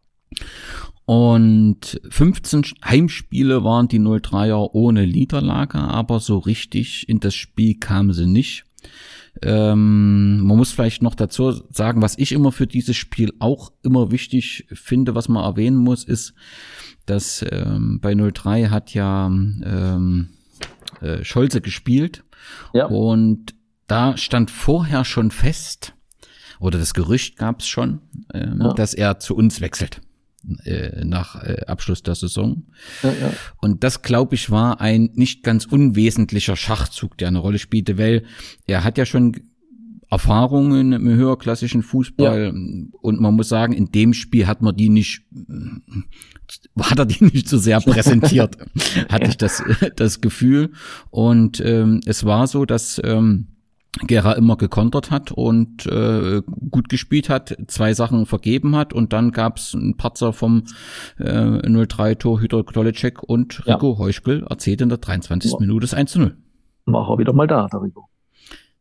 Und 1.05 2.01
15 2.09 2.63
Heimspiele 2.83 3.63
waren 3.63 3.87
die 3.87 3.99
03er 3.99 4.71
ohne 4.73 5.05
Niederlage, 5.07 5.77
aber 5.77 6.19
so 6.19 6.39
richtig 6.39 7.07
in 7.07 7.19
das 7.19 7.35
Spiel 7.35 7.75
kamen 7.79 8.11
sie 8.13 8.25
nicht. 8.25 8.65
Ähm, 9.41 10.41
man 10.41 10.57
muss 10.57 10.71
vielleicht 10.71 11.01
noch 11.01 11.15
dazu 11.15 11.51
sagen, 11.69 12.01
was 12.01 12.17
ich 12.17 12.31
immer 12.31 12.51
für 12.51 12.67
dieses 12.67 12.95
Spiel 12.95 13.33
auch 13.39 13.71
immer 13.83 14.11
wichtig 14.11 14.65
finde, 14.71 15.15
was 15.15 15.29
man 15.29 15.43
erwähnen 15.43 15.77
muss, 15.77 16.03
ist, 16.03 16.33
dass 17.05 17.45
ähm, 17.51 17.99
bei 18.01 18.13
03 18.15 18.65
hat 18.69 18.93
ja 18.93 19.27
ähm, 19.27 20.29
äh, 21.01 21.23
Scholze 21.23 21.61
gespielt 21.61 22.23
Ja. 22.73 22.85
und 22.87 23.53
da 23.87 24.17
stand 24.17 24.51
vorher 24.51 25.05
schon 25.05 25.31
fest, 25.31 25.93
oder 26.59 26.79
das 26.79 26.93
Gerücht 26.93 27.37
gab 27.37 27.61
es 27.61 27.67
schon, 27.67 28.01
ähm, 28.33 28.59
Ja. 28.61 28.73
dass 28.73 28.93
er 28.93 29.19
zu 29.19 29.35
uns 29.35 29.61
wechselt 29.61 30.01
äh, 30.63 31.03
nach 31.03 31.43
äh, 31.43 31.63
Abschluss 31.67 32.03
der 32.03 32.15
Saison. 32.15 32.63
Ja, 33.03 33.09
ja. 33.09 33.33
Und 33.61 33.83
das, 33.83 34.01
glaube 34.01 34.35
ich, 34.35 34.49
war 34.49 34.79
ein 34.79 35.09
nicht 35.13 35.43
ganz 35.43 35.65
unwesentlicher 35.65 36.55
Schachzug, 36.55 37.17
der 37.17 37.29
eine 37.29 37.39
Rolle 37.39 37.59
spielte, 37.59 37.97
weil 37.97 38.23
er 38.65 38.83
hat 38.83 38.97
ja 38.97 39.05
schon 39.05 39.35
Erfahrungen 40.09 40.93
im 40.93 41.07
höherklassischen 41.07 41.83
Fußball 41.83 42.53
und 43.01 43.19
man 43.19 43.33
muss 43.33 43.49
sagen, 43.49 43.73
in 43.73 43.91
dem 43.91 44.13
Spiel 44.13 44.47
hat 44.47 44.61
man 44.61 44.75
die 44.75 44.87
nicht, 44.87 45.23
hat 46.79 46.99
er 46.99 47.05
die 47.05 47.25
nicht 47.25 47.49
so 47.49 47.57
sehr 47.57 47.81
präsentiert, 47.81 48.57
hatte 49.09 49.27
ich 49.27 49.35
das, 49.35 49.61
das 49.97 50.21
Gefühl. 50.21 50.71
Und 51.09 51.59
ähm, 51.59 51.99
es 52.05 52.23
war 52.23 52.47
so, 52.47 52.65
dass 52.65 53.01
ähm, 53.03 53.47
Gera 54.05 54.33
immer 54.33 54.57
gekontert 54.57 55.11
hat 55.11 55.31
und 55.31 55.85
äh, 55.85 56.41
gut 56.69 56.89
gespielt 56.89 57.29
hat, 57.29 57.55
zwei 57.67 57.93
Sachen 57.93 58.25
vergeben 58.25 58.75
hat 58.75 58.93
und 58.93 59.13
dann 59.13 59.31
gab's 59.31 59.73
einen 59.73 59.97
Patzer 59.97 60.33
vom 60.33 60.63
äh, 61.17 61.23
03-Torhüter 61.23 62.63
Klolicek 62.63 63.23
und 63.23 63.63
Ja. 63.65 63.75
Rico 63.75 63.97
Heuschkel 63.97 64.45
erzählte 64.49 64.83
in 64.83 64.89
der 64.89 64.99
23. 64.99 65.51
Ja. 65.51 65.57
Minute 65.59 65.81
das 65.81 65.93
1 65.93 66.11
zu 66.11 66.19
0. 66.19 66.37
War 66.85 67.09
er 67.09 67.17
wieder 67.17 67.33
mal 67.33 67.47
da, 67.47 67.67
der 67.67 67.81
Rico. 67.81 68.07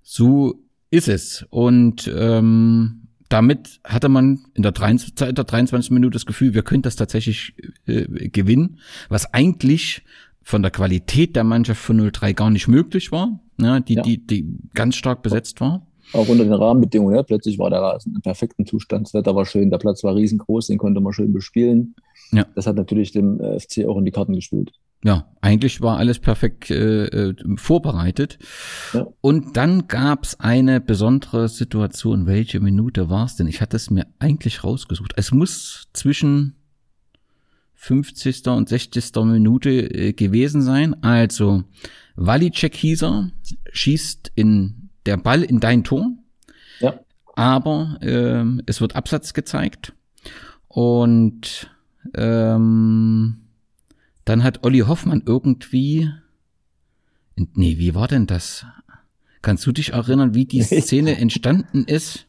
So 0.03 0.63
ist 0.91 1.09
es. 1.09 1.47
Und 1.51 2.11
ähm, 2.15 3.09
damit 3.29 3.81
hatte 3.85 4.09
man 4.09 4.41
in 4.55 4.63
der, 4.63 4.73
23, 4.73 5.29
in 5.29 5.35
der 5.35 5.45
23. 5.45 5.91
Minute 5.91 6.15
das 6.15 6.27
Gefühl, 6.27 6.55
wir 6.55 6.63
können 6.63 6.83
das 6.83 6.97
tatsächlich 6.97 7.55
äh, 7.87 8.29
gewinnen, 8.29 8.79
was 9.09 9.33
eigentlich 9.35 10.05
von 10.43 10.63
der 10.63 10.71
Qualität 10.71 11.35
der 11.35 11.43
Mannschaft 11.43 11.81
von 11.81 12.13
03 12.13 12.33
gar 12.35 12.51
nicht 12.51 12.69
möglich 12.69 13.11
war. 13.11 13.41
Ne, 13.59 13.81
die, 13.81 13.95
Ja. 13.95 14.03
die, 14.03 14.27
die 14.27 14.47
ganz 14.75 14.97
stark 14.97 15.23
besetzt 15.23 15.61
war. 15.61 15.87
Auch 16.13 16.29
unter 16.29 16.45
den 16.45 16.53
Rahmenbedingungen. 16.53 17.17
Ja. 17.17 17.23
Plötzlich 17.23 17.59
war 17.59 17.71
der 17.71 17.81
Rasen 17.81 18.15
im 18.15 18.23
perfekten 18.23 18.65
Zustand. 18.65 19.07
Das 19.07 19.15
Wetter 19.15 19.35
war 19.35 19.45
schön, 19.45 19.71
der 19.71 19.79
Platz 19.79 20.05
war 20.05 20.15
riesengroß, 20.15 20.69
den 20.69 20.79
konnte 20.79 21.01
man 21.01 21.13
schön 21.13 21.33
bespielen. 21.33 21.95
Ja. 22.33 22.47
Das 22.55 22.67
hat 22.67 22.77
natürlich 22.77 23.13
dem 23.13 23.41
äh, 23.41 23.59
FC 23.59 23.87
auch 23.87 23.99
in 23.99 24.05
die 24.05 24.13
Karten 24.13 24.35
gespielt. 24.35 24.73
Ja, 25.05 25.27
eigentlich 25.41 25.81
war 25.83 25.99
alles 25.99 26.19
perfekt 26.19 26.71
äh, 26.71 27.07
äh, 27.07 27.35
vorbereitet. 27.57 28.39
Ja. 28.93 29.07
Und 29.21 29.57
dann 29.57 29.89
gab's 29.89 30.41
eine 30.41 30.81
besondere 30.81 31.49
Situation. 31.49 32.27
Welche 32.27 32.61
Minute 32.61 33.11
war's 33.11 33.37
denn? 33.37 33.47
Ich 33.47 33.61
hatte 33.61 33.77
es 33.77 33.91
mir 33.91 34.07
eigentlich 34.19 34.65
rausgesucht. 34.65 35.13
Es 35.17 35.33
muss 35.33 35.89
zwischen 35.93 36.55
50. 37.75 38.49
und 38.49 38.69
60. 38.69 39.13
Minute 39.25 39.71
äh, 39.71 40.13
gewesen 40.13 40.63
sein. 40.63 41.03
Also 41.05 41.63
Walicek 42.17 42.75
Hieser 42.75 43.31
schießt 43.73 44.33
in 44.35 44.91
der 45.05 45.17
Ball 45.17 45.43
in 45.43 45.61
dein 45.61 45.85
Tor. 45.85 46.11
Ja. 46.81 46.95
Aber 47.35 47.99
ähm, 48.01 48.63
es 48.67 48.81
wird 48.81 48.97
Absatz 48.97 49.35
gezeigt. 49.35 49.93
Und 50.69 51.71
ähm, 52.15 53.37
dann 54.25 54.43
hat 54.43 54.65
Olli 54.65 54.81
Hoffmann 54.81 55.23
irgendwie. 55.25 56.11
Nee, 57.37 57.79
wie 57.79 57.95
war 57.95 58.09
denn 58.09 58.27
das? 58.27 58.67
Kannst 59.43 59.67
du 59.67 59.73
dich 59.73 59.93
erinnern, 59.93 60.35
wie 60.35 60.47
die 60.47 60.63
Szene 60.63 61.19
entstanden 61.19 61.85
ist? 61.85 62.27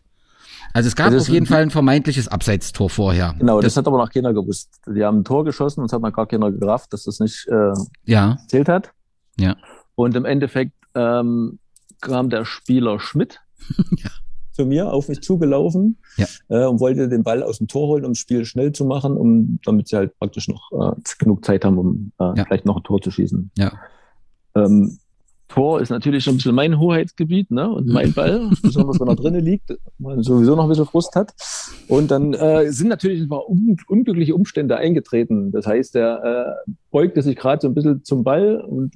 Also 0.74 0.88
es 0.88 0.96
gab 0.96 1.08
Also 1.08 1.20
auf 1.20 1.30
jeden 1.30 1.46
Fall 1.46 1.62
ein 1.62 1.72
vermeintliches 1.72 2.28
Abseitstor 2.28 2.90
vorher. 2.90 3.34
Genau, 3.40 3.62
das, 3.62 3.74
das, 3.74 3.78
hat 3.78 3.88
aber 3.88 3.98
noch 3.98 4.12
keiner 4.12 4.34
gewusst. 4.34 4.70
Die 4.86 5.04
haben 5.04 5.20
ein 5.20 5.24
Tor 5.24 5.44
geschossen 5.46 5.80
und 5.80 5.88
es 5.88 5.94
hat 5.94 6.02
noch 6.02 6.14
gar 6.14 6.28
keiner 6.28 6.52
gerafft, 6.52 6.94
dass 6.94 7.04
das 7.04 7.20
nicht 7.20 7.48
äh, 7.48 7.74
ja, 8.06 8.38
zählt 8.48 8.70
hat. 8.70 8.92
Ja. 9.40 9.56
Und 9.98 10.16
im 10.16 10.26
Endeffekt 10.26 10.74
ähm, 10.94 11.58
kam 12.02 12.30
der 12.30 12.46
Spieler 12.46 13.00
Schmidt 13.00 13.40
Ja. 13.98 14.10
zu 14.52 14.66
mir 14.68 14.94
auf 14.94 15.10
mich 15.10 15.22
zugelaufen 15.22 15.98
Ja. 16.18 16.28
äh, 16.50 16.66
und 16.68 16.80
wollte 16.80 17.10
den 17.10 17.24
Ball 17.24 17.42
aus 17.42 17.58
dem 17.58 17.68
Tor 17.68 17.88
holen, 17.88 18.06
um 18.06 18.12
das 18.12 18.20
Spiel 18.20 18.46
schnell 18.46 18.72
zu 18.74 18.86
machen, 18.86 19.18
um 19.18 19.60
damit 19.66 19.88
sie 19.88 19.96
halt 19.96 20.18
praktisch 20.20 20.48
noch 20.48 20.72
äh, 20.72 20.96
genug 21.18 21.44
Zeit 21.44 21.66
haben, 21.66 21.80
um 21.80 22.12
äh, 22.20 22.24
Ja. 22.38 22.46
vielleicht 22.46 22.66
noch 22.66 22.78
ein 22.78 22.84
Tor 22.84 23.02
zu 23.02 23.10
schießen. 23.10 23.50
ja, 23.58 23.72
Ähm, 24.56 25.00
Tor 25.48 25.82
ist 25.82 25.90
natürlich 25.90 26.24
schon 26.24 26.34
ein 26.34 26.38
bisschen 26.38 26.56
mein 26.56 26.80
Hoheitsgebiet 26.80 27.52
ne? 27.52 27.70
und 27.70 27.88
mein 27.88 28.14
Ball, 28.14 28.50
besonders 28.62 29.00
wenn 29.00 29.08
er 29.08 29.16
drinnen 29.16 29.44
liegt, 29.44 29.74
man 29.98 30.22
sowieso 30.22 30.56
noch 30.56 30.64
ein 30.64 30.70
bisschen 30.70 30.86
Frust 30.86 31.16
hat. 31.16 31.34
Und 31.88 32.12
dann 32.12 32.34
äh, 32.34 32.72
sind 32.72 32.90
natürlich 32.90 33.22
ein 33.22 33.30
paar 33.30 33.50
un 33.50 33.78
unglückliche 33.88 34.36
Umstände 34.36 34.78
eingetreten. 34.78 35.52
Das 35.52 35.66
heißt, 35.66 35.96
er 35.96 36.56
äh, 36.68 36.72
beugte 36.92 37.22
sich 37.22 37.36
gerade 37.36 37.62
so 37.62 37.68
ein 37.68 37.74
bisschen 37.74 38.04
zum 38.04 38.24
Ball 38.24 38.62
und 38.62 38.94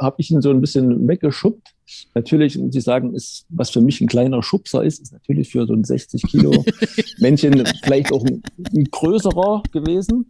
habe 0.00 0.16
ich 0.18 0.30
ihn 0.30 0.42
so 0.42 0.50
ein 0.50 0.60
bisschen 0.60 1.06
weggeschubbt. 1.06 1.74
Natürlich, 2.14 2.58
und 2.58 2.72
Sie 2.72 2.80
sagen, 2.80 3.14
ist, 3.14 3.46
was 3.48 3.70
für 3.70 3.80
mich 3.80 4.00
ein 4.00 4.08
kleiner 4.08 4.42
Schubser 4.42 4.82
ist, 4.82 5.00
ist 5.00 5.12
natürlich 5.12 5.50
für 5.50 5.66
so 5.66 5.72
ein 5.72 5.84
60 5.84 6.22
Kilo 6.22 6.64
Männchen 7.18 7.64
vielleicht 7.84 8.12
auch 8.12 8.24
ein, 8.24 8.42
ein 8.74 8.84
größerer 8.84 9.62
gewesen. 9.72 10.26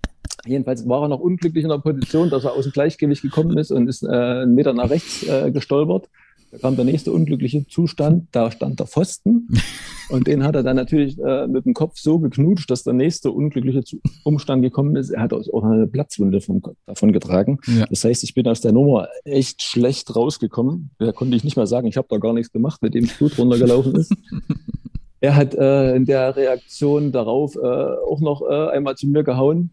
Jedenfalls 0.46 0.88
war 0.88 1.02
er 1.02 1.08
noch 1.08 1.20
unglücklich 1.20 1.64
in 1.64 1.70
der 1.70 1.78
Position, 1.78 2.30
dass 2.30 2.44
er 2.44 2.52
aus 2.52 2.64
dem 2.64 2.72
Gleichgewicht 2.72 3.22
gekommen 3.22 3.56
ist 3.58 3.70
und 3.70 3.88
ist 3.88 4.02
äh, 4.02 4.06
einen 4.06 4.54
Meter 4.54 4.72
nach 4.72 4.90
rechts 4.90 5.26
äh, 5.26 5.50
gestolpert. 5.50 6.08
Da 6.52 6.58
kam 6.58 6.76
der 6.76 6.84
nächste 6.84 7.12
unglückliche 7.12 7.66
Zustand, 7.66 8.28
da 8.32 8.50
stand 8.50 8.78
der 8.78 8.86
Pfosten 8.86 9.48
und 10.10 10.26
den 10.26 10.44
hat 10.44 10.54
er 10.54 10.62
dann 10.62 10.76
natürlich 10.76 11.18
äh, 11.18 11.46
mit 11.48 11.64
dem 11.64 11.74
Kopf 11.74 11.98
so 11.98 12.18
geknutscht, 12.18 12.70
dass 12.70 12.84
der 12.84 12.92
nächste 12.92 13.32
unglückliche 13.32 13.82
Umstand 14.22 14.62
gekommen 14.62 14.94
ist. 14.96 15.10
Er 15.10 15.22
hat 15.22 15.32
auch 15.32 15.64
eine 15.64 15.86
Platzwunde 15.86 16.40
vom, 16.40 16.62
davon 16.86 17.12
getragen. 17.12 17.58
Ja. 17.66 17.86
Das 17.90 18.04
heißt, 18.04 18.22
ich 18.22 18.34
bin 18.34 18.46
aus 18.46 18.60
der 18.60 18.72
Nummer 18.72 19.08
echt 19.24 19.62
schlecht 19.62 20.14
rausgekommen. 20.14 20.90
Da 20.98 21.12
konnte 21.12 21.36
ich 21.36 21.44
nicht 21.44 21.56
mal 21.56 21.66
sagen, 21.66 21.88
ich 21.88 21.96
habe 21.96 22.08
da 22.08 22.18
gar 22.18 22.32
nichts 22.32 22.52
gemacht, 22.52 22.80
mit 22.80 22.94
dem 22.94 23.06
Blut 23.06 23.36
runtergelaufen 23.38 23.96
ist. 23.96 24.14
er 25.20 25.34
hat 25.34 25.54
äh, 25.54 25.96
in 25.96 26.04
der 26.04 26.36
Reaktion 26.36 27.10
darauf 27.10 27.56
äh, 27.56 27.58
auch 27.58 28.20
noch 28.20 28.42
äh, 28.42 28.68
einmal 28.70 28.94
zu 28.94 29.08
mir 29.08 29.24
gehauen. 29.24 29.70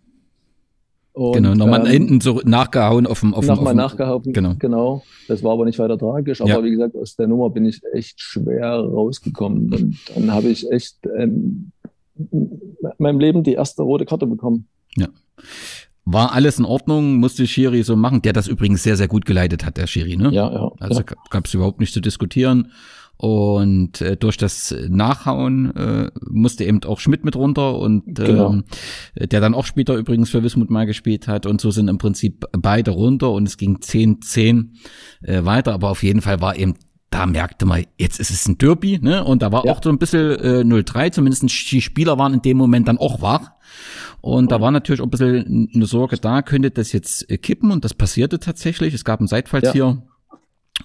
Und, 1.13 1.33
genau. 1.33 1.53
Nochmal 1.53 1.85
ähm, 1.85 1.91
hinten 1.91 2.21
so 2.21 2.41
nachgehauen 2.43 3.05
auf 3.05 3.19
dem, 3.19 3.33
auf 3.35 3.45
Nochmal 3.45 3.75
nachgehauen. 3.75 4.33
Genau. 4.33 4.55
genau. 4.57 5.03
Das 5.27 5.43
war 5.43 5.53
aber 5.53 5.65
nicht 5.65 5.77
weiter 5.77 5.97
tragisch. 5.97 6.41
Aber 6.41 6.49
Ja. 6.49 6.63
wie 6.63 6.71
gesagt, 6.71 6.95
aus 6.95 7.15
der 7.15 7.27
Nummer 7.27 7.51
bin 7.51 7.65
ich 7.65 7.81
echt 7.93 8.19
schwer 8.19 8.77
rausgekommen. 8.77 9.71
Und 9.73 9.97
dann 10.15 10.31
habe 10.31 10.49
ich 10.49 10.69
echt 10.71 10.97
ähm, 11.17 11.71
in 12.31 12.59
meinem 12.97 13.19
Leben 13.19 13.43
die 13.43 13.53
erste 13.53 13.83
rote 13.83 14.05
Karte 14.05 14.25
bekommen. 14.25 14.67
War 16.05 16.33
alles 16.33 16.59
in 16.59 16.65
Ordnung, 16.65 17.15
musste 17.15 17.47
Schiri 17.47 17.81
so 17.83 17.95
machen, 17.95 18.21
der 18.21 18.33
das 18.33 18.49
übrigens 18.49 18.83
sehr, 18.83 18.97
sehr 18.97 19.07
gut 19.07 19.25
geleitet 19.25 19.65
hat, 19.65 19.77
der 19.77 19.87
Schiri, 19.87 20.17
ne? 20.17 20.31
Ja, 20.33 20.51
ja. 20.51 20.71
Also 20.79 20.99
ja. 20.99 21.15
gab 21.29 21.45
es 21.45 21.53
überhaupt 21.53 21.79
nicht 21.79 21.93
zu 21.93 22.01
diskutieren. 22.01 22.73
Und 23.17 24.01
äh, 24.01 24.17
durch 24.17 24.37
das 24.37 24.75
Nachhauen 24.89 25.73
äh, 25.75 26.11
musste 26.29 26.65
eben 26.65 26.83
auch 26.83 26.99
Schmidt 26.99 27.23
mit 27.23 27.35
runter 27.35 27.77
und 27.79 28.15
Genau. 28.15 28.51
ähm, 28.53 28.63
der 29.15 29.39
dann 29.39 29.53
auch 29.53 29.65
später 29.65 29.95
übrigens 29.95 30.29
für 30.29 30.43
Wismut 30.43 30.69
mal 30.69 30.85
gespielt 30.85 31.27
hat. 31.27 31.45
Und 31.45 31.61
so 31.61 31.71
sind 31.71 31.87
im 31.87 31.97
Prinzip 31.99 32.45
beide 32.51 32.91
runter 32.91 33.31
und 33.31 33.47
es 33.47 33.57
ging 33.57 33.77
10-10 33.77 34.69
äh, 35.21 35.45
weiter. 35.45 35.73
Aber 35.73 35.89
auf 35.89 36.03
jeden 36.03 36.21
Fall 36.21 36.41
war 36.41 36.57
eben, 36.57 36.73
da 37.11 37.25
merkte 37.27 37.65
man, 37.67 37.83
jetzt 37.99 38.19
ist 38.19 38.31
es 38.31 38.47
ein 38.47 38.57
Derby, 38.57 38.99
ne? 38.99 39.23
Und 39.23 39.43
da 39.43 39.51
war 39.51 39.65
Ja. 39.67 39.71
auch 39.71 39.81
so 39.83 39.89
ein 39.89 39.99
bisschen 39.99 40.31
äh, 40.39 40.63
0-3, 40.63 41.11
zumindest 41.11 41.43
die 41.71 41.81
Spieler 41.81 42.17
waren 42.17 42.33
in 42.33 42.41
dem 42.41 42.57
Moment 42.57 42.87
dann 42.87 42.97
auch 42.97 43.21
wach. 43.21 43.51
Und 44.19 44.51
da 44.51 44.59
war 44.61 44.71
natürlich 44.71 44.99
auch 45.01 45.05
ein 45.05 45.11
bisschen 45.11 45.69
eine 45.73 45.85
Sorge 45.85 46.17
da, 46.17 46.41
könnte 46.41 46.71
das 46.71 46.91
jetzt 46.91 47.29
äh, 47.29 47.37
kippen 47.37 47.71
und 47.71 47.85
das 47.85 47.93
passierte 47.93 48.39
tatsächlich. 48.39 48.93
Es 48.93 49.05
gab 49.05 49.19
einen 49.19 49.27
Seitfallzieher. 49.27 50.01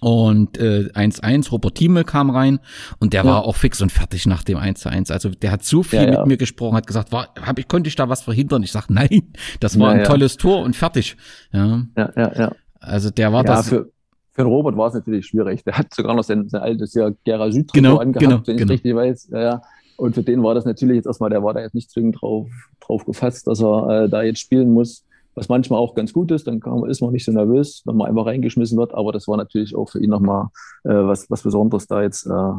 Und 0.01 0.59
äh, 0.59 0.91
1-1, 0.95 1.51
Robert 1.51 1.75
Thieme 1.77 2.05
kam 2.05 2.31
rein 2.31 2.61
und 3.01 3.13
der 3.13 3.25
Ja. 3.25 3.31
war 3.31 3.45
auch 3.45 3.57
fix 3.57 3.81
und 3.83 3.91
fertig 3.93 4.27
nach 4.27 4.43
dem 4.43 4.59
1-1. 4.59 5.13
Also 5.13 5.31
der 5.31 5.51
hat 5.53 5.65
so 5.65 5.83
viel 5.83 6.01
Ja, 6.01 6.11
ja. 6.13 6.19
mit 6.21 6.27
mir 6.29 6.37
gesprochen, 6.37 6.77
hat 6.77 6.87
gesagt, 6.87 7.13
war, 7.13 7.29
hab 7.41 7.59
ich, 7.59 7.69
konnte 7.69 7.89
ich 7.89 7.97
da 7.97 8.09
was 8.09 8.23
verhindern? 8.23 8.63
Ich 8.63 8.73
sag, 8.73 8.89
nein, 8.91 9.33
das 9.61 9.79
war 9.79 9.91
ein 9.93 10.05
tolles 10.05 10.37
Tor 10.37 10.63
und 10.63 10.77
fertig. 10.77 11.17
Ja, 11.53 11.83
ja, 11.97 12.13
ja, 12.17 12.33
ja. 12.39 12.53
also 12.81 13.11
der 13.11 13.33
war 13.33 13.45
ja, 13.45 13.55
das. 13.57 13.69
für, 13.69 13.91
für 14.33 14.43
den 14.43 14.47
Robert 14.47 14.77
war 14.77 14.89
es 14.89 14.95
natürlich 14.95 15.27
schwierig. 15.27 15.65
Der 15.65 15.77
hat 15.77 15.93
sogar 15.95 16.15
noch 16.15 16.23
sein, 16.25 16.49
sein 16.49 16.63
altes 16.63 16.95
Jahr 16.95 17.13
Gera 17.25 17.51
Süd 17.51 17.73
Genau, 17.73 17.97
angehabt, 17.99 18.21
genau, 18.25 18.43
wenn 18.47 18.55
ich 18.55 18.61
genau. 18.61 18.73
richtig 18.73 18.95
weiß. 18.95 19.29
Ja, 19.33 19.41
ja. 19.41 19.63
Und 19.97 20.15
für 20.15 20.23
den 20.23 20.43
war 20.45 20.55
das 20.55 20.65
natürlich 20.65 20.95
jetzt 20.97 21.07
erstmal, 21.07 21.29
der 21.31 21.43
war 21.43 21.55
da 21.55 21.61
jetzt 21.61 21.75
nicht 21.75 21.91
zwingend 21.91 22.21
drauf, 22.21 22.49
drauf 22.81 23.05
gefasst, 23.05 23.49
dass 23.49 23.61
er 23.61 24.05
äh, 24.05 24.09
da 24.09 24.23
jetzt 24.23 24.39
spielen 24.39 24.73
muss. 24.73 25.05
Was 25.39 25.49
manchmal 25.49 25.79
auch 25.79 25.95
ganz 25.95 26.13
gut 26.13 26.33
ist, 26.33 26.49
dann 26.49 26.59
kann, 26.59 26.85
ist 26.91 27.01
man 27.01 27.13
nicht 27.13 27.25
so 27.25 27.31
nervös, 27.31 27.83
wenn 27.85 27.97
man 27.97 28.09
einfach 28.09 28.27
reingeschmissen 28.27 28.77
wird. 28.77 28.93
Aber 28.93 29.13
das 29.13 29.29
war 29.29 29.37
natürlich 29.37 29.77
auch 29.77 29.89
für 29.89 30.03
ihn 30.03 30.11
nochmal 30.11 30.49
äh, 30.83 30.91
was, 30.91 31.31
was 31.31 31.43
Besonderes, 31.43 31.87
da 31.87 32.03
jetzt 32.03 32.27
äh, 32.27 32.53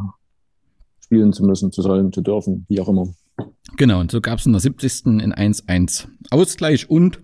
spielen 1.03 1.34
zu 1.34 1.43
müssen, 1.43 1.73
zu 1.73 1.82
sollen, 1.82 2.13
zu 2.13 2.21
dürfen, 2.21 2.65
wie 2.69 2.80
auch 2.80 2.88
immer. 2.88 3.09
Genau, 3.75 3.99
und 3.99 4.11
so 4.11 4.21
gab 4.21 4.39
es 4.39 4.45
in 4.45 4.53
der 4.53 4.61
70. 4.61 5.07
in 5.07 5.34
1-1 5.34 6.07
Ausgleich 6.32 6.89
und 6.89 7.19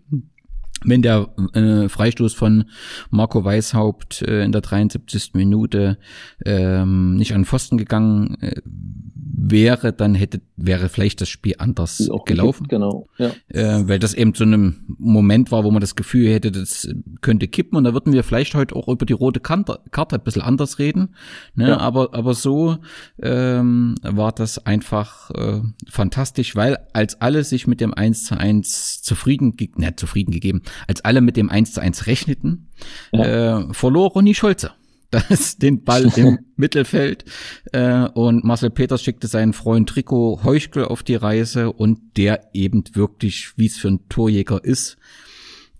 wenn 0.83 1.01
der 1.01 1.29
äh, 1.53 1.89
Freistoß 1.89 2.33
von 2.33 2.65
Marco 3.09 3.43
Weishaupt 3.43 4.21
äh, 4.21 4.43
in 4.43 4.51
der 4.51 4.61
73. 4.61 5.31
Minute 5.33 5.97
ähm, 6.45 7.15
nicht 7.15 7.33
an 7.33 7.45
Pfosten 7.45 7.77
gegangen 7.77 8.37
äh, 8.41 8.61
wäre, 9.37 9.93
dann 9.93 10.15
hätte 10.15 10.41
wäre 10.57 10.89
vielleicht 10.89 11.21
das 11.21 11.29
Spiel 11.29 11.55
anders 11.57 12.09
auch 12.09 12.25
gelaufen. 12.25 12.63
gekippt, 12.63 12.69
Genau, 12.69 13.07
ja. 13.17 13.31
äh, 13.49 13.87
weil 13.87 13.99
das 13.99 14.13
eben 14.13 14.33
so 14.33 14.43
ein 14.43 14.85
Moment 14.97 15.51
war, 15.51 15.63
wo 15.63 15.71
man 15.71 15.81
das 15.81 15.95
Gefühl 15.95 16.31
hätte, 16.31 16.51
das 16.51 16.87
könnte 17.21 17.47
kippen 17.47 17.77
und 17.77 17.83
da 17.83 17.93
würden 17.93 18.13
wir 18.13 18.23
vielleicht 18.23 18.55
heute 18.55 18.75
auch 18.75 18.87
über 18.87 19.05
die 19.05 19.13
rote 19.13 19.39
Karte, 19.39 19.79
Karte 19.91 20.15
ein 20.15 20.23
bisschen 20.23 20.41
anders 20.41 20.79
reden. 20.79 21.15
Ne? 21.55 21.69
Ja. 21.69 21.77
Aber, 21.77 22.13
aber 22.13 22.33
so 22.33 22.77
ähm, 23.21 23.95
war 24.01 24.31
das 24.31 24.65
einfach 24.65 25.31
äh, 25.31 25.61
fantastisch, 25.89 26.55
weil 26.55 26.77
als 26.93 27.21
alle 27.21 27.43
sich 27.43 27.67
mit 27.67 27.81
dem 27.81 27.93
1 27.93 28.25
zu 28.25 28.37
1 28.37 29.01
zufrieden, 29.01 29.55
ge 29.55 29.69
ne, 29.75 29.95
zufrieden 29.95 30.31
gegeben, 30.31 30.61
als 30.87 31.03
alle 31.05 31.21
mit 31.21 31.37
dem 31.37 31.49
1 31.49 31.73
zu 31.73 31.81
1 31.81 32.07
rechneten, 32.07 32.69
äh, 33.11 33.61
verlor 33.73 34.11
Ronny 34.11 34.33
Scholze. 34.35 34.71
Das, 35.11 35.57
den 35.57 35.83
Ball 35.83 36.11
im 36.17 36.39
Mittelfeld 36.57 37.23
äh, 37.71 38.05
und 38.09 38.43
Marcel 38.43 38.69
Peters 38.71 39.01
schickte 39.03 39.27
seinen 39.27 39.53
Freund 39.53 39.87
Trikot 39.87 40.41
Heuchkel 40.43 40.83
auf 40.85 41.03
die 41.03 41.15
Reise 41.15 41.71
und 41.71 42.17
der 42.17 42.49
eben 42.53 42.83
wirklich, 42.93 43.53
wie 43.55 43.67
es 43.67 43.77
für 43.77 43.87
ein 43.89 44.09
Torjäger 44.09 44.61
ist, 44.65 44.97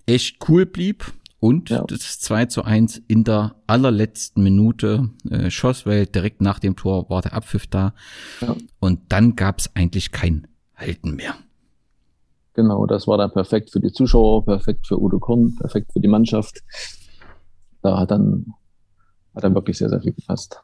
echt 0.06 0.38
cool 0.48 0.66
blieb 0.66 1.12
und 1.40 1.70
Ja. 1.70 1.84
das 1.86 2.20
2 2.20 2.46
zu 2.46 2.64
1 2.64 3.02
in 3.08 3.24
der 3.26 3.56
allerletzten 3.68 4.42
Minute 4.44 5.10
äh, 5.30 5.50
schoss, 5.50 5.86
weil 5.86 6.06
direkt 6.06 6.40
nach 6.40 6.60
dem 6.60 6.76
Tor 6.78 7.10
war 7.10 7.22
der 7.22 7.34
Abpfiff 7.34 7.68
da 7.68 7.94
Ja. 8.42 8.56
und 8.80 9.00
dann 9.10 9.36
gab 9.36 9.60
es 9.60 9.76
eigentlich 9.76 10.12
kein 10.12 10.48
Halten 10.76 11.16
mehr. 11.16 11.36
Genau, 12.56 12.86
das 12.86 13.06
war 13.06 13.18
dann 13.18 13.32
perfekt 13.32 13.70
für 13.72 13.82
die 13.82 13.92
Zuschauer, 13.92 14.46
perfekt 14.46 14.88
für 14.88 15.00
Udo 15.00 15.20
Korn, 15.20 15.56
perfekt 15.56 15.92
für 15.92 16.00
die 16.00 16.08
Mannschaft. 16.08 16.62
Da 17.82 18.00
hat 18.00 18.12
dann, 18.12 18.54
hat 19.36 19.44
dann 19.44 19.54
wirklich 19.54 19.78
sehr, 19.78 19.90
sehr 19.90 20.02
viel 20.02 20.14
gepasst. 20.14 20.62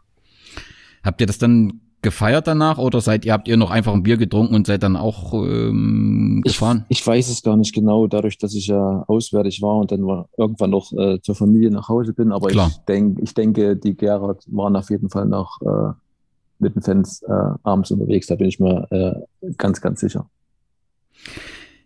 Habt 1.03 1.19
ihr 1.19 1.27
das 1.27 1.37
dann 1.37 1.81
gefeiert 2.01 2.47
danach 2.47 2.77
oder 2.77 3.01
seid 3.01 3.25
ihr, 3.25 3.33
habt 3.33 3.47
ihr 3.49 3.57
noch 3.57 3.71
einfach 3.71 3.93
ein 3.93 4.03
Bier 4.03 4.17
getrunken 4.17 4.55
und 4.55 4.67
seid 4.67 4.83
dann 4.83 4.95
auch 4.95 5.33
ähm, 5.33 6.41
gefahren? 6.45 6.85
Ich, 6.87 7.01
ich 7.01 7.07
weiß 7.07 7.29
es 7.29 7.43
gar 7.43 7.57
nicht 7.57 7.75
genau, 7.75 8.07
dadurch, 8.07 8.37
dass 8.37 8.55
ich 8.55 8.67
ja 8.67 9.03
auswärtig 9.07 9.61
war 9.61 9.75
und 9.75 9.91
dann 9.91 10.05
war, 10.07 10.29
irgendwann 10.37 10.71
noch 10.71 10.93
äh, 10.93 11.19
zur 11.21 11.35
Familie 11.35 11.71
nach 11.71 11.89
Hause 11.89 12.13
bin. 12.13 12.31
Aber 12.31 12.47
Klar. 12.47 12.69
ich, 12.69 12.77
denk, 12.85 13.19
ich 13.21 13.33
denke, 13.33 13.75
die 13.75 13.97
Gerhard 13.97 14.45
waren 14.47 14.77
auf 14.77 14.89
jeden 14.89 15.09
Fall 15.09 15.25
noch 15.25 15.59
äh, 15.61 15.93
mit 16.59 16.75
den 16.75 16.81
Fans 16.81 17.21
äh, 17.23 17.53
abends 17.63 17.91
unterwegs. 17.91 18.27
Da 18.27 18.35
bin 18.35 18.47
ich 18.47 18.59
mir 18.61 18.87
äh, 18.91 19.51
ganz, 19.57 19.81
ganz 19.81 19.99
sicher. 19.99 20.29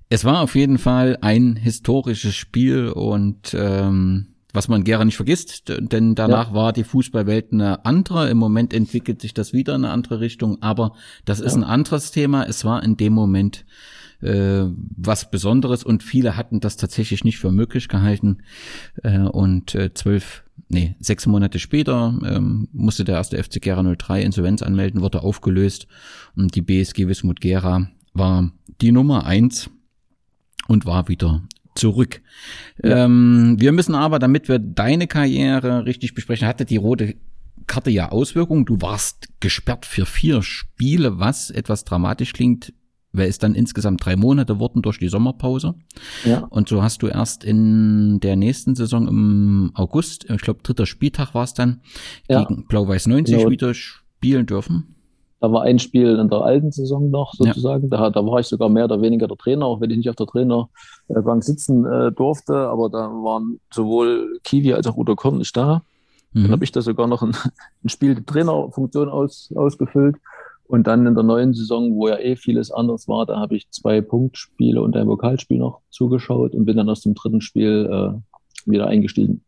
Es 0.10 0.24
war 0.24 0.42
auf 0.42 0.56
jeden 0.56 0.78
Fall 0.78 1.18
ein 1.22 1.56
historisches 1.56 2.36
Spiel 2.36 2.90
und 2.90 3.56
ähm, 3.58 4.28
was 4.54 4.68
man 4.68 4.84
gerne 4.84 5.06
nicht 5.06 5.18
vergisst, 5.18 5.64
denn 5.68 6.16
danach 6.16 6.50
ja. 6.50 6.54
war 6.54 6.74
die 6.74 6.86
Fußballwelt 6.86 7.52
eine 7.52 7.86
andere. 7.86 8.30
Im 8.30 8.38
Moment 8.38 8.74
entwickelt 8.74 9.22
sich 9.22 9.34
das 9.34 9.52
wieder 9.52 9.76
in 9.76 9.84
eine 9.84 9.94
andere 9.94 10.22
Richtung, 10.22 10.62
aber 10.62 10.94
das 11.26 11.42
ist 11.42 11.54
ja. 11.54 11.60
ein 11.60 11.64
anderes 11.64 12.12
Thema. 12.12 12.46
Es 12.46 12.64
war 12.64 12.82
in 12.82 12.96
dem 12.96 13.14
Moment 13.14 13.66
äh, 14.22 14.66
was 14.96 15.30
Besonderes 15.30 15.84
und 15.84 16.04
viele 16.04 16.38
hatten 16.38 16.62
das 16.62 16.78
tatsächlich 16.78 17.24
nicht 17.24 17.38
für 17.38 17.52
möglich 17.52 17.90
gehalten. 17.90 18.38
Äh, 19.04 19.20
und 19.20 19.76
äh, 19.76 19.94
zwölf, 19.94 20.44
nee, 20.70 20.96
sechs 21.00 21.28
Monate 21.28 21.60
später 21.60 22.18
ähm, 22.26 22.70
musste 22.72 23.04
der 23.04 23.16
erste 23.16 23.42
FC 23.44 23.62
Gera 23.62 23.84
03 23.84 24.24
Insolvenz 24.24 24.62
anmelden, 24.62 25.02
wurde 25.02 25.22
aufgelöst 25.22 25.88
und 26.36 26.56
die 26.56 26.62
BSG 26.62 27.08
Wismut 27.08 27.42
Gera 27.42 27.90
war 28.14 28.52
die 28.82 28.94
Nummer 28.94 29.26
eins 29.26 29.70
und 30.68 30.86
war 30.86 31.08
wieder 31.08 31.42
zurück. 31.76 32.22
Ja. 32.84 33.06
Ähm, 33.06 33.56
wir 33.60 33.72
müssen 33.72 33.96
aber, 33.96 34.20
damit 34.20 34.48
wir 34.48 34.60
deine 34.60 35.08
Karriere 35.08 35.86
richtig 35.86 36.14
besprechen, 36.14 36.48
hatte 36.48 36.66
die 36.66 36.78
rote 36.78 37.16
Karte 37.68 37.90
ja 37.90 38.10
Auswirkungen. 38.10 38.66
Du 38.66 38.82
warst 38.82 39.28
gesperrt 39.40 39.86
für 39.86 40.06
vier 40.06 40.42
Spiele, 40.42 41.20
was 41.20 41.50
etwas 41.50 41.84
dramatisch 41.84 42.34
klingt, 42.34 42.74
weil 43.12 43.30
es 43.30 43.38
dann 43.38 43.56
insgesamt 43.56 44.06
drei 44.06 44.16
Monate 44.16 44.60
wurden 44.60 44.82
durch 44.82 45.00
die 45.00 45.08
Sommerpause. 45.08 45.76
Ja. 46.24 46.40
Und 46.40 46.70
so 46.70 46.84
hast 46.84 47.02
du 47.02 47.08
erst 47.08 47.44
in 47.44 48.20
der 48.20 48.36
nächsten 48.36 48.76
Saison 48.76 49.08
im 49.08 49.72
August, 49.74 50.30
ich 50.30 50.42
glaube 50.42 50.62
dritter 50.64 50.86
Spieltag 50.86 51.34
war 51.34 51.44
es 51.44 51.54
dann, 51.54 51.82
ja. 52.30 52.44
gegen 52.44 52.66
Blau-Weiß 52.68 53.08
90 53.08 53.38
genau. 53.38 53.50
wieder 53.50 53.74
spielen 53.74 54.46
dürfen. 54.46 54.95
Da 55.42 55.52
war 55.52 55.64
ein 55.64 55.80
Spiel 55.80 56.18
in 56.18 56.30
der 56.30 56.42
alten 56.42 56.72
Saison 56.72 57.10
noch 57.12 57.34
sozusagen. 57.34 57.90
Ja. 57.90 57.98
Da, 57.98 58.10
da 58.10 58.26
war 58.26 58.40
ich 58.40 58.48
sogar 58.48 58.70
mehr 58.70 58.86
oder 58.86 59.02
weniger 59.02 59.28
der 59.28 59.38
Trainer, 59.38 59.66
auch 59.66 59.82
wenn 59.82 59.92
ich 59.92 59.98
nicht 59.98 60.10
auf 60.10 60.16
der 60.16 60.28
Trainerbank 60.28 61.44
sitzen 61.44 61.86
äh, 61.86 62.12
durfte. 62.12 62.56
Aber 62.68 62.90
da 62.90 63.10
waren 63.10 63.60
sowohl 63.72 64.40
Kiwi 64.44 64.74
als 64.74 64.88
auch 64.88 64.98
Udo 64.98 65.16
Korn 65.16 65.38
nicht 65.38 65.56
da. 65.56 65.82
Mhm. 66.34 66.44
Dann 66.44 66.52
habe 66.52 66.64
ich 66.64 66.72
da 66.72 66.82
sogar 66.82 67.08
noch 67.08 67.22
ein, 67.22 67.36
ein 67.84 67.90
Spiel 67.90 68.16
die 68.16 68.26
Trainerfunktion 68.26 69.10
aus, 69.10 69.52
ausgefüllt. 69.56 70.16
Und 70.68 70.88
dann 70.88 71.06
in 71.06 71.14
der 71.14 71.24
neuen 71.24 71.54
Saison, 71.54 71.96
wo 71.96 72.08
ja 72.08 72.18
eh 72.18 72.36
vieles 72.36 72.72
anders 72.72 73.08
war, 73.08 73.26
da 73.26 73.40
habe 73.40 73.56
ich 73.56 73.70
zwei 73.70 74.02
Punktspiele 74.02 74.82
und 74.82 74.96
ein 74.98 75.08
Vokalspiel 75.08 75.60
noch 75.60 75.82
zugeschaut 75.92 76.56
und 76.56 76.66
bin 76.66 76.78
dann 76.78 76.90
aus 76.90 77.02
dem 77.02 77.14
dritten 77.14 77.42
Spiel 77.42 77.88
äh, 77.92 78.70
wieder 78.70 78.88
eingestiegen. 78.88 79.44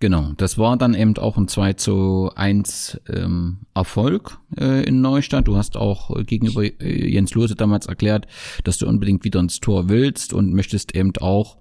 Genau, 0.00 0.32
das 0.36 0.58
war 0.58 0.76
dann 0.76 0.94
eben 0.94 1.16
auch 1.16 1.36
ein 1.36 1.48
2 1.48 1.72
zu 1.72 2.30
1 2.34 3.00
ähm, 3.08 3.58
Erfolg 3.74 4.38
äh, 4.56 4.84
in 4.84 5.00
Neustadt. 5.00 5.48
Du 5.48 5.56
hast 5.56 5.76
auch 5.76 6.14
gegenüber 6.24 6.62
äh, 6.62 7.10
Jens 7.10 7.34
Lose 7.34 7.56
damals 7.56 7.86
erklärt, 7.86 8.26
dass 8.64 8.78
du 8.78 8.86
unbedingt 8.86 9.24
wieder 9.24 9.40
ins 9.40 9.58
Tor 9.58 9.88
willst 9.88 10.32
und 10.32 10.52
möchtest 10.52 10.94
eben 10.94 11.12
auch 11.20 11.58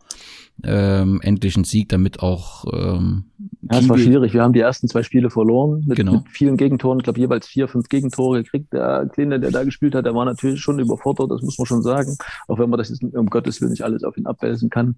ähm, 0.64 1.20
endlich 1.22 1.56
einen 1.56 1.66
Sieg, 1.66 1.90
damit 1.90 2.20
auch 2.22 2.66
ähm, 2.74 3.26
Ja, 3.72 3.80
es 3.80 3.90
war 3.90 3.98
schwierig. 3.98 4.34
Wir 4.34 4.42
haben 4.42 4.54
die 4.54 4.60
ersten 4.60 4.88
zwei 4.88 5.04
Spiele 5.04 5.30
verloren 5.30 5.84
mit, 5.86 5.98
genau. 5.98 6.14
mit 6.14 6.30
vielen 6.30 6.58
Gegentoren. 6.58 7.00
Ich 7.00 7.04
glaube, 7.04 7.20
jeweils 7.20 7.48
vier, 7.48 7.68
fünf 7.68 7.90
Gegentore 7.90 8.44
gekriegt. 8.44 8.74
Der 8.74 9.08
Kleine, 9.14 9.40
der 9.40 9.52
da 9.52 9.64
gespielt 9.64 9.94
hat, 9.94 10.06
der 10.06 10.16
war 10.16 10.26
natürlich 10.26 10.60
schon 10.60 10.80
überfordert, 10.80 11.32
das 11.32 11.42
muss 11.42 11.58
man 11.58 11.66
schon 11.68 11.84
sagen. 11.84 12.18
Auch 12.48 12.58
wenn 12.58 12.70
man 12.70 12.80
das 12.80 12.90
jetzt, 12.90 13.04
um 13.04 13.28
Gottes 13.28 13.62
Willen 13.62 13.72
nicht 13.72 13.84
alles 13.84 14.04
auf 14.04 14.18
ihn 14.18 14.26
abwälzen 14.26 14.70
kann. 14.70 14.96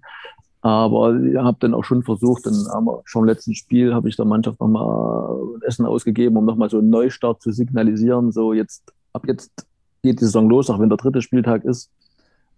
Aber 0.62 1.18
habe 1.38 1.56
dann 1.60 1.74
auch 1.74 1.84
schon 1.84 2.02
versucht, 2.02 2.44
dann 2.44 2.66
haben 2.72 2.84
wir 2.84 3.00
schon 3.04 3.22
im 3.22 3.28
letzten 3.28 3.54
Spiel, 3.54 3.94
habe 3.94 4.08
ich 4.08 4.16
der 4.16 4.26
Mannschaft 4.26 4.60
nochmal 4.60 5.38
Essen 5.62 5.86
ausgegeben, 5.86 6.36
um 6.36 6.44
nochmal 6.44 6.68
so 6.68 6.78
einen 6.78 6.90
Neustart 6.90 7.40
zu 7.40 7.50
signalisieren. 7.50 8.30
So 8.30 8.52
jetzt, 8.52 8.92
ab 9.14 9.24
jetzt 9.26 9.66
geht 10.02 10.20
die 10.20 10.24
Saison 10.24 10.50
los, 10.50 10.68
auch 10.68 10.78
wenn 10.78 10.90
der 10.90 10.98
dritte 10.98 11.22
Spieltag 11.22 11.64
ist. 11.64 11.90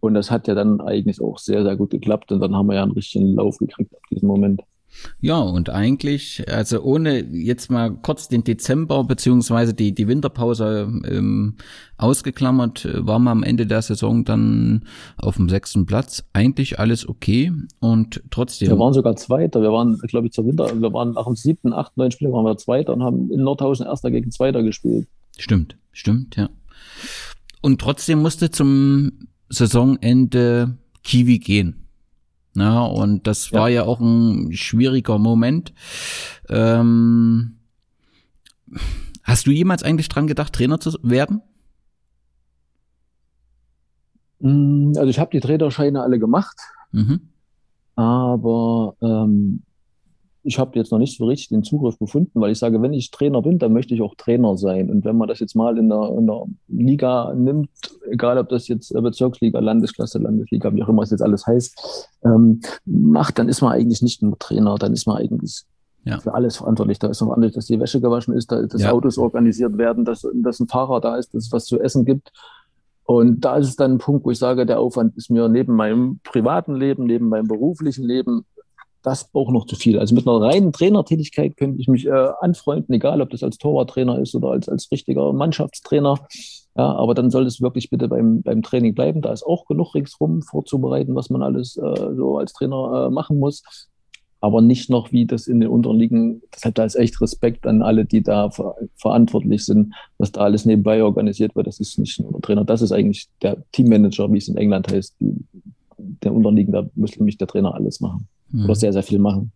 Und 0.00 0.14
das 0.14 0.32
hat 0.32 0.48
ja 0.48 0.54
dann 0.56 0.80
eigentlich 0.80 1.20
auch 1.20 1.38
sehr, 1.38 1.62
sehr 1.62 1.76
gut 1.76 1.90
geklappt. 1.90 2.32
Und 2.32 2.40
dann 2.40 2.56
haben 2.56 2.66
wir 2.66 2.74
ja 2.74 2.82
einen 2.82 2.92
richtigen 2.92 3.34
Lauf 3.34 3.58
gekriegt 3.58 3.94
ab 3.94 4.02
diesem 4.10 4.26
Moment. 4.26 4.62
Ja, 5.20 5.38
und 5.38 5.70
eigentlich, 5.70 6.44
also 6.48 6.82
ohne 6.82 7.24
jetzt 7.24 7.70
mal 7.70 7.90
kurz 7.90 8.28
den 8.28 8.44
Dezember 8.44 9.04
beziehungsweise 9.04 9.74
die, 9.74 9.94
die 9.94 10.08
Winterpause 10.08 10.88
ähm, 11.04 11.56
ausgeklammert, 11.96 12.88
war 12.92 13.18
man 13.18 13.38
am 13.38 13.42
Ende 13.42 13.66
der 13.66 13.82
Saison 13.82 14.24
dann 14.24 14.84
auf 15.16 15.36
dem 15.36 15.48
sechsten 15.48 15.86
Platz. 15.86 16.24
Eigentlich 16.32 16.78
alles 16.78 17.08
okay 17.08 17.52
und 17.80 18.22
trotzdem. 18.30 18.68
Wir 18.68 18.78
waren 18.78 18.92
sogar 18.92 19.16
Zweiter. 19.16 19.62
Wir 19.62 19.72
waren, 19.72 19.98
glaube 19.98 20.26
ich, 20.26 20.32
zur 20.32 20.46
Winter, 20.46 20.80
wir 20.80 20.92
waren 20.92 21.12
nach 21.12 21.26
dem 21.26 21.36
siebten, 21.36 21.72
achten, 21.72 22.00
neunten 22.00 22.12
Spiel 22.12 22.32
waren 22.32 22.44
wir 22.44 22.56
Zweiter 22.56 22.92
und 22.92 23.02
haben 23.02 23.30
in 23.30 23.42
Nordhausen 23.42 23.86
Erster 23.86 24.10
gegen 24.10 24.30
Zweiter 24.30 24.62
gespielt. 24.62 25.08
Stimmt, 25.38 25.76
stimmt, 25.92 26.36
ja. 26.36 26.50
Und 27.60 27.80
trotzdem 27.80 28.20
musste 28.20 28.50
zum 28.50 29.28
Saisonende 29.48 30.78
Kiwi 31.04 31.38
gehen. 31.38 31.81
Na, 32.54 32.84
und 32.84 33.26
das 33.26 33.50
ja. 33.50 33.60
war 33.60 33.68
ja 33.70 33.84
auch 33.84 34.00
ein 34.00 34.52
schwieriger 34.52 35.18
Moment. 35.18 35.72
Ähm, 36.48 37.58
hast 39.22 39.46
du 39.46 39.50
jemals 39.50 39.82
eigentlich 39.82 40.08
dran 40.08 40.26
gedacht, 40.26 40.52
Trainer 40.52 40.78
zu 40.78 40.98
werden? 41.02 41.40
Mm, 44.40 44.92
also 44.96 45.08
ich 45.08 45.18
habe 45.18 45.30
die 45.30 45.40
Trainerscheine 45.40 46.02
alle 46.02 46.18
gemacht, 46.18 46.58
mhm. 46.90 47.28
aber 47.94 48.96
ähm, 49.00 49.62
ich 50.44 50.58
habe 50.58 50.76
jetzt 50.78 50.90
noch 50.90 50.98
nicht 50.98 51.16
so 51.16 51.26
richtig 51.26 51.48
den 51.48 51.62
Zugriff 51.62 51.98
gefunden, 51.98 52.40
weil 52.40 52.50
ich 52.50 52.58
sage, 52.58 52.82
wenn 52.82 52.92
ich 52.92 53.10
Trainer 53.10 53.42
bin, 53.42 53.58
dann 53.58 53.72
möchte 53.72 53.94
ich 53.94 54.02
auch 54.02 54.14
Trainer 54.16 54.56
sein. 54.56 54.90
Und 54.90 55.04
wenn 55.04 55.16
man 55.16 55.28
das 55.28 55.38
jetzt 55.38 55.54
mal 55.54 55.78
in 55.78 55.88
der, 55.88 56.14
in 56.18 56.26
der 56.26 56.46
Liga 56.68 57.32
nimmt, 57.34 57.70
egal 58.10 58.38
ob 58.38 58.48
das 58.48 58.66
jetzt 58.68 58.92
Bezirksliga, 58.92 59.60
Landesklasse, 59.60 60.18
Landesliga, 60.18 60.74
wie 60.74 60.82
auch 60.82 60.88
immer 60.88 61.02
es 61.02 61.10
jetzt 61.10 61.22
alles 61.22 61.46
heißt, 61.46 62.08
ähm, 62.24 62.60
macht, 62.84 63.38
dann 63.38 63.48
ist 63.48 63.62
man 63.62 63.72
eigentlich 63.72 64.02
nicht 64.02 64.22
nur 64.22 64.36
Trainer, 64.38 64.76
dann 64.76 64.92
ist 64.92 65.06
man 65.06 65.18
eigentlich 65.18 65.62
ja. 66.04 66.18
für 66.18 66.34
alles 66.34 66.56
verantwortlich. 66.56 66.98
Da 66.98 67.08
ist 67.08 67.20
noch 67.20 67.28
verantwortlich, 67.28 67.54
dass 67.54 67.66
die 67.66 67.78
Wäsche 67.78 68.00
gewaschen 68.00 68.34
ist, 68.34 68.50
dass 68.50 68.82
ja. 68.82 68.90
Autos 68.90 69.18
organisiert 69.18 69.78
werden, 69.78 70.04
dass, 70.04 70.26
dass 70.34 70.58
ein 70.58 70.66
Fahrer 70.68 71.00
da 71.00 71.16
ist, 71.16 71.34
dass 71.34 71.46
es 71.46 71.52
was 71.52 71.66
zu 71.66 71.80
essen 71.80 72.04
gibt. 72.04 72.32
Und 73.04 73.40
da 73.44 73.56
ist 73.56 73.68
es 73.68 73.76
dann 73.76 73.92
ein 73.92 73.98
Punkt, 73.98 74.24
wo 74.24 74.30
ich 74.30 74.38
sage, 74.38 74.64
der 74.64 74.80
Aufwand 74.80 75.16
ist 75.16 75.30
mir 75.30 75.48
neben 75.48 75.74
meinem 75.74 76.20
privaten 76.24 76.74
Leben, 76.74 77.04
neben 77.04 77.28
meinem 77.28 77.48
beruflichen 77.48 78.04
Leben 78.04 78.44
das 79.02 79.28
auch 79.32 79.50
noch 79.50 79.66
zu 79.66 79.76
viel. 79.76 79.98
Also 79.98 80.14
mit 80.14 80.26
einer 80.26 80.40
reinen 80.40 80.72
Trainertätigkeit 80.72 81.56
könnte 81.56 81.80
ich 81.80 81.88
mich 81.88 82.06
äh, 82.06 82.28
anfreunden, 82.40 82.94
egal 82.94 83.20
ob 83.20 83.30
das 83.30 83.42
als 83.42 83.58
Torwarttrainer 83.58 84.18
ist 84.18 84.34
oder 84.34 84.50
als, 84.50 84.68
als 84.68 84.90
richtiger 84.90 85.32
Mannschaftstrainer. 85.32 86.20
Ja, 86.76 86.94
aber 86.94 87.14
dann 87.14 87.30
soll 87.30 87.46
es 87.46 87.60
wirklich 87.60 87.90
bitte 87.90 88.08
beim, 88.08 88.42
beim 88.42 88.62
Training 88.62 88.94
bleiben. 88.94 89.20
Da 89.20 89.32
ist 89.32 89.44
auch 89.44 89.66
genug 89.66 89.94
ringsrum 89.94 90.42
vorzubereiten, 90.42 91.14
was 91.14 91.30
man 91.30 91.42
alles 91.42 91.76
äh, 91.76 92.14
so 92.16 92.38
als 92.38 92.52
Trainer 92.52 93.06
äh, 93.08 93.10
machen 93.10 93.38
muss. 93.38 93.88
Aber 94.40 94.60
nicht 94.60 94.90
noch 94.90 95.12
wie 95.12 95.26
das 95.26 95.46
in 95.46 95.60
den 95.60 95.68
unteren 95.68 95.98
Ligen. 95.98 96.42
Deshalb 96.54 96.76
da 96.76 96.84
ist 96.84 96.96
echt 96.96 97.20
Respekt 97.20 97.66
an 97.66 97.82
alle, 97.82 98.04
die 98.04 98.22
da 98.22 98.50
ver 98.50 98.74
verantwortlich 98.96 99.64
sind, 99.64 99.94
was 100.18 100.32
da 100.32 100.40
alles 100.40 100.64
nebenbei 100.64 101.02
organisiert 101.02 101.54
wird. 101.54 101.66
Das 101.66 101.78
ist 101.78 101.98
nicht 101.98 102.18
nur 102.18 102.40
Trainer, 102.40 102.64
das 102.64 102.82
ist 102.82 102.92
eigentlich 102.92 103.28
der 103.42 103.58
Teammanager, 103.72 104.32
wie 104.32 104.38
es 104.38 104.48
in 104.48 104.56
England 104.56 104.90
heißt. 104.90 105.16
Der 105.18 106.34
Unterliegen, 106.34 106.72
da 106.72 106.88
muss 106.96 107.16
nämlich 107.16 107.38
der 107.38 107.46
Trainer 107.46 107.74
alles 107.74 108.00
machen 108.00 108.28
mhm. 108.52 108.64
oder 108.64 108.74
sehr, 108.74 108.92
sehr 108.92 109.02
viel 109.02 109.18
machen. 109.18 109.52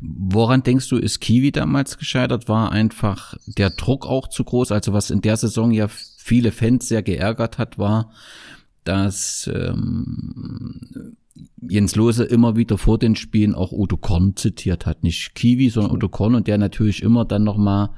Woran 0.00 0.62
denkst 0.62 0.88
du, 0.88 0.98
ist 0.98 1.20
Kiwi 1.20 1.50
damals 1.50 1.96
gescheitert? 1.96 2.48
War 2.48 2.70
einfach 2.70 3.34
der 3.46 3.70
Druck 3.70 4.06
auch 4.06 4.28
zu 4.28 4.44
groß? 4.44 4.72
Also 4.72 4.92
was 4.92 5.10
in 5.10 5.22
der 5.22 5.38
Saison 5.38 5.70
ja 5.70 5.88
viele 5.88 6.52
Fans 6.52 6.86
sehr 6.86 7.02
geärgert 7.02 7.56
hat, 7.56 7.78
war, 7.78 8.10
dass 8.84 9.50
ähm, 9.52 11.16
Jens 11.62 11.96
Lose 11.96 12.24
immer 12.24 12.56
wieder 12.56 12.76
vor 12.76 12.98
den 12.98 13.16
Spielen 13.16 13.54
auch 13.54 13.72
Udo 13.72 13.96
Korn 13.96 14.36
zitiert 14.36 14.84
hat. 14.84 15.02
Nicht 15.02 15.34
Kiwi, 15.34 15.70
sondern 15.70 15.94
Udo 15.94 16.08
Korn 16.10 16.34
und 16.34 16.46
der 16.46 16.58
natürlich 16.58 17.02
immer 17.02 17.24
dann 17.24 17.44
nochmal 17.44 17.90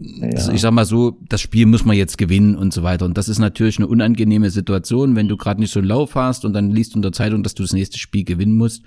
ja. 0.00 0.52
ich 0.52 0.60
sag 0.60 0.72
mal 0.72 0.84
so, 0.84 1.18
das 1.28 1.40
Spiel 1.40 1.66
muss 1.66 1.84
man 1.84 1.96
jetzt 1.96 2.18
gewinnen 2.18 2.56
und 2.56 2.72
so 2.72 2.82
weiter. 2.82 3.04
Und 3.04 3.16
das 3.16 3.28
ist 3.28 3.38
natürlich 3.38 3.78
eine 3.78 3.86
unangenehme 3.86 4.50
Situation, 4.50 5.16
wenn 5.16 5.28
du 5.28 5.36
gerade 5.36 5.60
nicht 5.60 5.72
so 5.72 5.80
einen 5.80 5.88
Lauf 5.88 6.14
hast 6.14 6.44
und 6.44 6.52
dann 6.52 6.70
liest 6.70 6.94
du 6.94 6.98
in 6.98 7.02
der 7.02 7.12
Zeitung, 7.12 7.42
dass 7.42 7.54
du 7.54 7.62
das 7.62 7.72
nächste 7.72 7.98
Spiel 7.98 8.24
gewinnen 8.24 8.56
musst. 8.56 8.82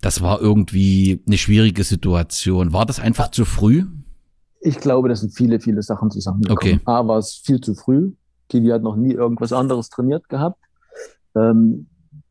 Das 0.00 0.20
war 0.20 0.40
irgendwie 0.40 1.22
eine 1.26 1.38
schwierige 1.38 1.82
Situation. 1.84 2.72
War 2.72 2.86
das 2.86 3.00
einfach 3.00 3.30
zu 3.30 3.44
früh? 3.44 3.84
Ich 4.60 4.78
glaube, 4.78 5.08
das 5.08 5.20
sind 5.20 5.34
viele, 5.34 5.60
viele 5.60 5.82
Sachen 5.82 6.10
zusammengekommen. 6.10 6.74
Okay. 6.76 6.80
A 6.84 7.06
war 7.06 7.18
es 7.18 7.40
viel 7.44 7.60
zu 7.60 7.74
früh. 7.74 8.12
Kiwi 8.48 8.68
hat 8.68 8.82
noch 8.82 8.96
nie 8.96 9.12
irgendwas 9.12 9.52
anderes 9.52 9.88
trainiert 9.88 10.28
gehabt. 10.28 10.58
Ähm, 11.34 11.86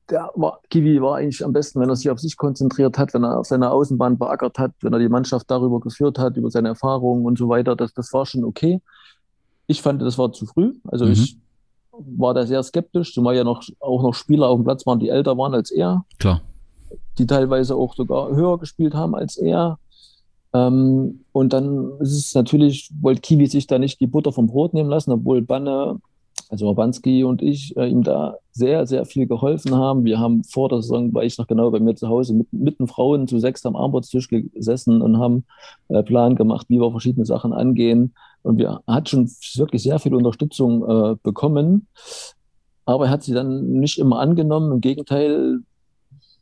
der 0.10 0.32
war, 0.36 0.60
Kiwi 0.70 1.02
war 1.02 1.18
eigentlich 1.18 1.44
am 1.44 1.54
besten, 1.54 1.80
wenn 1.80 1.90
er 1.90 1.96
sich 1.96 2.10
auf 2.10 2.20
sich 2.20 2.36
konzentriert 2.38 2.98
hat, 2.98 3.14
wenn 3.14 3.24
er 3.24 3.40
auf 3.40 3.48
seiner 3.48 3.72
Außenbahn 3.72 4.18
beackert 4.18 4.60
hat, 4.60 4.72
wenn 4.82 4.94
er 4.94 5.00
die 5.00 5.10
Mannschaft 5.10 5.50
darüber 5.50 5.80
geführt 5.80 6.20
hat, 6.20 6.38
über 6.38 6.50
seine 6.52 6.70
Erfahrungen 6.70 7.26
und 7.26 7.38
so 7.38 7.48
weiter. 7.50 7.76
Das, 7.76 7.94
das 7.94 8.12
war 8.14 8.26
schon 8.26 8.44
okay. 8.44 8.82
ich 9.66 9.82
fand, 9.82 10.02
das 10.02 10.18
war 10.18 10.32
zu 10.34 10.46
früh. 10.46 10.74
Also 10.88 11.06
Mhm. 11.06 11.12
ich 11.12 11.38
war 11.92 12.34
da 12.34 12.46
sehr 12.46 12.62
skeptisch, 12.64 13.14
zumal 13.14 13.36
ja 13.36 13.44
noch, 13.44 13.64
auch 13.80 14.04
noch 14.04 14.14
Spieler 14.14 14.48
auf 14.50 14.58
dem 14.60 14.66
Platz 14.66 14.86
waren, 14.86 15.00
die 15.00 15.10
älter 15.10 15.38
waren 15.38 15.54
als 15.54 15.72
er, 15.72 16.04
Klar. 16.20 16.42
die 17.18 17.26
teilweise 17.28 17.76
auch 17.76 17.96
sogar 17.96 18.36
höher 18.36 18.58
gespielt 18.60 18.94
haben 18.94 19.16
als 19.16 19.38
er. 19.38 19.78
Ähm, 20.54 21.24
und 21.32 21.54
dann 21.54 21.94
ist 22.00 22.18
es 22.18 22.36
natürlich, 22.36 22.92
wollte 23.02 23.22
Kiwi 23.22 23.48
sich 23.48 23.68
da 23.68 23.80
nicht 23.80 24.00
die 24.00 24.08
Butter 24.08 24.32
vom 24.34 24.48
Brot 24.48 24.74
nehmen 24.74 24.90
lassen, 24.90 25.12
obwohl 25.12 25.42
Banne, 25.42 26.00
also 26.54 26.68
Wabanski 26.68 27.24
und 27.24 27.42
ich, 27.42 27.76
äh, 27.78 27.90
ihm 27.90 28.04
da 28.04 28.38
sehr, 28.52 28.86
sehr 28.86 29.06
viel 29.06 29.26
geholfen 29.26 29.76
haben. 29.76 30.06
Wir 30.06 30.20
haben 30.20 30.44
vor 30.44 30.70
der 30.70 30.84
Saison, 30.84 31.12
war 31.12 31.24
ich 31.24 31.36
noch 31.40 31.48
genau 31.48 31.72
bei 31.72 31.80
mir 31.80 31.96
zu 31.96 32.10
Hause, 32.10 32.36
mit, 32.36 32.54
mit 32.54 32.80
den 32.80 32.86
Frauen 32.86 33.28
zu 33.28 33.40
sechs 33.40 33.66
am 33.66 33.76
Armbrotstisch 33.76 34.30
gesessen 34.30 35.02
und 35.02 35.18
haben 35.18 35.46
äh, 35.88 36.04
Plan 36.04 36.36
gemacht, 36.36 36.68
wie 36.70 36.80
wir 36.80 36.92
verschiedene 36.92 37.26
Sachen 37.26 37.54
angehen. 37.54 38.14
Und 38.44 38.60
wir 38.60 38.82
hat 38.86 39.10
schon 39.10 39.32
wirklich 39.56 39.82
sehr 39.82 39.98
viel 39.98 40.14
Unterstützung 40.14 40.88
äh, 40.88 41.16
bekommen. 41.24 41.88
Aber 42.86 43.06
er 43.06 43.12
hat 43.12 43.24
sie 43.24 43.34
dann 43.34 43.80
nicht 43.80 43.98
immer 43.98 44.20
angenommen. 44.20 44.74
Im 44.74 44.82
Gegenteil, 44.82 45.62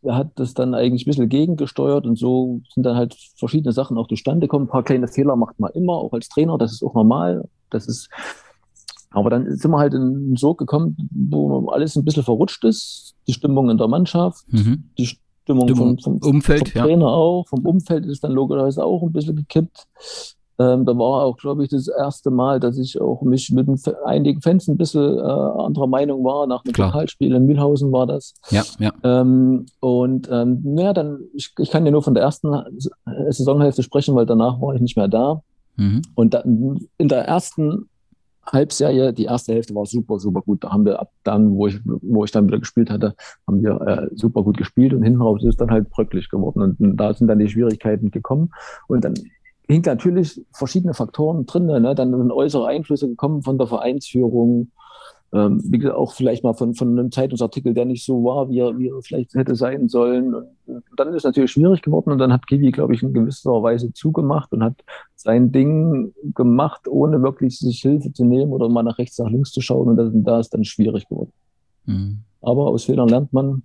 er 0.01 0.15
hat 0.17 0.31
das 0.35 0.53
dann 0.53 0.73
eigentlich 0.73 1.05
ein 1.05 1.11
bisschen 1.11 1.29
gegengesteuert 1.29 2.05
und 2.05 2.19
so 2.19 2.59
sind 2.73 2.85
dann 2.85 2.97
halt 2.97 3.15
verschiedene 3.37 3.71
Sachen 3.71 3.97
auch 3.97 4.09
zustande 4.09 4.47
gekommen. 4.47 4.65
Ein 4.65 4.71
paar 4.71 4.83
kleine 4.83 5.07
Fehler 5.07 5.37
macht 5.37 5.57
man 5.57 5.71
immer, 5.71 5.93
auch 5.93 6.11
als 6.11 6.27
Trainer, 6.27 6.57
das 6.57 6.73
ist 6.73 6.83
auch 6.83 6.95
normal. 6.95 7.47
Das 7.69 7.87
ist, 7.87 8.09
aber 9.11 9.29
dann 9.29 9.55
sind 9.55 9.71
wir 9.71 9.77
halt 9.79 9.93
in 9.93 10.01
einen 10.01 10.37
Sog 10.37 10.57
gekommen, 10.57 10.97
wo 11.11 11.69
alles 11.69 11.95
ein 11.95 12.05
bisschen 12.05 12.23
verrutscht 12.23 12.63
ist. 12.65 13.13
Die 13.27 13.33
Stimmung 13.33 13.69
in 13.69 13.77
der 13.77 13.87
Mannschaft, 13.87 14.45
Mhm. 14.51 14.85
die 14.97 15.05
Stimmung 15.05 15.67
Stimmung, 15.67 15.97
vom, 15.99 16.19
vom, 16.21 16.29
Umfeld, 16.29 16.69
vom 16.69 16.79
ja. 16.79 16.85
Trainer 16.85 17.07
auch, 17.07 17.47
vom 17.47 17.65
Umfeld 17.65 18.05
ist 18.05 18.23
dann 18.23 18.31
logischerweise 18.31 18.83
auch 18.83 19.01
ein 19.03 19.11
bisschen 19.11 19.35
gekippt. 19.35 19.87
Ähm, 20.59 20.85
da 20.85 20.95
war 20.95 21.23
auch, 21.23 21.37
glaube 21.37 21.63
ich, 21.63 21.69
das 21.69 21.87
erste 21.87 22.29
Mal, 22.29 22.59
dass 22.59 22.77
ich 22.77 23.01
auch 23.01 23.23
mich 23.23 23.49
mit 23.51 23.67
einigen 24.05 24.41
Fans 24.41 24.67
ein 24.67 24.77
bisschen 24.77 25.17
äh, 25.17 25.21
anderer 25.21 25.87
Meinung 25.87 26.23
war. 26.23 26.45
Nach 26.45 26.63
Klar. 26.63 26.91
Pokalspiel 26.91 27.33
in 27.33 27.47
Mühlhausen 27.47 27.91
war 27.91 28.05
das. 28.05 28.35
Ja, 28.51 28.63
ja. 28.77 28.91
Ähm, 29.03 29.65
und 29.79 30.29
ähm, 30.31 30.61
naja, 30.63 30.93
dann, 30.93 31.21
ich, 31.33 31.51
ich 31.57 31.71
kann 31.71 31.85
ja 31.85 31.91
nur 31.91 32.03
von 32.03 32.13
der 32.13 32.23
ersten 32.23 32.51
Saisonhälfte 33.29 33.81
sprechen, 33.81 34.13
weil 34.13 34.27
danach 34.27 34.61
war 34.61 34.75
ich 34.75 34.81
nicht 34.81 34.97
mehr 34.97 35.07
da. 35.07 35.41
Mhm. 35.77 36.03
Und 36.15 36.33
dann 36.35 36.79
in 36.97 37.07
der 37.07 37.25
ersten 37.25 37.89
Halbserie, 38.45 39.13
die 39.13 39.25
erste 39.25 39.53
Hälfte 39.53 39.75
war 39.75 39.85
super, 39.85 40.19
super 40.19 40.41
gut. 40.41 40.63
Da 40.63 40.71
haben 40.71 40.85
wir 40.85 40.99
ab 40.99 41.11
dann, 41.23 41.55
wo 41.55 41.67
ich, 41.67 41.79
wo 41.85 42.23
ich 42.23 42.31
dann 42.31 42.47
wieder 42.47 42.59
gespielt 42.59 42.89
hatte, 42.89 43.15
haben 43.47 43.61
wir 43.61 43.81
äh, 43.81 44.07
super 44.15 44.43
gut 44.43 44.57
gespielt 44.57 44.93
und 44.93 45.03
hinten 45.03 45.21
raus 45.21 45.43
ist 45.43 45.61
dann 45.61 45.71
halt 45.71 45.89
bröcklich 45.89 46.29
geworden. 46.29 46.75
Und 46.79 46.97
da 46.97 47.13
sind 47.13 47.27
dann 47.27 47.39
die 47.39 47.49
Schwierigkeiten 47.49 48.11
gekommen. 48.11 48.51
Und 48.87 49.05
dann 49.05 49.13
hing 49.67 49.83
natürlich 49.85 50.41
verschiedene 50.51 50.93
Faktoren 50.93 51.45
drin, 51.45 51.67
ne? 51.67 51.95
Dann 51.95 52.11
sind 52.11 52.31
äußere 52.31 52.67
Einflüsse 52.67 53.07
gekommen 53.07 53.43
von 53.43 53.57
der 53.57 53.67
Vereinsführung, 53.67 54.71
ähm, 55.33 55.61
wie 55.63 55.77
gesagt, 55.77 55.97
auch 55.97 56.13
vielleicht 56.13 56.43
mal 56.43 56.53
von, 56.53 56.73
von 56.73 56.89
einem 56.89 57.11
Zeitungsartikel, 57.11 57.73
der 57.73 57.85
nicht 57.85 58.05
so 58.05 58.23
war, 58.23 58.49
wie 58.49 58.59
er, 58.59 58.77
wie 58.77 58.89
er 58.89 59.01
vielleicht 59.01 59.33
hätte 59.33 59.55
sein 59.55 59.87
sollen. 59.87 60.35
Und, 60.35 60.47
und 60.67 60.83
dann 60.97 61.07
ist 61.09 61.15
es 61.15 61.23
natürlich 61.23 61.51
schwierig 61.51 61.81
geworden 61.81 62.11
und 62.11 62.17
dann 62.17 62.33
hat 62.33 62.47
Kiwi, 62.47 62.71
glaube 62.71 62.93
ich, 62.93 63.01
in 63.01 63.13
gewisser 63.13 63.63
Weise 63.63 63.93
zugemacht 63.93 64.51
und 64.51 64.63
hat 64.63 64.83
sein 65.15 65.51
Ding 65.51 66.13
gemacht, 66.35 66.87
ohne 66.87 67.21
wirklich 67.21 67.59
sich 67.59 67.81
Hilfe 67.81 68.11
zu 68.11 68.25
nehmen 68.25 68.51
oder 68.51 68.67
mal 68.67 68.83
nach 68.83 68.97
rechts, 68.97 69.19
nach 69.19 69.29
links 69.29 69.51
zu 69.51 69.61
schauen 69.61 69.87
und 69.87 69.97
das, 69.97 70.09
da 70.13 70.39
ist 70.39 70.53
dann 70.53 70.65
schwierig 70.65 71.07
geworden. 71.07 71.31
Mhm. 71.85 72.19
Aber 72.41 72.67
aus 72.67 72.85
Fehlern 72.85 73.07
lernt 73.07 73.31
man, 73.31 73.63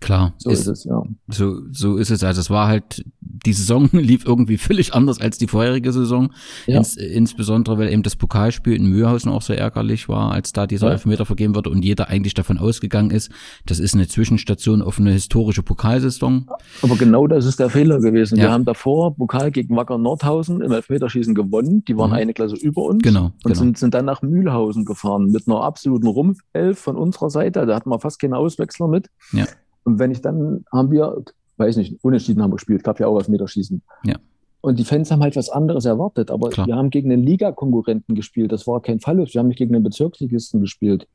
Klar. 0.00 0.34
so 0.38 0.50
ist, 0.50 0.66
es, 0.66 0.82
ja. 0.84 1.00
So, 1.28 1.60
so 1.70 1.96
ist 1.96 2.10
es. 2.10 2.24
Also 2.24 2.40
es 2.40 2.50
war 2.50 2.66
halt, 2.66 3.04
die 3.20 3.52
Saison 3.52 3.88
lief 3.92 4.24
irgendwie 4.26 4.56
völlig 4.58 4.94
anders 4.94 5.20
als 5.20 5.38
die 5.38 5.46
vorherige 5.46 5.92
Saison. 5.92 6.32
Ja. 6.66 6.78
Ins, 6.78 6.96
insbesondere, 6.96 7.78
weil 7.78 7.92
eben 7.92 8.02
das 8.02 8.16
Pokalspiel 8.16 8.74
in 8.74 8.86
Mühlhausen 8.86 9.30
auch 9.30 9.42
so 9.42 9.52
ärgerlich 9.52 10.08
war, 10.08 10.32
als 10.32 10.52
da 10.52 10.66
dieser 10.66 10.88
Ja. 10.88 10.92
Elfmeter 10.94 11.24
vergeben 11.24 11.54
wurde 11.54 11.70
und 11.70 11.84
jeder 11.84 12.08
eigentlich 12.08 12.34
davon 12.34 12.58
ausgegangen 12.58 13.10
ist, 13.10 13.30
das 13.66 13.78
ist 13.78 13.94
eine 13.94 14.08
Zwischenstation 14.08 14.82
auf 14.82 14.98
eine 14.98 15.12
historische 15.12 15.62
Pokalsaison. 15.62 16.48
Aber 16.82 16.96
genau 16.96 17.28
das 17.28 17.44
ist 17.46 17.60
der 17.60 17.70
Fehler 17.70 18.00
gewesen. 18.00 18.36
Ja. 18.38 18.44
Wir 18.44 18.52
haben 18.52 18.64
davor 18.64 19.14
Pokal 19.14 19.52
gegen 19.52 19.76
Wacker 19.76 19.98
Nordhausen 19.98 20.60
im 20.62 20.72
Elfmeterschießen 20.72 21.34
gewonnen. 21.34 21.84
Die 21.86 21.96
waren 21.96 22.10
Mhm. 22.10 22.16
eine 22.16 22.34
Klasse 22.34 22.56
über 22.56 22.82
uns. 22.82 23.02
Genau, 23.04 23.26
Und 23.26 23.34
genau. 23.44 23.54
sind, 23.54 23.78
sind 23.78 23.94
dann 23.94 24.04
nach 24.06 24.22
Mühlhausen 24.22 24.84
gefahren 24.84 25.26
mit 25.30 25.46
einer 25.46 25.62
absoluten 25.62 26.08
Rumpfelf 26.08 26.78
von 26.78 26.96
unserer 26.96 27.30
Seite. 27.30 27.64
Da 27.66 27.76
hatten 27.76 27.88
wir 27.90 28.00
fast 28.00 28.18
keine 28.20 28.36
Auswechsler 28.36 28.88
mit. 28.88 29.08
Ja. 29.32 29.41
Und 29.84 29.98
wenn 29.98 30.10
ich 30.10 30.20
dann, 30.20 30.64
haben 30.72 30.90
wir, 30.90 31.22
weiß 31.56 31.76
nicht, 31.76 32.02
unentschieden 32.02 32.42
haben 32.42 32.50
wir 32.50 32.56
gespielt, 32.56 32.84
gab 32.84 33.00
ja 33.00 33.06
auch 33.06 33.18
Elfmeterschießen. 33.18 33.82
Ja. 34.04 34.16
Und 34.60 34.78
die 34.78 34.84
Fans 34.84 35.10
haben 35.10 35.22
halt 35.22 35.36
was 35.36 35.50
anderes 35.50 35.84
erwartet. 35.84 36.30
Aber 36.30 36.50
Klar. 36.50 36.66
wir 36.68 36.76
haben 36.76 36.90
gegen 36.90 37.10
einen 37.10 37.24
Ligakonkurrenten 37.24 38.14
gespielt. 38.14 38.52
Das 38.52 38.66
war 38.66 38.80
kein 38.80 39.00
Fallus. 39.00 39.34
Wir 39.34 39.40
haben 39.40 39.48
nicht 39.48 39.58
gegen 39.58 39.74
einen 39.74 39.84
Bezirksligisten 39.84 40.60
gespielt. 40.60 41.08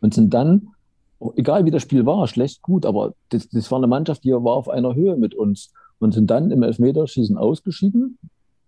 Und 0.00 0.14
sind 0.14 0.32
dann, 0.32 0.68
egal 1.36 1.66
wie 1.66 1.70
das 1.70 1.82
Spiel 1.82 2.06
war, 2.06 2.26
schlecht, 2.28 2.62
gut, 2.62 2.86
aber 2.86 3.12
das, 3.28 3.48
das 3.50 3.70
war 3.70 3.78
eine 3.78 3.88
Mannschaft, 3.88 4.24
die 4.24 4.32
war 4.32 4.54
auf 4.54 4.68
einer 4.68 4.94
Höhe 4.94 5.16
mit 5.16 5.34
uns. 5.34 5.72
Und 5.98 6.14
sind 6.14 6.30
dann 6.30 6.50
im 6.50 6.62
Elfmeterschießen 6.62 7.36
ausgeschieden. 7.36 8.18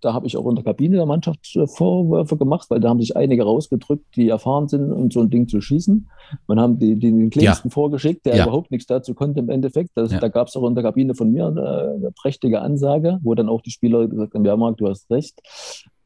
Da 0.01 0.13
habe 0.15 0.27
ich 0.27 0.37
auch 0.37 0.49
in 0.49 0.55
der 0.55 0.65
Kabine 0.65 0.97
der 0.97 1.07
Mannschaft 1.07 1.55
äh, 1.57 1.67
Vorwürfe 1.67 2.37
gemacht, 2.37 2.71
weil 2.71 2.81
da 2.81 2.89
haben 2.89 3.01
sich 3.01 3.17
einige 3.17 3.43
rausgedrückt, 3.45 4.05
die 4.17 4.29
erfahren 4.29 4.69
sind, 4.69 4.93
um 4.93 5.11
so 5.11 5.21
ein 5.21 5.31
Ding 5.31 5.49
zu 5.49 5.61
schießen. 5.61 6.09
Man 6.47 6.61
haben 6.61 6.79
die, 6.79 6.95
die, 6.95 7.11
den 7.11 7.31
Kleinsten 7.31 7.71
vorgeschickt, 7.71 8.25
der 8.27 8.37
Ja. 8.37 8.45
überhaupt 8.45 8.71
nichts 8.71 8.87
dazu 8.87 9.15
konnte 9.15 9.41
im 9.41 9.49
Endeffekt. 9.51 9.91
Das, 9.95 10.13
Ja. 10.13 10.21
Da 10.21 10.29
gab 10.29 10.49
es 10.49 10.57
auch 10.57 10.67
in 10.67 10.75
der 10.75 10.85
Kabine 10.85 11.15
von 11.15 11.31
mir 11.31 11.47
eine, 11.47 11.95
eine 11.97 12.11
prächtige 12.13 12.61
Ansage, 12.61 13.19
wo 13.23 13.35
dann 13.35 13.49
auch 13.49 13.61
die 13.63 13.71
Spieler 13.71 14.07
gesagt 14.09 14.35
haben, 14.35 14.45
ja 14.45 14.57
Marc, 14.57 14.79
du 14.79 14.89
hast 14.89 15.11
recht. 15.11 15.41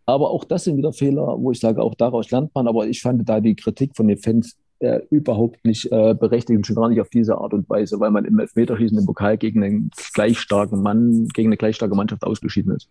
Aber 0.07 0.31
auch 0.31 0.45
das 0.45 0.65
sind 0.65 0.77
wieder 0.77 0.93
Fehler, 0.93 1.37
wo 1.39 1.51
ich 1.51 1.61
sage, 1.61 1.83
auch 1.83 1.95
daraus 1.95 2.31
lernt 2.31 2.55
man. 2.55 2.69
Aber 2.69 2.87
ich 2.87 3.01
fand 3.01 3.27
da 3.29 3.41
die 3.41 3.55
Kritik 3.55 3.97
von 3.97 4.07
den 4.09 4.19
Fans 4.19 4.57
äh, 4.81 5.01
überhaupt 5.09 5.65
nicht 5.65 5.91
äh, 5.93 6.15
berechtigt 6.15 6.57
und 6.59 6.67
schon 6.67 6.77
gar 6.77 6.89
nicht 6.91 7.01
auf 7.01 7.09
diese 7.09 7.39
Art 7.39 7.55
und 7.55 7.71
Weise, 7.71 8.01
weil 8.01 8.11
man 8.11 8.25
im 8.27 8.39
Elfmeterschießen 8.39 8.99
im 8.99 9.07
Pokal 9.07 9.39
gegen 9.39 9.63
einen 9.63 9.91
gleich 10.13 10.39
starken 10.39 10.83
Mann, 10.83 11.29
gegen 11.33 11.49
eine 11.49 11.57
gleich 11.57 11.77
starke 11.77 11.95
Mannschaft 11.95 12.23
ausgeschieden 12.25 12.75
ist. 12.75 12.89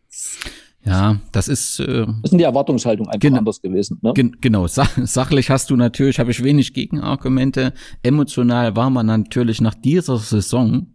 Ja, 0.85 1.17
das 1.31 1.47
ist, 1.47 1.79
äh, 1.79 2.05
Das 2.21 2.31
ist 2.31 2.37
die 2.37 2.43
Erwartungshaltung 2.43 3.07
einfach 3.07 3.19
Genau. 3.19 3.37
anders 3.37 3.61
gewesen. 3.61 3.99
Ne? 4.01 4.11
Gen 4.13 4.35
genau, 4.41 4.67
Sa 4.67 4.85
sachlich 5.03 5.49
hast 5.49 5.69
du 5.69 5.75
natürlich, 5.77 6.19
habe 6.19 6.31
ich 6.31 6.43
wenig 6.43 6.73
Gegenargumente. 6.73 7.73
Emotional 8.03 8.75
war 8.75 8.89
man 8.89 9.05
natürlich 9.05 9.61
nach 9.61 9.75
dieser 9.75 10.17
Saison, 10.17 10.87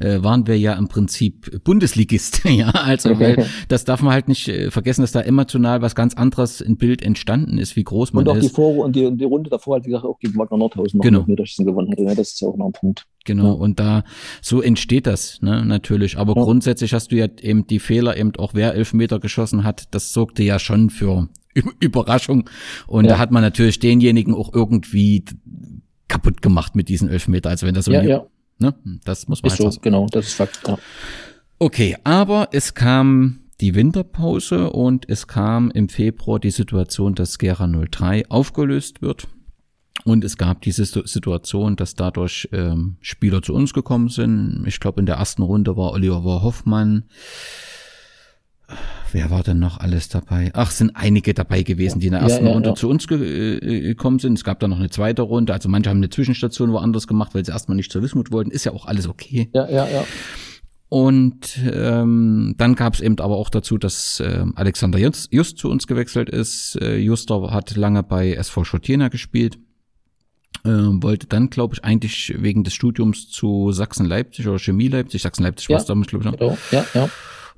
äh, 0.00 0.22
waren 0.22 0.46
wir 0.48 0.58
ja 0.58 0.72
im 0.74 0.88
Prinzip 0.88 1.62
Bundesligist, 1.64 2.42
ja, 2.48 2.70
also 2.70 3.18
weil 3.20 3.46
das 3.68 3.84
darf 3.84 4.02
man 4.02 4.12
halt 4.12 4.26
nicht 4.28 4.48
äh, 4.48 4.70
vergessen, 4.70 5.02
dass 5.02 5.12
da 5.12 5.20
emotional 5.20 5.80
was 5.80 5.94
ganz 5.94 6.14
anderes 6.14 6.60
im 6.60 6.76
Bild 6.76 7.02
entstanden 7.02 7.58
ist, 7.58 7.76
wie 7.76 7.84
groß 7.84 8.12
man 8.14 8.26
Und 8.26 8.30
auch 8.36 8.40
die 8.40 8.46
ist. 8.46 8.54
Vor- 8.56 8.84
und 8.84 8.96
die, 8.96 9.16
die 9.16 9.24
Runde 9.24 9.48
davor 9.50 9.76
hat, 9.76 9.84
wie 9.84 9.90
gesagt, 9.90 10.04
auch 10.06 10.18
gegen 10.18 10.36
Wagner 10.38 10.58
Nordhausen 10.58 10.98
noch 10.98 11.04
Genau. 11.04 11.24
Meterschießen 11.26 11.64
gewonnen 11.64 11.90
hatte. 11.92 12.02
Ne? 12.02 12.14
Das 12.16 12.32
ist 12.32 12.40
ja 12.40 12.48
auch 12.48 12.56
noch 12.56 12.66
ein 12.66 12.72
Punkt. 12.72 13.06
Genau, 13.26 13.44
Ja. 13.48 13.52
und 13.52 13.78
da, 13.78 14.04
so 14.40 14.62
entsteht 14.62 15.06
das, 15.06 15.42
ne, 15.42 15.64
natürlich. 15.66 16.16
Aber 16.16 16.34
Ja. 16.34 16.42
grundsätzlich 16.44 16.94
hast 16.94 17.12
du 17.12 17.16
ja 17.16 17.26
eben 17.40 17.66
die 17.66 17.78
Fehler, 17.80 18.16
eben 18.16 18.34
auch 18.36 18.54
wer 18.54 18.74
Elfmeter 18.74 19.18
geschossen 19.20 19.64
hat, 19.64 19.88
das 19.94 20.12
sorgte 20.14 20.42
ja 20.42 20.58
schon 20.58 20.88
für 20.88 21.28
Überraschung. 21.80 22.48
Und 22.86 23.04
Ja. 23.04 23.10
da 23.12 23.18
hat 23.18 23.30
man 23.32 23.42
natürlich 23.42 23.78
denjenigen 23.78 24.34
auch 24.34 24.54
irgendwie 24.54 25.24
kaputt 26.08 26.40
gemacht 26.40 26.74
mit 26.76 26.88
diesen 26.88 27.08
Elfmeter. 27.08 27.50
Also 27.50 27.66
wenn 27.66 27.74
das 27.74 27.84
so, 27.86 27.92
Ja, 27.92 28.02
ja, 28.02 28.26
ne, 28.58 28.74
das 29.04 29.28
muss 29.28 29.42
man 29.42 29.48
ist 29.48 29.58
halt 29.58 29.60
so, 29.62 29.70
sagen. 29.72 29.82
genau, 29.82 30.06
das 30.10 30.28
ist 30.28 30.34
Fakt. 30.34 30.60
Ja. 30.66 30.78
Okay, 31.58 31.96
aber 32.04 32.48
es 32.52 32.74
kam 32.74 33.40
die 33.60 33.74
Winterpause 33.74 34.70
und 34.70 35.08
es 35.08 35.26
kam 35.26 35.70
im 35.70 35.88
Februar 35.88 36.38
die 36.38 36.50
Situation, 36.50 37.14
dass 37.14 37.38
Gera 37.38 37.66
03 37.66 38.28
aufgelöst 38.28 39.00
wird. 39.02 39.26
Und 40.04 40.24
es 40.24 40.36
gab 40.36 40.60
diese 40.62 40.84
Situ- 40.84 41.06
Situation, 41.06 41.74
dass 41.76 41.94
dadurch 41.94 42.48
ähm, 42.52 42.96
Spieler 43.00 43.42
zu 43.42 43.54
uns 43.54 43.72
gekommen 43.74 44.08
sind. 44.08 44.64
Ich 44.66 44.78
glaube, 44.78 45.00
in 45.00 45.06
der 45.06 45.16
ersten 45.16 45.42
Runde 45.42 45.76
war 45.76 45.92
Oliver 45.92 46.42
Hoffmann. 46.42 47.04
Wer 49.12 49.30
war 49.30 49.42
denn 49.44 49.60
noch 49.60 49.78
alles 49.78 50.08
dabei? 50.08 50.50
Ach, 50.52 50.70
sind 50.70 50.90
einige 50.94 51.32
dabei 51.32 51.62
gewesen, 51.62 52.00
die 52.00 52.06
in 52.08 52.12
der 52.12 52.20
Ja, 52.22 52.28
ersten 52.28 52.46
ja, 52.46 52.52
Runde 52.52 52.70
ja. 52.70 52.74
zu 52.74 52.88
uns 52.88 53.06
ge 53.06 53.56
äh, 53.58 53.80
gekommen 53.80 54.18
sind. 54.18 54.34
Es 54.34 54.44
gab 54.44 54.58
dann 54.60 54.70
noch 54.70 54.78
eine 54.78 54.90
zweite 54.90 55.22
Runde. 55.22 55.52
Also 55.52 55.68
manche 55.68 55.88
haben 55.90 55.98
eine 55.98 56.10
Zwischenstation 56.10 56.72
woanders 56.72 57.06
gemacht, 57.06 57.34
weil 57.34 57.44
sie 57.44 57.52
erstmal 57.52 57.76
nicht 57.76 57.92
zur 57.92 58.02
Wismut 58.02 58.32
wollten. 58.32 58.50
Ist 58.50 58.64
ja 58.64 58.72
auch 58.72 58.86
alles 58.86 59.08
okay. 59.08 59.48
ja, 59.54 59.68
ja, 59.70 59.88
ja. 59.88 60.04
Und 60.88 61.58
ähm, 61.72 62.54
dann 62.58 62.74
gab 62.76 62.94
es 62.94 63.00
eben 63.00 63.18
aber 63.18 63.36
auch 63.36 63.50
dazu, 63.50 63.76
dass 63.76 64.22
ähm, 64.24 64.52
Alexander 64.56 64.98
Just, 65.00 65.32
Just 65.32 65.58
zu 65.58 65.68
uns 65.68 65.86
gewechselt 65.88 66.28
ist. 66.30 66.76
Äh, 66.80 66.96
Juster 66.98 67.50
hat 67.52 67.74
lange 67.76 68.02
bei 68.04 68.34
SV 68.34 68.62
Schotjena 68.64 69.08
gespielt. 69.08 69.58
Ähm, 70.64 71.02
wollte 71.02 71.26
dann, 71.28 71.48
glaube 71.50 71.74
ich, 71.74 71.84
eigentlich 71.84 72.34
wegen 72.38 72.64
des 72.64 72.74
Studiums 72.74 73.28
zu 73.28 73.70
Sachsen-Leipzig 73.70 74.48
oder 74.48 74.58
Chemie 74.58 74.88
Leipzig, 74.88 75.22
Sachsen-Leipzig 75.22 75.68
Ja. 75.68 75.74
war 75.74 75.80
es 75.80 75.86
damals, 75.86 76.08
glaube 76.08 76.24
ich. 76.24 76.30
noch. 76.32 76.38
Genau. 76.38 76.58
Ja, 76.72 76.84
ja. 76.94 77.08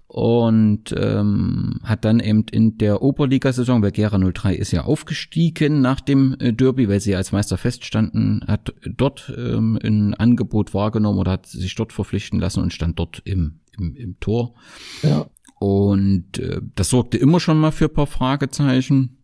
Und 0.09 0.95
ähm, 0.97 1.81
hat 1.85 2.07
dann 2.07 2.19
eben 2.19 2.45
in 2.51 2.79
der 2.79 3.03
Oberligasaison, 3.03 3.83
weil 3.83 3.93
Gera 3.93 4.19
03 4.19 4.55
ist 4.55 4.73
ja 4.73 4.85
aufgestiegen 4.85 5.83
nach 5.83 6.01
dem 6.01 6.35
äh, 6.41 6.55
Derby, 6.55 6.89
weil 6.89 7.01
sie 7.01 7.15
als 7.15 7.31
Meister 7.31 7.59
feststanden, 7.59 8.43
hat 8.47 8.73
dort 8.87 9.31
ähm, 9.37 9.79
ein 9.85 10.15
Angebot 10.15 10.73
wahrgenommen 10.73 11.19
oder 11.19 11.33
hat 11.33 11.45
sich 11.47 11.75
dort 11.75 11.93
verpflichten 11.93 12.41
lassen 12.41 12.63
und 12.63 12.73
stand 12.73 12.99
dort 12.99 13.21
im, 13.25 13.61
im, 13.79 13.95
im 13.97 14.19
Tor. 14.21 14.55
ja. 15.03 15.27
Und 15.61 16.39
äh, 16.39 16.61
das 16.77 16.89
sorgte 16.91 17.19
immer 17.19 17.41
schon 17.41 17.59
mal 17.59 17.73
für 17.73 17.87
ein 17.87 17.93
paar 17.93 18.07
Fragezeichen. 18.07 19.18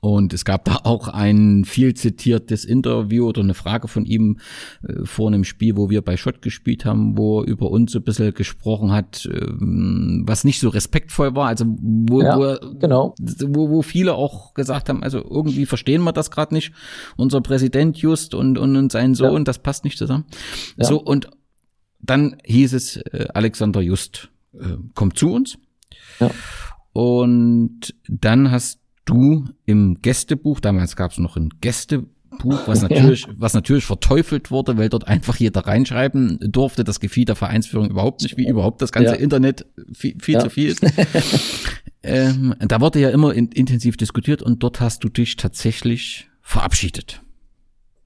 Und 0.00 0.32
es 0.32 0.44
gab 0.44 0.64
da 0.66 0.80
auch 0.84 1.08
ein 1.08 1.64
viel 1.64 1.94
zitiertes 1.94 2.64
Interview 2.64 3.26
oder 3.26 3.40
eine 3.40 3.54
Frage 3.54 3.88
von 3.88 4.04
ihm 4.04 4.38
äh, 4.86 5.04
vor 5.04 5.28
einem 5.28 5.42
Spiel, 5.42 5.76
wo 5.76 5.90
wir 5.90 6.02
bei 6.02 6.16
Schott 6.16 6.42
gespielt 6.42 6.84
haben, 6.84 7.16
wo 7.18 7.40
er 7.40 7.48
über 7.48 7.70
uns 7.70 7.92
so 7.92 7.98
ein 7.98 8.04
bisschen 8.04 8.34
gesprochen 8.34 8.92
hat, 8.92 9.28
ähm, 9.32 10.24
was 10.26 10.44
nicht 10.44 10.60
so 10.60 10.68
respektvoll 10.68 11.34
war. 11.34 11.48
Also 11.48 11.64
wo, 11.66 12.22
Ja, 12.22 12.36
wo, 12.36 12.78
genau. 12.78 13.14
wo, 13.18 13.70
wo 13.70 13.82
viele 13.82 14.14
auch 14.14 14.54
gesagt 14.54 14.88
haben, 14.88 15.02
also 15.02 15.18
irgendwie 15.18 15.66
verstehen 15.66 16.04
wir 16.04 16.12
das 16.12 16.30
gerade 16.30 16.54
nicht. 16.54 16.72
Unser 17.16 17.40
Präsident 17.40 17.96
Just 17.96 18.34
und, 18.34 18.58
und, 18.58 18.76
und 18.76 18.92
sein 18.92 19.14
Sohn, 19.14 19.44
das 19.44 19.58
passt 19.58 19.84
nicht 19.84 19.98
zusammen. 19.98 20.26
Ja. 20.76 20.84
So, 20.84 21.00
und 21.00 21.30
dann 22.00 22.36
hieß 22.44 22.74
es, 22.74 22.96
äh, 22.98 23.26
Alexander 23.34 23.80
Just 23.80 24.30
äh, 24.54 24.76
kommt 24.94 25.18
zu 25.18 25.32
uns. 25.32 25.58
Ja. 26.20 26.30
Und 26.92 27.94
dann 28.08 28.50
hast 28.50 28.80
du 29.06 29.46
im 29.64 30.02
Gästebuch, 30.02 30.60
damals 30.60 30.94
gab 30.96 31.12
es 31.12 31.18
noch 31.18 31.36
ein 31.36 31.48
Gästebuch, 31.62 32.66
was 32.66 32.82
natürlich, 32.88 33.26
was 33.36 33.54
natürlich 33.54 33.84
verteufelt 33.86 34.50
wurde, 34.50 34.76
weil 34.76 34.90
dort 34.90 35.08
einfach 35.08 35.36
jeder 35.36 35.66
reinschreiben 35.66 36.38
durfte. 36.40 36.84
Das 36.84 37.00
gefiel 37.00 37.24
der 37.24 37.36
Vereinsführung 37.36 37.88
überhaupt 37.88 38.22
nicht, 38.22 38.36
wie 38.36 38.46
überhaupt 38.46 38.82
das 38.82 38.92
ganze 38.92 39.14
Ja. 39.14 39.18
Internet 39.18 39.64
viel, 39.94 40.16
viel 40.20 40.34
Ja. 40.34 40.40
zu 40.40 40.50
viel 40.50 40.68
ist. 40.68 40.82
ähm, 42.02 42.54
da 42.60 42.80
wurde 42.82 43.00
ja 43.00 43.08
immer 43.08 43.32
in, 43.32 43.48
intensiv 43.48 43.96
diskutiert 43.96 44.42
und 44.42 44.62
dort 44.62 44.80
hast 44.80 45.02
du 45.02 45.08
dich 45.08 45.36
tatsächlich 45.36 46.28
verabschiedet. 46.42 47.22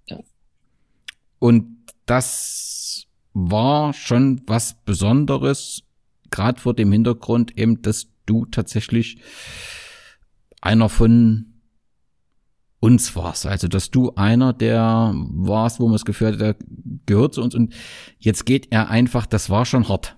Ja. 0.06 0.18
Und 1.40 1.76
das 2.06 3.06
war 3.32 3.92
schon 3.94 4.42
was 4.46 4.76
Besonderes, 4.84 5.82
gerade 6.30 6.60
vor 6.60 6.74
dem 6.74 6.92
Hintergrund 6.92 7.56
eben, 7.58 7.82
dass 7.82 8.08
du 8.26 8.44
tatsächlich 8.46 9.18
einer 10.60 10.88
von 10.88 11.46
uns 12.80 13.14
warst. 13.14 13.46
Also, 13.46 13.68
dass 13.68 13.90
du 13.90 14.12
einer 14.16 14.52
der 14.52 15.12
warst, 15.14 15.80
wo 15.80 15.84
man 15.84 15.92
das 15.94 16.04
Gefühl 16.04 16.32
hat, 16.32 16.40
der 16.40 16.56
gehört 17.06 17.34
zu 17.34 17.42
uns 17.42 17.54
und 17.54 17.74
jetzt 18.18 18.46
geht 18.46 18.68
er 18.70 18.88
einfach, 18.88 19.26
das 19.26 19.50
war 19.50 19.66
schon 19.66 19.88
hart. 19.88 20.16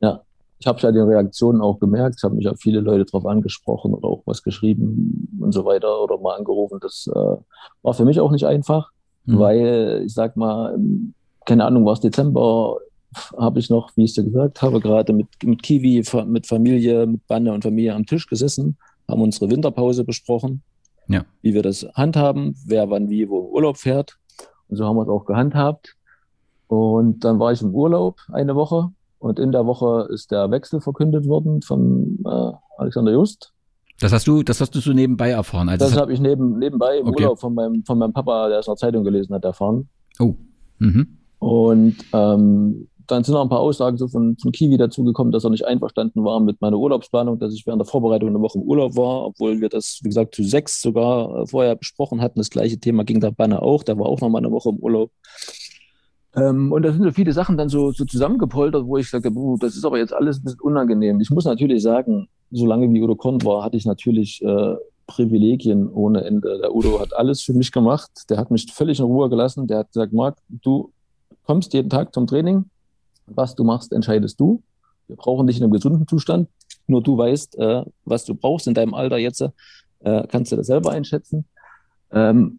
Ja, 0.00 0.22
ich 0.58 0.66
habe 0.66 0.78
ja 0.80 0.92
die 0.92 0.98
Reaktionen 0.98 1.60
auch 1.60 1.80
gemerkt. 1.80 2.16
Es 2.16 2.22
haben 2.22 2.36
mich 2.36 2.48
auch 2.48 2.56
viele 2.58 2.80
Leute 2.80 3.06
darauf 3.06 3.26
angesprochen 3.26 3.92
oder 3.92 4.06
auch 4.06 4.22
was 4.26 4.42
geschrieben 4.42 5.28
und 5.40 5.52
so 5.52 5.64
weiter 5.64 6.00
oder 6.02 6.18
mal 6.18 6.36
angerufen. 6.36 6.78
Das 6.80 7.08
äh, 7.12 7.36
war 7.82 7.94
für 7.94 8.04
mich 8.04 8.20
auch 8.20 8.30
nicht 8.30 8.46
einfach, 8.46 8.90
Mhm. 9.26 9.38
weil 9.38 10.02
ich 10.06 10.14
sag 10.14 10.36
mal, 10.36 10.78
keine 11.44 11.64
Ahnung, 11.66 11.84
war 11.84 11.92
es 11.92 12.00
Dezember, 12.00 12.78
habe 13.36 13.58
ich 13.58 13.68
noch, 13.68 13.90
wie 13.96 14.04
ich 14.04 14.10
es 14.10 14.14
dir 14.14 14.24
gesagt 14.24 14.62
habe, 14.62 14.80
gerade 14.80 15.12
mit, 15.12 15.26
mit 15.44 15.62
Kiwi, 15.62 16.02
mit 16.26 16.46
Familie, 16.46 17.06
mit 17.06 17.26
Banne 17.26 17.52
und 17.52 17.62
Familie 17.62 17.94
am 17.94 18.06
Tisch 18.06 18.26
gesessen, 18.26 18.78
haben 19.08 19.22
unsere 19.22 19.50
Winterpause 19.50 20.04
besprochen, 20.04 20.62
Ja. 21.08 21.24
wie 21.42 21.54
wir 21.54 21.62
das 21.62 21.86
handhaben, 21.94 22.56
wer 22.66 22.90
wann 22.90 23.08
wie 23.08 23.28
wo 23.28 23.40
Urlaub 23.52 23.76
fährt. 23.76 24.16
Und 24.68 24.76
so 24.76 24.84
haben 24.86 24.96
wir 24.96 25.02
es 25.02 25.08
auch 25.08 25.24
gehandhabt. 25.24 25.96
Und 26.68 27.24
dann 27.24 27.38
war 27.40 27.52
ich 27.52 27.62
im 27.62 27.74
Urlaub 27.74 28.16
eine 28.32 28.54
Woche 28.54 28.90
und 29.18 29.38
in 29.40 29.50
der 29.52 29.66
Woche 29.66 30.08
ist 30.12 30.30
der 30.30 30.50
Wechsel 30.50 30.80
verkündet 30.80 31.26
worden 31.26 31.62
von 31.62 32.18
äh, 32.24 32.52
Alexander 32.78 33.12
Just. 33.12 33.52
Das 33.98 34.12
hast 34.12 34.26
du, 34.26 34.42
das 34.42 34.60
hast 34.60 34.74
du 34.74 34.80
so 34.80 34.92
nebenbei 34.92 35.30
erfahren. 35.30 35.68
Also 35.68 35.84
Das 35.84 35.96
habe 35.96 36.12
ich 36.12 36.20
neben, 36.20 36.58
nebenbei 36.58 36.98
im 36.98 37.08
Okay. 37.08 37.24
Urlaub 37.24 37.40
von 37.40 37.54
meinem, 37.54 37.84
von 37.84 37.98
meinem 37.98 38.12
Papa, 38.12 38.48
der 38.48 38.60
es 38.60 38.66
in 38.66 38.70
der 38.72 38.76
Zeitung 38.76 39.04
gelesen 39.04 39.34
hat, 39.34 39.44
erfahren. 39.44 39.88
oh. 40.20 40.34
Mhm. 40.78 41.18
Und 41.40 41.96
ähm, 42.14 42.88
dann 43.10 43.24
sind 43.24 43.34
noch 43.34 43.42
ein 43.42 43.48
paar 43.48 43.60
Aussagen 43.60 43.96
so 43.96 44.08
von, 44.08 44.36
von 44.36 44.52
Kiwi 44.52 44.76
dazugekommen, 44.76 45.32
dass 45.32 45.44
er 45.44 45.50
nicht 45.50 45.66
einverstanden 45.66 46.24
war 46.24 46.40
mit 46.40 46.60
meiner 46.60 46.78
Urlaubsplanung, 46.78 47.38
dass 47.38 47.54
ich 47.54 47.66
während 47.66 47.80
der 47.80 47.86
Vorbereitung 47.86 48.28
eine 48.28 48.40
Woche 48.40 48.58
im 48.58 48.64
Urlaub 48.64 48.96
war, 48.96 49.26
obwohl 49.26 49.60
wir 49.60 49.68
das, 49.68 50.00
wie 50.02 50.08
gesagt, 50.08 50.34
zu 50.34 50.42
sechs 50.44 50.80
sogar 50.80 51.42
äh, 51.42 51.46
vorher 51.46 51.76
besprochen 51.76 52.20
hatten. 52.20 52.38
Das 52.38 52.50
gleiche 52.50 52.78
Thema 52.78 53.04
ging 53.04 53.20
der 53.20 53.30
Banner 53.32 53.62
auch, 53.62 53.82
der 53.82 53.98
war 53.98 54.06
auch 54.06 54.20
noch 54.20 54.28
mal 54.28 54.38
eine 54.38 54.50
Woche 54.50 54.70
im 54.70 54.76
Urlaub. 54.76 55.10
Ähm, 56.36 56.72
und 56.72 56.82
da 56.82 56.92
sind 56.92 57.02
so 57.02 57.10
viele 57.10 57.32
Sachen 57.32 57.56
dann 57.56 57.68
so, 57.68 57.90
so 57.90 58.04
zusammengepoltert, 58.04 58.86
wo 58.86 58.96
ich 58.96 59.10
sage, 59.10 59.30
"Buh, 59.30 59.56
das 59.58 59.76
ist 59.76 59.84
aber 59.84 59.98
jetzt 59.98 60.12
alles 60.12 60.38
ein 60.38 60.44
bisschen 60.44 60.60
unangenehm. 60.60 61.20
Ich 61.20 61.30
muss 61.30 61.44
natürlich 61.44 61.82
sagen, 61.82 62.28
solange 62.50 62.92
wie 62.92 63.02
Udo 63.02 63.16
Korn 63.16 63.42
war, 63.44 63.64
hatte 63.64 63.76
ich 63.76 63.84
natürlich 63.84 64.40
äh, 64.42 64.76
Privilegien 65.06 65.88
ohne 65.88 66.24
Ende. 66.24 66.58
Der 66.60 66.74
Udo 66.74 67.00
hat 67.00 67.14
alles 67.14 67.42
für 67.42 67.52
mich 67.52 67.72
gemacht. 67.72 68.10
Der 68.30 68.36
hat 68.38 68.50
mich 68.50 68.72
völlig 68.72 69.00
in 69.00 69.06
Ruhe 69.06 69.28
gelassen. 69.28 69.66
Der 69.66 69.78
hat 69.78 69.92
gesagt, 69.92 70.12
Marc, 70.12 70.38
du 70.48 70.92
kommst 71.44 71.72
jeden 71.74 71.90
Tag 71.90 72.14
zum 72.14 72.28
Training. 72.28 72.66
Was 73.34 73.54
du 73.54 73.64
machst, 73.64 73.92
entscheidest 73.92 74.38
du. 74.40 74.62
Wir 75.06 75.16
brauchen 75.16 75.46
dich 75.46 75.56
in 75.56 75.64
einem 75.64 75.72
gesunden 75.72 76.06
Zustand. 76.06 76.48
Nur 76.86 77.02
du 77.02 77.16
weißt, 77.16 77.58
äh, 77.58 77.84
was 78.04 78.24
du 78.24 78.34
brauchst 78.34 78.66
in 78.66 78.74
deinem 78.74 78.94
Alter 78.94 79.18
jetzt. 79.18 79.40
Äh, 80.00 80.26
kannst 80.28 80.52
du 80.52 80.56
das 80.56 80.66
selber 80.66 80.90
einschätzen. 80.90 81.44
Ähm, 82.12 82.58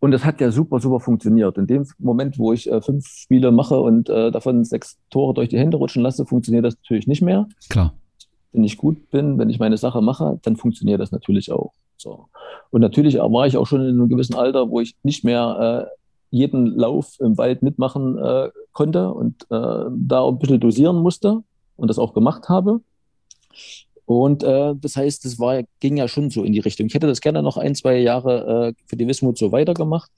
und 0.00 0.12
es 0.12 0.24
hat 0.24 0.40
ja 0.40 0.50
super, 0.50 0.80
super 0.80 1.00
funktioniert. 1.00 1.58
In 1.58 1.66
dem 1.66 1.86
Moment, 1.98 2.38
wo 2.38 2.52
ich 2.52 2.70
äh, 2.70 2.80
fünf 2.80 3.06
Spiele 3.06 3.50
mache 3.50 3.80
und 3.80 4.08
äh, 4.08 4.30
davon 4.30 4.64
sechs 4.64 4.96
Tore 5.10 5.34
durch 5.34 5.48
die 5.48 5.58
Hände 5.58 5.76
rutschen 5.76 6.02
lasse, 6.02 6.24
funktioniert 6.24 6.64
das 6.64 6.76
natürlich 6.76 7.06
nicht 7.06 7.22
mehr. 7.22 7.48
Klar. 7.68 7.94
Wenn 8.52 8.64
ich 8.64 8.76
gut 8.76 9.10
bin, 9.10 9.38
wenn 9.38 9.50
ich 9.50 9.58
meine 9.58 9.76
Sache 9.76 10.00
mache, 10.00 10.38
dann 10.42 10.56
funktioniert 10.56 11.00
das 11.00 11.10
natürlich 11.10 11.50
auch. 11.52 11.72
So. 11.96 12.26
Und 12.70 12.80
natürlich 12.80 13.16
war 13.16 13.46
ich 13.46 13.56
auch 13.56 13.66
schon 13.66 13.82
in 13.82 13.88
einem 13.88 14.08
gewissen 14.08 14.36
Alter, 14.36 14.70
wo 14.70 14.80
ich 14.80 14.94
nicht 15.02 15.24
mehr 15.24 15.88
äh, 15.88 15.97
jeden 16.30 16.66
Lauf 16.66 17.16
im 17.20 17.38
Wald 17.38 17.62
mitmachen 17.62 18.18
äh, 18.18 18.50
konnte 18.72 19.12
und 19.12 19.42
äh, 19.50 19.84
da 19.90 20.26
ein 20.28 20.38
bisschen 20.38 20.60
dosieren 20.60 20.96
musste 21.02 21.42
und 21.76 21.88
das 21.88 21.98
auch 21.98 22.12
gemacht 22.12 22.48
habe. 22.48 22.80
Und 24.08 24.42
äh, 24.42 24.74
das 24.74 24.96
heißt, 24.96 25.26
es 25.26 25.38
ging 25.80 25.98
ja 25.98 26.08
schon 26.08 26.30
so 26.30 26.42
in 26.42 26.54
die 26.54 26.60
Richtung. 26.60 26.86
Ich 26.86 26.94
hätte 26.94 27.06
das 27.06 27.20
gerne 27.20 27.42
noch 27.42 27.58
ein, 27.58 27.74
zwei 27.74 27.98
Jahre 27.98 28.68
äh, 28.68 28.82
für 28.86 28.96
die 28.96 29.06
Wismut 29.06 29.36
so 29.36 29.52
weitergemacht. 29.52 30.10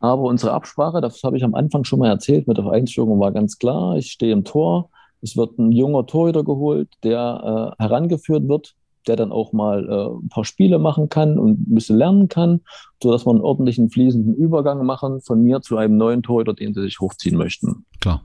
Aber 0.00 0.22
unsere 0.22 0.52
Absprache, 0.52 1.00
das 1.00 1.22
habe 1.22 1.36
ich 1.36 1.44
am 1.44 1.54
Anfang 1.54 1.84
schon 1.84 2.00
mal 2.00 2.08
erzählt, 2.08 2.48
mit 2.48 2.56
der 2.56 2.64
Vereinsführung 2.64 3.20
war 3.20 3.30
ganz 3.30 3.58
klar. 3.58 3.96
Ich 3.98 4.10
stehe 4.10 4.32
im 4.32 4.42
Tor. 4.42 4.90
Es 5.22 5.36
wird 5.36 5.58
ein 5.60 5.70
junger 5.70 6.06
Torhüter 6.06 6.42
geholt, 6.42 6.88
der 7.04 7.74
äh, 7.78 7.82
herangeführt 7.82 8.48
wird, 8.48 8.74
der 9.06 9.16
dann 9.16 9.32
auch 9.32 9.52
mal 9.52 9.88
äh, 9.88 10.24
ein 10.24 10.28
paar 10.28 10.44
Spiele 10.44 10.78
machen 10.78 11.08
kann 11.08 11.38
und 11.38 11.68
ein 11.68 11.74
bisschen 11.74 11.96
lernen 11.96 12.28
kann, 12.28 12.60
sodass 13.02 13.26
wir 13.26 13.30
einen 13.30 13.40
ordentlichen 13.40 13.90
fließenden 13.90 14.34
Übergang 14.34 14.84
machen 14.84 15.20
von 15.20 15.42
mir 15.42 15.60
zu 15.60 15.76
einem 15.76 15.96
neuen 15.96 16.22
Torhüter, 16.22 16.54
den 16.54 16.74
sie 16.74 16.82
sich 16.82 17.00
hochziehen 17.00 17.36
möchten. 17.36 17.84
Klar. 18.00 18.22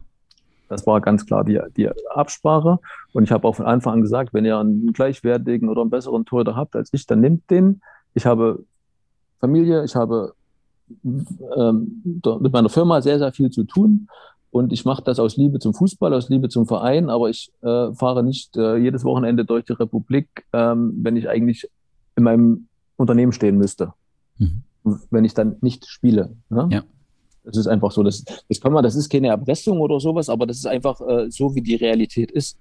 Das 0.69 0.87
war 0.87 1.01
ganz 1.01 1.25
klar 1.25 1.43
die, 1.43 1.59
die 1.75 1.89
Absprache. 2.09 2.79
Und 3.11 3.23
ich 3.23 3.31
habe 3.31 3.45
auch 3.45 3.55
von 3.55 3.65
Anfang 3.65 3.95
an 3.95 4.01
gesagt, 4.01 4.33
wenn 4.33 4.45
ihr 4.45 4.57
einen 4.57 4.93
gleichwertigen 4.93 5.67
oder 5.67 5.81
einen 5.81 5.89
besseren 5.89 6.23
Torhüter 6.25 6.55
habt 6.55 6.77
als 6.77 6.89
ich, 6.93 7.05
dann 7.05 7.19
nehmt 7.19 7.49
den. 7.49 7.81
Ich 8.13 8.25
habe 8.25 8.63
Familie, 9.41 9.83
ich 9.83 9.95
habe 9.95 10.33
ähm, 11.57 12.01
mit 12.39 12.53
meiner 12.53 12.69
Firma 12.69 13.01
sehr, 13.01 13.19
sehr 13.19 13.33
viel 13.33 13.49
zu 13.49 13.65
tun. 13.65 14.07
Und 14.51 14.73
ich 14.73 14.83
mache 14.83 15.01
das 15.01 15.19
aus 15.19 15.37
Liebe 15.37 15.59
zum 15.59 15.73
Fußball, 15.73 16.13
aus 16.13 16.29
Liebe 16.29 16.49
zum 16.49 16.67
Verein, 16.67 17.09
aber 17.09 17.29
ich 17.29 17.51
äh, 17.61 17.93
fahre 17.93 18.23
nicht 18.23 18.57
äh, 18.57 18.75
jedes 18.77 19.03
Wochenende 19.05 19.45
durch 19.45 19.63
die 19.65 19.73
Republik, 19.73 20.45
ähm, 20.51 20.93
wenn 21.01 21.15
ich 21.15 21.29
eigentlich 21.29 21.69
in 22.17 22.23
meinem 22.23 22.67
Unternehmen 22.97 23.31
stehen 23.31 23.57
müsste, 23.57 23.93
Mhm. 24.37 24.63
wenn 25.11 25.25
ich 25.25 25.33
dann 25.33 25.57
nicht 25.61 25.85
spiele. 25.87 26.35
Ne? 26.49 26.67
Ja. 26.71 26.83
Das 27.43 27.57
ist 27.57 27.67
einfach 27.67 27.91
so. 27.91 28.03
Das, 28.03 28.23
das 28.49 28.59
kann 28.59 28.73
man, 28.73 28.83
das 28.83 28.95
ist 28.95 29.09
keine 29.09 29.27
Erpressung 29.27 29.79
oder 29.79 29.99
sowas, 29.99 30.29
aber 30.29 30.45
das 30.45 30.57
ist 30.57 30.67
einfach 30.67 30.99
äh, 31.01 31.29
so, 31.29 31.53
wie 31.55 31.61
die 31.61 31.75
Realität 31.75 32.31
ist. 32.31 32.57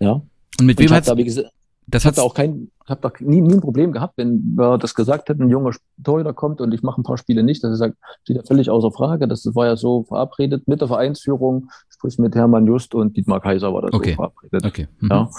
Ja. 0.00 0.12
Und 0.60 0.66
mit 0.66 0.78
wem 0.78 0.90
hat's, 0.90 1.12
gesagt, 1.14 1.52
das 1.86 2.04
ich 2.04 2.12
da 2.12 2.22
auch 2.22 2.34
kein, 2.34 2.70
ich 2.84 2.90
habe 2.90 3.00
da 3.00 3.12
nie, 3.20 3.40
nie 3.40 3.54
ein 3.54 3.60
Problem 3.60 3.92
gehabt, 3.92 4.14
wenn 4.16 4.54
wir 4.56 4.78
das 4.78 4.94
gesagt 4.94 5.28
hätten, 5.28 5.42
ein 5.44 5.50
junger 5.50 5.72
Torhüter 6.02 6.32
kommt 6.32 6.60
und 6.60 6.72
ich 6.72 6.82
mache 6.82 7.00
ein 7.00 7.04
paar 7.04 7.18
Spiele 7.18 7.42
nicht. 7.42 7.62
Das 7.62 7.72
ist 7.72 7.80
ja, 7.80 7.90
steht 8.22 8.36
ja 8.36 8.42
völlig 8.42 8.70
außer 8.70 8.90
Frage. 8.90 9.28
Das 9.28 9.44
war 9.54 9.66
ja 9.66 9.76
so 9.76 10.04
verabredet 10.04 10.66
mit 10.66 10.80
der 10.80 10.88
Vereinsführung, 10.88 11.68
sprich 11.88 12.18
mit 12.18 12.34
Hermann 12.34 12.66
Just 12.66 12.94
und 12.94 13.16
Dietmar 13.16 13.40
Kaiser 13.40 13.72
war 13.72 13.82
das 13.82 13.92
Okay. 13.92 14.10
so 14.10 14.16
verabredet. 14.16 14.64
okay. 14.64 14.88
Mhm. 15.00 15.08
Ja. 15.10 15.30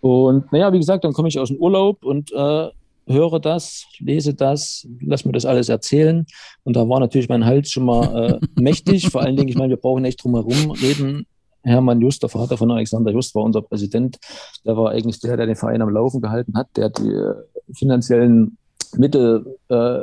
Und 0.00 0.52
naja, 0.52 0.72
wie 0.72 0.78
gesagt, 0.78 1.04
dann 1.04 1.12
komme 1.12 1.28
ich 1.28 1.38
aus 1.38 1.48
dem 1.48 1.56
Urlaub 1.58 2.04
und 2.04 2.30
äh, 2.32 2.68
höre 3.06 3.40
das, 3.40 3.86
lese 3.98 4.34
das, 4.34 4.86
lass 5.00 5.24
mir 5.24 5.32
das 5.32 5.44
alles 5.44 5.68
erzählen. 5.68 6.26
Und 6.64 6.76
da 6.76 6.88
war 6.88 7.00
natürlich 7.00 7.28
mein 7.28 7.44
Hals 7.44 7.70
schon 7.70 7.84
mal 7.84 8.40
äh, 8.40 8.60
mächtig. 8.60 9.10
Vor 9.10 9.22
allen 9.22 9.36
Dingen, 9.36 9.48
ich 9.48 9.56
meine, 9.56 9.70
wir 9.70 9.76
brauchen 9.76 10.02
nicht 10.02 10.22
drum 10.22 10.34
herum 10.34 10.70
reden. 10.72 11.26
Hermann 11.64 12.00
Just, 12.00 12.22
der 12.22 12.28
Vater 12.28 12.56
von 12.56 12.70
Alexander 12.70 13.10
Just, 13.10 13.34
war 13.34 13.42
unser 13.42 13.62
Präsident. 13.62 14.18
Der 14.64 14.76
war 14.76 14.90
eigentlich 14.90 15.20
der, 15.20 15.36
der 15.36 15.46
den 15.46 15.56
Verein 15.56 15.82
am 15.82 15.90
Laufen 15.90 16.20
gehalten 16.20 16.56
hat, 16.56 16.68
der 16.76 16.90
die 16.90 17.10
äh, 17.10 17.34
finanziellen 17.72 18.58
Mittel 18.96 19.56
äh, 19.68 20.00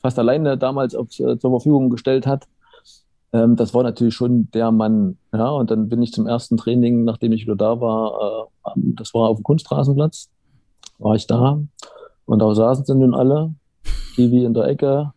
fast 0.00 0.18
alleine 0.18 0.56
damals 0.56 0.94
auf, 0.94 1.08
äh, 1.18 1.38
zur 1.38 1.50
Verfügung 1.50 1.90
gestellt 1.90 2.26
hat. 2.26 2.46
Ähm, 3.32 3.56
das 3.56 3.74
war 3.74 3.82
natürlich 3.82 4.14
schon 4.14 4.50
der 4.52 4.70
Mann. 4.70 5.18
Ja, 5.32 5.50
und 5.50 5.70
dann 5.70 5.88
bin 5.88 6.02
ich 6.02 6.12
zum 6.12 6.26
ersten 6.26 6.56
Training, 6.56 7.04
nachdem 7.04 7.32
ich 7.32 7.42
wieder 7.42 7.56
da 7.56 7.80
war, 7.80 8.48
äh, 8.64 8.80
das 8.96 9.14
war 9.14 9.28
auf 9.28 9.38
dem 9.38 9.44
Kunstrasenplatz, 9.44 10.28
war 10.98 11.16
ich 11.16 11.26
da. 11.26 11.60
Und 12.26 12.38
da 12.38 12.54
saßen 12.54 12.84
sie 12.84 12.94
nun 12.94 13.14
alle, 13.14 13.54
Kiwi 14.14 14.44
in 14.44 14.54
der 14.54 14.64
Ecke 14.64 15.12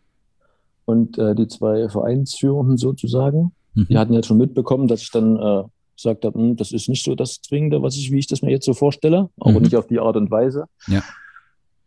und 0.84 1.18
äh, 1.18 1.34
die 1.34 1.48
zwei 1.48 1.88
Vereinsführenden 1.88 2.76
sozusagen. 2.76 3.52
Mhm. 3.74 3.86
Die 3.88 3.98
hatten 3.98 4.12
jetzt 4.14 4.26
schon 4.26 4.38
mitbekommen, 4.38 4.88
dass 4.88 5.02
ich 5.02 5.10
dann 5.10 5.36
äh, 5.36 5.62
gesagt 5.96 6.24
habe, 6.24 6.38
hm, 6.38 6.56
das 6.56 6.72
ist 6.72 6.88
nicht 6.88 7.04
so 7.04 7.14
das 7.14 7.40
Zwingende, 7.42 7.82
was 7.82 7.96
ich, 7.96 8.10
wie 8.10 8.18
ich 8.18 8.26
das 8.26 8.42
mir 8.42 8.50
jetzt 8.50 8.64
so 8.66 8.74
vorstelle, 8.74 9.28
aber 9.38 9.52
Mhm. 9.52 9.62
nicht 9.62 9.76
auf 9.76 9.86
die 9.86 10.00
Art 10.00 10.16
und 10.16 10.30
Weise. 10.30 10.64
Ja. 10.86 11.02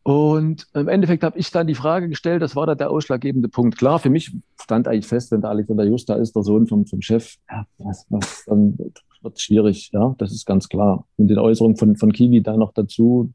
Und 0.04 0.68
im 0.74 0.90
Endeffekt 0.90 1.24
habe 1.24 1.40
ich 1.40 1.50
dann 1.50 1.66
die 1.66 1.76
Frage 1.76 2.10
gestellt, 2.10 2.42
das 2.42 2.58
war 2.58 2.66
da 2.68 2.76
der 2.76 2.92
ausschlaggebende 2.92 3.48
Punkt. 3.48 3.78
Klar, 3.78 4.00
für 4.00 4.10
mich 4.10 4.36
stand 4.62 4.86
eigentlich 4.88 5.08
fest, 5.08 5.32
wenn 5.32 5.40
der 5.40 5.50
Alexander 5.52 5.86
Just 5.86 6.10
da 6.10 6.16
ist, 6.16 6.36
der 6.36 6.44
Sohn 6.44 6.68
vom, 6.68 6.86
vom 6.86 7.02
Chef, 7.02 7.36
ja, 7.50 7.66
was, 7.78 8.06
was, 8.10 8.44
dann 8.46 8.78
wird 9.22 9.40
schwierig, 9.40 9.92
ja, 9.94 10.14
das 10.18 10.34
ist 10.34 10.46
ganz 10.46 10.68
klar. 10.68 11.06
Und 11.16 11.30
den 11.30 11.40
Äußerungen 11.40 11.78
von, 11.78 11.96
von 11.96 12.12
Kiwi 12.12 12.42
da 12.42 12.58
noch 12.58 12.74
dazu 12.74 13.32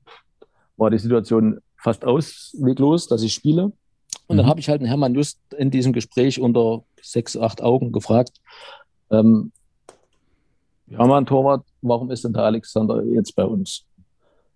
war 0.76 0.90
die 0.90 0.98
Situation 0.98 1.58
fast 1.78 2.04
ausweglos, 2.04 3.06
dass 3.08 3.22
ich 3.22 3.32
spiele. 3.32 3.72
Und 4.26 4.36
dann 4.36 4.44
Mhm. 4.44 4.50
habe 4.50 4.60
ich 4.60 4.68
halt 4.68 4.80
einen 4.82 4.88
Hermann 4.88 5.14
Just 5.14 5.40
in 5.58 5.70
diesem 5.70 5.92
Gespräch 5.92 6.40
unter 6.40 6.84
sechs, 7.02 7.36
acht 7.36 7.62
Augen 7.62 7.92
gefragt, 7.92 8.40
ähm, 9.10 9.52
Hermann 10.90 11.26
Torwart, 11.26 11.64
warum 11.82 12.10
ist 12.10 12.24
denn 12.24 12.32
der 12.32 12.44
Alexander 12.44 13.04
jetzt 13.04 13.34
bei 13.34 13.44
uns? 13.44 13.84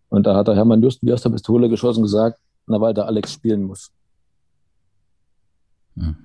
Und 0.09 0.27
da 0.27 0.37
hat 0.37 0.49
der 0.49 0.55
Hermann 0.55 0.83
Just 0.83 1.03
wie 1.03 1.13
aus 1.13 1.23
der 1.23 1.31
Pistole 1.31 1.69
geschossen 1.69 2.01
und 2.01 2.05
gesagt, 2.05 2.39
na, 2.67 2.81
weil 2.81 2.95
der 2.95 3.07
Alex 3.07 3.33
spielen 3.33 3.65
muss. 3.65 3.91
Hm. 5.97 6.17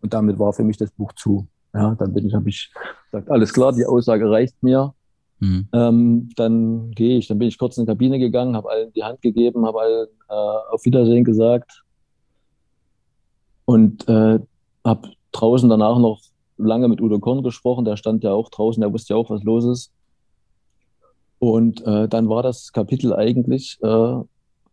Und 0.00 0.12
damit 0.12 0.38
war 0.38 0.52
für 0.52 0.64
mich 0.64 0.76
das 0.76 0.90
Buch 0.90 1.12
zu. 1.14 1.46
Ja, 1.74 1.94
dann 1.94 2.12
bin 2.12 2.26
ich, 2.26 2.34
habe 2.34 2.48
ich 2.48 2.72
gesagt, 3.10 3.30
alles 3.30 3.52
klar, 3.52 3.72
die 3.72 3.86
Aussage 3.86 4.30
reicht 4.30 4.62
mir. 4.62 4.94
Hm. 5.40 5.66
Ähm, 5.72 6.28
dann 6.36 6.90
gehe 6.92 7.18
ich, 7.18 7.28
dann 7.28 7.38
bin 7.38 7.48
ich 7.48 7.58
kurz 7.58 7.76
in 7.76 7.84
die 7.84 7.90
Kabine 7.90 8.18
gegangen, 8.18 8.54
habe 8.54 8.70
allen 8.70 8.92
die 8.92 9.02
Hand 9.02 9.22
gegeben, 9.22 9.66
habe 9.66 9.80
allen 9.80 10.08
äh, 10.28 10.32
auf 10.32 10.84
Wiedersehen 10.84 11.24
gesagt 11.24 11.81
und 13.64 14.08
äh, 14.08 14.38
habe 14.84 15.10
draußen 15.32 15.68
danach 15.68 15.98
noch 15.98 16.20
lange 16.56 16.88
mit 16.88 17.00
Udo 17.00 17.18
Korn 17.18 17.42
gesprochen. 17.42 17.84
Der 17.84 17.96
stand 17.96 18.24
ja 18.24 18.32
auch 18.32 18.50
draußen, 18.50 18.80
der 18.80 18.92
wusste 18.92 19.14
ja 19.14 19.18
auch, 19.18 19.30
was 19.30 19.42
los 19.42 19.64
ist. 19.64 19.92
Und 21.38 21.84
äh, 21.86 22.08
dann 22.08 22.28
war 22.28 22.42
das 22.42 22.72
Kapitel 22.72 23.14
eigentlich 23.14 23.78
äh, 23.82 24.14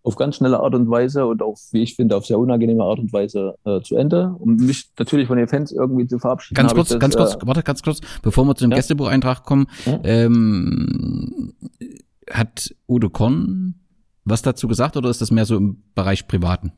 auf 0.04 0.16
ganz 0.16 0.36
schnelle 0.36 0.60
Art 0.60 0.76
und 0.76 0.90
Weise 0.90 1.26
und 1.26 1.42
auch, 1.42 1.58
wie 1.72 1.82
ich 1.82 1.96
finde, 1.96 2.16
auf 2.16 2.26
sehr 2.26 2.38
unangenehme 2.38 2.84
Art 2.84 3.00
und 3.00 3.12
Weise 3.12 3.56
äh, 3.66 3.82
zu 3.82 3.96
Ende. 3.96 4.36
Um 4.38 4.56
mich 4.56 4.90
natürlich 4.98 5.28
von 5.28 5.38
den 5.38 5.48
Fans 5.48 5.72
irgendwie 5.72 6.08
zu 6.08 6.20
verabschieden. 6.20 6.56
Ganz 6.56 6.74
kurz, 6.74 6.90
das, 6.90 7.00
ganz 7.00 7.16
kurz, 7.16 7.36
äh, 7.36 7.40
warte, 7.46 7.64
ganz 7.64 7.82
kurz, 7.82 8.02
bevor 8.22 8.46
wir 8.46 8.56
zu 8.56 8.66
dem 8.66 8.72
Ja. 8.72 8.78
Gästebucheintrag 8.78 9.44
kommen. 9.44 9.68
Ja. 9.86 10.00
Ähm, 10.04 11.54
hat 12.30 12.76
Udo 12.88 13.10
Korn 13.10 13.76
was 14.30 14.42
dazu 14.42 14.68
gesagt 14.68 14.96
oder 14.96 15.10
ist 15.10 15.22
das 15.22 15.32
mehr 15.32 15.46
so 15.46 15.58
im 15.58 15.82
Bereich 15.96 16.28
Privaten? 16.28 16.72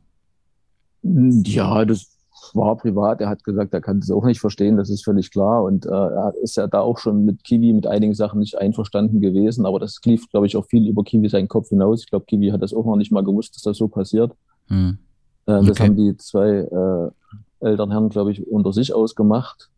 Ja, 1.03 1.86
das 1.86 2.07
war 2.53 2.76
privat. 2.78 3.22
Er 3.22 3.30
hat 3.30 3.44
gesagt, 3.44 3.73
er 3.73 3.82
kann 3.82 3.99
das 3.99 4.10
auch 4.11 4.26
nicht 4.26 4.40
verstehen, 4.40 4.78
das 4.78 4.90
ist 4.90 5.03
völlig 5.03 5.32
klar. 5.32 5.64
Und 5.64 5.86
äh, 5.86 5.90
er 5.90 6.34
ist 6.41 6.57
ja 6.57 6.68
da 6.68 6.82
auch 6.82 6.98
schon 6.98 7.23
mit 7.26 7.44
Kiwi 7.44 7.73
mit 7.73 7.88
einigen 7.88 8.14
Sachen 8.14 8.40
nicht 8.40 8.57
einverstanden 8.57 9.19
gewesen. 9.22 9.65
Aber 9.65 9.80
das 9.80 9.99
lief, 10.06 10.30
glaube 10.30 10.48
ich, 10.48 10.57
auch 10.57 10.65
viel 10.65 10.88
über 10.88 11.03
Kiwi 11.03 11.30
seinen 11.30 11.48
Kopf 11.48 11.69
hinaus. 11.69 12.02
Ich 12.02 12.10
glaube, 12.10 12.26
Kiwi 12.26 12.49
hat 12.49 12.61
das 12.61 12.73
auch 12.73 12.86
noch 12.86 12.95
nicht 12.98 13.11
mal 13.11 13.23
gewusst, 13.23 13.56
dass 13.56 13.64
das 13.64 13.78
so 13.78 13.88
passiert. 13.88 14.32
Hm. 14.68 14.98
Äh, 15.45 15.52
Das 15.53 15.69
Okay. 15.72 15.84
haben 15.88 15.95
die 15.95 16.18
zwei 16.18 16.49
äh, 16.49 17.65
Elternherren, 17.65 18.10
glaube 18.10 18.32
ich, 18.32 18.48
unter 18.48 18.73
sich 18.73 18.94
ausgemacht. 18.94 19.69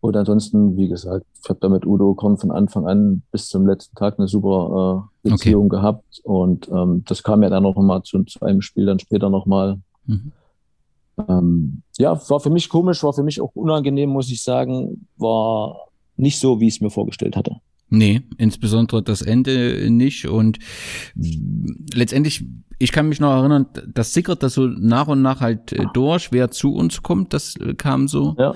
Und 0.00 0.16
ansonsten, 0.16 0.76
wie 0.76 0.88
gesagt, 0.88 1.24
ich 1.40 1.48
habe 1.48 1.60
da 1.60 1.68
mit 1.68 1.86
Udo 1.86 2.14
Korn 2.14 2.36
von 2.36 2.50
Anfang 2.50 2.88
an 2.88 3.22
bis 3.30 3.48
zum 3.48 3.64
letzten 3.68 3.94
Tag 3.94 4.18
eine 4.18 4.26
super 4.26 5.08
äh, 5.24 5.30
Beziehung 5.30 5.68
gehabt. 5.68 6.20
Und 6.24 6.68
ähm, 6.68 7.04
das 7.06 7.22
kam 7.22 7.44
ja 7.44 7.48
dann 7.50 7.62
noch 7.62 7.76
mal 7.76 8.02
zu, 8.02 8.24
zu 8.24 8.40
einem 8.44 8.62
Spiel 8.62 8.86
dann 8.86 8.98
später 8.98 9.30
nochmal. 9.30 9.78
Mhm. 10.06 10.32
Ähm, 11.28 11.82
ja, 11.98 12.18
war 12.28 12.40
für 12.40 12.50
mich 12.50 12.68
komisch, 12.68 13.02
war 13.02 13.12
für 13.12 13.22
mich 13.22 13.40
auch 13.40 13.54
unangenehm, 13.54 14.10
muss 14.10 14.30
ich 14.30 14.42
sagen. 14.42 15.06
War 15.16 15.76
nicht 16.16 16.38
so, 16.38 16.60
wie 16.60 16.68
ich 16.68 16.74
es 16.76 16.80
mir 16.80 16.90
vorgestellt 16.90 17.36
hatte. 17.36 17.56
Nee, 17.88 18.22
insbesondere 18.38 19.02
das 19.02 19.20
Ende 19.20 19.90
nicht. 19.90 20.26
Und 20.26 20.58
letztendlich, 21.94 22.44
ich 22.78 22.90
kann 22.92 23.08
mich 23.08 23.20
noch 23.20 23.32
erinnern, 23.32 23.66
das 23.92 24.14
sickert 24.14 24.42
das 24.42 24.54
so 24.54 24.66
nach 24.66 25.08
und 25.08 25.20
nach 25.22 25.40
halt 25.40 25.72
äh, 25.72 25.84
durch, 25.92 26.32
wer 26.32 26.50
zu 26.50 26.74
uns 26.74 27.02
kommt, 27.02 27.32
das 27.34 27.56
äh, 27.56 27.74
kam 27.74 28.08
so. 28.08 28.34
Ja. 28.38 28.54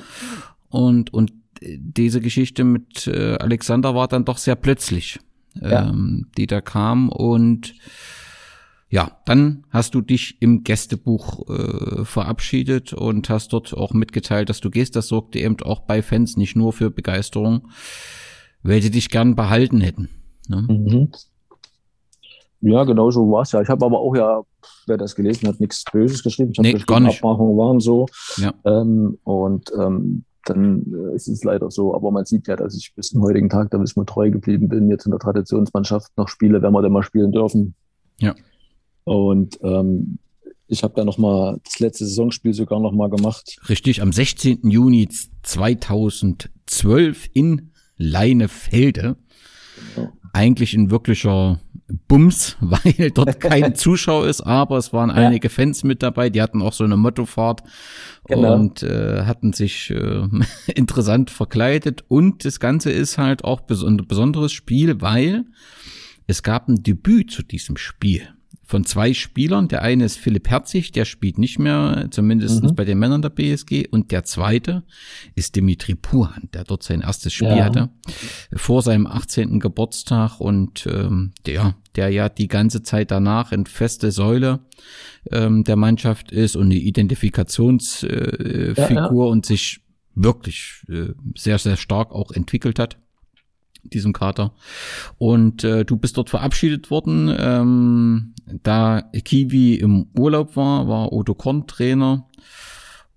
Und, 0.71 1.13
und 1.13 1.33
diese 1.63 2.21
Geschichte 2.21 2.65
mit 2.65 3.07
äh, 3.07 3.37
Alexander 3.37 3.95
war 3.95 4.09
dann 4.09 4.25
doch 4.25 4.39
sehr 4.39 4.57
plötzlich, 4.57 5.19
Ja. 5.55 5.89
ähm, 5.91 6.27
die 6.37 6.47
da 6.47 6.61
kam. 6.61 7.09
Und 7.11 7.75
ja, 8.89 9.19
dann 9.25 9.65
hast 9.71 9.95
du 9.95 10.01
dich 10.01 10.41
im 10.41 10.63
Gästebuch 10.63 11.49
äh, 11.49 12.05
verabschiedet 12.05 12.93
und 12.93 13.29
hast 13.29 13.53
dort 13.53 13.75
auch 13.75 13.93
mitgeteilt, 13.93 14.49
dass 14.49 14.61
du 14.61 14.71
gehst. 14.71 14.95
Das 14.95 15.09
sorgte 15.09 15.41
eben 15.41 15.61
auch 15.63 15.81
bei 15.81 16.03
Fans 16.03 16.37
nicht 16.37 16.55
nur 16.55 16.73
für 16.73 16.91
Begeisterung, 16.91 17.69
weil 18.63 18.81
sie 18.83 18.93
dich 18.93 19.11
gern 19.11 19.35
behalten 19.35 19.81
hätten. 19.81 20.09
Ne? 20.49 20.63
Mhm. 20.69 21.09
Ja, 22.61 22.85
genau 22.85 23.11
so 23.11 23.31
war 23.31 23.43
es 23.43 23.53
ja. 23.53 23.61
Ich 23.61 23.69
habe 23.69 23.85
aber 23.85 23.99
auch 23.99 24.15
ja, 24.15 24.43
wer 24.87 24.97
das 24.97 25.15
gelesen 25.15 25.49
hat, 25.49 25.61
nichts 25.61 25.85
Böses 25.93 26.23
geschrieben. 26.23 26.53
Ich 26.53 26.59
habe 26.59 26.69
Nee, 26.69 26.73
geschrieben, 26.75 26.87
gar 26.87 27.01
nicht. 27.01 27.23
Abmachungen 27.23 27.57
waren 27.57 27.81
so. 27.81 28.07
Ja. 28.37 28.55
Ähm, 28.65 29.19
und 29.25 29.71
ähm, 29.79 30.25
dann 30.45 30.87
äh, 30.93 31.15
ist 31.17 31.29
es 31.29 31.45
leider 31.45 31.71
so. 31.71 31.95
Aber 31.95 32.11
man 32.11 32.25
sieht 32.25 32.47
ja, 32.47 32.57
dass 32.57 32.77
ich 32.77 32.95
bis 32.95 33.09
zum 33.11 33.23
heutigen 33.23 33.51
Tag 33.51 33.71
da 33.71 33.79
bis 33.79 33.97
mal 33.97 34.05
treu 34.05 34.31
geblieben 34.31 34.69
bin, 34.69 34.89
jetzt 34.89 35.07
in 35.07 35.11
der 35.11 35.21
Traditionsmannschaft 35.21 36.17
noch 36.17 36.29
spiele, 36.29 36.63
wenn 36.63 36.73
wir 36.73 36.83
denn 36.83 36.93
mal 36.93 37.03
spielen 37.03 37.33
dürfen. 37.33 37.75
Ja. 38.19 38.35
Und 39.07 39.61
ähm, 39.63 40.19
ich 40.67 40.83
habe 40.83 40.95
da 40.97 41.05
noch 41.05 41.17
mal 41.17 41.61
das 41.65 41.79
letzte 41.79 42.05
Saisonspiel 42.05 42.53
sogar 42.53 42.81
noch 42.81 42.91
mal 42.91 43.09
gemacht. 43.09 43.57
Richtig, 43.69 44.03
am 44.03 44.13
16. 44.13 44.69
Juni 44.69 45.09
2012 45.45 47.29
in 47.33 47.71
Leinefelde. 47.97 49.17
Genau. 49.95 50.13
Eigentlich 50.33 50.75
ein 50.75 50.91
wirklicher 50.91 51.61
Bums, 52.09 52.57
weil 52.61 53.13
dort 53.13 53.39
kein 53.39 53.75
Zuschauer 53.77 54.27
ist, 54.27 54.41
aber 54.41 54.77
es 54.77 54.93
waren 54.93 55.13
einige 55.13 55.51
Fans 55.51 55.85
mit 55.85 56.03
dabei, 56.03 56.29
die 56.29 56.43
hatten 56.43 56.61
auch 56.61 56.73
so 56.73 56.83
eine 56.83 56.97
Mottofahrt 56.97 57.63
Genau. 58.27 58.55
und 58.55 58.83
äh, 58.83 59.23
hatten 59.23 59.53
sich 59.53 59.91
äh, 59.91 60.29
interessant 60.75 61.31
verkleidet. 61.31 62.05
Und 62.09 62.45
das 62.45 62.59
Ganze 62.59 62.91
ist 62.91 63.19
halt 63.19 63.45
auch 63.45 63.63
ein 63.69 63.99
besonderes 64.09 64.51
Spiel, 64.51 65.01
weil 65.01 65.45
es 66.27 66.43
gab 66.43 66.69
ein 66.69 66.83
Debüt 66.83 67.31
zu 67.31 67.45
diesem 67.45 67.77
Spiel 67.77 68.31
von 68.67 68.85
zwei 68.85 69.15
Spielern. 69.15 69.69
Der 69.69 69.83
eine 69.83 70.05
ist 70.05 70.19
Philipp 70.19 70.49
Herzig, 70.51 70.91
der 70.93 71.05
spielt 71.05 71.39
nicht 71.39 71.59
mehr, 71.59 72.09
zumindest 72.11 72.63
Mhm. 72.65 72.75
bei 72.75 72.85
den 72.85 72.99
Männern 72.99 73.23
der 73.23 73.31
BSG. 73.31 73.87
Und 73.89 74.11
der 74.11 74.25
zweite 74.25 74.83
ist 75.37 75.55
Dimitri 75.57 75.95
Puhan, 75.95 76.49
der 76.53 76.65
dort 76.65 76.83
sein 76.83 77.01
erstes 77.01 77.33
Spiel 77.33 77.49
Ja. 77.57 77.65
hatte, 77.67 77.91
vor 78.55 78.83
seinem 78.83 79.07
18. 79.07 79.61
Geburtstag. 79.61 80.41
Und 80.41 80.87
ähm, 80.87 81.33
der, 81.47 81.77
der 81.95 82.09
ja 82.11 82.29
die 82.29 82.49
ganze 82.49 82.83
Zeit 82.83 83.11
danach 83.13 83.53
in 83.53 83.67
feste 83.67 84.11
Säule 84.11 84.61
ähm, 85.31 85.63
der 85.65 85.77
Mannschaft 85.77 86.33
ist 86.33 86.57
und 86.57 86.67
eine 86.67 86.75
Identifikationsfigur 86.75 88.11
äh, 88.41 88.75
Ja, 88.77 88.91
ja. 88.91 89.07
Und 89.07 89.47
sich 89.47 89.81
wirklich 90.15 90.83
äh, 90.89 91.09
sehr, 91.37 91.59
sehr 91.59 91.77
stark 91.77 92.11
auch 92.13 92.31
entwickelt 92.33 92.79
hat 92.79 92.99
diesem 93.93 94.13
Kater. 94.13 94.53
Und 95.19 95.65
äh, 95.65 95.85
du 95.85 95.97
bist 95.97 96.17
dort 96.17 96.31
verabschiedet 96.31 96.91
worden. 96.91 97.35
Ähm, 97.39 98.35
da 98.63 99.03
Kiwi 99.03 99.75
im 99.75 100.09
Urlaub 100.19 100.57
war, 100.57 100.89
war 100.89 101.13
Odo 101.13 101.35
Korn 101.35 101.67
Trainer 101.67 102.29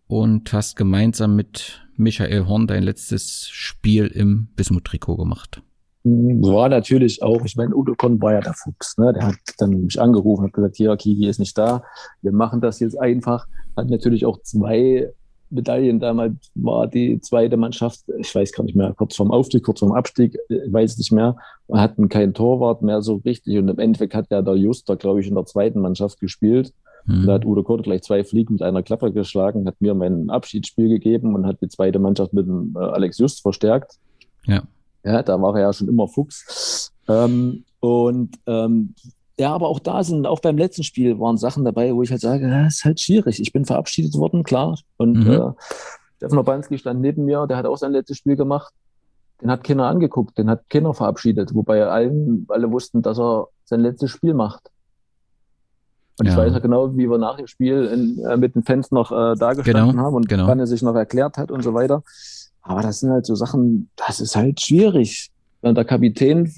und 0.08 0.52
hast 0.54 0.76
gemeinsam 0.76 1.36
mit 1.36 1.82
Michael 1.96 2.48
Horn 2.48 2.66
dein 2.66 2.84
letztes 2.84 3.48
Spiel 3.50 4.08
im 4.08 4.48
Bismut-Trikot 4.56 5.18
gemacht. 5.18 5.62
War 6.04 6.70
natürlich 6.70 7.22
auch, 7.22 7.44
ich 7.44 7.58
meine, 7.58 7.76
Udo 7.76 7.94
Korn 7.94 8.22
war 8.22 8.34
ja 8.34 8.40
der 8.40 8.54
Fuchs, 8.54 8.98
ne? 8.98 9.12
Der 9.14 9.28
hat 9.28 9.36
dann 9.58 9.72
mich 9.72 10.00
angerufen, 10.00 10.46
hat 10.46 10.54
gesagt, 10.54 10.78
hier, 10.78 10.96
Kiwi 10.96 11.28
ist 11.28 11.40
nicht 11.40 11.58
da, 11.58 11.84
wir 12.22 12.32
machen 12.32 12.62
das 12.62 12.80
jetzt 12.80 12.98
einfach. 12.98 13.48
Hat 13.76 13.90
natürlich 13.90 14.26
auch 14.26 14.42
zwei 14.42 15.12
Medaillen 15.50 16.00
damals, 16.00 16.36
war 16.56 16.88
die 16.88 17.20
zweite 17.22 17.58
Mannschaft, 17.58 18.02
ich 18.18 18.34
weiß 18.34 18.52
gar 18.52 18.64
nicht 18.64 18.76
mehr, 18.76 18.94
kurz 18.96 19.16
vorm 19.16 19.32
Aufstieg, 19.32 19.64
kurz 19.64 19.80
vorm 19.80 19.94
Abstieg, 19.94 20.38
weiß 20.50 20.98
nicht 20.98 21.12
mehr. 21.12 21.38
Wir 21.68 21.82
hatten 21.82 22.10
keinen 22.10 22.34
Torwart 22.34 22.82
mehr 22.82 23.02
so 23.02 23.16
richtig 23.26 23.58
und 23.58 23.68
im 23.70 23.80
Endeffekt 23.80 24.14
hat 24.14 24.28
ja 24.30 24.42
der 24.42 24.56
Juster, 24.56 24.96
glaube 24.96 25.22
ich, 25.22 25.28
in 25.28 25.36
der 25.36 25.46
zweiten 25.46 25.82
Mannschaft 25.82 26.20
gespielt. 26.20 26.74
Hm. 27.06 27.26
Da 27.26 27.34
hat 27.34 27.46
Udo 27.46 27.64
Korn 27.64 27.82
gleich 27.82 28.04
zwei 28.04 28.24
Fliegen 28.24 28.54
mit 28.54 28.62
einer 28.64 28.84
Klappe 28.84 29.12
geschlagen, 29.12 29.68
hat 29.68 29.80
mir 29.80 29.94
mein 29.94 30.30
Abschiedsspiel 30.30 30.90
gegeben 30.90 31.36
und 31.36 31.46
hat 31.46 31.62
die 31.62 31.70
zweite 31.70 32.00
Mannschaft 32.00 32.34
mit 32.34 32.46
dem 32.46 32.76
äh, 32.76 32.84
Alex 32.84 33.18
Just 33.18 33.42
verstärkt. 33.42 33.98
Ja. 34.46 34.64
Ja, 35.04 35.24
da 35.24 35.42
war 35.42 35.56
er 35.56 35.62
ja 35.62 35.74
schon 35.74 35.88
immer 35.88 36.08
Fuchs. 36.08 36.92
Ähm, 37.08 37.64
und 37.80 38.32
ähm, 38.46 38.94
ja, 39.40 39.54
aber 39.54 39.68
auch 39.70 39.80
da 39.80 40.04
sind, 40.04 40.28
auch 40.28 40.42
beim 40.42 40.58
letzten 40.58 40.84
Spiel 40.84 41.20
waren 41.20 41.38
Sachen 41.38 41.64
dabei, 41.66 41.96
wo 41.96 42.04
ich 42.04 42.12
halt 42.12 42.22
sage, 42.22 42.50
das 42.50 42.76
ist 42.76 42.86
halt 42.86 43.00
schwierig. 43.00 43.40
Ich 43.40 43.52
bin 43.54 43.66
verabschiedet 43.66 44.14
worden, 44.16 44.44
klar. 44.44 44.78
Und 44.98 45.26
Mhm. 45.26 45.32
äh, 45.32 45.52
Steffen 46.18 46.38
Obanski 46.38 46.78
stand 46.78 47.00
neben 47.00 47.24
mir, 47.26 47.48
der 47.48 47.56
hat 47.58 47.66
auch 47.66 47.78
sein 47.78 47.94
letztes 47.94 48.18
Spiel 48.18 48.36
gemacht. 48.36 48.74
Den 49.42 49.50
hat 49.50 49.64
keiner 49.64 49.86
angeguckt, 49.88 50.38
den 50.38 50.50
hat 50.50 50.70
keiner 50.70 50.94
verabschiedet, 50.94 51.56
wobei 51.56 51.86
allen, 51.88 52.46
alle 52.50 52.70
wussten, 52.70 53.02
dass 53.02 53.18
er 53.18 53.48
sein 53.64 53.80
letztes 53.80 54.12
Spiel 54.12 54.34
macht. 54.34 54.70
Und 56.20 56.26
ich 56.28 56.34
Ja. 56.34 56.40
weiß 56.40 56.52
noch 56.52 56.62
genau, 56.62 56.98
wie 56.98 57.10
wir 57.10 57.18
nach 57.18 57.38
dem 57.38 57.48
Spiel 57.48 57.86
in, 57.86 58.26
äh, 58.26 58.36
mit 58.36 58.54
den 58.56 58.64
Fans 58.64 58.92
noch 58.92 59.12
äh, 59.14 59.36
da 59.38 59.54
gestanden 59.54 59.92
Genau, 59.92 60.04
haben 60.04 60.16
und 60.16 60.28
genau. 60.28 60.48
wann 60.48 60.60
er 60.60 60.68
sich 60.68 60.82
noch 60.82 60.96
erklärt 60.96 61.38
hat 61.38 61.50
und 61.52 61.64
so 61.64 61.74
weiter. 61.74 62.04
Aber 62.62 62.82
das 62.82 63.00
sind 63.00 63.12
halt 63.12 63.26
so 63.26 63.36
Sachen, 63.36 63.90
das 63.96 64.20
ist 64.20 64.36
halt 64.36 64.60
schwierig. 64.60 65.30
Wenn 65.62 65.76
der 65.76 65.86
Kapitän 65.86 66.54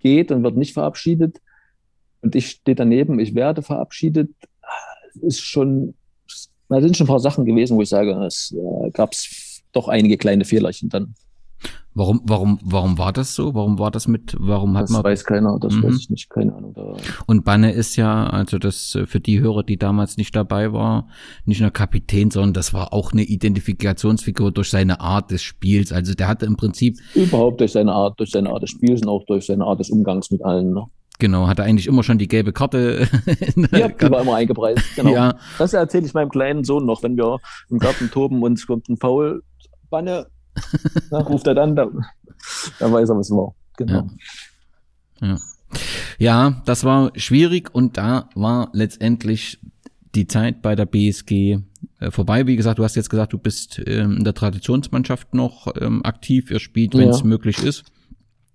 geht 0.00 0.32
und 0.32 0.42
wird 0.42 0.56
nicht 0.56 0.72
verabschiedet, 0.74 1.38
und 2.22 2.34
ich 2.34 2.48
stehe 2.50 2.74
daneben, 2.74 3.18
ich 3.18 3.34
werde 3.34 3.62
verabschiedet, 3.62 4.30
ist 5.22 5.40
schon, 5.40 5.94
da 6.68 6.80
sind 6.80 6.96
schon 6.96 7.06
ein 7.06 7.08
paar 7.08 7.20
Sachen 7.20 7.44
gewesen, 7.44 7.76
wo 7.76 7.82
ich 7.82 7.88
sage, 7.88 8.12
es 8.26 8.52
äh, 8.56 8.90
gab 8.90 9.12
es 9.12 9.62
doch 9.72 9.88
einige 9.88 10.16
kleine 10.16 10.44
Fehlerchen 10.44 10.88
dann. 10.88 11.14
Warum, 11.94 12.20
warum, 12.24 12.60
warum 12.62 12.96
war 12.96 13.12
das 13.12 13.34
so? 13.34 13.54
Warum 13.54 13.80
war 13.80 13.90
das 13.90 14.06
mit, 14.06 14.36
warum 14.38 14.76
hat 14.76 14.84
Das 14.84 14.90
man. 14.90 15.02
weiß 15.02 15.24
keiner, 15.24 15.58
das 15.60 15.74
Mhm. 15.74 15.82
weiß 15.82 15.96
ich 15.98 16.10
nicht, 16.10 16.30
keine 16.30 16.54
Ahnung. 16.54 16.72
Da, 16.74 16.94
Und 17.26 17.44
Banne 17.44 17.72
ist 17.72 17.96
ja, 17.96 18.28
also 18.28 18.58
das 18.58 18.94
äh, 18.94 19.06
für 19.06 19.18
die 19.18 19.40
Hörer, 19.40 19.64
die 19.64 19.78
damals 19.78 20.16
nicht 20.16 20.36
dabei 20.36 20.72
war, 20.72 21.08
nicht 21.44 21.60
nur 21.60 21.70
Kapitän, 21.72 22.30
sondern 22.30 22.52
das 22.52 22.72
war 22.72 22.92
auch 22.92 23.12
eine 23.12 23.24
Identifikationsfigur 23.24 24.52
durch 24.52 24.70
seine 24.70 25.00
Art 25.00 25.32
des 25.32 25.42
Spiels. 25.42 25.90
Also 25.92 26.14
der 26.14 26.28
hatte 26.28 26.46
im 26.46 26.56
Prinzip, 26.56 26.98
überhaupt 27.14 27.60
durch 27.60 27.72
seine 27.72 27.92
Art, 27.92 28.20
durch 28.20 28.30
seine 28.30 28.50
Art 28.50 28.62
des 28.62 28.70
Spiels 28.70 29.02
und 29.02 29.08
auch 29.08 29.24
durch 29.26 29.46
seine 29.46 29.64
Art 29.64 29.80
des 29.80 29.90
Umgangs 29.90 30.30
mit 30.30 30.44
allen. 30.44 30.72
Ne? 30.72 30.84
Genau, 31.18 31.46
hatte 31.48 31.62
eigentlich 31.64 31.86
immer 31.86 32.02
schon 32.02 32.18
die 32.18 32.28
gelbe 32.28 32.52
Karte. 32.52 33.08
in 33.54 33.64
der 33.70 33.80
Ja, 33.80 33.88
die 33.88 34.10
war 34.10 34.22
immer 34.22 34.36
eingepreist. 34.36 34.82
Genau. 34.96 35.10
Ja. 35.12 35.34
Das 35.58 35.72
erzähle 35.72 36.06
ich 36.06 36.14
meinem 36.14 36.30
kleinen 36.30 36.64
Sohn 36.64 36.86
noch, 36.86 37.02
wenn 37.02 37.16
wir 37.16 37.38
im 37.70 37.78
Garten 37.78 38.10
toben 38.10 38.42
und 38.42 38.54
es 38.58 38.66
kommt 38.66 38.88
ein 38.88 38.96
Foul, 38.96 39.42
Banne, 39.90 40.26
na, 41.10 41.18
ruft 41.18 41.46
er 41.46 41.54
dann, 41.54 41.76
da, 41.76 41.88
dann 42.78 42.92
weiß 42.92 43.08
er, 43.10 43.16
was 43.16 43.30
war. 43.30 43.54
Genau. 43.76 44.08
Ja, 46.18 46.62
das 46.64 46.84
war 46.84 47.12
schwierig 47.16 47.74
und 47.74 47.96
da 47.96 48.28
war 48.34 48.70
letztendlich 48.72 49.58
die 50.14 50.26
Zeit 50.26 50.62
bei 50.62 50.74
der 50.74 50.86
BSG 50.86 51.58
äh, 52.00 52.10
vorbei. 52.10 52.46
Wie 52.46 52.56
gesagt, 52.56 52.78
du 52.78 52.84
hast 52.84 52.96
jetzt 52.96 53.10
gesagt, 53.10 53.32
du 53.32 53.38
bist 53.38 53.80
ähm, 53.86 54.16
in 54.18 54.24
der 54.24 54.34
Traditionsmannschaft 54.34 55.34
noch 55.34 55.68
ähm, 55.80 56.04
aktiv, 56.04 56.50
ihr 56.50 56.58
spielt, 56.60 56.94
wenn 56.94 57.10
es 57.10 57.20
Ja. 57.20 57.26
möglich 57.26 57.62
ist. 57.62 57.84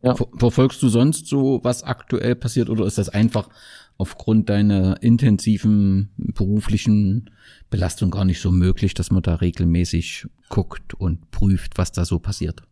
Ja. 0.03 0.15
Ver 0.15 0.27
verfolgst 0.37 0.83
du 0.83 0.89
sonst 0.89 1.27
so, 1.27 1.61
was 1.63 1.83
aktuell 1.83 2.35
passiert 2.35 2.69
oder 2.69 2.85
ist 2.85 2.97
das 2.97 3.09
einfach 3.09 3.49
aufgrund 3.97 4.49
deiner 4.49 5.01
intensiven 5.01 6.09
beruflichen 6.17 7.29
Belastung 7.69 8.11
gar 8.11 8.25
nicht 8.25 8.41
so 8.41 8.51
möglich, 8.51 8.93
dass 8.93 9.11
man 9.11 9.23
da 9.23 9.35
regelmäßig 9.35 10.27
guckt 10.49 10.93
und 10.93 11.31
prüft, 11.31 11.77
was 11.77 11.91
da 11.91 12.05
so 12.05 12.19
passiert? 12.19 12.63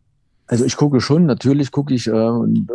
Also 0.46 0.64
ich 0.64 0.76
gucke 0.76 1.00
schon, 1.00 1.24
natürlich 1.26 1.70
gucke 1.70 1.94
ich, 1.94 2.06
äh, 2.06 2.10
und, 2.10 2.68
äh, 2.70 2.74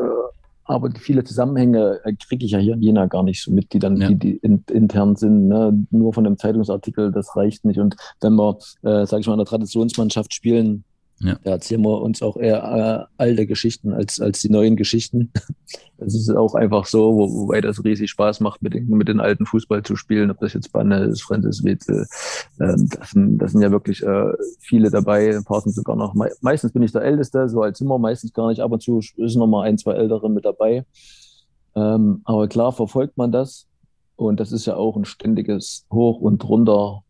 aber 0.63 0.89
viele 0.99 1.23
Zusammenhänge 1.23 1.99
äh, 2.03 2.13
kriege 2.13 2.45
ich 2.45 2.51
ja 2.51 2.59
hier 2.59 2.73
in 2.73 2.81
Jena 2.81 3.05
gar 3.05 3.23
nicht 3.23 3.43
so 3.43 3.51
mit, 3.51 3.71
die 3.73 3.79
dann, 3.79 4.01
Ja. 4.01 4.07
die, 4.09 4.15
die 4.15 4.37
in, 4.37 4.63
intern 4.71 5.15
sind. 5.15 5.47
Ne? 5.47 5.85
Nur 5.91 6.13
von 6.13 6.25
einem 6.25 6.37
Zeitungsartikel, 6.37 7.11
das 7.11 7.35
reicht 7.35 7.63
nicht. 7.63 7.79
Und 7.79 7.95
wenn 8.21 8.33
wir, 8.35 8.57
äh, 8.83 9.05
sage 9.05 9.21
ich 9.21 9.27
mal, 9.27 9.33
in 9.33 9.39
der 9.39 9.45
Traditionsmannschaft 9.45 10.33
spielen, 10.33 10.83
Ja. 11.19 11.39
da 11.43 11.51
erzählen 11.51 11.81
wir 11.81 11.99
uns 12.01 12.21
auch 12.21 12.37
eher 12.37 13.07
äh, 13.09 13.13
alte 13.17 13.47
Geschichten 13.47 13.91
als, 13.91 14.21
als 14.21 14.41
die 14.41 14.49
neuen 14.49 14.75
Geschichten. 14.75 15.31
Das 15.99 16.13
ist 16.13 16.29
auch 16.29 16.53
einfach 16.53 16.85
so, 16.85 17.15
wo, 17.15 17.33
wobei 17.33 17.59
das 17.59 17.83
riesig 17.83 18.11
Spaß 18.11 18.39
macht, 18.41 18.61
mit 18.61 18.75
den, 18.75 18.87
mit 18.87 19.07
den 19.07 19.19
alten 19.19 19.47
Fußball 19.47 19.81
zu 19.81 19.95
spielen, 19.95 20.29
ob 20.29 20.39
das 20.39 20.53
jetzt 20.53 20.71
Banne 20.71 21.05
ist, 21.05 21.23
Francis 21.23 21.63
Wetzel. 21.63 22.05
Ähm, 22.59 22.87
das, 22.87 23.09
sind, 23.09 23.41
sind 23.49 23.61
ja 23.61 23.71
wirklich 23.71 24.03
äh, 24.03 24.31
viele 24.59 24.91
dabei, 24.91 25.35
ein 25.35 25.43
paar 25.43 25.61
sind 25.61 25.73
sogar 25.73 25.95
noch. 25.95 26.13
Me 26.13 26.29
meistens 26.41 26.71
bin 26.71 26.83
ich 26.83 26.91
der 26.91 27.01
Älteste, 27.01 27.49
so 27.49 27.63
als 27.63 27.79
Zimmer, 27.79 27.97
meistens 27.97 28.31
gar 28.31 28.49
nicht. 28.49 28.61
Ab 28.61 28.71
und 28.71 28.83
zu 28.83 28.99
ist 28.99 29.35
noch 29.37 29.47
mal 29.47 29.63
ein, 29.63 29.79
zwei 29.79 29.93
Ältere 29.93 30.29
mit 30.29 30.45
dabei. 30.45 30.85
Ähm, 31.75 32.21
aber 32.25 32.47
klar 32.47 32.71
verfolgt 32.73 33.17
man 33.17 33.31
das. 33.31 33.67
Und 34.15 34.39
das 34.39 34.51
ist 34.51 34.67
ja 34.67 34.75
auch 34.75 34.97
ein 34.97 35.05
ständiges 35.05 35.85
Hoch 35.91 36.19
und 36.21 36.47
runter. 36.47 37.03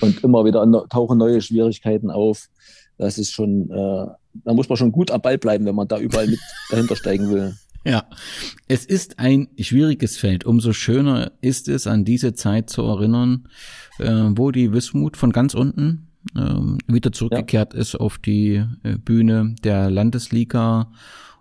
Und 0.00 0.24
immer 0.24 0.44
wieder 0.44 0.66
tauchen 0.88 1.18
neue 1.18 1.40
Schwierigkeiten 1.40 2.10
auf. 2.10 2.48
Das 2.98 3.18
ist 3.18 3.32
schon, 3.32 3.70
äh, 3.70 4.06
da 4.44 4.52
muss 4.52 4.68
man 4.68 4.76
schon 4.76 4.92
gut 4.92 5.10
am 5.10 5.22
Ball 5.22 5.38
bleiben, 5.38 5.64
wenn 5.66 5.74
man 5.74 5.88
da 5.88 5.98
überall 5.98 6.26
mit 6.26 6.40
dahinter 6.70 6.96
steigen 6.96 7.30
will. 7.30 7.54
Ja, 7.86 8.04
es 8.66 8.86
ist 8.86 9.18
ein 9.18 9.48
schwieriges 9.58 10.16
Feld. 10.16 10.44
Umso 10.44 10.72
schöner 10.72 11.32
ist 11.42 11.68
es, 11.68 11.86
an 11.86 12.04
diese 12.04 12.32
Zeit 12.32 12.70
zu 12.70 12.82
erinnern, 12.82 13.48
äh, 13.98 14.10
wo 14.10 14.50
die 14.50 14.72
Wismut 14.72 15.16
von 15.16 15.32
ganz 15.32 15.52
unten 15.54 16.08
ähm, 16.36 16.78
wieder 16.86 17.12
zurückgekehrt 17.12 17.74
ist 17.74 17.94
auf 17.94 18.16
die 18.18 18.64
äh, 18.82 18.96
Bühne 18.96 19.54
der 19.62 19.90
Landesliga 19.90 20.90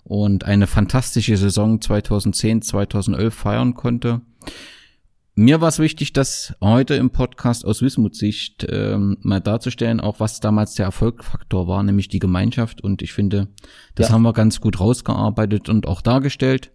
und 0.04 0.44
eine 0.44 0.68
fantastische 0.68 1.38
Saison 1.38 1.80
2010, 1.80 2.62
2011 2.62 3.34
feiern 3.34 3.74
konnte. 3.74 4.22
Mir 5.36 5.62
war 5.62 5.70
es 5.70 5.80
wichtig, 5.80 6.14
das 6.14 6.54
heute 6.62 6.94
im 6.94 7.10
Podcast 7.10 7.66
aus 7.66 7.82
Wismuts 7.82 8.20
Sicht 8.20 8.68
ähm, 8.70 9.18
mal 9.22 9.40
darzustellen, 9.40 10.00
auch 10.00 10.20
was 10.20 10.40
damals 10.40 10.76
der 10.76 10.86
Erfolgfaktor 10.86 11.68
war, 11.68 11.82
nämlich 11.82 12.08
die 12.08 12.20
Gemeinschaft. 12.20 12.84
Und 12.84 13.02
ich 13.02 13.14
finde, 13.14 13.48
das 13.96 14.10
Ja. 14.10 14.14
haben 14.14 14.22
wir 14.22 14.34
ganz 14.34 14.62
gut 14.62 14.80
rausgearbeitet 14.80 15.70
und 15.70 15.88
auch 15.88 16.02
dargestellt, 16.02 16.72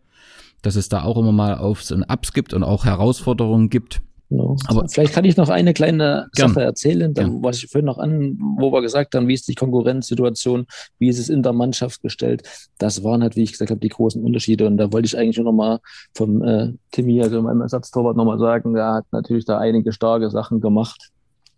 dass 0.63 0.75
es 0.75 0.89
da 0.89 1.03
auch 1.03 1.17
immer 1.19 1.31
mal 1.31 1.57
Aufs 1.57 1.93
und 1.93 2.03
Abs 2.03 2.33
gibt 2.33 2.53
und 2.53 2.65
auch 2.65 2.85
Herausforderungen 2.85 3.71
gibt. 3.71 4.01
Genau. 4.31 4.57
Aber- 4.67 4.89
vielleicht 4.89 5.15
kann 5.15 5.25
ich 5.25 5.37
noch 5.37 5.49
eine 5.49 5.73
kleine 5.73 6.29
Gern. 6.35 6.49
Sache 6.51 6.63
erzählen, 6.63 7.15
dann, 7.15 7.43
was 7.43 7.59
ich 7.59 7.71
vorhin 7.71 7.87
noch 7.87 7.99
an, 7.99 8.39
wo 8.59 8.71
wir 8.71 8.83
gesagt 8.83 9.15
haben, 9.15 9.27
wie 9.27 9.35
ist 9.35 9.49
die 9.49 9.55
Konkurrenzsituation, 9.55 10.67
wie 10.99 11.09
ist 11.09 11.19
es 11.19 11.29
in 11.31 11.43
der 11.43 11.55
Mannschaft 11.55 12.03
gestellt. 12.03 12.43
Das 12.77 13.03
waren 13.03 13.23
halt, 13.23 13.37
wie 13.37 13.43
ich 13.43 13.53
gesagt 13.53 13.71
habe, 13.71 13.81
die 13.81 13.89
großen 13.89 14.23
Unterschiede. 14.23 14.67
Und 14.67 14.77
da 14.77 14.93
wollte 14.93 15.07
ich 15.07 15.17
eigentlich 15.17 15.39
nur 15.39 15.47
noch 15.47 15.53
mal 15.53 15.81
vom 16.15 16.43
äh, 16.43 16.73
Timmy, 16.91 17.23
also 17.23 17.41
meinem 17.41 17.63
Ersatztorwart, 17.63 18.17
noch 18.17 18.27
mal 18.27 18.39
sagen, 18.39 18.77
er 18.77 18.95
hat 18.95 19.07
natürlich 19.13 19.47
da 19.47 19.59
einige 19.59 19.93
starke 19.93 20.29
Sachen 20.31 20.61
gemacht. 20.61 21.11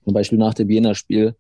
Zum 0.05 0.15
Beispiel 0.15 0.39
nach 0.39 0.55
dem 0.55 0.71
Jena-Spiel. 0.71 1.35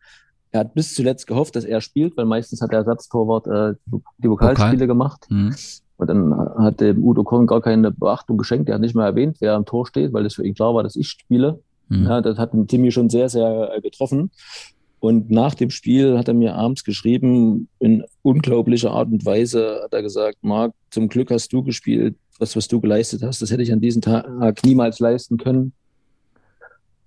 Er 0.53 0.61
hat 0.61 0.75
bis 0.75 0.95
zuletzt 0.95 1.29
gehofft, 1.29 1.55
dass 1.55 1.65
er 1.65 1.81
spielt, 1.81 2.17
weil 2.17 2.25
meistens 2.25 2.61
hat 2.61 2.73
der 2.73 2.81
Ersatztorwart 2.81 3.47
äh, 3.47 3.75
die 4.19 4.29
Vokalspiele 4.29 4.89
gemacht. 4.89 5.27
Hm. 5.29 5.55
Und 6.01 6.07
dann 6.09 6.35
hat 6.57 6.81
dem 6.81 7.05
Udo 7.05 7.25
Korn 7.25 7.47
gar 7.47 7.61
keine 7.61 7.91
Beachtung 7.91 8.39
geschenkt. 8.39 8.71
Er 8.71 8.77
hat 8.77 8.81
nicht 8.81 8.95
mal 8.95 9.05
erwähnt, 9.05 9.37
wer 9.41 9.53
am 9.55 9.67
Tor 9.67 9.87
steht, 9.87 10.15
weil 10.15 10.25
es 10.25 10.35
für 10.35 10.47
ihn 10.47 10.55
klar 10.55 10.75
war, 10.75 10.83
dass 10.83 10.97
ich 10.97 11.09
spiele. 11.09 11.61
Hm. 11.89 12.05
Ja, 12.05 12.21
das 12.23 12.39
hat 12.39 12.53
Timmy 12.69 12.91
schon 12.91 13.11
sehr, 13.11 13.29
sehr 13.29 13.71
äh, 13.77 13.81
getroffen. 13.83 14.31
Und 14.99 15.31
nach 15.31 15.55
dem 15.55 15.69
Spiel 15.69 16.17
hat 16.17 16.29
er 16.29 16.35
mir 16.35 16.55
abends 16.55 16.85
geschrieben, 16.85 17.69
in 17.79 18.05
unglaublicher 18.23 18.93
Art 18.93 19.09
und 19.09 19.25
Weise 19.27 19.81
hat 19.85 19.93
er 19.93 20.03
gesagt, 20.03 20.39
Marc, 20.41 20.73
zum 20.91 21.09
Glück 21.09 21.31
hast 21.31 21.53
du 21.53 21.63
gespielt, 21.63 22.17
das, 22.39 22.57
was 22.57 22.69
du 22.69 22.81
geleistet 22.81 23.23
hast, 23.23 23.43
das 23.43 23.51
hätte 23.51 23.63
ich 23.63 23.73
an 23.73 23.81
diesem 23.81 24.01
Tag 24.01 24.65
niemals 24.65 24.99
leisten 25.01 25.37
können. 25.37 25.73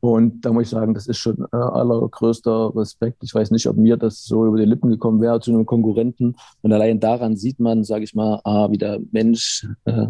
Und 0.04 0.42
da 0.44 0.52
muss 0.52 0.64
ich 0.64 0.70
sagen, 0.70 0.94
das 0.94 1.08
ist 1.08 1.20
schon 1.20 1.46
äh, 1.54 1.56
allergrößter 1.56 2.74
Respekt. 2.76 3.24
Ich 3.24 3.34
weiß 3.34 3.52
nicht, 3.52 3.68
ob 3.68 3.78
mir 3.78 3.96
das 3.96 4.26
so 4.26 4.46
über 4.46 4.58
die 4.58 4.66
Lippen 4.66 4.90
gekommen 4.90 5.22
wäre 5.22 5.40
zu 5.40 5.50
einem 5.50 5.66
Konkurrenten. 5.66 6.36
Und 6.62 6.74
allein 6.74 7.00
daran 7.00 7.38
sieht 7.38 7.62
man, 7.62 7.86
sage 7.86 8.04
ich 8.04 8.14
mal, 8.14 8.42
ah, 8.44 8.70
wie 8.70 8.78
der 8.78 9.00
Mensch 9.14 9.66
äh, 9.86 10.08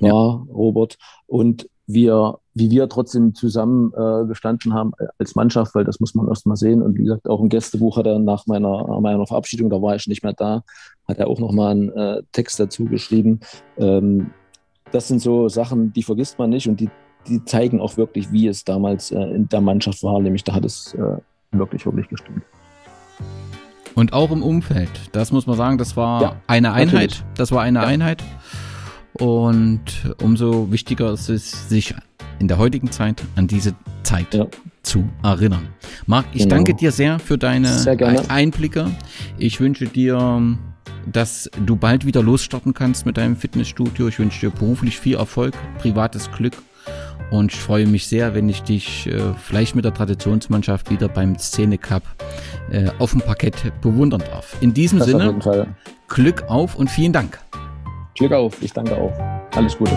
war, 0.00 0.46
Robert, 0.52 0.98
und 1.26 1.66
wir, 1.86 2.40
wie 2.52 2.70
wir 2.70 2.90
trotzdem 2.90 3.34
zusammen 3.34 3.90
äh, 3.96 4.26
gestanden 4.26 4.74
haben 4.74 4.92
äh, 4.98 5.06
als 5.18 5.34
Mannschaft, 5.34 5.74
weil 5.74 5.84
das 5.84 5.98
muss 6.00 6.14
man 6.14 6.28
erst 6.28 6.44
mal 6.44 6.56
sehen. 6.56 6.82
Und 6.82 6.98
wie 6.98 7.04
gesagt, 7.04 7.26
auch 7.26 7.40
im 7.40 7.48
Gästebuch 7.48 7.96
hat 7.96 8.04
er 8.04 8.18
nach 8.18 8.46
meiner, 8.46 9.00
meiner 9.00 9.26
Verabschiedung, 9.26 9.70
da 9.70 9.80
war 9.80 9.96
ich 9.96 10.08
nicht 10.08 10.22
mehr 10.22 10.34
da, 10.34 10.62
hat 11.08 11.16
er 11.16 11.28
auch 11.28 11.40
nochmal 11.40 11.70
einen 11.70 11.88
äh, 11.92 12.22
Text 12.32 12.60
dazu 12.60 12.84
geschrieben. 12.84 13.40
Ähm, 13.78 14.32
das 14.92 15.08
sind 15.08 15.22
so 15.22 15.48
Sachen, 15.48 15.90
die 15.94 16.02
vergisst 16.02 16.38
man 16.38 16.50
nicht 16.50 16.68
und 16.68 16.80
die, 16.80 16.90
die 17.28 17.44
zeigen 17.44 17.80
auch 17.80 17.96
wirklich, 17.96 18.32
wie 18.32 18.46
es 18.48 18.64
damals 18.64 19.10
äh, 19.10 19.18
in 19.20 19.48
der 19.48 19.60
Mannschaft 19.60 20.02
war. 20.02 20.20
Nämlich 20.20 20.44
da 20.44 20.54
hat 20.54 20.64
es 20.64 20.94
äh, 20.94 21.16
wirklich, 21.52 21.84
wirklich 21.86 22.08
gestimmt. 22.08 22.42
Und 23.94 24.12
auch 24.12 24.30
im 24.30 24.42
Umfeld. 24.42 24.90
Das 25.12 25.32
muss 25.32 25.46
man 25.46 25.56
sagen, 25.56 25.76
das 25.78 25.96
war 25.96 26.22
Ja, 26.22 26.36
eine 26.46 26.72
Einheit. 26.72 26.92
natürlich. 26.94 27.24
Das 27.36 27.52
war 27.52 27.62
eine 27.62 27.80
Ja. 27.80 27.86
Einheit. 27.86 28.22
Und 29.14 30.14
umso 30.22 30.70
wichtiger 30.72 31.12
ist 31.12 31.28
es, 31.28 31.68
sich 31.68 31.94
in 32.38 32.48
der 32.48 32.58
heutigen 32.58 32.90
Zeit 32.90 33.22
an 33.36 33.46
diese 33.48 33.74
Zeit 34.02 34.32
Ja. 34.32 34.46
zu 34.82 35.04
erinnern. 35.22 35.68
Marc, 36.06 36.26
ich 36.32 36.44
Genau. 36.44 36.54
danke 36.56 36.74
dir 36.74 36.92
sehr 36.92 37.18
für 37.18 37.36
deine 37.36 37.68
Sehr 37.68 38.30
Einblicke. 38.30 38.86
Ich 39.36 39.60
wünsche 39.60 39.86
dir, 39.86 40.56
dass 41.10 41.50
du 41.66 41.76
bald 41.76 42.06
wieder 42.06 42.22
losstarten 42.22 42.72
kannst 42.72 43.04
mit 43.04 43.16
deinem 43.18 43.36
Fitnessstudio. 43.36 44.08
Ich 44.08 44.18
wünsche 44.18 44.40
dir 44.40 44.50
beruflich 44.50 44.98
viel 44.98 45.16
Erfolg, 45.16 45.54
privates 45.78 46.30
Glück. 46.30 46.54
Und 47.30 47.52
ich 47.52 47.60
freue 47.60 47.86
mich 47.86 48.06
sehr, 48.06 48.34
wenn 48.34 48.48
ich 48.48 48.62
dich 48.62 49.06
äh, 49.06 49.20
vielleicht 49.40 49.76
mit 49.76 49.84
der 49.84 49.94
Traditionsmannschaft 49.94 50.90
wieder 50.90 51.08
beim 51.08 51.38
Szene 51.38 51.78
Cup 51.78 52.02
äh, 52.70 52.90
auf 52.98 53.12
dem 53.12 53.20
Parkett 53.20 53.72
bewundern 53.80 54.22
darf. 54.30 54.56
In 54.60 54.74
diesem 54.74 54.98
Das 54.98 55.14
auf 55.14 55.20
Sinne, 55.20 55.40
Fall. 55.40 55.66
Glück 56.08 56.44
auf 56.48 56.74
und 56.74 56.90
vielen 56.90 57.12
Dank. 57.12 57.38
Glück 58.16 58.32
auf. 58.32 58.60
Ich 58.60 58.72
danke 58.72 58.96
auch. 58.96 59.12
Alles 59.54 59.78
Gute. 59.78 59.96